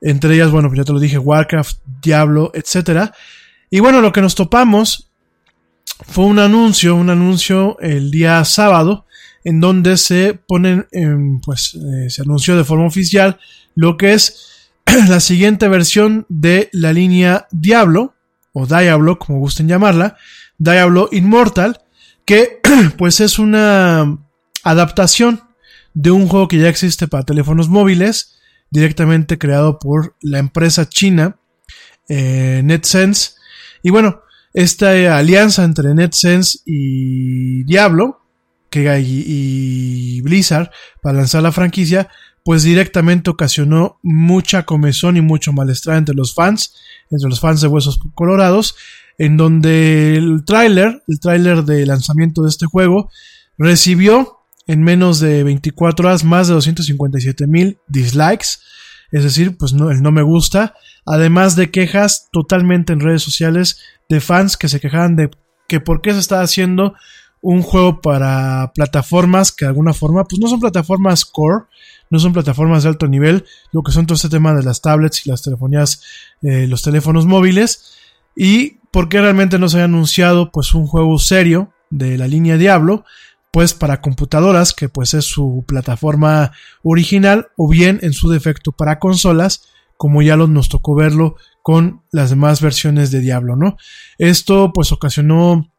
Entre 0.00 0.36
ellas, 0.36 0.52
bueno, 0.52 0.68
pues 0.68 0.78
ya 0.78 0.84
te 0.84 0.92
lo 0.92 1.00
dije, 1.00 1.18
Warcraft, 1.18 1.78
Diablo, 2.00 2.52
etc. 2.54 3.10
Y 3.70 3.80
bueno, 3.80 4.00
lo 4.00 4.12
que 4.12 4.20
nos 4.20 4.36
topamos 4.36 5.10
fue 6.02 6.24
un 6.24 6.38
anuncio, 6.38 6.96
un 6.96 7.10
anuncio 7.10 7.78
el 7.80 8.10
día 8.10 8.44
sábado, 8.44 9.06
en 9.44 9.60
donde 9.60 9.96
se 9.96 10.34
ponen, 10.34 10.86
pues 11.44 11.74
eh, 11.74 12.10
se 12.10 12.22
anunció 12.22 12.56
de 12.56 12.64
forma 12.64 12.86
oficial 12.86 13.38
lo 13.74 13.96
que 13.96 14.14
es 14.14 14.70
la 15.08 15.20
siguiente 15.20 15.68
versión 15.68 16.26
de 16.28 16.70
la 16.72 16.92
línea 16.92 17.46
Diablo, 17.50 18.14
o 18.52 18.66
Diablo, 18.66 19.18
como 19.18 19.38
gusten 19.38 19.68
llamarla, 19.68 20.16
Diablo 20.58 21.08
Immortal, 21.12 21.82
que 22.24 22.60
pues 22.98 23.20
es 23.20 23.38
una 23.38 24.18
adaptación 24.62 25.42
de 25.92 26.10
un 26.10 26.26
juego 26.28 26.48
que 26.48 26.58
ya 26.58 26.68
existe 26.68 27.06
para 27.06 27.24
teléfonos 27.24 27.68
móviles, 27.68 28.36
directamente 28.70 29.38
creado 29.38 29.78
por 29.78 30.16
la 30.20 30.38
empresa 30.38 30.88
china 30.88 31.36
eh, 32.08 32.60
NetSense. 32.64 33.32
Y 33.82 33.90
bueno, 33.90 34.22
esta 34.54 35.18
alianza 35.18 35.64
entre 35.64 35.94
NetSense 35.94 36.60
y 36.64 37.64
Diablo, 37.64 38.20
que 38.70 39.00
y, 39.00 40.20
Blizzard, 40.22 40.70
para 41.02 41.18
lanzar 41.18 41.42
la 41.42 41.52
franquicia, 41.52 42.08
pues 42.44 42.62
directamente 42.62 43.30
ocasionó 43.30 43.98
mucha 44.02 44.64
comezón 44.64 45.16
y 45.16 45.20
mucho 45.20 45.52
malestar 45.52 45.96
entre 45.96 46.14
los 46.14 46.34
fans, 46.34 46.74
entre 47.10 47.28
los 47.28 47.40
fans 47.40 47.60
de 47.60 47.68
Huesos 47.68 47.98
Colorados, 48.14 48.76
en 49.18 49.36
donde 49.36 50.16
el 50.16 50.44
tráiler, 50.44 51.02
el 51.08 51.20
tráiler 51.20 51.64
de 51.64 51.86
lanzamiento 51.86 52.42
de 52.42 52.48
este 52.48 52.66
juego, 52.66 53.10
recibió 53.58 54.38
en 54.66 54.82
menos 54.82 55.20
de 55.20 55.42
24 55.42 56.08
horas 56.08 56.24
más 56.24 56.48
de 56.48 56.54
257 56.54 57.46
mil 57.46 57.78
dislikes, 57.86 58.58
es 59.14 59.22
decir, 59.22 59.56
pues 59.56 59.72
no, 59.72 59.92
el 59.92 60.02
no 60.02 60.10
me 60.10 60.22
gusta, 60.22 60.74
además 61.06 61.54
de 61.54 61.70
quejas 61.70 62.28
totalmente 62.32 62.92
en 62.92 62.98
redes 62.98 63.22
sociales 63.22 63.78
de 64.08 64.20
fans 64.20 64.56
que 64.56 64.68
se 64.68 64.80
quejaban 64.80 65.14
de 65.14 65.30
que 65.68 65.78
por 65.78 66.02
qué 66.02 66.12
se 66.12 66.18
está 66.18 66.40
haciendo 66.40 66.94
un 67.40 67.62
juego 67.62 68.00
para 68.00 68.72
plataformas 68.74 69.52
que 69.52 69.66
de 69.66 69.68
alguna 69.68 69.92
forma, 69.92 70.24
pues 70.24 70.40
no 70.40 70.48
son 70.48 70.58
plataformas 70.58 71.24
core, 71.24 71.66
no 72.10 72.18
son 72.18 72.32
plataformas 72.32 72.82
de 72.82 72.88
alto 72.88 73.06
nivel, 73.06 73.44
lo 73.70 73.84
que 73.84 73.92
son 73.92 74.04
todo 74.04 74.16
este 74.16 74.28
tema 74.28 74.52
de 74.52 74.64
las 74.64 74.80
tablets 74.80 75.24
y 75.24 75.30
las 75.30 75.42
telefonías, 75.42 76.02
eh, 76.42 76.66
los 76.66 76.82
teléfonos 76.82 77.24
móviles, 77.24 77.94
y 78.34 78.78
por 78.90 79.08
qué 79.08 79.20
realmente 79.20 79.60
no 79.60 79.68
se 79.68 79.80
ha 79.80 79.84
anunciado 79.84 80.50
pues 80.50 80.74
un 80.74 80.88
juego 80.88 81.16
serio 81.20 81.72
de 81.88 82.18
la 82.18 82.26
línea 82.26 82.56
Diablo, 82.56 83.04
pues 83.54 83.72
para 83.72 84.00
computadoras, 84.00 84.72
que 84.72 84.88
pues 84.88 85.14
es 85.14 85.26
su 85.26 85.62
plataforma 85.64 86.50
original, 86.82 87.50
o 87.56 87.68
bien 87.68 88.00
en 88.02 88.12
su 88.12 88.28
defecto 88.28 88.72
para 88.72 88.98
consolas, 88.98 89.62
como 89.96 90.22
ya 90.22 90.36
nos 90.36 90.68
tocó 90.68 90.96
verlo 90.96 91.36
con 91.62 92.02
las 92.10 92.30
demás 92.30 92.60
versiones 92.60 93.12
de 93.12 93.20
Diablo, 93.20 93.54
¿no? 93.54 93.76
Esto 94.18 94.72
pues 94.74 94.90
ocasionó 94.90 95.72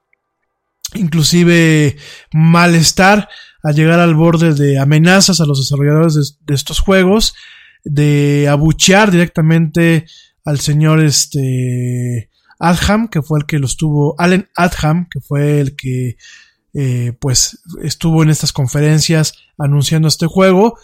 inclusive 0.93 1.97
malestar 2.31 3.27
al 3.61 3.75
llegar 3.75 3.99
al 3.99 4.15
borde 4.15 4.53
de 4.53 4.79
amenazas 4.79 5.41
a 5.41 5.45
los 5.45 5.59
desarrolladores 5.59 6.15
de, 6.15 6.21
de 6.45 6.55
estos 6.55 6.79
juegos, 6.79 7.35
de 7.83 8.47
abuchear 8.49 9.11
directamente 9.11 10.05
al 10.45 10.61
señor 10.61 11.03
este 11.03 12.29
Adham, 12.57 13.09
que 13.09 13.21
fue 13.21 13.39
el 13.39 13.45
que 13.45 13.59
los 13.59 13.75
tuvo, 13.75 14.15
Allen 14.17 14.47
Adham, 14.55 15.09
que 15.09 15.19
fue 15.19 15.59
el 15.59 15.75
que 15.75 16.15
eh, 16.77 17.13
pues 17.19 17.61
estuvo 17.81 18.21
en 18.21 18.29
estas 18.29 18.51
conferencias 18.51 19.33
anunciando 19.57 20.09
este 20.09 20.27
juego. 20.27 20.77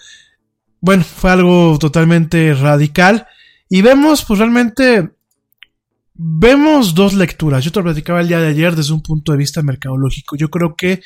Bueno, 0.80 1.04
fue 1.04 1.32
algo 1.32 1.78
totalmente 1.78 2.54
radical. 2.54 3.28
Y 3.70 3.82
vemos, 3.82 4.24
pues 4.24 4.40
realmente, 4.40 5.12
vemos 6.14 6.96
dos 6.96 7.14
lecturas. 7.14 7.64
Yo 7.66 7.72
te 7.72 7.80
lo 7.80 7.84
platicaba 7.84 8.22
el 8.22 8.30
día 8.30 8.40
de 8.40 8.48
ayer 8.48 8.76
desde 8.76 8.94
un 8.94 9.02
punto 9.02 9.34
de 9.34 9.38
vista 9.38 9.62
mercadológico. 9.62 10.38
Yo 10.38 10.50
creo 10.50 10.76
que 10.76 11.02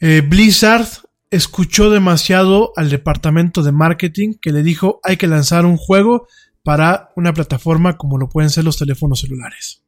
eh, 0.00 0.20
Blizzard 0.20 0.86
escuchó 1.30 1.90
demasiado 1.90 2.72
al 2.76 2.90
departamento 2.90 3.62
de 3.62 3.72
marketing 3.72 4.34
que 4.40 4.52
le 4.52 4.62
dijo 4.62 5.00
hay 5.02 5.16
que 5.16 5.26
lanzar 5.26 5.66
un 5.66 5.76
juego 5.76 6.28
para 6.62 7.10
una 7.16 7.32
plataforma 7.32 7.96
como 7.96 8.18
lo 8.18 8.28
pueden 8.28 8.50
ser 8.50 8.64
los 8.64 8.78
teléfonos 8.78 9.20
celulares. 9.20 9.82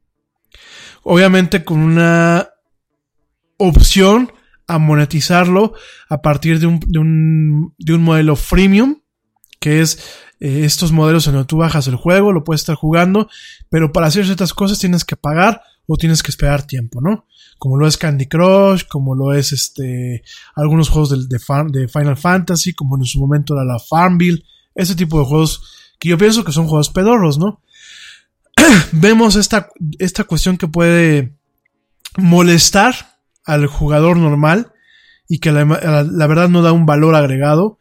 Obviamente 1.02 1.64
con 1.64 1.78
una 1.78 2.48
opción 3.58 4.32
a 4.66 4.78
monetizarlo 4.78 5.74
a 6.08 6.22
partir 6.22 6.58
de 6.60 6.66
un, 6.66 6.80
de 6.86 6.98
un, 6.98 7.74
de 7.78 7.94
un 7.94 8.02
modelo 8.02 8.36
freemium, 8.36 9.00
que 9.60 9.80
es 9.80 9.98
eh, 10.40 10.64
estos 10.64 10.92
modelos 10.92 11.26
en 11.26 11.34
donde 11.34 11.46
tú 11.46 11.56
bajas 11.56 11.86
el 11.88 11.96
juego, 11.96 12.32
lo 12.32 12.44
puedes 12.44 12.60
estar 12.60 12.76
jugando, 12.76 13.28
pero 13.68 13.92
para 13.92 14.06
hacer 14.06 14.24
ciertas 14.24 14.54
cosas 14.54 14.78
tienes 14.78 15.04
que 15.04 15.16
pagar 15.16 15.62
o 15.86 15.96
tienes 15.96 16.22
que 16.22 16.30
esperar 16.30 16.66
tiempo, 16.66 17.00
¿no? 17.00 17.26
Como 17.58 17.76
lo 17.76 17.88
es 17.88 17.96
Candy 17.96 18.26
Crush, 18.26 18.84
como 18.88 19.14
lo 19.14 19.32
es 19.32 19.52
este 19.52 20.22
algunos 20.54 20.90
juegos 20.90 21.28
de, 21.28 21.38
de, 21.38 21.88
Final 21.88 22.16
Fantasy, 22.16 22.72
como 22.72 22.96
en 22.96 23.04
su 23.04 23.18
momento 23.18 23.54
era 23.54 23.64
la 23.64 23.78
Farmville, 23.78 24.44
ese 24.74 24.94
tipo 24.94 25.18
de 25.18 25.24
juegos 25.24 25.94
que 25.98 26.10
yo 26.10 26.18
pienso 26.18 26.44
que 26.44 26.52
son 26.52 26.68
juegos 26.68 26.90
pedorros, 26.90 27.38
¿no? 27.38 27.62
Vemos 28.92 29.34
esta, 29.34 29.70
esta 29.98 30.24
cuestión 30.24 30.56
que 30.56 30.68
puede 30.68 31.36
molestar 32.16 33.17
al 33.48 33.66
jugador 33.66 34.18
normal 34.18 34.72
y 35.26 35.38
que 35.38 35.50
la, 35.52 35.64
verdad 35.64 36.50
no 36.50 36.60
da 36.60 36.72
un 36.72 36.84
valor 36.84 37.14
agregado. 37.14 37.80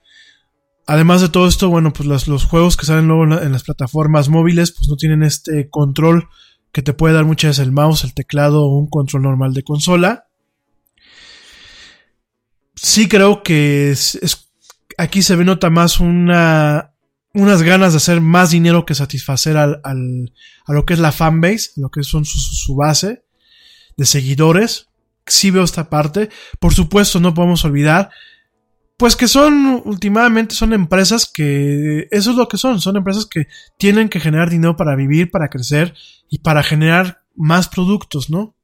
Además 0.85 1.19
de 1.19 1.27
todo 1.27 1.45
esto, 1.45 1.68
bueno, 1.69 1.91
pues 1.91 2.07
los, 2.07 2.45
juegos 2.45 2.77
que 2.77 2.85
salen 2.85 3.10
luego 3.10 3.26
en, 3.26 3.52
las 3.52 3.64
plataformas 3.64 4.30
móviles, 4.30 4.72
pues 4.72 4.88
no 4.88 4.95
tienen 4.95 5.23
este 5.23 5.69
control 5.69 6.30
que 6.72 6.81
te 6.81 6.94
puede 6.94 7.15
dar 7.15 7.26
muchas 7.26 7.49
veces 7.49 7.65
el 7.65 7.73
mouse, 7.73 8.06
el 8.06 8.14
teclado 8.14 8.64
o 8.64 8.77
un 8.77 8.88
control 8.88 9.23
normal 9.23 9.53
de 9.53 9.64
consola. 9.64 10.27
Sí 12.76 13.10
creo 13.10 13.44
que 13.44 13.94
aquí 14.98 15.22
se 15.22 15.35
nota 15.35 15.69
más 15.69 15.99
una, 15.99 16.94
unas 17.34 17.61
ganas 17.61 17.91
de 17.91 17.98
hacer 17.98 18.22
más 18.22 18.52
dinero 18.52 18.85
que 18.85 18.95
satisfacer 18.95 19.57
al, 19.57 19.81
al, 19.84 20.34
a 20.65 20.72
lo 20.72 20.85
que 20.85 20.94
es 20.94 20.99
la 20.99 21.11
fanbase, 21.11 21.72
lo 21.76 21.89
que 21.89 22.03
son 22.03 22.23
su 22.23 22.76
base 22.76 23.26
de 23.98 24.06
seguidores 24.06 24.86
sí 25.27 25.51
veo 25.51 25.63
esta 25.63 25.89
parte. 25.89 26.29
Por 26.59 26.73
supuesto, 26.73 27.19
no 27.19 27.33
podemos 27.33 27.63
olvidar, 27.65 28.09
pues 28.97 29.15
que 29.15 29.27
son, 29.27 29.81
últimamente 29.85 30.55
son 30.55 30.73
empresas 30.73 31.29
que, 31.31 32.07
eso 32.11 32.31
es 32.31 32.35
lo 32.35 32.47
que 32.47 32.57
son, 32.57 32.81
son 32.81 32.97
empresas 32.97 33.25
que 33.25 33.47
tienen 33.77 34.09
que 34.09 34.19
generar 34.19 34.49
dinero 34.49 34.75
para 34.75 34.95
vivir, 34.95 35.29
para 35.29 35.49
crecer 35.49 35.93
y 36.29 36.39
para 36.39 36.63
generar 36.63 37.21
más 37.35 37.69
productos, 37.69 38.29
¿no? 38.29 38.55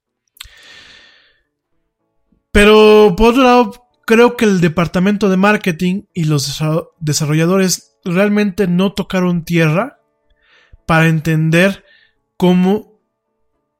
Pero 2.52 3.15
por 3.15 3.31
otro 3.31 3.44
lado, 3.44 3.88
creo 4.06 4.35
que 4.35 4.45
el 4.45 4.61
departamento 4.61 5.30
de 5.30 5.38
marketing 5.38 6.03
y 6.14 6.26
los 6.26 6.61
desarrolladores 6.99 7.98
realmente 8.03 8.68
no 8.68 8.94
tocaron 8.94 9.45
tierra 9.45 9.99
para 10.85 11.07
entender 11.07 11.85
cómo 12.38 12.99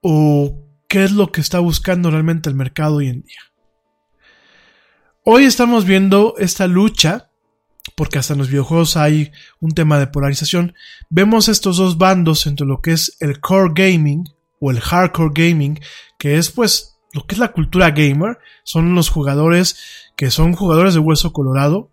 o 0.02 0.63
qué 0.94 1.04
es 1.04 1.12
lo 1.12 1.32
que 1.32 1.42
está 1.42 1.58
buscando 1.58 2.12
realmente 2.12 2.52
el 2.52 2.56
mercado 2.56 2.98
hoy 2.98 3.08
en 3.08 3.24
día. 3.24 3.40
Hoy 5.26 5.46
estamos 5.46 5.86
viendo 5.86 6.36
esta 6.38 6.68
lucha, 6.68 7.32
porque 7.96 8.20
hasta 8.20 8.34
en 8.34 8.40
los 8.40 8.50
videojuegos 8.50 8.96
hay 8.96 9.32
un 9.60 9.72
tema 9.72 9.98
de 9.98 10.06
polarización, 10.06 10.76
vemos 11.10 11.48
estos 11.48 11.78
dos 11.78 11.98
bandos 11.98 12.46
entre 12.46 12.68
lo 12.68 12.80
que 12.80 12.92
es 12.92 13.18
el 13.22 13.40
core 13.40 13.72
gaming 13.74 14.30
o 14.60 14.70
el 14.70 14.82
hardcore 14.82 15.32
gaming, 15.34 15.80
que 16.20 16.38
es 16.38 16.52
pues 16.52 17.00
lo 17.12 17.26
que 17.26 17.34
es 17.34 17.40
la 17.40 17.54
cultura 17.54 17.90
gamer, 17.90 18.38
son 18.64 18.94
los 18.94 19.10
jugadores 19.10 20.12
que 20.16 20.30
son 20.30 20.54
jugadores 20.54 20.94
de 20.94 21.00
hueso 21.00 21.34
colorado, 21.34 21.90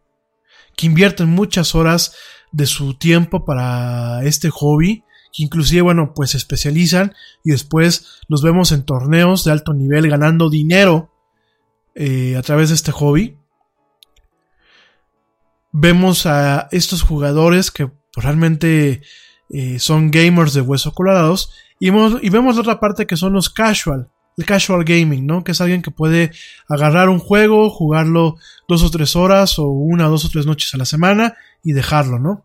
que 0.76 0.84
invierten 0.84 1.30
muchas 1.30 1.74
horas 1.74 2.16
de 2.52 2.66
su 2.66 2.92
tiempo 2.98 3.46
para 3.46 4.22
este 4.24 4.50
hobby, 4.50 5.04
que 5.32 5.42
inclusive, 5.42 5.82
bueno, 5.82 6.12
pues 6.14 6.30
se 6.30 6.36
especializan 6.36 7.14
y 7.44 7.50
después 7.50 8.20
los 8.28 8.42
vemos 8.42 8.72
en 8.72 8.84
torneos 8.84 9.44
de 9.44 9.52
alto 9.52 9.74
nivel 9.74 10.08
ganando 10.08 10.50
dinero 10.50 11.12
eh, 11.94 12.36
a 12.36 12.42
través 12.42 12.68
de 12.68 12.74
este 12.74 12.92
hobby. 12.92 13.36
Vemos 15.72 16.26
a 16.26 16.68
estos 16.72 17.02
jugadores 17.02 17.70
que 17.70 17.90
realmente 18.14 19.02
eh, 19.50 19.78
son 19.78 20.10
gamers 20.10 20.52
de 20.52 20.60
hueso 20.60 20.92
colorados 20.92 21.52
y, 21.78 21.88
y 21.88 22.30
vemos 22.30 22.56
la 22.56 22.60
otra 22.60 22.80
parte 22.80 23.06
que 23.06 23.16
son 23.16 23.32
los 23.32 23.50
casual, 23.50 24.08
el 24.36 24.44
casual 24.44 24.84
gaming, 24.84 25.26
¿no? 25.26 25.44
Que 25.44 25.52
es 25.52 25.60
alguien 25.60 25.82
que 25.82 25.90
puede 25.90 26.32
agarrar 26.68 27.08
un 27.08 27.20
juego, 27.20 27.70
jugarlo 27.70 28.36
dos 28.68 28.82
o 28.82 28.90
tres 28.90 29.14
horas 29.14 29.58
o 29.58 29.68
una, 29.68 30.08
dos 30.08 30.24
o 30.24 30.28
tres 30.28 30.46
noches 30.46 30.74
a 30.74 30.78
la 30.78 30.84
semana 30.84 31.36
y 31.62 31.72
dejarlo, 31.72 32.18
¿no? 32.18 32.44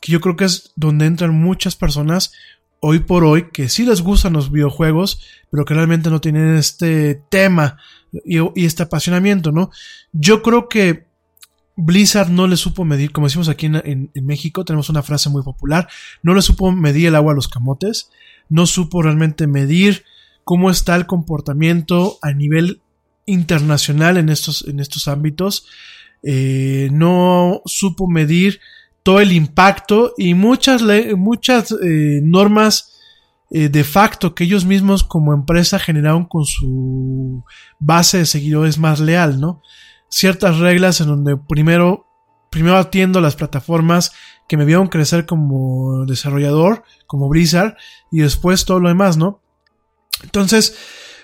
Que 0.00 0.12
yo 0.12 0.20
creo 0.20 0.36
que 0.36 0.44
es 0.44 0.72
donde 0.76 1.06
entran 1.06 1.34
muchas 1.34 1.76
personas 1.76 2.32
hoy 2.80 3.00
por 3.00 3.24
hoy 3.24 3.50
que 3.52 3.68
sí 3.68 3.84
les 3.84 4.02
gustan 4.02 4.34
los 4.34 4.50
videojuegos, 4.52 5.20
pero 5.50 5.64
que 5.64 5.74
realmente 5.74 6.10
no 6.10 6.20
tienen 6.20 6.56
este 6.56 7.20
tema 7.30 7.78
y, 8.24 8.64
este 8.64 8.84
apasionamiento, 8.84 9.52
¿no? 9.52 9.70
Yo 10.12 10.42
creo 10.42 10.68
que 10.68 11.06
Blizzard 11.76 12.30
no 12.30 12.46
le 12.46 12.56
supo 12.56 12.84
medir, 12.84 13.12
como 13.12 13.26
decimos 13.26 13.48
aquí 13.48 13.66
en, 13.66 14.10
México, 14.14 14.64
tenemos 14.64 14.88
una 14.88 15.02
frase 15.02 15.28
muy 15.28 15.42
popular, 15.42 15.88
no 16.22 16.34
le 16.34 16.42
supo 16.42 16.72
medir 16.72 17.08
el 17.08 17.16
agua 17.16 17.32
a 17.32 17.34
los 17.34 17.48
camotes, 17.48 18.10
no 18.48 18.66
supo 18.66 19.02
realmente 19.02 19.46
medir 19.46 20.04
cómo 20.44 20.70
está 20.70 20.96
el 20.96 21.06
comportamiento 21.06 22.18
a 22.22 22.32
nivel 22.32 22.80
internacional 23.26 24.16
en 24.16 24.28
estos, 24.28 24.66
en 24.68 24.80
estos 24.80 25.08
ámbitos. 25.08 25.66
Eh, 26.22 26.88
no 26.92 27.62
supo 27.66 28.08
medir 28.08 28.60
todo 29.06 29.20
el 29.20 29.30
impacto 29.30 30.14
y 30.18 30.34
muchas, 30.34 30.82
muchas 31.16 31.70
eh, 31.70 32.18
normas 32.24 32.98
eh, 33.52 33.68
de 33.68 33.84
facto 33.84 34.34
que 34.34 34.42
ellos 34.42 34.64
mismos 34.64 35.04
como 35.04 35.32
empresa 35.32 35.78
generaron 35.78 36.24
con 36.24 36.44
su 36.44 37.44
base 37.78 38.18
de 38.18 38.26
seguidores 38.26 38.78
más 38.78 38.98
leal, 38.98 39.38
¿no? 39.38 39.62
Ciertas 40.08 40.58
reglas 40.58 41.00
en 41.00 41.06
donde 41.06 41.36
primero, 41.36 42.08
primero 42.50 42.78
atiendo 42.78 43.20
las 43.20 43.36
plataformas 43.36 44.10
que 44.48 44.56
me 44.56 44.64
vieron 44.64 44.88
crecer 44.88 45.24
como 45.24 46.04
desarrollador, 46.04 46.82
como 47.06 47.28
Blizzard, 47.28 47.76
y 48.10 48.22
después 48.22 48.64
todo 48.64 48.80
lo 48.80 48.88
demás, 48.88 49.16
¿no? 49.16 49.40
Entonces, 50.24 50.76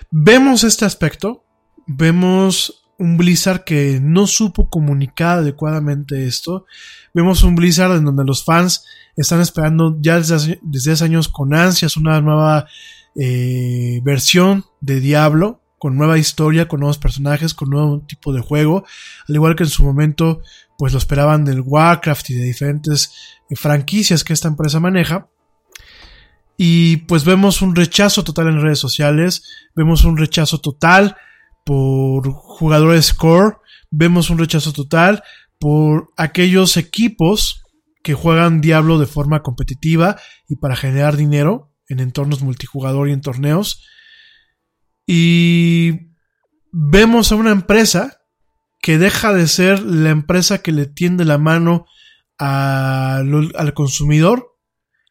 vemos 0.09 0.63
este 0.63 0.85
aspecto, 0.85 1.43
vemos 1.85 2.85
un 2.97 3.17
Blizzard 3.17 3.65
que 3.65 3.99
no 4.01 4.25
supo 4.25 4.69
comunicar 4.69 5.39
adecuadamente 5.39 6.25
esto, 6.25 6.65
vemos 7.13 7.43
un 7.43 7.55
Blizzard 7.55 7.95
en 7.95 8.05
donde 8.05 8.25
los 8.25 8.43
fans 8.43 8.85
están 9.15 9.41
esperando 9.41 9.97
ya 9.99 10.17
desde 10.17 10.91
hace, 10.91 11.05
años 11.05 11.27
con 11.27 11.53
ansias 11.53 11.97
una 11.97 12.19
nueva 12.21 12.67
eh, 13.15 14.01
versión 14.03 14.65
de 14.81 14.99
Diablo, 14.99 15.61
con 15.77 15.97
nueva 15.97 16.17
historia, 16.17 16.67
con 16.67 16.79
nuevos 16.79 16.97
personajes, 16.97 17.53
con 17.53 17.69
nuevo 17.69 18.01
tipo 18.01 18.33
de 18.33 18.41
juego, 18.41 18.85
al 19.27 19.35
igual 19.35 19.55
que 19.55 19.63
en 19.63 19.69
su 19.69 19.83
momento 19.83 20.41
pues 20.77 20.93
lo 20.93 20.97
esperaban 20.97 21.45
del 21.45 21.61
Warcraft 21.61 22.31
y 22.31 22.33
de 22.35 22.45
diferentes 22.45 23.11
eh, 23.49 23.55
franquicias 23.55 24.23
que 24.23 24.33
esta 24.33 24.47
empresa 24.47 24.79
maneja. 24.79 25.27
Y 26.57 26.97
pues 26.97 27.25
vemos 27.25 27.61
un 27.61 27.75
rechazo 27.75 28.23
total 28.23 28.47
en 28.47 28.61
redes 28.61 28.79
sociales, 28.79 29.43
vemos 29.75 30.03
un 30.05 30.17
rechazo 30.17 30.59
total 30.59 31.17
por 31.63 32.31
jugadores 32.31 33.13
core, 33.13 33.57
vemos 33.89 34.29
un 34.29 34.37
rechazo 34.37 34.71
total 34.71 35.23
por 35.63 36.11
aquellos 36.17 36.75
equipos 36.75 37.63
que 38.03 38.15
juegan 38.15 38.59
Diablo 38.59 38.99
de 38.99 39.05
forma 39.05 39.43
competitiva 39.43 40.17
y 40.49 40.57
para 40.57 40.75
generar 40.75 41.15
dinero 41.15 41.73
en 41.87 42.01
entornos 42.01 42.41
multijugador 42.41 43.07
y 43.07 43.13
en 43.13 43.21
torneos. 43.21 43.87
Y 45.07 46.11
vemos 46.73 47.31
a 47.31 47.35
una 47.35 47.51
empresa 47.51 48.19
que 48.81 48.97
deja 48.97 49.31
de 49.31 49.47
ser 49.47 49.81
la 49.81 50.09
empresa 50.09 50.57
que 50.57 50.73
le 50.73 50.85
tiende 50.85 51.23
la 51.23 51.37
mano 51.37 51.85
al 52.37 53.73
consumidor 53.73 54.57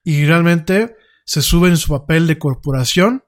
y 0.05 0.27
realmente 0.27 0.97
se 1.25 1.41
sube 1.41 1.71
en 1.71 1.79
su 1.79 1.89
papel 1.89 2.27
de 2.27 2.39
corporación 2.39 3.25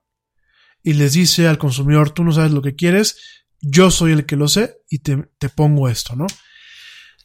y 0.83 0.93
les 0.93 1.15
dice 1.15 1.49
al 1.49 1.57
consumidor, 1.57 2.11
tú 2.11 2.23
no 2.23 2.33
sabes 2.33 2.53
lo 2.53 2.61
que 2.61 2.75
quieres, 2.75 3.47
yo 3.63 3.91
soy 3.91 4.13
el 4.13 4.27
que 4.27 4.37
lo 4.37 4.47
sé 4.47 4.77
y 4.91 4.99
te, 4.99 5.49
pongo 5.57 5.89
esto, 5.89 6.17
¿no? 6.17 6.27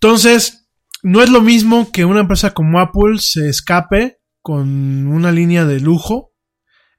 Entonces, 0.01 0.69
no 1.03 1.21
es 1.21 1.29
lo 1.29 1.41
mismo 1.41 1.91
que 1.91 2.05
una 2.05 2.21
empresa 2.21 2.53
como 2.53 2.79
Apple 2.79 3.19
se 3.19 3.49
escape 3.49 4.19
con 4.41 5.07
una 5.07 5.31
línea 5.31 5.65
de 5.65 5.79
lujo, 5.79 6.33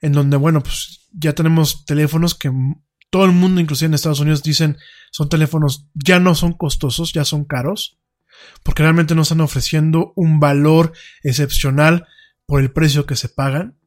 en 0.00 0.12
donde, 0.12 0.36
bueno, 0.36 0.62
pues 0.62 1.08
ya 1.12 1.32
tenemos 1.32 1.84
teléfonos 1.86 2.34
que 2.34 2.50
todo 3.10 3.24
el 3.24 3.32
mundo, 3.32 3.60
inclusive 3.60 3.86
en 3.86 3.94
Estados 3.94 4.20
Unidos, 4.20 4.42
dicen 4.42 4.76
son 5.10 5.28
teléfonos, 5.28 5.88
ya 5.94 6.20
no 6.20 6.34
son 6.34 6.52
costosos, 6.52 7.12
ya 7.12 7.24
son 7.24 7.44
caros, 7.44 7.98
porque 8.62 8.82
realmente 8.82 9.14
no 9.14 9.22
están 9.22 9.40
ofreciendo 9.40 10.12
un 10.14 10.38
valor 10.38 10.92
excepcional 11.22 12.06
por 12.46 12.60
el 12.60 12.72
precio 12.72 13.06
que 13.06 13.16
se 13.16 13.28
pagan. 13.28 13.79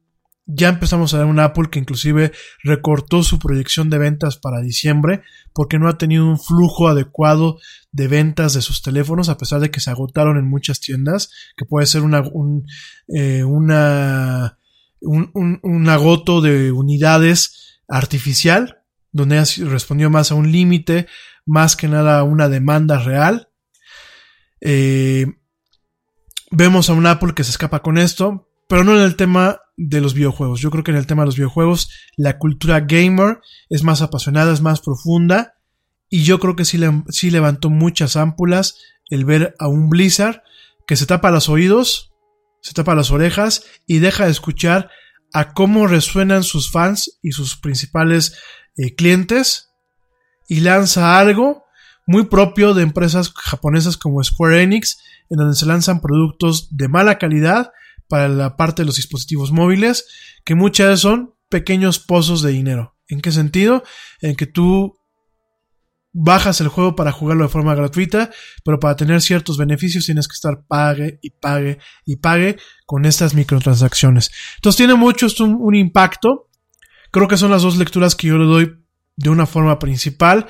Ya 0.46 0.68
empezamos 0.68 1.14
a 1.14 1.18
ver 1.18 1.26
un 1.26 1.40
Apple 1.40 1.68
que 1.70 1.78
inclusive 1.78 2.32
recortó 2.62 3.22
su 3.22 3.38
proyección 3.38 3.88
de 3.88 3.96
ventas 3.96 4.36
para 4.36 4.60
diciembre 4.60 5.22
porque 5.54 5.78
no 5.78 5.88
ha 5.88 5.96
tenido 5.96 6.26
un 6.26 6.38
flujo 6.38 6.88
adecuado 6.88 7.58
de 7.92 8.08
ventas 8.08 8.52
de 8.52 8.60
sus 8.60 8.82
teléfonos 8.82 9.30
a 9.30 9.38
pesar 9.38 9.60
de 9.60 9.70
que 9.70 9.80
se 9.80 9.90
agotaron 9.90 10.36
en 10.36 10.46
muchas 10.46 10.80
tiendas, 10.80 11.30
que 11.56 11.64
puede 11.64 11.86
ser 11.86 12.02
una, 12.02 12.20
un, 12.20 12.66
eh, 13.08 13.42
una, 13.42 14.58
un, 15.00 15.60
un, 15.62 15.88
agoto 15.88 16.42
de 16.42 16.72
unidades 16.72 17.80
artificial, 17.88 18.82
donde 19.12 19.42
respondió 19.44 20.10
más 20.10 20.30
a 20.30 20.34
un 20.34 20.52
límite, 20.52 21.06
más 21.46 21.74
que 21.74 21.88
nada 21.88 22.18
a 22.18 22.24
una 22.24 22.50
demanda 22.50 22.98
real. 22.98 23.48
Eh, 24.60 25.26
vemos 26.50 26.90
a 26.90 26.94
un 26.94 27.06
Apple 27.06 27.34
que 27.34 27.44
se 27.44 27.50
escapa 27.50 27.80
con 27.80 27.96
esto, 27.96 28.50
pero 28.68 28.84
no 28.84 28.94
en 28.94 29.02
el 29.02 29.16
tema 29.16 29.60
de 29.76 30.00
los 30.00 30.14
videojuegos. 30.14 30.60
Yo 30.60 30.70
creo 30.70 30.84
que 30.84 30.90
en 30.90 30.96
el 30.96 31.06
tema 31.06 31.22
de 31.22 31.26
los 31.26 31.36
videojuegos 31.36 31.90
la 32.16 32.38
cultura 32.38 32.80
gamer 32.80 33.40
es 33.68 33.82
más 33.82 34.02
apasionada, 34.02 34.52
es 34.52 34.60
más 34.60 34.80
profunda 34.80 35.54
y 36.08 36.22
yo 36.22 36.38
creo 36.38 36.54
que 36.56 36.64
sí, 36.64 36.78
levantó 37.30 37.70
muchas 37.70 38.16
ámpulas 38.16 38.76
el 39.10 39.24
ver 39.24 39.54
a 39.58 39.68
un 39.68 39.88
Blizzard 39.88 40.42
que 40.86 40.96
se 40.96 41.06
tapa 41.06 41.30
los 41.30 41.48
oídos, 41.48 42.12
se 42.60 42.72
tapa 42.72 42.94
las 42.94 43.10
orejas 43.10 43.64
y 43.86 43.98
deja 43.98 44.26
de 44.26 44.30
escuchar 44.30 44.90
a 45.32 45.52
cómo 45.52 45.86
resuenan 45.86 46.44
sus 46.44 46.70
fans 46.70 47.18
y 47.22 47.32
sus 47.32 47.56
principales 47.56 48.38
eh, 48.76 48.94
clientes 48.94 49.70
y 50.48 50.60
lanza 50.60 51.18
algo 51.18 51.64
muy 52.06 52.26
propio 52.26 52.74
de 52.74 52.82
empresas 52.82 53.32
japonesas 53.34 53.96
como 53.96 54.22
Square 54.22 54.62
Enix, 54.62 54.98
en 55.30 55.38
donde 55.38 55.56
se 55.56 55.66
lanzan 55.66 56.00
productos 56.00 56.68
de 56.76 56.88
mala 56.88 57.18
calidad 57.18 57.72
para 58.08 58.28
la 58.28 58.56
parte 58.56 58.82
de 58.82 58.86
los 58.86 58.96
dispositivos 58.96 59.52
móviles, 59.52 60.06
que 60.44 60.54
muchas 60.54 61.00
son 61.00 61.34
pequeños 61.48 61.98
pozos 61.98 62.42
de 62.42 62.52
dinero. 62.52 62.96
¿En 63.08 63.20
qué 63.20 63.32
sentido? 63.32 63.82
En 64.20 64.34
que 64.34 64.46
tú 64.46 64.94
bajas 66.12 66.60
el 66.60 66.68
juego 66.68 66.94
para 66.94 67.12
jugarlo 67.12 67.42
de 67.42 67.50
forma 67.50 67.74
gratuita, 67.74 68.30
pero 68.64 68.78
para 68.78 68.94
tener 68.94 69.20
ciertos 69.20 69.58
beneficios 69.58 70.06
tienes 70.06 70.28
que 70.28 70.34
estar 70.34 70.64
pague 70.66 71.18
y 71.20 71.30
pague 71.30 71.78
y 72.06 72.16
pague 72.16 72.56
con 72.86 73.04
estas 73.04 73.34
microtransacciones. 73.34 74.30
Entonces 74.56 74.76
tiene 74.76 74.94
mucho 74.94 75.26
un, 75.40 75.58
un 75.60 75.74
impacto. 75.74 76.48
Creo 77.10 77.28
que 77.28 77.36
son 77.36 77.50
las 77.50 77.62
dos 77.62 77.76
lecturas 77.76 78.14
que 78.14 78.28
yo 78.28 78.38
le 78.38 78.46
doy 78.46 78.84
de 79.16 79.30
una 79.30 79.46
forma 79.46 79.78
principal. 79.78 80.46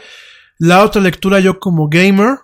La 0.58 0.82
otra 0.84 1.00
lectura 1.00 1.40
yo 1.40 1.58
como 1.58 1.88
gamer, 1.88 2.38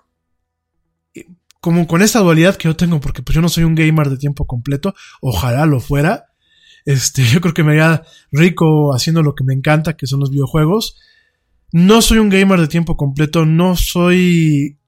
como 1.60 1.86
con 1.86 2.02
esta 2.02 2.20
dualidad 2.20 2.56
que 2.56 2.68
yo 2.68 2.76
tengo, 2.76 3.00
porque 3.00 3.22
pues 3.22 3.34
yo 3.34 3.42
no 3.42 3.48
soy 3.48 3.64
un 3.64 3.74
gamer 3.74 4.08
de 4.08 4.16
tiempo 4.16 4.46
completo, 4.46 4.94
ojalá 5.20 5.66
lo 5.66 5.80
fuera. 5.80 6.26
Este, 6.84 7.24
yo 7.32 7.40
creo 7.40 7.54
que 7.54 7.62
me 7.62 7.72
haría 7.72 8.02
rico 8.32 8.94
haciendo 8.94 9.22
lo 9.22 9.34
que 9.34 9.44
me 9.44 9.54
encanta, 9.54 9.96
que 9.96 10.06
son 10.06 10.20
los 10.20 10.30
videojuegos. 10.30 10.96
No 11.72 12.02
soy 12.02 12.18
un 12.18 12.30
gamer 12.30 12.60
de 12.60 12.68
tiempo 12.68 12.96
completo, 12.96 13.46
no 13.46 13.76
soy 13.76 14.78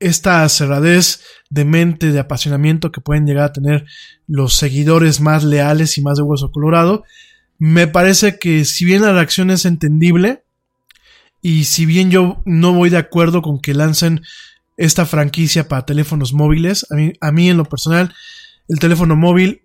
esta 0.00 0.48
cerradez 0.48 1.22
de 1.48 1.64
mente, 1.64 2.12
de 2.12 2.18
apasionamiento 2.18 2.92
que 2.92 3.00
pueden 3.00 3.26
llegar 3.26 3.44
a 3.44 3.52
tener 3.52 3.86
los 4.26 4.54
seguidores 4.54 5.20
más 5.20 5.44
leales 5.44 5.96
y 5.98 6.02
más 6.02 6.16
de 6.16 6.22
hueso 6.22 6.50
colorado. 6.50 7.04
Me 7.58 7.86
parece 7.86 8.38
que 8.38 8.64
si 8.64 8.84
bien 8.84 9.02
la 9.02 9.12
reacción 9.12 9.50
es 9.50 9.64
entendible, 9.64 10.42
y 11.42 11.64
si 11.64 11.86
bien 11.86 12.10
yo 12.10 12.42
no 12.44 12.72
voy 12.72 12.90
de 12.90 12.96
acuerdo 12.96 13.40
con 13.40 13.60
que 13.60 13.72
lancen 13.72 14.22
esta 14.76 15.06
franquicia 15.06 15.68
para 15.68 15.86
teléfonos 15.86 16.32
móviles. 16.32 16.86
A 16.90 16.96
mí, 16.96 17.12
a 17.20 17.32
mí 17.32 17.48
en 17.48 17.56
lo 17.56 17.64
personal, 17.64 18.14
el 18.68 18.78
teléfono 18.78 19.16
móvil, 19.16 19.62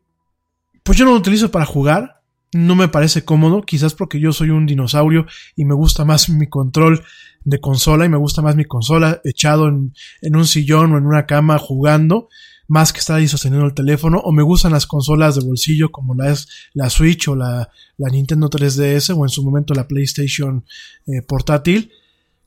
pues 0.84 0.98
yo 0.98 1.06
no 1.06 1.12
lo 1.12 1.18
utilizo 1.18 1.52
para 1.52 1.66
jugar. 1.66 2.22
No 2.54 2.76
me 2.76 2.90
parece 2.90 3.24
cómodo, 3.24 3.62
quizás 3.62 3.94
porque 3.94 4.20
yo 4.20 4.34
soy 4.34 4.50
un 4.50 4.66
dinosaurio 4.66 5.26
y 5.56 5.64
me 5.64 5.74
gusta 5.74 6.04
más 6.04 6.30
mi 6.30 6.48
control 6.48 7.04
de 7.44 7.60
consola 7.60 8.06
y 8.06 8.10
me 8.10 8.18
gusta 8.18 8.42
más 8.42 8.56
mi 8.56 8.66
consola 8.66 9.22
echado 9.24 9.68
en, 9.68 9.94
en 10.22 10.36
un 10.36 10.46
sillón 10.46 10.94
o 10.94 10.98
en 10.98 11.06
una 11.06 11.26
cama 11.26 11.58
jugando. 11.58 12.28
más 12.68 12.94
que 12.94 13.00
estar 13.00 13.18
ahí 13.18 13.28
sosteniendo 13.28 13.66
el 13.66 13.74
teléfono, 13.74 14.20
o 14.20 14.32
me 14.32 14.44
gustan 14.44 14.72
las 14.72 14.88
consolas 14.88 15.36
de 15.36 15.46
bolsillo 15.46 15.92
como 15.92 16.16
la 16.16 16.32
es 16.32 16.48
la 16.74 16.90
Switch 16.90 17.28
o 17.28 17.36
la, 17.36 17.70
la 17.98 18.10
Nintendo 18.10 18.50
3DS 18.50 19.14
o 19.18 19.26
en 19.26 19.30
su 19.30 19.44
momento 19.44 19.74
la 19.74 19.88
PlayStation 19.88 20.64
eh, 21.06 21.22
portátil. 21.22 21.92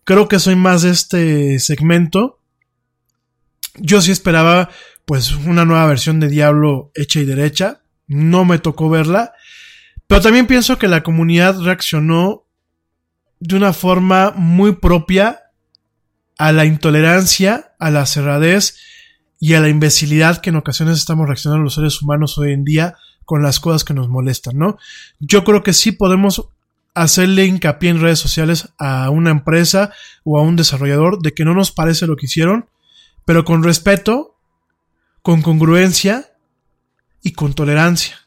Creo 0.04 0.26
que 0.26 0.38
soy 0.38 0.56
más 0.56 0.82
de 0.82 0.90
este 0.90 1.58
segmento. 1.58 2.40
Yo 3.76 4.00
sí 4.00 4.12
esperaba 4.12 4.70
pues 5.04 5.32
una 5.32 5.64
nueva 5.64 5.86
versión 5.86 6.20
de 6.20 6.28
Diablo 6.28 6.90
hecha 6.94 7.20
y 7.20 7.24
derecha. 7.24 7.80
No 8.06 8.44
me 8.44 8.58
tocó 8.58 8.88
verla. 8.88 9.32
Pero 10.06 10.20
también 10.20 10.46
pienso 10.46 10.78
que 10.78 10.88
la 10.88 11.02
comunidad 11.02 11.60
reaccionó 11.60 12.46
de 13.40 13.56
una 13.56 13.72
forma 13.72 14.32
muy 14.36 14.76
propia 14.76 15.40
a 16.38 16.52
la 16.52 16.64
intolerancia, 16.64 17.74
a 17.78 17.90
la 17.90 18.06
cerradez 18.06 18.76
y 19.38 19.54
a 19.54 19.60
la 19.60 19.68
imbecilidad 19.68 20.40
que 20.40 20.50
en 20.50 20.56
ocasiones 20.56 20.98
estamos 20.98 21.26
reaccionando 21.26 21.64
los 21.64 21.74
seres 21.74 22.00
humanos 22.00 22.38
hoy 22.38 22.52
en 22.52 22.64
día 22.64 22.94
con 23.24 23.42
las 23.42 23.60
cosas 23.60 23.84
que 23.84 23.94
nos 23.94 24.08
molestan, 24.08 24.58
¿no? 24.58 24.78
Yo 25.20 25.44
creo 25.44 25.62
que 25.62 25.72
sí 25.72 25.92
podemos 25.92 26.48
hacerle 26.94 27.46
hincapié 27.46 27.90
en 27.90 28.00
redes 28.00 28.18
sociales 28.18 28.68
a 28.78 29.10
una 29.10 29.30
empresa 29.30 29.92
o 30.22 30.38
a 30.38 30.42
un 30.42 30.56
desarrollador 30.56 31.20
de 31.20 31.32
que 31.32 31.44
no 31.44 31.54
nos 31.54 31.72
parece 31.72 32.06
lo 32.06 32.16
que 32.16 32.26
hicieron, 32.26 32.68
pero 33.24 33.44
con 33.44 33.62
respeto, 33.62 34.36
con 35.22 35.42
congruencia 35.42 36.32
y 37.22 37.32
con 37.32 37.54
tolerancia 37.54 38.24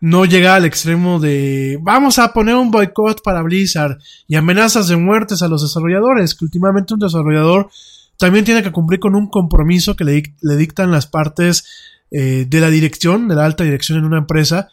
no 0.00 0.24
llega 0.24 0.54
al 0.54 0.64
extremo 0.64 1.18
de 1.18 1.78
vamos 1.80 2.18
a 2.18 2.32
poner 2.32 2.54
un 2.54 2.70
boicot 2.70 3.22
para 3.22 3.42
Blizzard 3.42 3.98
y 4.28 4.36
amenazas 4.36 4.88
de 4.88 4.96
muertes 4.96 5.42
a 5.42 5.48
los 5.48 5.62
desarrolladores, 5.62 6.34
que 6.34 6.44
últimamente 6.44 6.94
un 6.94 7.00
desarrollador 7.00 7.70
también 8.18 8.44
tiene 8.44 8.62
que 8.62 8.72
cumplir 8.72 9.00
con 9.00 9.14
un 9.14 9.28
compromiso 9.28 9.96
que 9.96 10.04
le, 10.04 10.56
dictan 10.56 10.90
las 10.90 11.06
partes 11.06 11.66
eh, 12.10 12.46
de 12.48 12.60
la 12.60 12.70
dirección, 12.70 13.28
de 13.28 13.34
la 13.34 13.44
alta 13.44 13.64
dirección 13.64 13.98
en 13.98 14.04
una 14.04 14.18
empresa, 14.18 14.68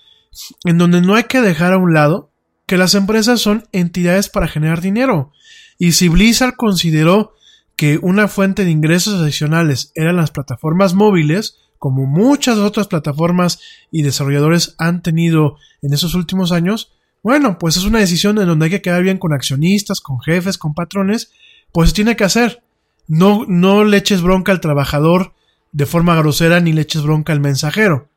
en 0.66 0.78
donde 0.78 1.02
no 1.02 1.16
hay 1.16 1.24
que 1.24 1.42
dejar 1.42 1.74
a 1.74 1.78
un 1.78 1.94
lado 1.94 2.32
que 2.66 2.78
las 2.78 2.96
empresas 2.96 3.42
son 3.42 3.68
entidades 3.72 4.30
para 4.30 4.48
generar 4.48 4.82
dinero. 4.82 5.32
Y 5.78 5.94
si 5.94 6.08
Blizzard 6.08 6.56
consideró 6.56 7.34
que 7.76 8.00
una 8.02 8.28
fuente 8.28 8.66
de 8.66 8.72
ingresos 8.72 9.22
adicionales 9.22 9.92
eran 9.96 10.16
las 10.16 10.32
plataformas 10.32 10.94
móviles, 10.94 11.58
como 11.80 12.06
muchas 12.06 12.58
otras 12.58 12.88
plataformas 12.88 13.60
y 13.92 14.04
desarrolladores 14.04 14.76
han 14.78 15.02
tenido 15.02 15.58
en 15.82 15.94
esos 15.94 16.16
últimos 16.16 16.52
años, 16.52 16.94
bueno, 17.24 17.58
pues 17.58 17.78
es 17.78 17.86
una 17.86 18.00
decisión 18.00 18.38
en 18.38 18.48
donde 18.48 18.66
hay 18.66 18.72
que 18.72 18.82
quedar 18.82 19.02
bien 19.02 19.18
con 19.18 19.34
accionistas, 19.34 20.02
con 20.02 20.20
jefes, 20.20 20.58
con 20.58 20.74
patrones, 20.74 21.32
pues 21.72 21.94
tiene 21.94 22.18
que 22.18 22.26
hacer. 22.26 22.64
No, 23.08 23.46
no 23.48 23.86
le 23.86 23.98
eches 23.98 24.22
bronca 24.22 24.52
al 24.52 24.60
trabajador 24.60 25.34
de 25.72 25.86
forma 25.86 26.16
grosera 26.16 26.60
ni 26.60 26.74
le 26.74 26.82
eches 26.82 27.02
bronca 27.02 27.32
al 27.32 27.40
mensajero. 27.40 28.10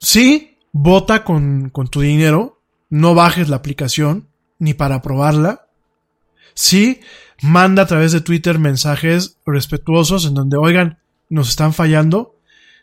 Sí, 0.00 0.58
vota 0.72 1.24
con, 1.24 1.70
con 1.70 1.88
tu 1.88 2.00
dinero, 2.00 2.60
no 2.90 3.14
bajes 3.14 3.48
la 3.48 3.56
aplicación 3.56 4.28
ni 4.58 4.74
para 4.74 5.00
probarla. 5.02 5.67
Sí, 6.60 6.98
manda 7.40 7.84
a 7.84 7.86
través 7.86 8.10
de 8.10 8.20
Twitter 8.20 8.58
mensajes 8.58 9.38
respetuosos 9.46 10.26
en 10.26 10.34
donde, 10.34 10.56
oigan, 10.56 10.98
nos 11.28 11.50
están 11.50 11.72
fallando, 11.72 12.34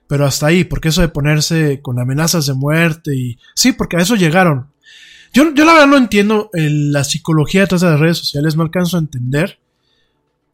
pero 0.08 0.26
hasta 0.26 0.48
ahí, 0.48 0.64
porque 0.64 0.88
eso 0.88 1.02
de 1.02 1.10
ponerse 1.10 1.82
con 1.82 2.00
amenazas 2.00 2.46
de 2.46 2.54
muerte 2.54 3.14
y... 3.14 3.38
Sí, 3.54 3.74
porque 3.74 3.98
a 3.98 4.00
eso 4.00 4.16
llegaron. 4.16 4.68
Yo, 5.34 5.54
yo 5.54 5.66
la 5.66 5.74
verdad 5.74 5.88
no 5.88 5.98
entiendo 5.98 6.50
la 6.54 7.04
psicología 7.04 7.62
detrás 7.62 7.82
de 7.82 7.90
las 7.90 8.00
redes 8.00 8.18
sociales, 8.18 8.56
no 8.56 8.64
alcanzo 8.64 8.96
a 8.96 9.02
entender 9.02 9.60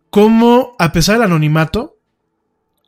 cómo, 0.10 0.76
a 0.80 0.92
pesar 0.92 1.18
del 1.18 1.26
anonimato, 1.26 1.98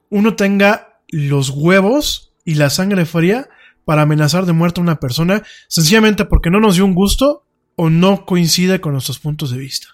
uno 0.10 0.36
tenga 0.36 0.98
los 1.10 1.52
huevos 1.52 2.34
y 2.44 2.56
la 2.56 2.72
sangre 2.72 3.06
fría 3.06 3.50
para 3.86 4.02
amenazar 4.02 4.48
de 4.48 4.54
muerte 4.54 4.82
a 4.82 4.84
una 4.84 5.00
persona, 5.00 5.44
sencillamente 5.68 6.26
porque 6.26 6.50
no 6.50 6.60
nos 6.60 6.74
dio 6.74 6.86
un 6.86 6.96
gusto 6.96 7.44
o 7.76 7.92
no 7.92 8.26
coincide 8.26 8.82
con 8.82 8.94
nuestros 8.94 9.20
puntos 9.20 9.52
de 9.52 9.60
vista. 9.60 9.93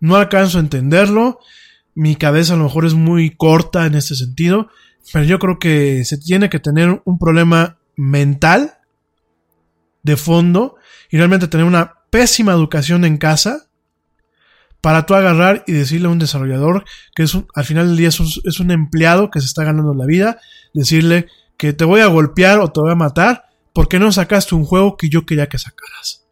No 0.00 0.16
alcanzo 0.16 0.58
a 0.58 0.62
entenderlo 0.62 1.38
mi 1.94 2.16
cabeza 2.16 2.54
a 2.54 2.56
lo 2.56 2.64
mejor 2.64 2.86
es 2.86 2.94
muy 2.94 3.30
corta 3.30 3.86
en 3.86 3.94
este 3.94 4.14
sentido, 4.14 4.68
pero 5.12 5.24
yo 5.24 5.38
creo 5.38 5.58
que 5.58 6.04
se 6.04 6.18
tiene 6.18 6.48
que 6.48 6.60
tener 6.60 7.02
un 7.04 7.18
problema 7.18 7.78
mental 7.96 8.78
de 10.02 10.16
fondo 10.16 10.76
y 11.10 11.18
realmente 11.18 11.48
tener 11.48 11.66
una 11.66 11.94
pésima 12.10 12.52
educación 12.52 13.04
en 13.04 13.18
casa 13.18 13.66
para 14.80 15.04
tú 15.04 15.14
agarrar 15.14 15.62
y 15.66 15.72
decirle 15.72 16.08
a 16.08 16.10
un 16.10 16.18
desarrollador 16.18 16.84
que 17.14 17.24
es 17.24 17.36
al 17.54 17.64
final 17.64 17.88
del 17.88 17.96
día 17.98 18.08
es 18.08 18.18
un, 18.18 18.28
es 18.44 18.60
un 18.60 18.70
empleado 18.70 19.30
que 19.30 19.40
se 19.40 19.46
está 19.46 19.64
ganando 19.64 19.92
la 19.92 20.06
vida, 20.06 20.38
decirle 20.72 21.26
que 21.58 21.74
te 21.74 21.84
voy 21.84 22.00
a 22.00 22.06
golpear 22.06 22.60
o 22.60 22.72
te 22.72 22.80
voy 22.80 22.92
a 22.92 22.96
matar 22.96 23.44
porque 23.74 23.98
no 23.98 24.10
sacaste 24.10 24.54
un 24.54 24.64
juego 24.64 24.96
que 24.96 25.10
yo 25.10 25.26
quería 25.26 25.48
que 25.48 25.58
sacaras. 25.58 26.26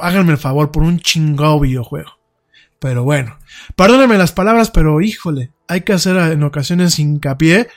Háganme 0.00 0.32
el 0.32 0.38
favor 0.38 0.70
por 0.70 0.82
un 0.82 0.98
chingado 0.98 1.60
videojuego. 1.60 2.10
Pero 2.84 3.02
bueno, 3.02 3.38
perdónenme 3.76 4.18
las 4.18 4.32
palabras, 4.32 4.70
pero 4.70 5.00
híjole, 5.00 5.54
hay 5.68 5.80
que 5.80 5.94
hacer 5.94 6.18
en 6.18 6.42
ocasiones 6.42 6.98
hincapié, 6.98 7.68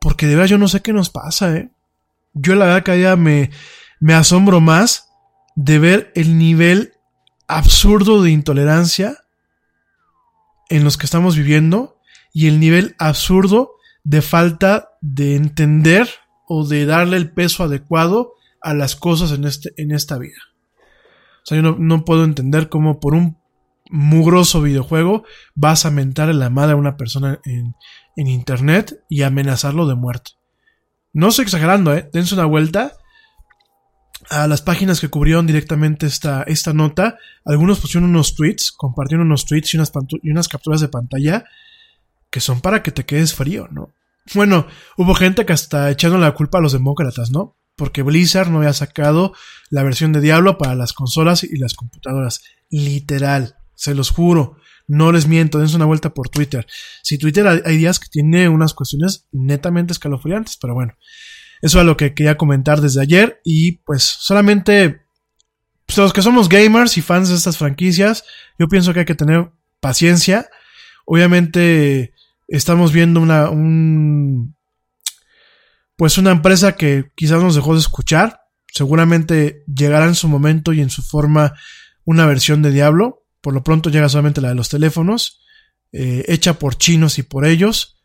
porque 0.00 0.28
de 0.28 0.36
verdad 0.36 0.50
yo 0.50 0.58
no 0.58 0.68
sé 0.68 0.82
qué 0.82 0.92
nos 0.92 1.10
pasa, 1.10 1.56
¿eh? 1.56 1.70
Yo 2.32 2.54
la 2.54 2.66
verdad 2.66 2.84
que 2.84 2.92
día 2.92 3.16
me, 3.16 3.50
me 3.98 4.14
asombro 4.14 4.60
más 4.60 5.08
de 5.56 5.80
ver 5.80 6.12
el 6.14 6.38
nivel 6.38 6.92
absurdo 7.48 8.22
de 8.22 8.30
intolerancia 8.30 9.24
en 10.68 10.84
los 10.84 10.96
que 10.96 11.06
estamos 11.06 11.36
viviendo 11.36 11.98
y 12.32 12.46
el 12.46 12.60
nivel 12.60 12.94
absurdo 13.00 13.72
de 14.04 14.22
falta 14.22 14.90
de 15.00 15.34
entender 15.34 16.08
o 16.46 16.68
de 16.68 16.86
darle 16.86 17.16
el 17.16 17.32
peso 17.32 17.64
adecuado 17.64 18.34
a 18.60 18.74
las 18.74 18.94
cosas 18.94 19.32
en, 19.32 19.42
este, 19.42 19.72
en 19.76 19.90
esta 19.90 20.18
vida. 20.18 20.38
O 21.42 21.46
sea, 21.46 21.56
yo 21.56 21.62
no, 21.62 21.74
no 21.80 22.04
puedo 22.04 22.22
entender 22.22 22.68
cómo 22.68 23.00
por 23.00 23.14
un 23.14 23.41
mugroso 23.92 24.62
videojuego, 24.62 25.24
vas 25.54 25.84
a 25.84 25.90
mentar 25.90 26.30
en 26.30 26.38
la 26.38 26.50
madre 26.50 26.72
a 26.72 26.76
una 26.76 26.96
persona 26.96 27.40
en, 27.44 27.74
internet 28.16 29.04
y 29.08 29.22
amenazarlo 29.22 29.86
de 29.86 29.94
muerte. 29.94 30.32
No 31.12 31.28
estoy 31.28 31.44
exagerando, 31.44 31.94
¿eh? 31.94 32.08
Dense 32.12 32.34
una 32.34 32.46
vuelta 32.46 32.94
a 34.30 34.46
las 34.46 34.62
páginas 34.62 35.00
que 35.00 35.08
cubrieron 35.08 35.46
directamente 35.46 36.06
esta, 36.06 36.42
esta 36.44 36.72
nota. 36.72 37.18
Algunos 37.44 37.80
pusieron 37.80 38.08
unos 38.08 38.34
tweets, 38.34 38.72
compartieron 38.72 39.26
unos 39.26 39.44
tweets 39.44 39.74
y 39.74 39.76
unas, 39.76 39.92
y 40.22 40.30
unas 40.30 40.48
capturas 40.48 40.80
de 40.80 40.88
pantalla 40.88 41.44
que 42.30 42.40
son 42.40 42.62
para 42.62 42.82
que 42.82 42.92
te 42.92 43.04
quedes 43.04 43.34
frío, 43.34 43.68
¿no? 43.70 43.90
Bueno, 44.34 44.66
hubo 44.96 45.14
gente 45.14 45.44
que 45.44 45.52
hasta 45.52 45.90
echando 45.90 46.16
la 46.16 46.32
culpa 46.32 46.58
a 46.58 46.60
los 46.62 46.72
demócratas, 46.72 47.30
¿no? 47.30 47.56
Porque 47.76 48.02
Blizzard 48.02 48.48
no 48.48 48.58
había 48.58 48.72
sacado 48.72 49.34
la 49.68 49.82
versión 49.82 50.12
de 50.12 50.20
Diablo 50.20 50.56
para 50.56 50.74
las 50.74 50.94
consolas 50.94 51.44
y 51.44 51.58
las 51.58 51.74
computadoras. 51.74 52.42
Literal 52.70 53.56
se 53.82 53.96
los 53.96 54.10
juro. 54.10 54.58
No 54.86 55.10
les 55.10 55.26
miento, 55.26 55.58
dense 55.58 55.74
una 55.74 55.86
vuelta 55.86 56.14
por 56.14 56.28
Twitter. 56.28 56.68
Si 57.02 57.18
Twitter 57.18 57.48
hay 57.48 57.76
días 57.76 57.98
que 57.98 58.08
tiene 58.08 58.48
unas 58.48 58.74
cuestiones 58.74 59.26
netamente 59.32 59.92
escalofriantes, 59.92 60.56
pero 60.56 60.74
bueno. 60.74 60.94
Eso 61.62 61.80
es 61.80 61.86
lo 61.86 61.96
que 61.96 62.14
quería 62.14 62.36
comentar 62.36 62.80
desde 62.80 63.02
ayer. 63.02 63.40
Y 63.42 63.78
pues 63.78 64.04
solamente 64.04 65.02
pues, 65.84 65.98
los 65.98 66.12
que 66.12 66.22
somos 66.22 66.48
gamers 66.48 66.96
y 66.96 67.02
fans 67.02 67.28
de 67.28 67.34
estas 67.34 67.58
franquicias, 67.58 68.24
yo 68.56 68.68
pienso 68.68 68.92
que 68.94 69.00
hay 69.00 69.04
que 69.04 69.16
tener 69.16 69.50
paciencia. 69.80 70.48
Obviamente 71.04 72.14
estamos 72.46 72.92
viendo 72.92 73.18
una, 73.18 73.50
un, 73.50 74.54
pues 75.96 76.18
una 76.18 76.30
empresa 76.30 76.76
que 76.76 77.10
quizás 77.16 77.42
nos 77.42 77.56
dejó 77.56 77.74
de 77.74 77.80
escuchar. 77.80 78.42
Seguramente 78.72 79.64
llegará 79.66 80.06
en 80.06 80.14
su 80.14 80.28
momento 80.28 80.72
y 80.72 80.80
en 80.80 80.90
su 80.90 81.02
forma 81.02 81.54
una 82.04 82.26
versión 82.26 82.62
de 82.62 82.70
Diablo. 82.70 83.21
Por 83.42 83.52
lo 83.52 83.62
pronto 83.62 83.90
llega 83.90 84.08
solamente 84.08 84.40
la 84.40 84.48
de 84.48 84.54
los 84.54 84.70
teléfonos, 84.70 85.42
eh, 85.92 86.24
hecha 86.28 86.58
por 86.58 86.76
chinos 86.76 87.18
y 87.18 87.22
por 87.22 87.44
ellos. 87.44 87.98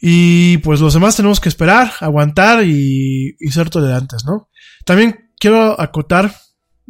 Y 0.00 0.58
pues 0.58 0.80
los 0.80 0.94
demás 0.94 1.16
tenemos 1.16 1.40
que 1.40 1.48
esperar, 1.48 1.92
aguantar 2.00 2.64
y, 2.64 3.36
ser 3.50 3.68
tolerantes, 3.68 4.24
¿no? 4.24 4.48
También 4.84 5.30
quiero 5.38 5.78
acotar, 5.78 6.34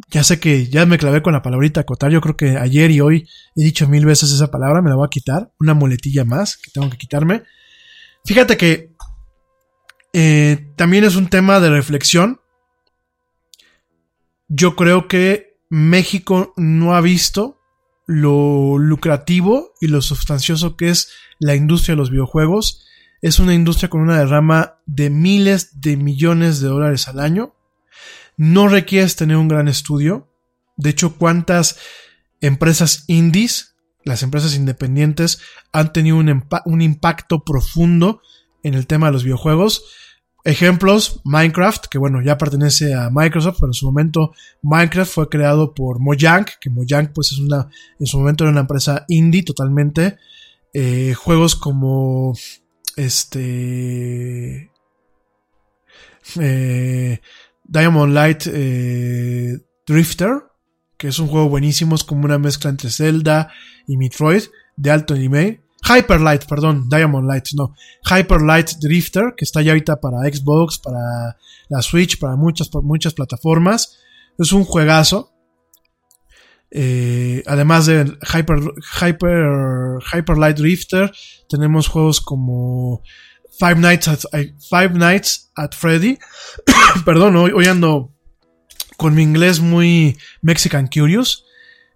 ya 0.09 0.23
sé 0.23 0.39
que 0.39 0.67
ya 0.67 0.85
me 0.85 0.97
clavé 0.97 1.21
con 1.21 1.33
la 1.33 1.41
palabrita 1.41 1.81
acotar, 1.81 2.11
yo 2.11 2.21
creo 2.21 2.37
que 2.37 2.57
ayer 2.57 2.91
y 2.91 3.01
hoy 3.01 3.27
he 3.55 3.63
dicho 3.63 3.87
mil 3.87 4.05
veces 4.05 4.31
esa 4.31 4.49
palabra, 4.49 4.81
me 4.81 4.89
la 4.89 4.95
voy 4.95 5.07
a 5.07 5.09
quitar, 5.09 5.51
una 5.59 5.73
muletilla 5.73 6.23
más 6.23 6.55
que 6.57 6.71
tengo 6.71 6.89
que 6.89 6.97
quitarme. 6.97 7.43
Fíjate 8.23 8.55
que 8.55 8.93
eh, 10.13 10.71
también 10.75 11.03
es 11.03 11.15
un 11.15 11.29
tema 11.29 11.59
de 11.59 11.69
reflexión. 11.69 12.39
Yo 14.47 14.75
creo 14.75 15.07
que 15.07 15.50
México 15.71 16.53
no 16.57 16.93
ha 16.93 17.01
visto 17.01 17.57
lo 18.05 18.77
lucrativo 18.77 19.73
y 19.79 19.87
lo 19.87 20.01
sustancioso 20.01 20.75
que 20.75 20.89
es 20.89 21.11
la 21.39 21.55
industria 21.55 21.93
de 21.93 21.97
los 21.97 22.11
videojuegos. 22.11 22.85
Es 23.21 23.39
una 23.39 23.53
industria 23.53 23.89
con 23.89 24.01
una 24.01 24.19
derrama 24.19 24.79
de 24.85 25.09
miles 25.09 25.79
de 25.79 25.95
millones 25.95 26.59
de 26.59 26.67
dólares 26.67 27.07
al 27.07 27.21
año. 27.21 27.55
No 28.35 28.67
requieres 28.67 29.15
tener 29.15 29.37
un 29.37 29.47
gran 29.47 29.69
estudio. 29.69 30.27
De 30.75 30.89
hecho, 30.89 31.15
¿cuántas 31.15 31.79
empresas 32.41 33.05
indies 33.07 33.71
las 34.03 34.23
empresas 34.23 34.55
independientes 34.55 35.39
han 35.71 35.93
tenido 35.93 36.17
un, 36.17 36.45
un 36.65 36.81
impacto 36.81 37.43
profundo 37.45 38.21
en 38.63 38.73
el 38.73 38.87
tema 38.87 39.07
de 39.07 39.13
los 39.13 39.23
videojuegos. 39.23 39.85
Ejemplos, 40.43 41.21
Minecraft, 41.23 41.85
que 41.85 41.99
bueno, 41.99 42.21
ya 42.21 42.37
pertenece 42.37 42.95
a 42.95 43.09
Microsoft, 43.11 43.57
pero 43.59 43.69
en 43.69 43.73
su 43.73 43.85
momento 43.85 44.33
Minecraft 44.63 45.13
fue 45.13 45.29
creado 45.29 45.73
por 45.73 45.99
Mojang, 45.99 46.45
que 46.59 46.69
Mojang 46.69 47.13
pues 47.13 47.31
es 47.31 47.39
una, 47.39 47.69
en 47.99 48.07
su 48.07 48.17
momento 48.17 48.43
era 48.43 48.51
una 48.51 48.61
empresa 48.61 49.05
indie 49.07 49.43
totalmente. 49.43 50.17
Eh, 50.73 51.13
juegos 51.13 51.55
como 51.55 52.33
este 52.95 54.71
eh, 56.39 57.21
Diamond 57.63 58.13
Light 58.13 58.43
eh, 58.47 59.59
Drifter, 59.85 60.43
que 60.97 61.07
es 61.09 61.19
un 61.19 61.27
juego 61.27 61.49
buenísimo, 61.49 61.95
es 61.95 62.03
como 62.03 62.25
una 62.25 62.39
mezcla 62.39 62.69
entre 62.69 62.89
Zelda 62.89 63.51
y 63.87 63.97
Metroid 63.97 64.43
de 64.75 64.91
alto 64.91 65.15
nivel. 65.15 65.61
Hyper 65.83 66.21
Light, 66.21 66.45
perdón, 66.45 66.87
Diamond 66.89 67.27
Light, 67.27 67.47
no. 67.55 67.73
Hyper 68.09 68.41
Light 68.41 68.71
Drifter, 68.79 69.33
que 69.35 69.45
está 69.45 69.61
ya 69.61 69.71
ahorita 69.71 69.99
para 69.99 70.19
Xbox, 70.31 70.77
para 70.77 71.37
la 71.69 71.81
Switch, 71.81 72.19
para 72.19 72.35
muchas, 72.35 72.69
muchas 72.83 73.13
plataformas. 73.13 73.97
Es 74.37 74.51
un 74.51 74.63
juegazo. 74.63 75.31
Eh, 76.69 77.43
además 77.47 77.85
de 77.85 78.17
Hyper, 78.33 78.59
Hyper, 79.01 79.99
Hyper 80.13 80.37
Light 80.37 80.57
Drifter, 80.57 81.11
tenemos 81.49 81.87
juegos 81.87 82.21
como 82.21 83.03
Five 83.59 83.75
Nights 83.75 84.07
at, 84.07 84.19
Five 84.69 84.93
Nights 84.93 85.51
at 85.55 85.73
Freddy. 85.73 86.17
Perdón, 87.05 87.35
hoy, 87.35 87.65
ando 87.67 88.13
con 88.97 89.13
mi 89.13 89.23
inglés 89.23 89.59
muy 89.59 90.17
Mexican 90.41 90.87
Curious. 90.87 91.45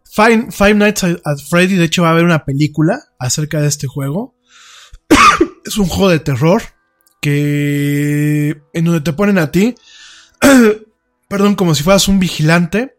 Five, 0.09 0.75
Nights 0.75 1.03
at 1.03 1.37
Freddy, 1.49 1.75
de 1.75 1.85
hecho, 1.85 2.03
va 2.03 2.09
a 2.09 2.11
haber 2.11 2.25
una 2.25 2.45
película 2.45 2.99
acerca 3.19 3.59
de 3.59 3.67
este 3.67 3.87
juego. 3.87 4.35
es 5.65 5.77
un 5.77 5.87
juego 5.87 6.09
de 6.09 6.19
terror 6.19 6.61
que 7.21 8.61
en 8.73 8.85
donde 8.85 9.01
te 9.01 9.13
ponen 9.13 9.37
a 9.39 9.51
ti, 9.51 9.75
perdón, 11.27 11.55
como 11.55 11.75
si 11.75 11.83
fueras 11.83 12.07
un 12.07 12.19
vigilante 12.19 12.97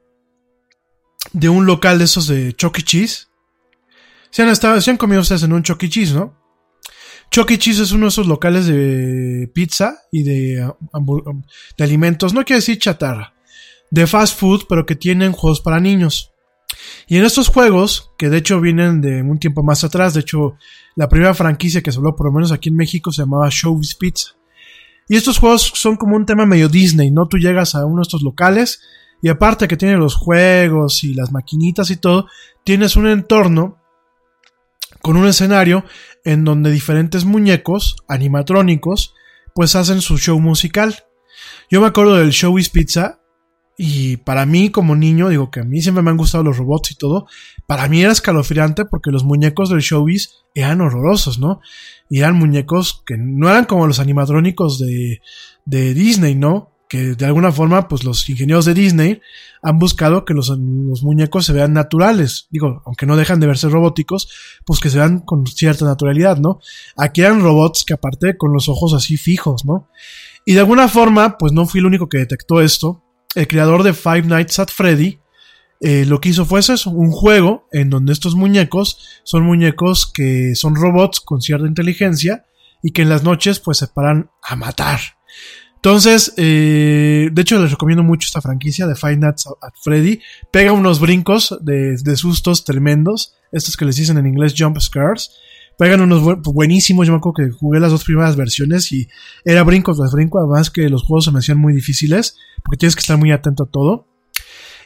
de 1.33 1.49
un 1.49 1.65
local 1.65 1.99
de 1.99 2.05
esos 2.05 2.27
de 2.27 2.55
Chuck 2.55 2.79
E. 2.79 2.83
Cheese. 2.83 3.29
Se 4.31 4.43
han, 4.43 4.49
estado, 4.49 4.81
se 4.81 4.91
han 4.91 4.97
comido 4.97 5.23
ustedes 5.23 5.45
en 5.45 5.53
un 5.53 5.63
Chuck 5.63 5.83
E. 5.85 5.89
Cheese, 5.89 6.13
¿no? 6.13 6.37
Chuck 7.31 7.51
E. 7.53 7.59
Cheese 7.59 7.83
es 7.83 7.93
uno 7.93 8.07
de 8.07 8.11
esos 8.11 8.27
locales 8.27 8.67
de 8.67 9.51
pizza 9.55 10.03
y 10.13 10.23
de, 10.23 10.71
de 11.79 11.85
alimentos, 11.85 12.35
no 12.35 12.45
quiero 12.45 12.59
decir 12.59 12.79
chatarra, 12.79 13.35
de 13.91 14.07
fast 14.07 14.39
food, 14.39 14.65
pero 14.69 14.85
que 14.85 14.97
tienen 14.97 15.33
juegos 15.33 15.61
para 15.61 15.81
niños. 15.81 16.33
Y 17.07 17.17
en 17.17 17.25
estos 17.25 17.49
juegos, 17.49 18.13
que 18.19 18.29
de 18.29 18.39
hecho 18.39 18.61
vienen 18.61 19.01
de 19.01 19.23
un 19.23 19.39
tiempo 19.39 19.63
más 19.63 19.85
atrás, 19.85 20.15
de 20.15 20.21
hecho 20.21 20.57
la 20.95 21.09
primera 21.09 21.35
franquicia 21.35 21.83
que 21.83 21.93
se 21.93 21.99
habló 21.99 22.17
por 22.17 22.27
lo 22.27 22.33
menos 22.33 22.53
aquí 22.53 22.69
en 22.69 22.77
México 22.77 23.13
se 23.13 23.23
llamaba 23.23 23.49
Showbiz 23.51 23.95
Pizza. 23.95 24.31
Y 25.09 25.17
estos 25.17 25.39
juegos 25.39 25.71
son 25.75 25.97
como 25.97 26.17
un 26.17 26.27
tema 26.27 26.47
medio 26.47 26.69
Disney, 26.69 27.11
¿no? 27.11 27.29
Tú 27.29 27.39
llegas 27.39 27.75
a 27.75 27.85
uno 27.85 27.99
de 27.99 28.03
estos 28.03 28.23
locales 28.23 28.81
y 29.23 29.29
aparte 29.29 29.69
que 29.69 29.77
tiene 29.77 29.97
los 29.97 30.15
juegos 30.15 31.05
y 31.05 31.15
las 31.15 31.33
maquinitas 31.33 31.91
y 31.91 31.97
todo, 31.97 32.27
tienes 32.65 32.97
un 32.97 33.07
entorno 33.07 33.79
con 35.03 35.17
un 35.17 35.27
escenario 35.29 35.85
en 36.25 36.45
donde 36.45 36.73
diferentes 36.73 37.25
muñecos 37.25 37.97
animatrónicos 38.09 39.15
pues 39.55 39.77
hacen 39.77 40.01
su 40.01 40.19
show 40.19 40.41
musical. 40.41 41.05
Yo 41.71 41.81
me 41.81 41.87
acuerdo 41.87 42.17
del 42.17 42.31
Showbiz 42.31 42.69
Pizza 42.71 43.21
y 43.77 44.19
para 44.19 44.47
mí 44.47 44.71
como 44.71 44.97
niño, 44.97 45.29
digo 45.29 45.51
que 45.51 45.61
a 45.61 45.65
mí 45.65 45.83
siempre 45.83 46.03
me 46.03 46.11
han 46.11 46.17
gustado 46.17 46.45
los 46.45 46.57
robots 46.57 46.93
y 46.93 46.95
todo, 46.95 47.27
para 47.67 47.89
mí 47.89 48.03
era 48.03 48.13
escalofriante 48.13 48.85
porque 48.85 49.11
los 49.11 49.25
muñecos 49.25 49.69
del 49.71 49.81
Showbiz 49.81 50.31
eran 50.55 50.81
horrorosos, 50.81 51.39
¿no? 51.39 51.61
Y 52.09 52.21
eran 52.21 52.39
muñecos 52.39 53.03
que 53.05 53.17
no 53.19 53.49
eran 53.49 53.65
como 53.67 53.87
los 53.87 53.99
animatrónicos 53.99 54.79
de, 54.79 55.21
de 55.65 55.95
Disney, 55.95 56.35
¿no? 56.35 56.71
que 56.89 57.15
de 57.15 57.27
alguna 57.27 57.51
forma, 57.53 57.89
pues 57.89 58.05
los 58.05 58.29
ingenieros 58.29 58.65
de 58.65 58.75
Disney 58.75 59.21
han 59.63 59.79
buscado 59.79 60.25
que 60.25 60.35
los, 60.35 60.49
los, 60.49 61.03
muñecos 61.03 61.47
se 61.47 61.53
vean 61.53 61.73
naturales. 61.73 62.47
Digo, 62.51 62.83
aunque 62.87 63.07
no 63.07 63.17
dejan 63.17 63.41
de 63.41 63.47
verse 63.47 63.69
robóticos, 63.69 64.29
pues 64.65 64.79
que 64.79 64.91
se 64.91 64.99
vean 64.99 65.21
con 65.21 65.47
cierta 65.47 65.85
naturalidad, 65.85 66.39
¿no? 66.39 66.61
Aquí 66.97 67.23
eran 67.23 67.43
robots 67.43 67.85
que 67.85 67.95
aparte 67.95 68.37
con 68.37 68.53
los 68.53 68.69
ojos 68.69 68.95
así 68.95 69.17
fijos, 69.17 69.65
¿no? 69.65 69.89
Y 70.45 70.55
de 70.55 70.61
alguna 70.61 70.89
forma, 70.89 71.39
pues 71.39 71.53
no 71.53 71.67
fui 71.67 71.81
el 71.81 71.87
único 71.87 72.09
que 72.09 72.19
detectó 72.19 72.61
esto. 72.61 73.03
El 73.35 73.49
creador 73.49 73.83
de 73.83 73.93
Five 73.93 74.23
Nights 74.23 74.59
at 74.59 74.69
Freddy, 74.69 75.19
eh, 75.81 76.07
lo 76.07 76.21
que 76.21 76.31
hizo 76.31 76.47
fue 76.47 76.61
eso, 76.61 76.91
un 76.91 77.11
juego 77.11 77.69
en 77.73 77.91
donde 77.91 78.13
estos 78.13 78.35
muñecos 78.35 79.21
son 79.25 79.45
muñecos 79.45 80.07
que 80.07 80.55
son 80.55 80.75
robots 80.75 81.21
con 81.21 81.43
cierta 81.43 81.67
inteligencia 81.67 82.45
y 82.83 82.93
que 82.93 83.03
en 83.03 83.09
las 83.09 83.25
noches 83.25 83.61
pues 83.61 83.79
se 83.79 83.89
paran 83.89 84.31
a 84.43 84.57
matar. 84.57 85.01
Entonces, 85.77 86.35
eh, 86.37 87.29
de 87.31 87.43
hecho 87.43 87.61
les 87.61 87.71
recomiendo 87.71 88.03
mucho 88.03 88.27
esta 88.27 88.41
franquicia 88.41 88.87
de 88.87 88.97
Five 88.97 89.19
Nights 89.19 89.47
at 89.61 89.75
Freddy. 89.81 90.21
Pega 90.51 90.73
unos 90.73 90.99
brincos 90.99 91.57
de, 91.61 91.97
sustos 92.17 92.65
tremendos. 92.65 93.37
Estos 93.53 93.77
que 93.77 93.85
les 93.85 93.97
dicen 93.97 94.19
en 94.19 94.27
inglés 94.27 94.55
jump 94.59 94.81
scares. 94.81 95.31
Pegan 95.79 96.01
unos 96.01 96.43
buenísimos. 96.43 97.07
Yo 97.07 97.13
me 97.13 97.19
acuerdo 97.19 97.37
que 97.37 97.51
jugué 97.51 97.81
las 97.81 97.91
dos 97.91 98.05
primeras 98.05 98.37
versiones 98.37 98.91
y 98.93 99.09
era 99.45 99.63
brinco 99.63 99.95
tras 99.95 100.13
brinco. 100.13 100.39
Además 100.39 100.71
que 100.71 100.89
los 100.89 101.03
juegos 101.03 101.27
se 101.27 101.31
me 101.31 101.39
hacían 101.41 101.59
muy 101.59 101.75
difíciles 101.75 102.37
porque 102.65 102.79
tienes 102.79 102.97
que 102.97 103.01
estar 103.01 103.19
muy 103.19 103.33
atento 103.33 103.65
a 103.65 103.71
todo. 103.71 104.09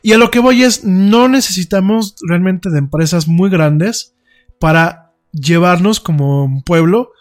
Y 0.03 0.13
a 0.13 0.19
lo 0.19 0.31
que 0.31 0.39
voy 0.39 0.63
es, 0.63 0.85
no 0.85 1.29
necesitamos 1.29 2.17
realmente 2.27 2.71
de 2.71 2.79
empresas 2.79 3.29
muy 3.29 3.51
grandes 3.51 4.15
para 4.59 5.13
llevarnos 5.33 6.01
como 6.01 6.45
un 6.45 6.63
pueblo 6.63 7.13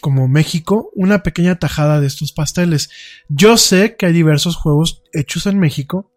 como 0.00 0.28
México 0.28 0.90
una 0.94 1.22
pequeña 1.22 1.58
tajada 1.58 2.00
de 2.00 2.06
estos 2.06 2.32
pasteles. 2.32 2.90
Yo 3.28 3.56
sé 3.56 3.96
que 3.96 4.06
hay 4.06 4.12
diversos 4.12 4.56
juegos 4.56 5.02
hechos 5.12 5.46
en 5.46 5.58
México, 5.58 6.12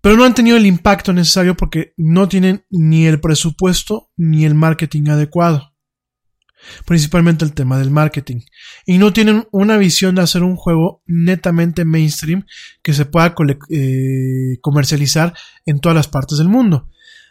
pero 0.00 0.16
no 0.16 0.24
han 0.24 0.34
tenido 0.34 0.56
el 0.56 0.66
impacto 0.66 1.12
necesario 1.12 1.56
porque 1.56 1.92
no 1.96 2.28
tienen 2.28 2.64
ni 2.70 3.06
el 3.06 3.20
presupuesto 3.20 4.10
ni 4.16 4.44
el 4.44 4.54
marketing 4.54 5.08
adecuado. 5.08 5.74
Principalmente 6.84 7.44
el 7.44 7.54
tema 7.54 7.78
del 7.78 7.90
marketing. 7.90 8.40
Y 8.84 8.98
no 8.98 9.12
tienen 9.12 9.46
una 9.52 9.76
visión 9.76 10.14
de 10.14 10.22
hacer 10.22 10.42
un 10.42 10.56
juego 10.56 11.02
netamente 11.06 11.84
mainstream 11.84 12.44
que 12.82 12.94
se 12.94 13.04
pueda 13.04 13.34
eh, 13.70 14.58
comercializar 14.60 15.34
en 15.66 15.80
todas 15.80 15.96
las 15.96 16.08
partes 16.08 16.38
del 16.38 16.48
mundo. 16.48 16.88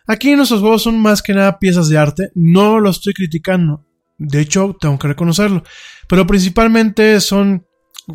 Aquí 0.08 0.34
nuestros 0.36 0.62
juegos 0.62 0.84
son 0.84 0.98
más 1.00 1.22
que 1.22 1.34
nada 1.34 1.60
piezas 1.60 1.90
de 1.90 1.98
arte, 1.98 2.32
no 2.34 2.80
lo 2.80 2.90
estoy 2.90 3.14
criticando, 3.14 3.86
de 4.18 4.42
hecho, 4.42 4.76
tengo 4.80 4.98
que 4.98 5.08
reconocerlo. 5.08 5.64
Pero 6.08 6.26
principalmente 6.26 7.22
son 7.22 7.67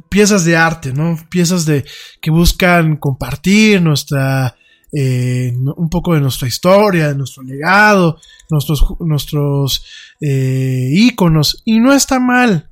piezas 0.08 0.44
de 0.44 0.56
arte, 0.56 0.92
¿no? 0.92 1.18
Piezas 1.28 1.66
de 1.66 1.84
que 2.20 2.30
buscan 2.30 2.96
compartir 2.96 3.82
nuestra 3.82 4.56
eh, 4.92 5.54
un 5.54 5.88
poco 5.88 6.14
de 6.14 6.20
nuestra 6.20 6.48
historia, 6.48 7.08
de 7.08 7.14
nuestro 7.14 7.42
legado, 7.42 8.18
nuestros 8.50 8.84
nuestros 9.00 9.84
eh, 10.20 10.88
íconos 10.92 11.62
y 11.64 11.80
no 11.80 11.92
está 11.94 12.20
mal, 12.20 12.70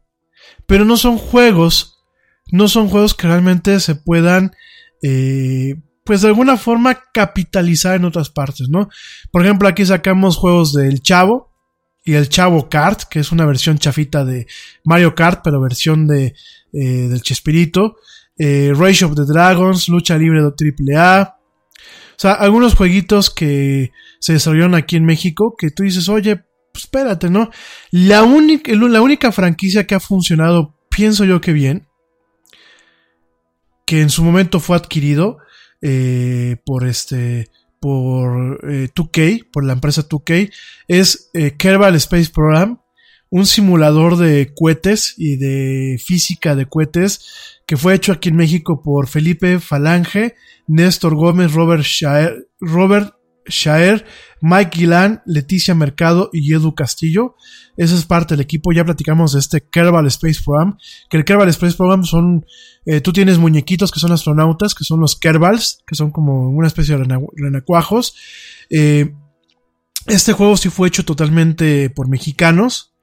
pero 0.67 0.85
no 0.85 0.97
son 0.97 1.17
juegos, 1.17 1.99
no 2.53 2.69
son 2.69 2.89
juegos 2.89 3.15
que 3.15 3.27
realmente 3.27 3.81
se 3.81 3.95
puedan 3.95 4.53
eh, 5.03 5.77
pues 6.05 6.23
de 6.23 6.29
alguna 6.29 6.57
forma 6.57 7.05
capitalizar 7.13 7.97
en 7.97 8.05
otras 8.05 8.31
partes, 8.31 8.69
¿no? 8.69 8.89
Por 9.31 9.43
ejemplo, 9.43 9.69
aquí 9.69 9.87
sacamos 9.87 10.37
juegos 10.37 10.73
del 10.73 11.03
Chavo, 11.03 11.50
y 12.11 12.15
el 12.17 12.29
Chavo 12.29 12.69
Kart, 12.69 13.05
que 13.09 13.21
es 13.21 13.31
una 13.31 13.47
versión 13.47 13.79
chafita 13.79 14.25
de 14.25 14.49
Mario 14.85 15.15
Kart, 15.15 15.43
pero 15.45 15.61
versión 15.61 16.09
de, 16.09 16.35
eh, 16.73 17.09
del 17.09 17.23
Chespirito. 17.23 17.99
Eh, 18.37 18.73
Rage 18.75 19.05
of 19.05 19.15
the 19.15 19.23
Dragons, 19.25 19.89
Lucha 19.89 20.19
Libre 20.19 20.43
de 20.43 20.97
AAA. 20.97 21.39
O 21.39 22.17
sea, 22.17 22.33
algunos 22.33 22.75
jueguitos 22.75 23.31
que 23.31 23.93
se 24.19 24.33
desarrollaron 24.33 24.75
aquí 24.75 24.97
en 24.97 25.05
México 25.05 25.55
que 25.57 25.71
tú 25.71 25.85
dices, 25.85 26.09
oye, 26.09 26.43
pues 26.73 26.85
espérate, 26.85 27.31
¿no? 27.31 27.51
La 27.93 28.25
única, 28.25 28.73
la 28.75 29.03
única 29.03 29.31
franquicia 29.31 29.87
que 29.87 29.95
ha 29.95 30.01
funcionado, 30.01 30.75
pienso 30.91 31.25
yo 31.25 31.41
que 31.41 31.53
bien, 31.53 31.87
que 33.87 34.01
en 34.01 34.11
su 34.11 34.25
momento 34.25 34.59
fue 34.59 34.77
adquirido 34.77 35.39
eh, 35.81 36.57
por 36.67 36.89
este 36.89 37.49
por 37.81 38.61
2K, 38.63 39.19
eh, 39.19 39.45
por 39.53 39.65
la 39.65 39.73
empresa 39.73 40.07
2K, 40.07 40.53
es 40.87 41.31
eh, 41.35 41.57
Kerbal 41.57 41.97
Space 41.97 42.31
Program, 42.33 42.81
un 43.31 43.47
simulador 43.47 44.17
de 44.17 44.53
cohetes 44.55 45.15
y 45.17 45.37
de 45.37 45.99
física 46.05 46.55
de 46.55 46.67
cohetes 46.67 47.61
que 47.67 47.77
fue 47.77 47.95
hecho 47.95 48.11
aquí 48.11 48.31
en 48.31 48.37
México 48.37 48.83
por 48.83 49.07
Felipe 49.07 49.61
Falange, 49.61 50.35
Néstor 50.67 51.15
Gómez, 51.15 51.53
Robert 51.53 51.85
Shaer, 51.85 52.49
Robert 52.61 53.15
Shaer, 53.47 54.05
Mike 54.41 54.79
Guilán, 54.79 55.23
Leticia 55.27 55.75
Mercado 55.75 56.31
y 56.33 56.53
Edu 56.55 56.75
Castillo. 56.75 57.35
Esa 57.77 57.95
es 57.95 58.05
parte 58.05 58.35
del 58.35 58.43
equipo. 58.43 58.73
Ya 58.73 58.85
platicamos 58.85 59.33
de 59.33 59.41
este 59.41 59.63
Kerbal 59.69 60.07
Space 60.07 60.41
Program. 60.45 60.77
Que 61.09 61.17
el 61.17 61.25
Kerbal 61.25 61.49
Space 61.49 61.77
Program 61.77 62.05
son. 62.05 62.45
Eh, 62.87 63.01
tú 63.01 63.13
tienes 63.13 63.39
muñequitos 63.39 63.91
que 63.91 64.01
son 64.01 64.13
astronautas, 64.13 64.75
que 64.75 64.85
son 64.85 65.01
los 65.01 65.17
Kerbals, 65.17 65.83
que 65.87 65.95
son 65.95 66.11
como 66.11 66.49
una 66.51 66.67
especie 66.67 66.97
de 66.97 67.05
renacuajos. 67.37 68.15
Eh, 68.71 69.13
Este 70.07 70.33
juego 70.33 70.57
sí 70.57 70.71
fue 70.71 70.89
hecho 70.89 71.05
totalmente 71.05 71.91
por 71.91 72.09
mexicanos. 72.09 72.95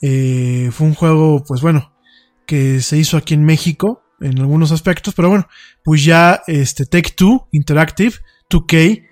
Eh, 0.00 0.70
fue 0.72 0.86
un 0.86 0.94
juego, 0.94 1.44
pues 1.46 1.60
bueno, 1.60 1.92
que 2.46 2.80
se 2.80 2.96
hizo 2.96 3.16
aquí 3.16 3.34
en 3.34 3.44
México 3.44 4.02
en 4.20 4.38
algunos 4.38 4.72
aspectos, 4.72 5.14
pero 5.14 5.28
bueno, 5.28 5.46
pues 5.84 6.04
ya 6.04 6.42
este 6.46 6.86
Tech 6.86 7.14
2 7.16 7.42
Interactive 7.52 8.14
2K 8.50 9.06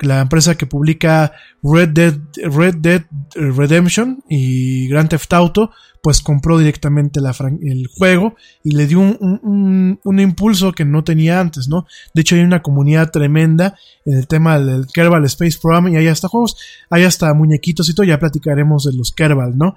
la 0.00 0.20
empresa 0.20 0.56
que 0.56 0.66
publica 0.66 1.32
Red 1.62 1.88
Dead, 1.90 2.14
Red 2.36 2.76
Dead 2.76 3.04
Redemption 3.34 4.22
y 4.28 4.88
Grand 4.88 5.08
Theft 5.08 5.32
Auto, 5.32 5.70
pues 6.02 6.20
compró 6.20 6.58
directamente 6.58 7.18
el 7.18 7.86
juego 7.86 8.36
y 8.62 8.72
le 8.72 8.86
dio 8.86 9.00
un, 9.00 9.98
impulso 10.04 10.72
que 10.72 10.84
no 10.84 11.02
tenía 11.02 11.40
antes, 11.40 11.66
¿no? 11.66 11.86
De 12.12 12.20
hecho, 12.20 12.34
hay 12.34 12.42
una 12.42 12.60
comunidad 12.60 13.10
tremenda 13.10 13.74
en 14.04 14.18
el 14.18 14.26
tema 14.26 14.58
del 14.58 14.86
Kerbal 14.86 15.24
Space 15.24 15.58
Program 15.60 15.88
y 15.88 15.96
hay 15.96 16.08
hasta 16.08 16.28
juegos, 16.28 16.56
hay 16.90 17.04
hasta 17.04 17.32
muñequitos 17.32 17.88
y 17.88 17.94
todo, 17.94 18.04
ya 18.04 18.18
platicaremos 18.18 18.84
de 18.84 18.92
los 18.92 19.12
Kerbal, 19.12 19.56
¿no? 19.56 19.76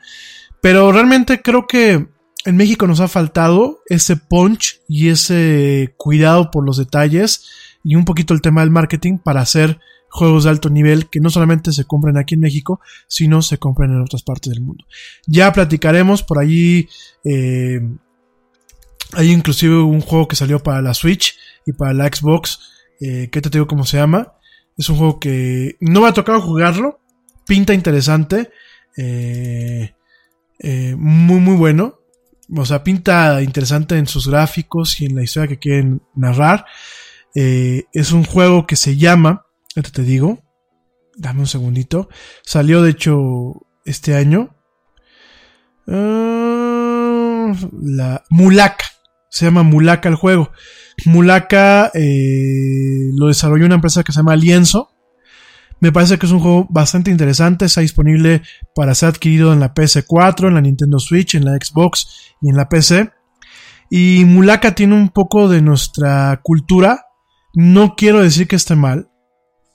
Pero 0.61 0.91
realmente 0.91 1.41
creo 1.41 1.65
que 1.65 2.09
en 2.43 2.57
México 2.57 2.87
nos 2.87 2.99
ha 2.99 3.07
faltado 3.07 3.79
ese 3.87 4.17
punch 4.17 4.81
y 4.87 5.07
ese 5.07 5.93
cuidado 5.95 6.51
por 6.51 6.65
los 6.65 6.77
detalles 6.77 7.45
y 7.85 7.95
un 7.95 8.03
poquito 8.03 8.33
el 8.33 8.41
tema 8.41 8.61
del 8.61 8.71
marketing 8.71 9.17
para 9.17 9.39
hacer 9.39 9.79
juegos 10.09 10.43
de 10.45 10.49
alto 10.49 10.69
nivel 10.69 11.09
que 11.09 11.19
no 11.19 11.29
solamente 11.29 11.71
se 11.71 11.85
compran 11.85 12.17
aquí 12.17 12.35
en 12.35 12.41
México, 12.41 12.79
sino 13.07 13.41
se 13.41 13.57
compran 13.57 13.91
en 13.91 14.01
otras 14.01 14.23
partes 14.23 14.53
del 14.53 14.61
mundo. 14.61 14.85
Ya 15.25 15.51
platicaremos 15.53 16.23
por 16.23 16.39
allí. 16.39 16.87
Eh, 17.23 17.81
hay 19.13 19.31
inclusive 19.31 19.79
un 19.79 20.01
juego 20.01 20.27
que 20.27 20.35
salió 20.35 20.59
para 20.59 20.81
la 20.81 20.93
Switch 20.93 21.37
y 21.65 21.73
para 21.73 21.93
la 21.93 22.07
Xbox. 22.07 22.59
Eh, 22.99 23.29
que 23.31 23.41
te 23.41 23.49
digo 23.49 23.67
cómo 23.67 23.85
se 23.85 23.97
llama. 23.97 24.33
Es 24.77 24.89
un 24.89 24.97
juego 24.97 25.19
que 25.19 25.75
no 25.79 26.01
me 26.01 26.07
ha 26.07 26.13
tocado 26.13 26.41
jugarlo. 26.41 26.99
Pinta 27.45 27.73
interesante. 27.73 28.49
Eh, 28.97 29.93
eh, 30.59 30.95
muy, 30.97 31.39
muy 31.39 31.55
bueno. 31.55 31.99
O 32.55 32.65
sea, 32.65 32.83
pinta 32.83 33.41
interesante 33.41 33.97
en 33.97 34.07
sus 34.07 34.27
gráficos 34.27 34.99
y 35.01 35.05
en 35.05 35.15
la 35.15 35.23
historia 35.23 35.49
que 35.49 35.59
quieren 35.59 36.01
narrar. 36.15 36.65
es 37.35 38.11
un 38.13 38.23
juego 38.23 38.65
que 38.65 38.75
se 38.75 38.97
llama 38.97 39.46
te 39.83 40.03
digo. 40.03 40.43
Dame 41.15 41.41
un 41.41 41.47
segundito. 41.47 42.09
Salió, 42.43 42.81
de 42.81 42.91
hecho, 42.91 43.67
este 43.85 44.15
año. 44.15 44.55
Ah, 45.87 47.53
la. 47.81 48.23
Se 49.29 49.45
llama 49.45 49.63
Mulaka 49.63 50.09
el 50.09 50.15
juego. 50.15 50.51
Mulaka 51.05 51.91
eh, 51.93 53.11
lo 53.13 53.27
desarrolló 53.27 53.65
una 53.65 53.75
empresa 53.75 54.03
que 54.03 54.11
se 54.11 54.19
llama 54.19 54.35
Lienzo. 54.35 54.89
Me 55.79 55.91
parece 55.91 56.17
que 56.17 56.25
es 56.25 56.31
un 56.31 56.39
juego 56.39 56.67
bastante 56.69 57.11
interesante. 57.11 57.65
Está 57.65 57.81
disponible 57.81 58.41
para 58.73 58.95
ser 58.95 59.09
adquirido 59.09 59.53
en 59.53 59.59
la 59.59 59.73
PS4, 59.73 60.47
en 60.47 60.55
la 60.55 60.61
Nintendo 60.61 60.99
Switch, 60.99 61.35
en 61.35 61.45
la 61.45 61.53
Xbox 61.53 62.35
y 62.41 62.49
en 62.49 62.57
la 62.57 62.67
PC. 62.67 63.11
Y 63.89 64.25
Mulaka 64.25 64.73
tiene 64.73 64.95
un 64.95 65.09
poco 65.09 65.47
de 65.47 65.61
nuestra 65.61 66.39
cultura. 66.43 67.05
No 67.53 67.95
quiero 67.95 68.21
decir 68.21 68.47
que 68.47 68.55
esté 68.55 68.75
mal. 68.75 69.09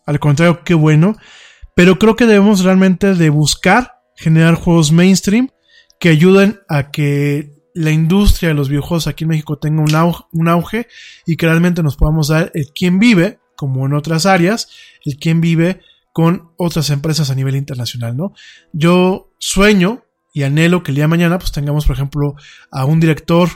Al 0.06 0.20
contrario, 0.20 0.62
qué 0.64 0.74
bueno. 0.74 1.16
Pero 1.74 1.98
creo 1.98 2.16
que 2.16 2.26
debemos 2.26 2.62
realmente 2.62 3.14
de 3.14 3.30
buscar 3.30 4.02
generar 4.16 4.54
juegos 4.54 4.92
mainstream 4.92 5.48
que 5.98 6.10
ayuden 6.10 6.60
a 6.68 6.90
que 6.90 7.62
la 7.74 7.90
industria 7.90 8.50
de 8.50 8.54
los 8.54 8.68
videojuegos 8.68 9.06
aquí 9.06 9.24
en 9.24 9.30
México 9.30 9.58
tenga 9.58 9.82
un 9.82 10.48
auge, 10.48 10.86
y 11.26 11.36
que 11.36 11.46
realmente 11.46 11.82
nos 11.82 11.96
podamos 11.96 12.28
dar 12.28 12.50
el 12.54 12.66
quien 12.74 12.98
vive, 12.98 13.38
como 13.56 13.86
en 13.86 13.94
otras 13.94 14.26
áreas, 14.26 14.68
el 15.04 15.16
quien 15.16 15.40
vive 15.40 15.80
con 16.12 16.50
otras 16.56 16.90
empresas 16.90 17.30
a 17.30 17.34
nivel 17.34 17.56
internacional, 17.56 18.16
¿no? 18.16 18.34
Yo 18.72 19.32
sueño 19.38 20.04
y 20.34 20.42
anhelo 20.42 20.82
que 20.82 20.90
el 20.90 20.96
día 20.96 21.04
de 21.04 21.08
mañana 21.08 21.38
pues 21.38 21.52
tengamos, 21.52 21.86
por 21.86 21.96
ejemplo, 21.96 22.34
a 22.70 22.84
un 22.84 23.00
director 23.00 23.48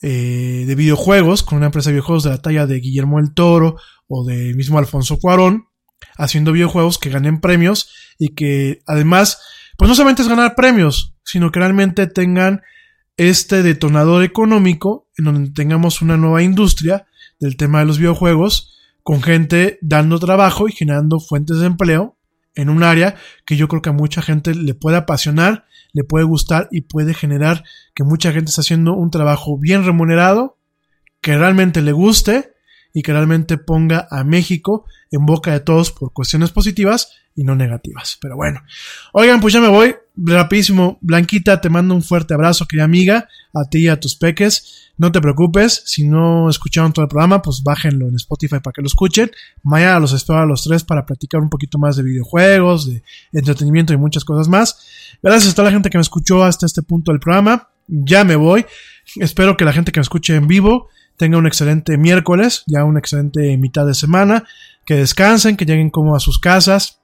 eh, 0.00 0.64
de 0.66 0.74
videojuegos 0.74 1.42
con 1.42 1.58
una 1.58 1.66
empresa 1.66 1.90
de 1.90 1.94
videojuegos 1.94 2.24
de 2.24 2.30
la 2.30 2.40
talla 2.40 2.66
de 2.66 2.80
Guillermo 2.80 3.18
el 3.18 3.34
Toro 3.34 3.76
o 4.08 4.24
de 4.24 4.54
mismo 4.54 4.78
Alfonso 4.78 5.18
Cuarón, 5.18 5.66
haciendo 6.16 6.52
videojuegos 6.52 6.98
que 6.98 7.10
ganen 7.10 7.40
premios 7.40 7.90
y 8.18 8.34
que 8.34 8.82
además, 8.86 9.40
pues 9.76 9.88
no 9.88 9.94
solamente 9.94 10.22
es 10.22 10.28
ganar 10.28 10.54
premios, 10.54 11.14
sino 11.24 11.50
que 11.50 11.60
realmente 11.60 12.06
tengan 12.06 12.62
este 13.16 13.62
detonador 13.62 14.22
económico 14.24 15.08
en 15.16 15.24
donde 15.26 15.50
tengamos 15.50 16.02
una 16.02 16.16
nueva 16.16 16.42
industria 16.42 17.06
del 17.40 17.56
tema 17.56 17.80
de 17.80 17.86
los 17.86 17.98
videojuegos 17.98 18.72
con 19.02 19.22
gente 19.22 19.78
dando 19.82 20.18
trabajo 20.18 20.68
y 20.68 20.72
generando 20.72 21.18
fuentes 21.20 21.58
de 21.58 21.66
empleo 21.66 22.16
en 22.54 22.68
un 22.68 22.82
área 22.82 23.16
que 23.46 23.56
yo 23.56 23.68
creo 23.68 23.82
que 23.82 23.90
a 23.90 23.94
mucha 23.94 24.22
gente 24.22 24.54
le 24.54 24.74
puede 24.74 24.96
apasionar, 24.96 25.66
le 25.92 26.04
puede 26.04 26.24
gustar 26.24 26.68
y 26.70 26.82
puede 26.82 27.14
generar 27.14 27.64
que 27.94 28.04
mucha 28.04 28.32
gente 28.32 28.50
esté 28.50 28.60
haciendo 28.60 28.94
un 28.94 29.10
trabajo 29.10 29.58
bien 29.58 29.84
remunerado, 29.84 30.58
que 31.20 31.36
realmente 31.36 31.82
le 31.82 31.92
guste 31.92 32.52
y 32.92 33.02
que 33.02 33.12
realmente 33.12 33.58
ponga 33.58 34.06
a 34.10 34.24
México 34.24 34.86
en 35.10 35.26
boca 35.26 35.52
de 35.52 35.60
todos 35.60 35.92
por 35.92 36.12
cuestiones 36.12 36.50
positivas 36.50 37.12
y 37.34 37.44
no 37.44 37.54
negativas. 37.54 38.18
Pero 38.20 38.36
bueno, 38.36 38.60
oigan, 39.12 39.40
pues 39.40 39.54
ya 39.54 39.60
me 39.60 39.68
voy 39.68 39.94
rapidísimo. 40.16 40.98
Blanquita, 41.00 41.60
te 41.60 41.70
mando 41.70 41.94
un 41.94 42.02
fuerte 42.02 42.34
abrazo, 42.34 42.66
querida 42.66 42.84
amiga, 42.84 43.28
a 43.54 43.68
ti 43.68 43.84
y 43.84 43.88
a 43.88 43.98
tus 43.98 44.16
peques. 44.16 44.90
No 44.98 45.10
te 45.10 45.20
preocupes, 45.20 45.82
si 45.86 46.06
no 46.06 46.48
escucharon 46.50 46.92
todo 46.92 47.04
el 47.04 47.08
programa, 47.08 47.40
pues 47.40 47.62
bájenlo 47.64 48.08
en 48.08 48.16
Spotify 48.16 48.60
para 48.62 48.72
que 48.72 48.82
lo 48.82 48.86
escuchen. 48.86 49.30
Mañana 49.62 49.98
los 49.98 50.12
espero 50.12 50.40
a 50.40 50.46
los 50.46 50.64
tres 50.64 50.84
para 50.84 51.06
platicar 51.06 51.40
un 51.40 51.48
poquito 51.48 51.78
más 51.78 51.96
de 51.96 52.02
videojuegos, 52.02 52.90
de 52.90 53.02
entretenimiento 53.32 53.92
y 53.92 53.96
muchas 53.96 54.24
cosas 54.24 54.48
más. 54.48 54.86
Gracias 55.22 55.52
a 55.52 55.54
toda 55.56 55.66
la 55.66 55.72
gente 55.72 55.88
que 55.90 55.98
me 55.98 56.02
escuchó 56.02 56.44
hasta 56.44 56.66
este 56.66 56.82
punto 56.82 57.10
del 57.10 57.20
programa. 57.20 57.70
Ya 57.88 58.24
me 58.24 58.36
voy. 58.36 58.66
Espero 59.16 59.56
que 59.56 59.64
la 59.64 59.72
gente 59.72 59.92
que 59.92 60.00
me 60.00 60.02
escuche 60.02 60.34
en 60.36 60.46
vivo 60.46 60.88
tenga 61.16 61.38
un 61.38 61.46
excelente 61.46 61.98
miércoles, 61.98 62.64
ya 62.66 62.84
una 62.84 62.98
excelente 62.98 63.56
mitad 63.56 63.86
de 63.86 63.94
semana 63.94 64.44
que 64.84 64.94
descansen, 64.94 65.56
que 65.56 65.64
lleguen 65.64 65.90
como 65.90 66.16
a 66.16 66.20
sus 66.20 66.38
casas, 66.38 67.00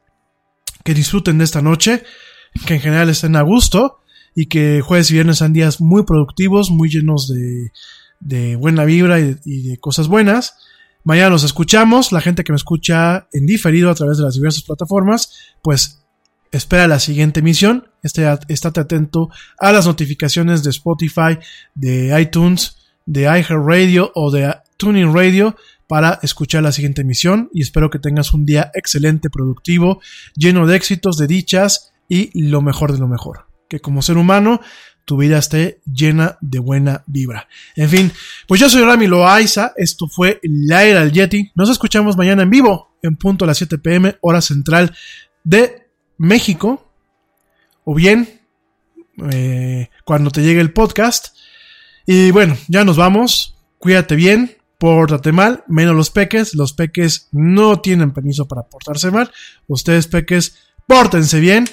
que 0.84 0.94
disfruten 0.94 1.38
de 1.38 1.44
esta 1.44 1.62
noche, 1.62 2.02
que 2.66 2.74
en 2.74 2.80
general 2.80 3.08
estén 3.08 3.36
a 3.36 3.42
gusto 3.42 4.00
y 4.34 4.46
que 4.46 4.80
jueves 4.80 5.10
y 5.10 5.14
viernes 5.14 5.38
sean 5.38 5.52
días 5.52 5.80
muy 5.80 6.04
productivos, 6.04 6.70
muy 6.70 6.88
llenos 6.88 7.28
de, 7.28 7.70
de 8.20 8.56
buena 8.56 8.84
vibra 8.84 9.20
y, 9.20 9.34
de 9.68 9.78
cosas 9.78 10.08
buenas. 10.08 10.54
Mañana 11.04 11.30
nos 11.30 11.44
escuchamos, 11.44 12.12
la 12.12 12.20
gente 12.20 12.44
que 12.44 12.52
me 12.52 12.56
escucha 12.56 13.28
en 13.32 13.46
diferido 13.46 13.90
a 13.90 13.94
través 13.94 14.18
de 14.18 14.24
las 14.24 14.34
diversas 14.34 14.62
plataformas, 14.62 15.54
pues 15.62 16.02
espera 16.50 16.88
la 16.88 16.98
siguiente 16.98 17.40
emisión, 17.40 17.88
estate 18.02 18.80
atento 18.80 19.30
a 19.58 19.72
las 19.72 19.86
notificaciones 19.86 20.62
de 20.62 20.70
Spotify, 20.70 21.38
de 21.74 22.20
iTunes, 22.20 22.77
de 23.08 23.22
iHeartRadio 23.22 24.12
o 24.14 24.30
de 24.30 24.54
Tuning 24.76 25.14
Radio 25.14 25.56
para 25.86 26.20
escuchar 26.22 26.62
la 26.62 26.72
siguiente 26.72 27.00
emisión 27.00 27.48
y 27.54 27.62
espero 27.62 27.88
que 27.88 27.98
tengas 27.98 28.34
un 28.34 28.44
día 28.44 28.70
excelente, 28.74 29.30
productivo, 29.30 30.00
lleno 30.36 30.66
de 30.66 30.76
éxitos, 30.76 31.16
de 31.16 31.26
dichas 31.26 31.92
y 32.06 32.30
lo 32.38 32.60
mejor 32.60 32.92
de 32.92 32.98
lo 32.98 33.08
mejor. 33.08 33.46
Que 33.68 33.80
como 33.80 34.02
ser 34.02 34.18
humano 34.18 34.60
tu 35.06 35.16
vida 35.16 35.38
esté 35.38 35.80
llena 35.90 36.36
de 36.42 36.58
buena 36.58 37.02
vibra. 37.06 37.48
En 37.76 37.88
fin, 37.88 38.12
pues 38.46 38.60
yo 38.60 38.68
soy 38.68 38.82
Rami 38.82 39.06
Loaiza, 39.06 39.72
esto 39.76 40.06
fue 40.06 40.38
La 40.42 40.80
del 40.80 41.10
Yeti. 41.10 41.50
Nos 41.54 41.70
escuchamos 41.70 42.14
mañana 42.18 42.42
en 42.42 42.50
vivo, 42.50 42.98
en 43.02 43.16
punto 43.16 43.46
a 43.46 43.48
las 43.48 43.56
7 43.56 43.78
pm, 43.78 44.18
hora 44.20 44.42
central 44.42 44.94
de 45.44 45.88
México. 46.18 46.92
O 47.84 47.94
bien, 47.94 48.42
eh, 49.32 49.88
cuando 50.04 50.30
te 50.30 50.42
llegue 50.42 50.60
el 50.60 50.74
podcast. 50.74 51.37
Y 52.10 52.30
bueno, 52.30 52.56
ya 52.68 52.84
nos 52.84 52.96
vamos. 52.96 53.54
Cuídate 53.78 54.16
bien 54.16 54.58
pórtate 54.78 55.32
mal, 55.32 55.64
menos 55.66 55.94
los 55.94 56.10
peques. 56.10 56.54
Los 56.54 56.72
peques 56.72 57.28
no 57.32 57.80
tienen 57.80 58.12
permiso 58.12 58.46
para 58.48 58.62
portarse 58.62 59.10
mal. 59.10 59.30
Ustedes, 59.66 60.06
peques, 60.06 60.56
pórtense 60.86 61.40
bien. 61.40 61.68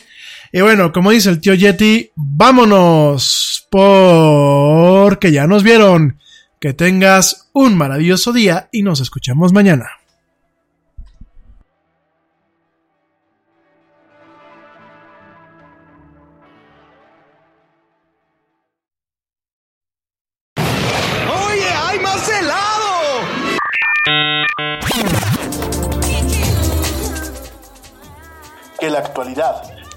Y 0.51 0.61
bueno, 0.61 0.91
como 0.91 1.11
dice 1.11 1.29
el 1.29 1.39
tío 1.39 1.53
Yeti, 1.53 2.11
vámonos. 2.15 3.67
Porque 3.69 5.31
ya 5.31 5.47
nos 5.47 5.63
vieron. 5.63 6.19
Que 6.59 6.73
tengas 6.73 7.49
un 7.53 7.77
maravilloso 7.77 8.33
día 8.33 8.69
y 8.71 8.81
nos 8.81 8.99
escuchamos 8.99 9.53
mañana. 9.53 9.87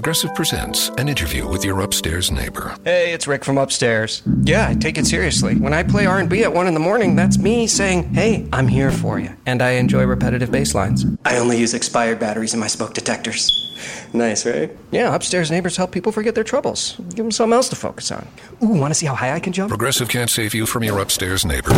Progressive 0.00 0.34
presents 0.34 0.88
an 0.96 1.10
interview 1.10 1.46
with 1.46 1.62
your 1.62 1.82
upstairs 1.82 2.30
neighbor. 2.30 2.74
Hey, 2.84 3.12
it's 3.12 3.26
Rick 3.26 3.44
from 3.44 3.58
upstairs. 3.58 4.22
Yeah, 4.44 4.66
I 4.66 4.72
take 4.72 4.96
it 4.96 5.04
seriously. 5.04 5.56
When 5.56 5.74
I 5.74 5.82
play 5.82 6.06
R&B 6.06 6.42
at 6.42 6.54
1 6.54 6.66
in 6.66 6.72
the 6.72 6.80
morning, 6.80 7.16
that's 7.16 7.36
me 7.36 7.66
saying, 7.66 8.14
"Hey, 8.14 8.46
I'm 8.50 8.66
here 8.66 8.90
for 8.90 9.18
you." 9.18 9.28
And 9.44 9.60
I 9.60 9.72
enjoy 9.72 10.04
repetitive 10.04 10.50
bass 10.50 10.74
lines. 10.74 11.04
I 11.26 11.36
only 11.36 11.58
use 11.58 11.74
expired 11.74 12.18
batteries 12.18 12.54
in 12.54 12.60
my 12.60 12.66
smoke 12.66 12.94
detectors. 12.94 13.69
Nice, 14.12 14.44
right? 14.46 14.70
Yeah, 14.92 15.14
upstairs 15.14 15.50
neighbors 15.50 15.76
help 15.76 15.92
people 15.92 16.12
forget 16.12 16.34
their 16.34 16.44
troubles. 16.44 16.96
Give 17.14 17.24
them 17.24 17.30
something 17.30 17.54
else 17.54 17.68
to 17.70 17.76
focus 17.76 18.10
on. 18.10 18.26
Ooh, 18.62 18.78
want 18.78 18.90
to 18.90 18.94
see 18.94 19.06
how 19.06 19.14
high 19.14 19.34
I 19.36 19.40
can 19.40 19.52
jump? 19.52 19.68
Progressive 19.68 20.08
can't 20.08 20.30
save 20.30 20.54
you 20.54 20.66
from 20.66 20.82
your 20.82 20.98
upstairs 21.00 21.44
neighbor, 21.44 21.70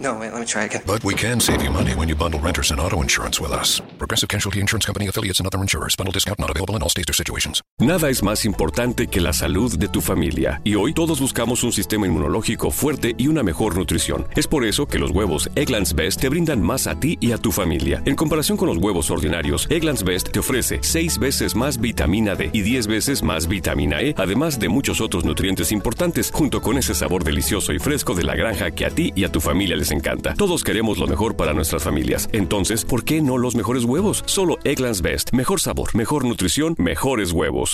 No, 0.00 0.14
wait, 0.18 0.32
let 0.32 0.40
me 0.40 0.46
try 0.46 0.64
again. 0.64 0.82
but 0.86 1.02
we 1.04 1.14
can 1.14 1.40
save 1.40 1.62
you 1.62 1.70
money 1.70 1.94
when 1.94 2.08
you 2.08 2.14
bundle 2.16 2.40
renters 2.40 2.70
and 2.70 2.80
auto 2.80 3.02
insurance 3.02 3.40
with 3.40 3.52
us. 3.52 3.80
Progressive 3.98 4.28
Casualty 4.28 4.60
Insurance 4.60 4.86
Company 4.86 5.08
affiliates 5.08 5.40
and 5.40 5.46
other 5.46 5.60
insurers. 5.60 5.96
Bundle 5.96 6.12
discount 6.12 6.38
not 6.38 6.50
available 6.50 6.76
in 6.76 6.82
all 6.82 6.88
states 6.88 7.10
or 7.10 7.14
situations. 7.14 7.60
Nada 7.80 8.08
es 8.08 8.22
más 8.22 8.44
importante 8.44 9.08
que 9.08 9.20
la 9.20 9.32
salud 9.32 9.76
de 9.78 9.88
tu 9.88 10.00
familia 10.00 10.60
y 10.64 10.74
hoy 10.76 10.94
todos 10.94 11.20
buscamos 11.20 11.62
un 11.64 11.72
sistema 11.72 12.06
inmunológico 12.06 12.70
fuerte 12.70 13.14
y 13.18 13.26
una 13.28 13.42
mejor 13.42 13.76
nutrición. 13.76 14.26
Es 14.36 14.46
por 14.46 14.64
eso 14.64 14.86
que 14.86 14.98
los 14.98 15.10
huevos 15.10 15.50
Egglands 15.54 15.94
Best 15.94 16.20
te 16.20 16.28
brindan 16.28 16.62
más 16.62 16.86
a 16.86 16.98
ti 16.98 17.18
y 17.20 17.32
a 17.32 17.38
tu 17.38 17.52
familia. 17.52 18.02
En 18.06 18.16
comparación 18.16 18.56
con 18.56 18.68
los 18.68 18.78
huevos 18.78 19.10
ordinarios, 19.10 19.66
Egglands 19.70 20.04
Best 20.04 20.30
te 20.30 20.38
ofrece 20.38 20.78
6 20.82 21.18
más 21.54 21.80
vitamina 21.80 22.34
D 22.34 22.50
y 22.52 22.62
10 22.62 22.86
veces 22.86 23.22
más 23.22 23.48
vitamina 23.48 24.00
E, 24.02 24.14
además 24.16 24.58
de 24.58 24.68
muchos 24.68 25.00
otros 25.00 25.24
nutrientes 25.24 25.72
importantes, 25.72 26.30
junto 26.32 26.60
con 26.62 26.78
ese 26.78 26.94
sabor 26.94 27.24
delicioso 27.24 27.72
y 27.72 27.78
fresco 27.78 28.14
de 28.14 28.24
la 28.24 28.34
granja 28.34 28.70
que 28.70 28.86
a 28.86 28.90
ti 28.90 29.12
y 29.14 29.24
a 29.24 29.32
tu 29.32 29.40
familia 29.40 29.76
les 29.76 29.90
encanta. 29.90 30.34
Todos 30.34 30.64
queremos 30.64 30.98
lo 30.98 31.06
mejor 31.06 31.36
para 31.36 31.52
nuestras 31.52 31.82
familias. 31.82 32.28
Entonces, 32.32 32.84
¿por 32.84 33.04
qué 33.04 33.20
no 33.20 33.38
los 33.38 33.54
mejores 33.54 33.84
huevos? 33.84 34.22
Solo 34.26 34.58
Egglands 34.64 35.02
Best. 35.02 35.32
Mejor 35.32 35.60
sabor, 35.60 35.94
mejor 35.94 36.24
nutrición, 36.24 36.74
mejores 36.78 37.32
huevos. 37.32 37.68